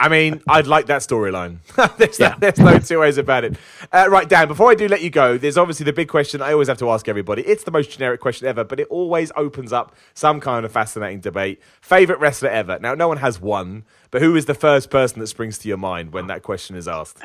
I 0.00 0.08
mean, 0.08 0.40
I'd 0.48 0.66
like 0.66 0.86
that 0.86 1.02
storyline. 1.02 1.58
there's, 1.98 2.18
Yeah. 2.18 2.34
there's 2.38 2.58
no 2.58 2.78
two 2.78 3.00
ways 3.00 3.18
about 3.18 3.44
it. 3.44 3.56
Uh, 3.92 4.06
right, 4.08 4.26
Dan, 4.26 4.48
before 4.48 4.70
I 4.70 4.74
do 4.74 4.88
let 4.88 5.02
you 5.02 5.10
go, 5.10 5.36
there's 5.36 5.58
obviously 5.58 5.84
the 5.84 5.92
big 5.92 6.08
question 6.08 6.40
I 6.40 6.52
always 6.52 6.68
have 6.68 6.78
to 6.78 6.90
ask 6.90 7.06
everybody. 7.06 7.42
It's 7.42 7.64
the 7.64 7.70
most 7.70 7.90
generic 7.90 8.18
question 8.18 8.48
ever, 8.48 8.64
but 8.64 8.80
it 8.80 8.88
always 8.88 9.30
opens 9.36 9.74
up 9.74 9.94
some 10.14 10.40
kind 10.40 10.64
of 10.64 10.72
fascinating 10.72 11.20
debate. 11.20 11.60
Favorite 11.82 12.18
wrestler 12.18 12.48
ever? 12.48 12.78
Now, 12.78 12.94
no 12.94 13.08
one 13.08 13.18
has 13.18 13.40
one, 13.42 13.84
but 14.10 14.22
who 14.22 14.34
is 14.36 14.46
the 14.46 14.54
first 14.54 14.88
person 14.90 15.20
that 15.20 15.26
springs 15.26 15.58
to 15.58 15.68
your 15.68 15.76
mind 15.76 16.14
when 16.14 16.28
that 16.28 16.42
question 16.42 16.76
is 16.76 16.88
asked? 16.88 17.18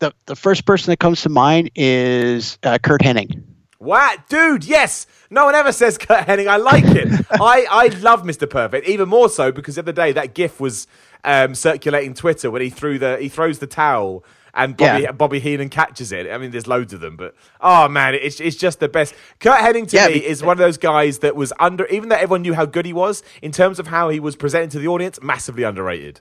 The 0.00 0.12
the 0.26 0.36
first 0.36 0.66
person 0.66 0.90
that 0.92 0.98
comes 0.98 1.22
to 1.22 1.30
mind 1.30 1.70
is 1.74 2.58
uh, 2.62 2.76
Curt 2.82 3.00
Hennig. 3.00 3.42
What? 3.78 4.28
Dude, 4.28 4.64
yes. 4.64 5.08
No 5.28 5.44
one 5.46 5.56
ever 5.56 5.72
says 5.72 5.98
Curt 5.98 6.26
Hennig. 6.26 6.46
I 6.46 6.56
like 6.56 6.84
it. 6.84 7.08
I, 7.32 7.66
I 7.68 7.86
love 7.98 8.22
Mr. 8.22 8.48
Perfect, 8.48 8.86
even 8.86 9.08
more 9.08 9.28
so 9.28 9.50
because 9.50 9.74
the 9.74 9.80
other 9.80 9.90
day 9.92 10.12
that 10.12 10.34
gif 10.34 10.60
was 10.60 10.86
um, 11.24 11.54
circulating 11.54 12.14
Twitter 12.14 12.50
when 12.50 12.62
he 12.62 12.70
threw 12.70 12.98
the 12.98 13.16
he 13.18 13.28
throws 13.28 13.58
the 13.58 13.66
towel 13.66 14.24
and 14.54 14.76
Bobby 14.76 15.02
Yeah. 15.04 15.12
Bobby 15.12 15.40
Heenan 15.40 15.68
catches 15.70 16.12
it. 16.12 16.30
I 16.30 16.36
mean, 16.38 16.50
there's 16.50 16.66
loads 16.66 16.92
of 16.92 17.00
them, 17.00 17.16
but 17.16 17.34
oh 17.60 17.88
man, 17.88 18.14
it's 18.14 18.40
it's 18.40 18.56
just 18.56 18.80
the 18.80 18.88
best. 18.88 19.14
Curt 19.40 19.58
Hennig 19.60 19.88
to 19.90 19.96
Yeah, 19.96 20.08
me 20.08 20.14
be- 20.14 20.26
is 20.26 20.42
one 20.42 20.52
of 20.52 20.58
those 20.58 20.76
guys 20.78 21.20
that 21.20 21.34
was 21.36 21.52
under, 21.58 21.86
even 21.86 22.08
though 22.10 22.16
everyone 22.16 22.42
knew 22.42 22.54
how 22.54 22.66
good 22.66 22.84
he 22.84 22.92
was 22.92 23.22
in 23.40 23.50
terms 23.52 23.78
of 23.78 23.86
how 23.86 24.08
he 24.10 24.20
was 24.20 24.36
presented 24.36 24.70
to 24.72 24.78
the 24.78 24.88
audience, 24.88 25.20
massively 25.22 25.62
underrated. 25.62 26.20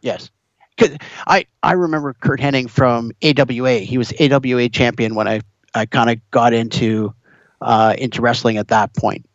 Yes. 0.00 0.30
'Cause 0.78 0.90
I, 1.26 1.46
I 1.62 1.72
remember 1.72 2.12
Curt 2.14 2.38
Hennig 2.38 2.68
from 2.68 3.10
AWA. 3.22 3.78
He 3.78 3.96
was 3.96 4.12
AWA 4.20 4.68
champion 4.68 5.14
when 5.14 5.26
I, 5.26 5.40
I 5.74 5.86
kind 5.86 6.10
of 6.10 6.18
got 6.30 6.52
into 6.52 7.14
uh, 7.62 7.94
into 7.96 8.20
wrestling 8.20 8.58
at 8.58 8.68
that 8.68 8.94
point. 8.94 9.26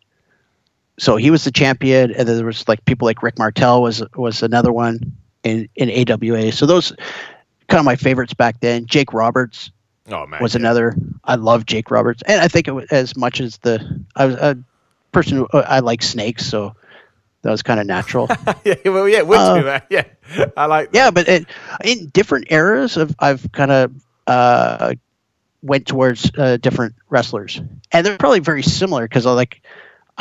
So 0.99 1.15
he 1.15 1.31
was 1.31 1.43
the 1.43 1.51
champion, 1.51 2.11
and 2.11 2.27
then 2.27 2.37
there 2.37 2.45
was 2.45 2.67
like 2.67 2.83
people 2.85 3.05
like 3.05 3.23
Rick 3.23 3.37
Martel 3.39 3.81
was 3.81 4.03
was 4.15 4.43
another 4.43 4.71
one 4.71 4.99
in, 5.43 5.67
in 5.75 5.89
AWA. 6.11 6.51
So 6.51 6.65
those 6.65 6.91
kind 7.67 7.79
of 7.79 7.85
my 7.85 7.95
favorites 7.95 8.33
back 8.33 8.59
then. 8.59 8.85
Jake 8.85 9.13
Roberts 9.13 9.71
Oh 10.09 10.25
man, 10.27 10.41
was 10.41 10.53
yeah. 10.53 10.59
another. 10.61 10.95
I 11.23 11.35
love 11.35 11.65
Jake 11.65 11.89
Roberts, 11.89 12.21
and 12.27 12.39
I 12.41 12.47
think 12.47 12.67
it 12.67 12.71
was 12.71 12.85
as 12.91 13.15
much 13.15 13.39
as 13.41 13.57
the 13.59 14.03
I 14.15 14.25
was 14.25 14.35
a 14.35 14.57
person 15.11 15.37
who 15.37 15.47
I 15.53 15.79
like 15.79 16.03
snakes, 16.03 16.45
so 16.45 16.75
that 17.43 17.49
was 17.51 17.63
kind 17.63 17.79
of 17.79 17.87
natural. 17.87 18.27
yeah, 18.65 18.75
well, 18.85 19.07
yeah, 19.09 19.21
would 19.23 19.37
Uh, 19.39 19.55
you, 19.55 19.63
man? 19.63 19.81
Yeah, 19.89 20.03
I 20.55 20.65
like. 20.67 20.91
that. 20.91 20.97
yeah, 20.97 21.11
but 21.11 21.27
it, 21.27 21.45
in 21.83 22.07
different 22.09 22.51
eras, 22.51 22.97
of, 22.97 23.15
I've 23.19 23.51
kind 23.51 23.71
of 23.71 23.91
uh, 24.27 24.93
went 25.63 25.87
towards 25.87 26.29
uh, 26.37 26.57
different 26.57 26.95
wrestlers, 27.09 27.59
and 27.91 28.05
they're 28.05 28.17
probably 28.17 28.39
very 28.39 28.63
similar 28.63 29.03
because 29.07 29.25
I 29.25 29.31
like 29.31 29.61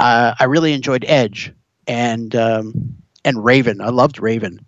uh, 0.01 0.35
I 0.39 0.45
really 0.45 0.73
enjoyed 0.73 1.05
Edge 1.07 1.53
and 1.87 2.35
um, 2.37 2.97
and 3.25 3.45
Raven. 3.45 3.81
I 3.81 3.89
loved 3.91 4.21
Raven. 4.21 4.65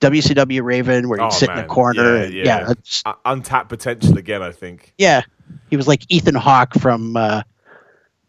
WCW 0.00 0.62
Raven, 0.62 1.08
where 1.08 1.18
he'd 1.18 1.24
Oh, 1.24 1.30
sit 1.30 1.48
in 1.48 1.56
the 1.56 1.64
corner. 1.64 2.16
Yeah, 2.18 2.22
and, 2.24 2.34
yeah. 2.34 2.44
yeah, 2.68 2.72
Uh, 3.06 3.12
untapped 3.24 3.68
potential 3.70 4.18
again. 4.18 4.42
I 4.42 4.52
think. 4.52 4.92
yeah. 4.98 5.22
He 5.70 5.76
was 5.76 5.86
like 5.88 6.02
Ethan 6.08 6.34
Hawke 6.34 6.74
from 6.74 7.16
uh, 7.16 7.42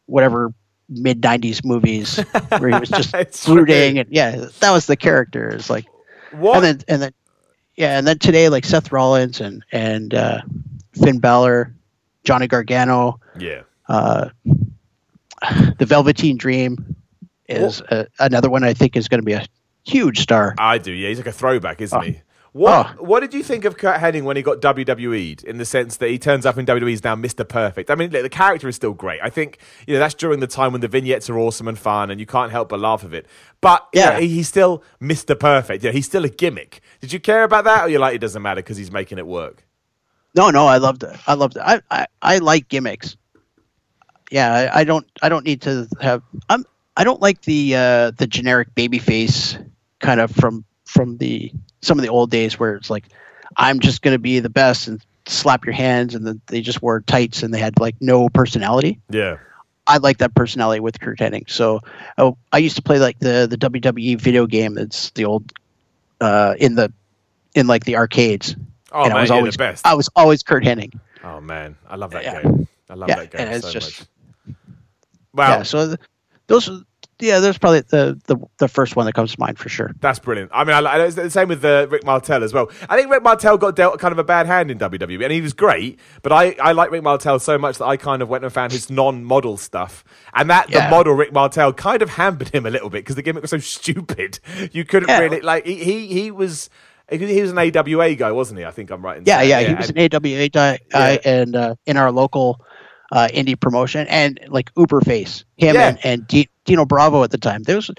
whatever 0.06 0.54
mid 0.88 1.22
'90s 1.22 1.66
movies, 1.66 2.18
where 2.60 2.70
he 2.70 2.80
was 2.80 2.90
just 2.90 3.12
true. 3.44 3.56
brooding, 3.56 4.00
and 4.00 4.08
yeah, 4.12 4.46
that 4.60 4.72
was 4.72 4.86
the 4.86 4.96
character. 4.96 5.50
It's 5.50 5.70
like 5.70 5.86
What? 6.32 6.58
and 6.58 6.64
then 6.64 6.80
and 6.88 7.02
then 7.02 7.14
yeah, 7.76 7.98
and 7.98 8.08
then 8.08 8.18
today 8.20 8.50
like 8.50 8.66
Seth 8.66 8.92
Rollins 8.92 9.42
and 9.42 9.64
and 9.72 10.14
uh, 10.14 10.42
Finn 10.94 11.20
Balor, 11.20 11.74
Johnny 12.24 12.48
Gargano, 12.48 13.20
yeah. 13.38 13.62
uh, 13.90 14.30
the 15.78 15.86
Velveteen 15.86 16.38
Dream 16.38 16.96
is 17.48 17.82
uh, 17.82 18.06
another 18.20 18.50
one 18.50 18.64
I 18.64 18.74
think 18.74 18.96
is 18.96 19.08
going 19.08 19.22
to 19.22 19.26
be 19.26 19.34
a 19.34 19.46
huge 19.86 20.20
star. 20.20 20.56
I 20.58 20.78
do, 20.78 20.92
yeah. 20.92 21.10
He's 21.10 21.18
like 21.18 21.28
a 21.28 21.32
throwback, 21.32 21.82
isn't 21.82 21.98
Oh. 21.98 22.02
he? 22.02 22.22
What 22.54 22.88
Oh. 23.00 23.04
What 23.04 23.20
did 23.20 23.34
you 23.36 23.44
think 23.44 23.66
of 23.66 23.78
Curt 23.78 24.00
Hennig 24.00 24.24
when 24.24 24.36
he 24.36 24.42
got 24.42 24.62
WWE'd? 24.62 25.44
In 25.44 25.58
the 25.60 25.66
sense 25.66 25.98
that 25.98 26.10
he 26.10 26.18
turns 26.18 26.44
up 26.46 26.58
in 26.58 26.66
WWE's 26.66 27.04
now 27.04 27.16
Mr. 27.16 27.48
Perfect. 27.48 27.92
I 27.92 27.96
mean, 27.96 28.10
the 28.10 28.30
character 28.30 28.68
is 28.68 28.76
still 28.76 28.94
great. 28.94 29.20
I 29.22 29.30
think 29.30 29.60
you 29.86 29.94
know 29.94 30.00
that's 30.00 30.16
during 30.16 30.40
the 30.40 30.48
time 30.48 30.72
when 30.72 30.82
the 30.82 30.88
vignettes 30.88 31.30
are 31.30 31.38
awesome 31.38 31.68
and 31.68 31.78
fun, 31.78 32.10
and 32.10 32.20
you 32.20 32.26
can't 32.26 32.52
help 32.52 32.70
but 32.70 32.80
laugh 32.80 33.04
of 33.04 33.14
it. 33.14 33.28
But 33.62 33.88
you 33.94 34.02
know, 34.02 34.12
Yeah. 34.14 34.20
he's 34.22 34.48
still 34.48 34.84
Mr. 35.00 35.40
Perfect. 35.40 35.84
Yeah, 35.84 35.92
he's 35.92 36.06
still 36.08 36.26
a 36.26 36.30
gimmick. 36.30 36.82
Did 37.00 37.14
you 37.14 37.20
care 37.20 37.44
about 37.44 37.66
that, 37.66 37.86
or 37.86 37.90
you're 37.90 38.00
like 38.00 38.16
it 38.16 38.20
doesn't 38.22 38.42
matter 38.42 38.60
because 38.60 38.78
he's 38.78 38.92
making 38.92 39.20
it 39.20 39.28
work? 39.28 39.64
No, 40.36 40.50
no, 40.50 40.66
I 40.66 40.78
loved 40.78 41.04
it. 41.04 41.16
I 41.28 41.34
loved 41.36 41.58
it. 41.58 41.64
I, 41.64 41.82
I, 41.92 42.08
I 42.22 42.38
like 42.40 42.70
gimmicks. 42.70 43.18
Yeah, 44.32 44.72
I, 44.74 44.82
I 44.82 44.84
don't 44.84 45.06
I 45.22 45.30
don't 45.30 45.46
need 45.46 45.62
to 45.64 45.88
have 46.02 46.22
I'm 46.50 46.66
I 46.96 47.04
don't 47.04 47.22
like 47.22 47.42
the 47.42 47.76
uh, 47.76 48.12
the 48.12 48.28
generic 48.28 48.74
babyface 48.76 49.64
kind 50.00 50.20
of 50.20 50.32
from 50.32 50.66
from 50.86 51.18
the 51.18 51.52
some 51.82 51.98
of 52.00 52.04
the 52.04 52.10
old 52.10 52.32
days 52.32 52.60
where 52.60 52.76
it's 52.76 52.90
like 52.90 53.06
I'm 53.56 53.80
just 53.80 54.02
gonna 54.02 54.20
be 54.20 54.40
the 54.40 54.50
best 54.50 54.88
and 54.88 55.02
slap 55.26 55.66
your 55.66 55.74
hands 55.74 56.16
and 56.16 56.26
then 56.26 56.42
they 56.48 56.62
just 56.62 56.82
wore 56.82 57.02
tights 57.02 57.44
and 57.44 57.54
they 57.54 57.60
had 57.60 57.80
like 57.80 57.96
no 58.02 58.30
personality. 58.30 59.00
Yeah. 59.10 59.38
I 59.86 59.98
like 59.98 60.18
that 60.18 60.36
personality 60.36 60.82
with 60.82 61.00
Curt 61.00 61.20
Hennig. 61.20 61.50
So 61.50 61.80
oh, 62.18 62.38
I 62.52 62.58
used 62.58 62.76
to 62.76 62.82
play 62.82 63.00
like 63.00 63.20
the 63.20 63.48
the 63.50 63.58
WWE 63.58 64.20
video 64.20 64.46
game 64.46 64.74
that's 64.74 65.12
the 65.12 65.24
old 65.26 65.54
uh, 66.20 66.56
in 66.60 66.76
the 66.76 66.92
in 67.56 67.68
like 67.68 67.86
the 67.86 67.96
arcades. 67.96 68.56
Oh 68.92 69.04
and 69.04 69.14
I 69.14 69.22
was 69.22 69.32
always 69.32 69.54
the 69.54 69.60
best. 69.60 69.86
I 69.88 69.94
was 69.94 70.10
always 70.16 70.44
Curt 70.44 70.64
Hennig. 70.64 71.00
oh 71.24 71.40
man, 71.40 71.78
I 71.90 71.96
love 71.96 72.12
that 72.12 72.24
Yeah. 72.24 72.42
game. 72.42 72.68
I 72.90 72.94
love 72.96 73.10
Yeah, 73.10 73.16
that 73.18 73.32
game 73.32 73.42
and 73.42 73.56
it's 73.56 73.66
so 73.66 73.72
just- 73.72 74.00
much. 74.02 74.08
Wow. 75.38 75.50
yeah, 75.58 75.64
so 75.64 75.88
th- 75.88 76.00
those 76.48 76.70
yeah, 77.20 77.40
there's 77.40 77.58
probably 77.58 77.82
the, 77.82 78.20
the 78.28 78.38
the 78.60 78.68
first 78.68 78.96
one 78.96 79.08
that 79.08 79.14
comes 79.14 79.34
to 79.34 79.40
mind 79.40 79.58
for 79.58 79.70
sure. 79.70 79.92
That's 80.02 80.20
brilliant. 80.20 80.52
I 80.54 80.64
mean, 80.64 80.76
I, 80.76 80.80
I, 80.88 81.04
it's 81.06 81.16
the 81.16 81.30
same 81.32 81.48
with 81.48 81.66
uh, 81.66 81.88
Rick 81.90 82.06
Martel 82.06 82.44
as 82.44 82.54
well. 82.54 82.70
I 82.90 82.96
think 82.96 83.10
Rick 83.12 83.24
Martel 83.24 83.58
got 83.58 83.76
dealt 83.76 84.00
kind 84.00 84.12
of 84.12 84.20
a 84.20 84.24
bad 84.24 84.46
hand 84.46 84.70
in 84.70 84.78
WWE, 84.78 85.24
and 85.24 85.32
he 85.34 85.42
was 85.42 85.54
great. 85.54 86.00
But 86.22 86.32
I, 86.32 86.56
I 86.62 86.74
like 86.74 86.92
Rick 86.92 87.02
Martel 87.02 87.40
so 87.40 87.58
much 87.58 87.80
that 87.80 87.86
I 87.86 87.98
kind 87.98 88.22
of 88.22 88.30
went 88.30 88.44
and 88.44 88.54
found 88.54 88.72
his 88.72 88.92
non-model 88.92 89.58
stuff, 89.58 90.04
and 90.36 90.48
that 90.52 90.70
Yeah. 90.70 90.86
the 90.86 90.92
model 90.96 91.14
Rick 91.14 91.34
Martel 91.34 91.74
kind 91.74 92.04
of 92.04 92.10
hampered 92.12 92.50
him 92.50 92.68
a 92.68 92.70
little 92.70 92.90
bit 92.92 93.00
because 93.00 93.16
the 93.16 93.24
gimmick 93.24 93.42
was 93.42 93.50
so 93.52 93.58
stupid. 93.78 94.40
You 94.72 94.86
couldn't 94.86 95.10
Yeah. 95.10 95.20
really 95.20 95.42
like 95.42 95.66
he 95.66 95.84
he, 95.84 96.08
he 96.08 96.32
was. 96.32 96.70
He 97.10 97.42
was 97.42 97.52
an 97.52 97.58
AWA 97.58 98.16
guy, 98.16 98.34
wasn't 98.34 98.60
he? 98.60 98.66
I 98.66 98.72
think 98.72 98.90
I'm 98.92 99.02
right. 99.02 99.20
In 99.20 99.24
Yeah, 99.26 99.42
yeah, 99.42 99.62
he 99.62 99.74
was 99.74 99.90
and- 99.90 99.98
an 99.98 100.10
AWA 100.14 100.50
guy, 100.50 100.78
guy 100.90 101.18
and 101.24 101.56
uh, 101.56 101.76
in 101.86 101.96
our 101.96 102.12
local 102.12 102.60
uh, 103.12 103.28
indie 103.34 103.60
promotion, 103.60 104.08
and 104.08 104.40
like 104.50 104.72
Uber 104.78 105.02
face 105.02 105.46
him 105.58 105.76
Yeah. 105.76 105.90
and, 105.90 106.00
and 106.06 106.28
D- 106.28 106.50
Dino 106.66 106.86
Bravo 106.86 107.24
at 107.24 107.32
the 107.32 107.38
time. 107.38 107.64
They 107.64 107.76
was 107.76 107.90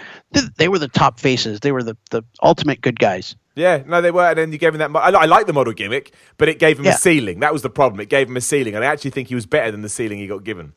they, 0.58 0.68
were 0.68 0.78
the 0.78 0.88
top 0.88 1.18
faces. 1.20 1.60
They 1.60 1.72
were 1.72 1.82
the, 1.82 1.96
the 2.10 2.22
ultimate 2.42 2.80
good 2.80 2.98
guys. 2.98 3.34
Yeah, 3.54 3.82
no, 3.86 4.00
they 4.00 4.10
were, 4.12 4.24
and 4.28 4.38
then 4.38 4.52
you 4.52 4.58
gave 4.58 4.72
him 4.74 4.78
that. 4.78 4.90
mo- 4.90 5.00
I, 5.00 5.10
I 5.10 5.24
like 5.24 5.46
the 5.46 5.52
model 5.52 5.72
gimmick, 5.72 6.14
but 6.36 6.48
it 6.48 6.58
gave 6.60 6.78
him 6.78 6.84
Yeah. 6.84 6.94
a 6.94 6.98
ceiling. 6.98 7.40
That 7.40 7.52
was 7.52 7.62
the 7.62 7.70
problem. 7.70 8.00
It 8.00 8.08
gave 8.08 8.28
him 8.28 8.36
a 8.36 8.40
ceiling, 8.40 8.74
and 8.76 8.84
I 8.84 8.88
actually 8.88 9.10
think 9.10 9.28
he 9.28 9.34
was 9.34 9.46
better 9.46 9.70
than 9.72 9.82
the 9.82 9.88
ceiling 9.88 10.18
he 10.18 10.26
got 10.28 10.44
given. 10.44 10.74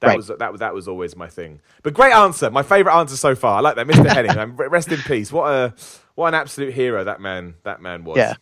That 0.00 0.08
Right. 0.08 0.16
was 0.16 0.28
that 0.28 0.50
was 0.50 0.60
that 0.60 0.74
was 0.74 0.88
always 0.88 1.14
my 1.14 1.28
thing. 1.28 1.60
But 1.82 1.94
great 1.94 2.12
answer, 2.12 2.50
my 2.50 2.62
favourite 2.62 2.98
answer 2.98 3.16
so 3.16 3.34
far. 3.34 3.58
I 3.58 3.60
like 3.60 3.76
that, 3.76 3.86
Mr. 3.86 4.04
Hennig. 4.06 4.70
Rest 4.70 4.90
in 4.90 4.98
peace. 5.00 5.30
What 5.30 5.52
a 5.52 5.74
what 6.14 6.28
an 6.28 6.34
absolute 6.34 6.72
hero 6.74 7.04
that 7.04 7.20
man 7.20 7.54
that 7.64 7.80
man 7.82 8.02
was. 8.04 8.16
Yeah. 8.16 8.34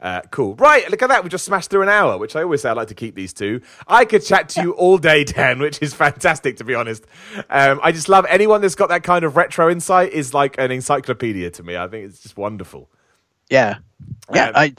Uh, 0.00 0.20
cool. 0.30 0.54
Right, 0.56 0.88
look 0.90 1.02
at 1.02 1.08
that. 1.08 1.24
We 1.24 1.30
just 1.30 1.44
smashed 1.44 1.70
through 1.70 1.82
an 1.82 1.88
hour, 1.88 2.18
which 2.18 2.36
I 2.36 2.42
always 2.42 2.62
say 2.62 2.68
I 2.68 2.72
like 2.72 2.88
to 2.88 2.94
keep 2.94 3.14
these 3.14 3.32
two. 3.32 3.62
I 3.86 4.04
could 4.04 4.24
chat 4.24 4.48
to 4.50 4.62
you 4.62 4.72
all 4.72 4.98
day, 4.98 5.24
Dan, 5.24 5.58
which 5.58 5.80
is 5.82 5.94
fantastic, 5.94 6.56
to 6.58 6.64
be 6.64 6.74
honest. 6.74 7.04
Um, 7.48 7.80
I 7.82 7.92
just 7.92 8.08
love 8.08 8.26
anyone 8.28 8.60
that's 8.60 8.74
got 8.74 8.88
that 8.90 9.02
kind 9.02 9.24
of 9.24 9.36
retro 9.36 9.70
insight 9.70 10.12
is 10.12 10.34
like 10.34 10.58
an 10.58 10.70
encyclopedia 10.70 11.50
to 11.52 11.62
me. 11.62 11.76
I 11.76 11.88
think 11.88 12.06
it's 12.06 12.22
just 12.22 12.36
wonderful. 12.36 12.90
Yeah, 13.48 13.78
yeah. 14.32 14.48
Um, 14.48 14.52
I, 14.56 14.74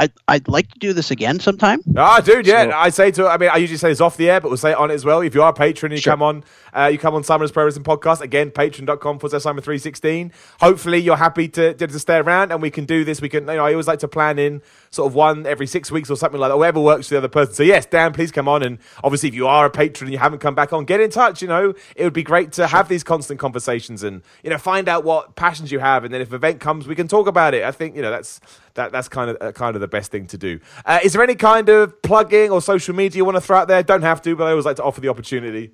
I, 0.00 0.08
I'd 0.28 0.48
like 0.48 0.68
to 0.72 0.78
do 0.78 0.92
this 0.92 1.10
again 1.10 1.38
sometime. 1.40 1.80
Ah, 1.96 2.20
dude, 2.20 2.46
yeah. 2.46 2.64
So- 2.70 2.76
I 2.76 2.88
say 2.88 3.10
to, 3.12 3.26
I 3.28 3.36
mean, 3.36 3.50
I 3.52 3.58
usually 3.58 3.76
say 3.76 3.90
this 3.90 4.00
off 4.00 4.16
the 4.16 4.30
air, 4.30 4.40
but 4.40 4.48
we'll 4.48 4.56
say 4.56 4.70
it 4.70 4.76
on 4.78 4.90
it 4.90 4.94
as 4.94 5.04
well. 5.04 5.20
If 5.20 5.34
you 5.34 5.42
are 5.42 5.50
a 5.50 5.52
patron 5.52 5.92
and 5.92 5.98
you 5.98 6.02
Sure. 6.02 6.12
come 6.14 6.22
on, 6.22 6.42
uh, 6.74 6.86
you 6.86 6.98
come 6.98 7.14
on 7.14 7.22
Simon's 7.22 7.52
Pro 7.52 7.64
Wrestling 7.64 7.84
Podcast, 7.84 8.20
again, 8.22 8.50
patreon.com 8.50 9.18
for 9.18 9.28
Simon 9.28 9.62
316. 9.62 10.32
Hopefully 10.60 10.98
you're 10.98 11.16
happy 11.16 11.48
to, 11.48 11.74
to, 11.74 11.86
to 11.86 11.98
stay 11.98 12.16
around 12.16 12.50
and 12.50 12.62
we 12.62 12.70
can 12.70 12.86
do 12.86 13.04
this. 13.04 13.20
We 13.20 13.28
can, 13.28 13.46
you 13.46 13.54
know, 13.56 13.64
I 13.66 13.72
always 13.72 13.86
like 13.88 13.98
to 14.00 14.08
plan 14.08 14.38
in 14.38 14.62
sort 14.90 15.06
of 15.06 15.14
one 15.14 15.46
every 15.46 15.66
six 15.66 15.90
weeks 15.90 16.10
or 16.10 16.16
something 16.16 16.40
like 16.40 16.50
that, 16.50 16.56
whatever 16.56 16.80
works 16.80 17.08
for 17.08 17.14
the 17.14 17.18
other 17.18 17.28
person. 17.28 17.54
So 17.54 17.62
yes, 17.62 17.86
Dan, 17.86 18.12
please 18.12 18.32
come 18.32 18.48
on. 18.48 18.62
And 18.64 18.78
obviously 19.04 19.28
if 19.28 19.34
you 19.34 19.46
are 19.46 19.66
a 19.66 19.70
patron 19.70 20.08
and 20.08 20.12
you 20.12 20.18
haven't 20.18 20.40
come 20.40 20.56
back 20.56 20.72
on, 20.72 20.84
get 20.84 21.00
in 21.00 21.10
touch. 21.10 21.42
You 21.42 21.48
know, 21.48 21.74
it 21.94 22.02
would 22.02 22.12
be 22.12 22.24
great 22.24 22.52
to 22.52 22.66
have 22.66 22.88
these 22.88 23.04
constant 23.04 23.38
conversations 23.38 24.02
and, 24.02 24.22
you 24.42 24.50
know, 24.50 24.58
find 24.58 24.88
out 24.88 25.04
what 25.04 25.36
passions 25.36 25.70
you 25.70 25.78
have. 25.78 26.04
And 26.04 26.12
then 26.12 26.20
if 26.20 26.30
an 26.30 26.34
event 26.34 26.60
comes, 26.60 26.88
we 26.88 26.96
can 26.96 27.06
talk 27.06 27.28
about 27.28 27.54
it. 27.54 27.62
I 27.62 27.70
think, 27.70 27.94
you 27.94 28.02
know, 28.02 28.10
that's, 28.10 28.40
that, 28.74 28.90
that's 28.90 29.08
kind 29.08 29.30
of 29.30 29.36
uh, 29.40 29.52
kind 29.52 29.76
of 29.76 29.80
the 29.80 29.88
best 29.88 30.10
thing 30.10 30.26
to 30.26 30.38
do. 30.38 30.58
Uh, 30.84 30.98
is 31.04 31.12
there 31.12 31.22
any 31.22 31.36
kind 31.36 31.68
of 31.68 32.02
plugging 32.02 32.50
or 32.50 32.60
social 32.60 32.94
media 32.94 33.18
you 33.18 33.24
want 33.24 33.36
to 33.36 33.40
throw 33.40 33.58
out 33.58 33.68
there? 33.68 33.82
Don't 33.84 34.02
have 34.02 34.20
to, 34.22 34.34
but 34.34 34.44
I 34.44 34.50
always 34.50 34.64
like 34.64 34.76
to 34.76 34.84
offer 34.84 35.00
the 35.00 35.08
opportunity. 35.08 35.70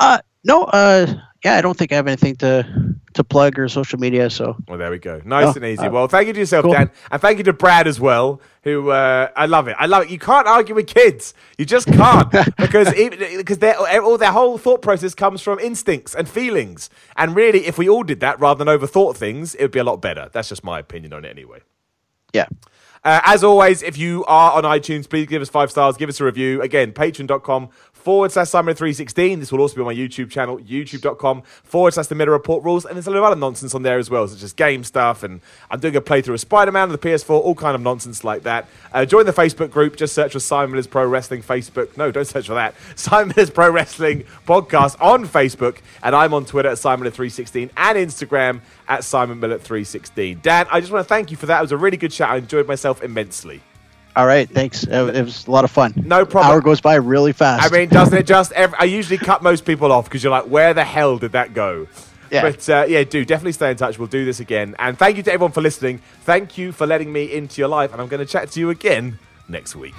Uh, 0.00 0.18
no, 0.44 0.64
uh, 0.64 1.06
yeah, 1.44 1.56
I 1.56 1.60
don't 1.60 1.76
think 1.76 1.92
I 1.92 1.96
have 1.96 2.06
anything 2.08 2.36
to 2.36 2.94
to 3.14 3.24
plug 3.24 3.58
or 3.58 3.68
social 3.68 3.98
media. 3.98 4.30
So 4.30 4.56
Well, 4.68 4.78
there 4.78 4.90
we 4.90 4.98
go. 4.98 5.20
Nice 5.24 5.46
Oh, 5.48 5.52
and 5.56 5.64
easy. 5.64 5.82
uh, 5.82 5.90
well, 5.90 6.06
thank 6.06 6.28
you 6.28 6.32
to 6.32 6.38
yourself, 6.38 6.62
cool. 6.62 6.72
Dan, 6.72 6.90
and 7.10 7.20
thank 7.20 7.38
you 7.38 7.44
to 7.44 7.52
Brad 7.52 7.88
as 7.88 7.98
well. 7.98 8.40
Who 8.62 8.90
uh, 8.90 9.28
I 9.36 9.46
love 9.46 9.66
it. 9.68 9.74
I 9.78 9.86
love 9.86 10.04
it. 10.04 10.10
You 10.10 10.18
can't 10.18 10.46
argue 10.46 10.74
with 10.76 10.86
kids. 10.86 11.34
You 11.58 11.64
just 11.66 11.88
can't 11.88 12.30
because 12.56 12.94
even, 12.94 13.18
because 13.36 13.58
their 13.58 13.76
all 14.02 14.16
their 14.16 14.30
whole 14.32 14.58
thought 14.58 14.80
process 14.80 15.14
comes 15.14 15.42
from 15.42 15.58
instincts 15.58 16.14
and 16.14 16.28
feelings. 16.28 16.88
And 17.16 17.34
really, 17.34 17.66
if 17.66 17.78
we 17.78 17.88
all 17.88 18.04
did 18.04 18.20
that 18.20 18.38
rather 18.40 18.64
than 18.64 18.68
overthought 18.78 19.16
things, 19.16 19.54
it 19.56 19.62
would 19.62 19.72
be 19.72 19.80
a 19.80 19.84
lot 19.84 20.00
better. 20.00 20.30
That's 20.32 20.48
just 20.48 20.62
my 20.64 20.78
opinion 20.78 21.12
on 21.12 21.24
it, 21.24 21.30
anyway. 21.30 21.60
yeah, 22.32 22.46
Uh, 23.02 23.20
as 23.24 23.42
always, 23.42 23.82
if 23.82 23.96
you 23.98 24.24
are 24.26 24.52
on 24.52 24.62
iTunes, 24.64 25.08
please 25.08 25.26
give 25.26 25.40
us 25.42 25.48
five 25.48 25.70
stars, 25.70 25.96
give 25.96 26.08
us 26.10 26.20
a 26.20 26.24
review. 26.24 26.60
Again, 26.62 26.92
patreon.com 26.92 27.70
forward 28.00 28.32
slash 28.32 28.48
Simon316. 28.48 29.38
This 29.38 29.52
will 29.52 29.60
also 29.60 29.74
be 29.74 29.80
on 29.80 29.86
my 29.86 29.94
YouTube 29.94 30.30
channel, 30.30 30.58
youtube.com 30.58 31.42
forward 31.42 31.94
slash 31.94 32.06
The 32.06 32.14
Mirror 32.14 32.32
Report 32.32 32.64
Rules. 32.64 32.84
And 32.84 32.96
there's 32.96 33.06
a 33.06 33.10
lot 33.10 33.18
of 33.18 33.24
other 33.24 33.36
nonsense 33.36 33.74
on 33.74 33.82
there 33.82 33.98
as 33.98 34.10
well, 34.10 34.26
such 34.28 34.42
as 34.42 34.52
game 34.52 34.84
stuff. 34.84 35.22
And 35.22 35.40
I'm 35.70 35.80
doing 35.80 35.96
a 35.96 36.00
playthrough 36.00 36.34
of 36.34 36.40
Spider 36.40 36.72
Man 36.72 36.84
on 36.84 36.88
the 36.90 36.98
PS4, 36.98 37.30
all 37.30 37.54
kind 37.54 37.74
of 37.74 37.80
nonsense 37.80 38.24
like 38.24 38.42
that. 38.42 38.68
Uh, 38.92 39.04
join 39.04 39.26
the 39.26 39.32
Facebook 39.32 39.70
group. 39.70 39.96
Just 39.96 40.14
search 40.14 40.32
for 40.32 40.40
Simon 40.40 40.72
Miller's 40.72 40.86
Pro 40.86 41.06
Wrestling 41.06 41.42
Facebook. 41.42 41.96
No, 41.96 42.10
don't 42.10 42.26
search 42.26 42.46
for 42.46 42.54
that. 42.54 42.74
Simon 42.96 43.32
Miller's 43.36 43.50
Pro 43.50 43.70
Wrestling 43.70 44.24
Podcast 44.46 45.00
on 45.00 45.26
Facebook. 45.26 45.78
And 46.02 46.14
I'm 46.14 46.34
on 46.34 46.44
Twitter 46.44 46.68
at 46.68 46.78
Simon 46.78 47.10
Miller316 47.10 47.70
and 47.76 47.98
Instagram 47.98 48.60
at 48.88 49.04
Simon 49.04 49.40
Miller316. 49.40 50.42
Dan, 50.42 50.66
I 50.70 50.80
just 50.80 50.92
want 50.92 51.04
to 51.04 51.08
thank 51.08 51.30
you 51.30 51.36
for 51.36 51.46
that. 51.46 51.58
It 51.58 51.62
was 51.62 51.72
a 51.72 51.76
really 51.76 51.96
good 51.96 52.12
chat. 52.12 52.30
I 52.30 52.36
enjoyed 52.36 52.66
myself 52.66 53.02
immensely. 53.02 53.62
All 54.16 54.26
right, 54.26 54.48
thanks. 54.48 54.84
It 54.84 55.24
was 55.24 55.46
a 55.46 55.50
lot 55.50 55.64
of 55.64 55.70
fun. 55.70 55.94
No 55.96 56.24
problem. 56.24 56.52
Hour 56.52 56.60
goes 56.60 56.80
by 56.80 56.96
really 56.96 57.32
fast. 57.32 57.64
I 57.64 57.76
mean, 57.76 57.88
doesn't 57.88 58.16
it 58.16 58.26
just? 58.26 58.52
Every, 58.52 58.76
I 58.78 58.84
usually 58.84 59.18
cut 59.18 59.42
most 59.42 59.64
people 59.64 59.92
off 59.92 60.04
because 60.04 60.24
you're 60.24 60.32
like, 60.32 60.46
where 60.46 60.74
the 60.74 60.84
hell 60.84 61.18
did 61.18 61.32
that 61.32 61.54
go? 61.54 61.86
Yeah. 62.30 62.42
But 62.42 62.68
uh, 62.68 62.86
yeah, 62.88 63.04
do 63.04 63.24
definitely 63.24 63.52
stay 63.52 63.70
in 63.70 63.76
touch. 63.76 63.98
We'll 63.98 64.08
do 64.08 64.24
this 64.24 64.40
again. 64.40 64.76
And 64.78 64.98
thank 64.98 65.16
you 65.16 65.22
to 65.24 65.32
everyone 65.32 65.52
for 65.52 65.60
listening. 65.60 66.00
Thank 66.22 66.58
you 66.58 66.72
for 66.72 66.86
letting 66.86 67.12
me 67.12 67.32
into 67.32 67.60
your 67.60 67.68
life. 67.68 67.92
And 67.92 68.00
I'm 68.00 68.08
going 68.08 68.24
to 68.24 68.30
chat 68.30 68.50
to 68.52 68.60
you 68.60 68.70
again 68.70 69.18
next 69.48 69.74
week. 69.74 69.96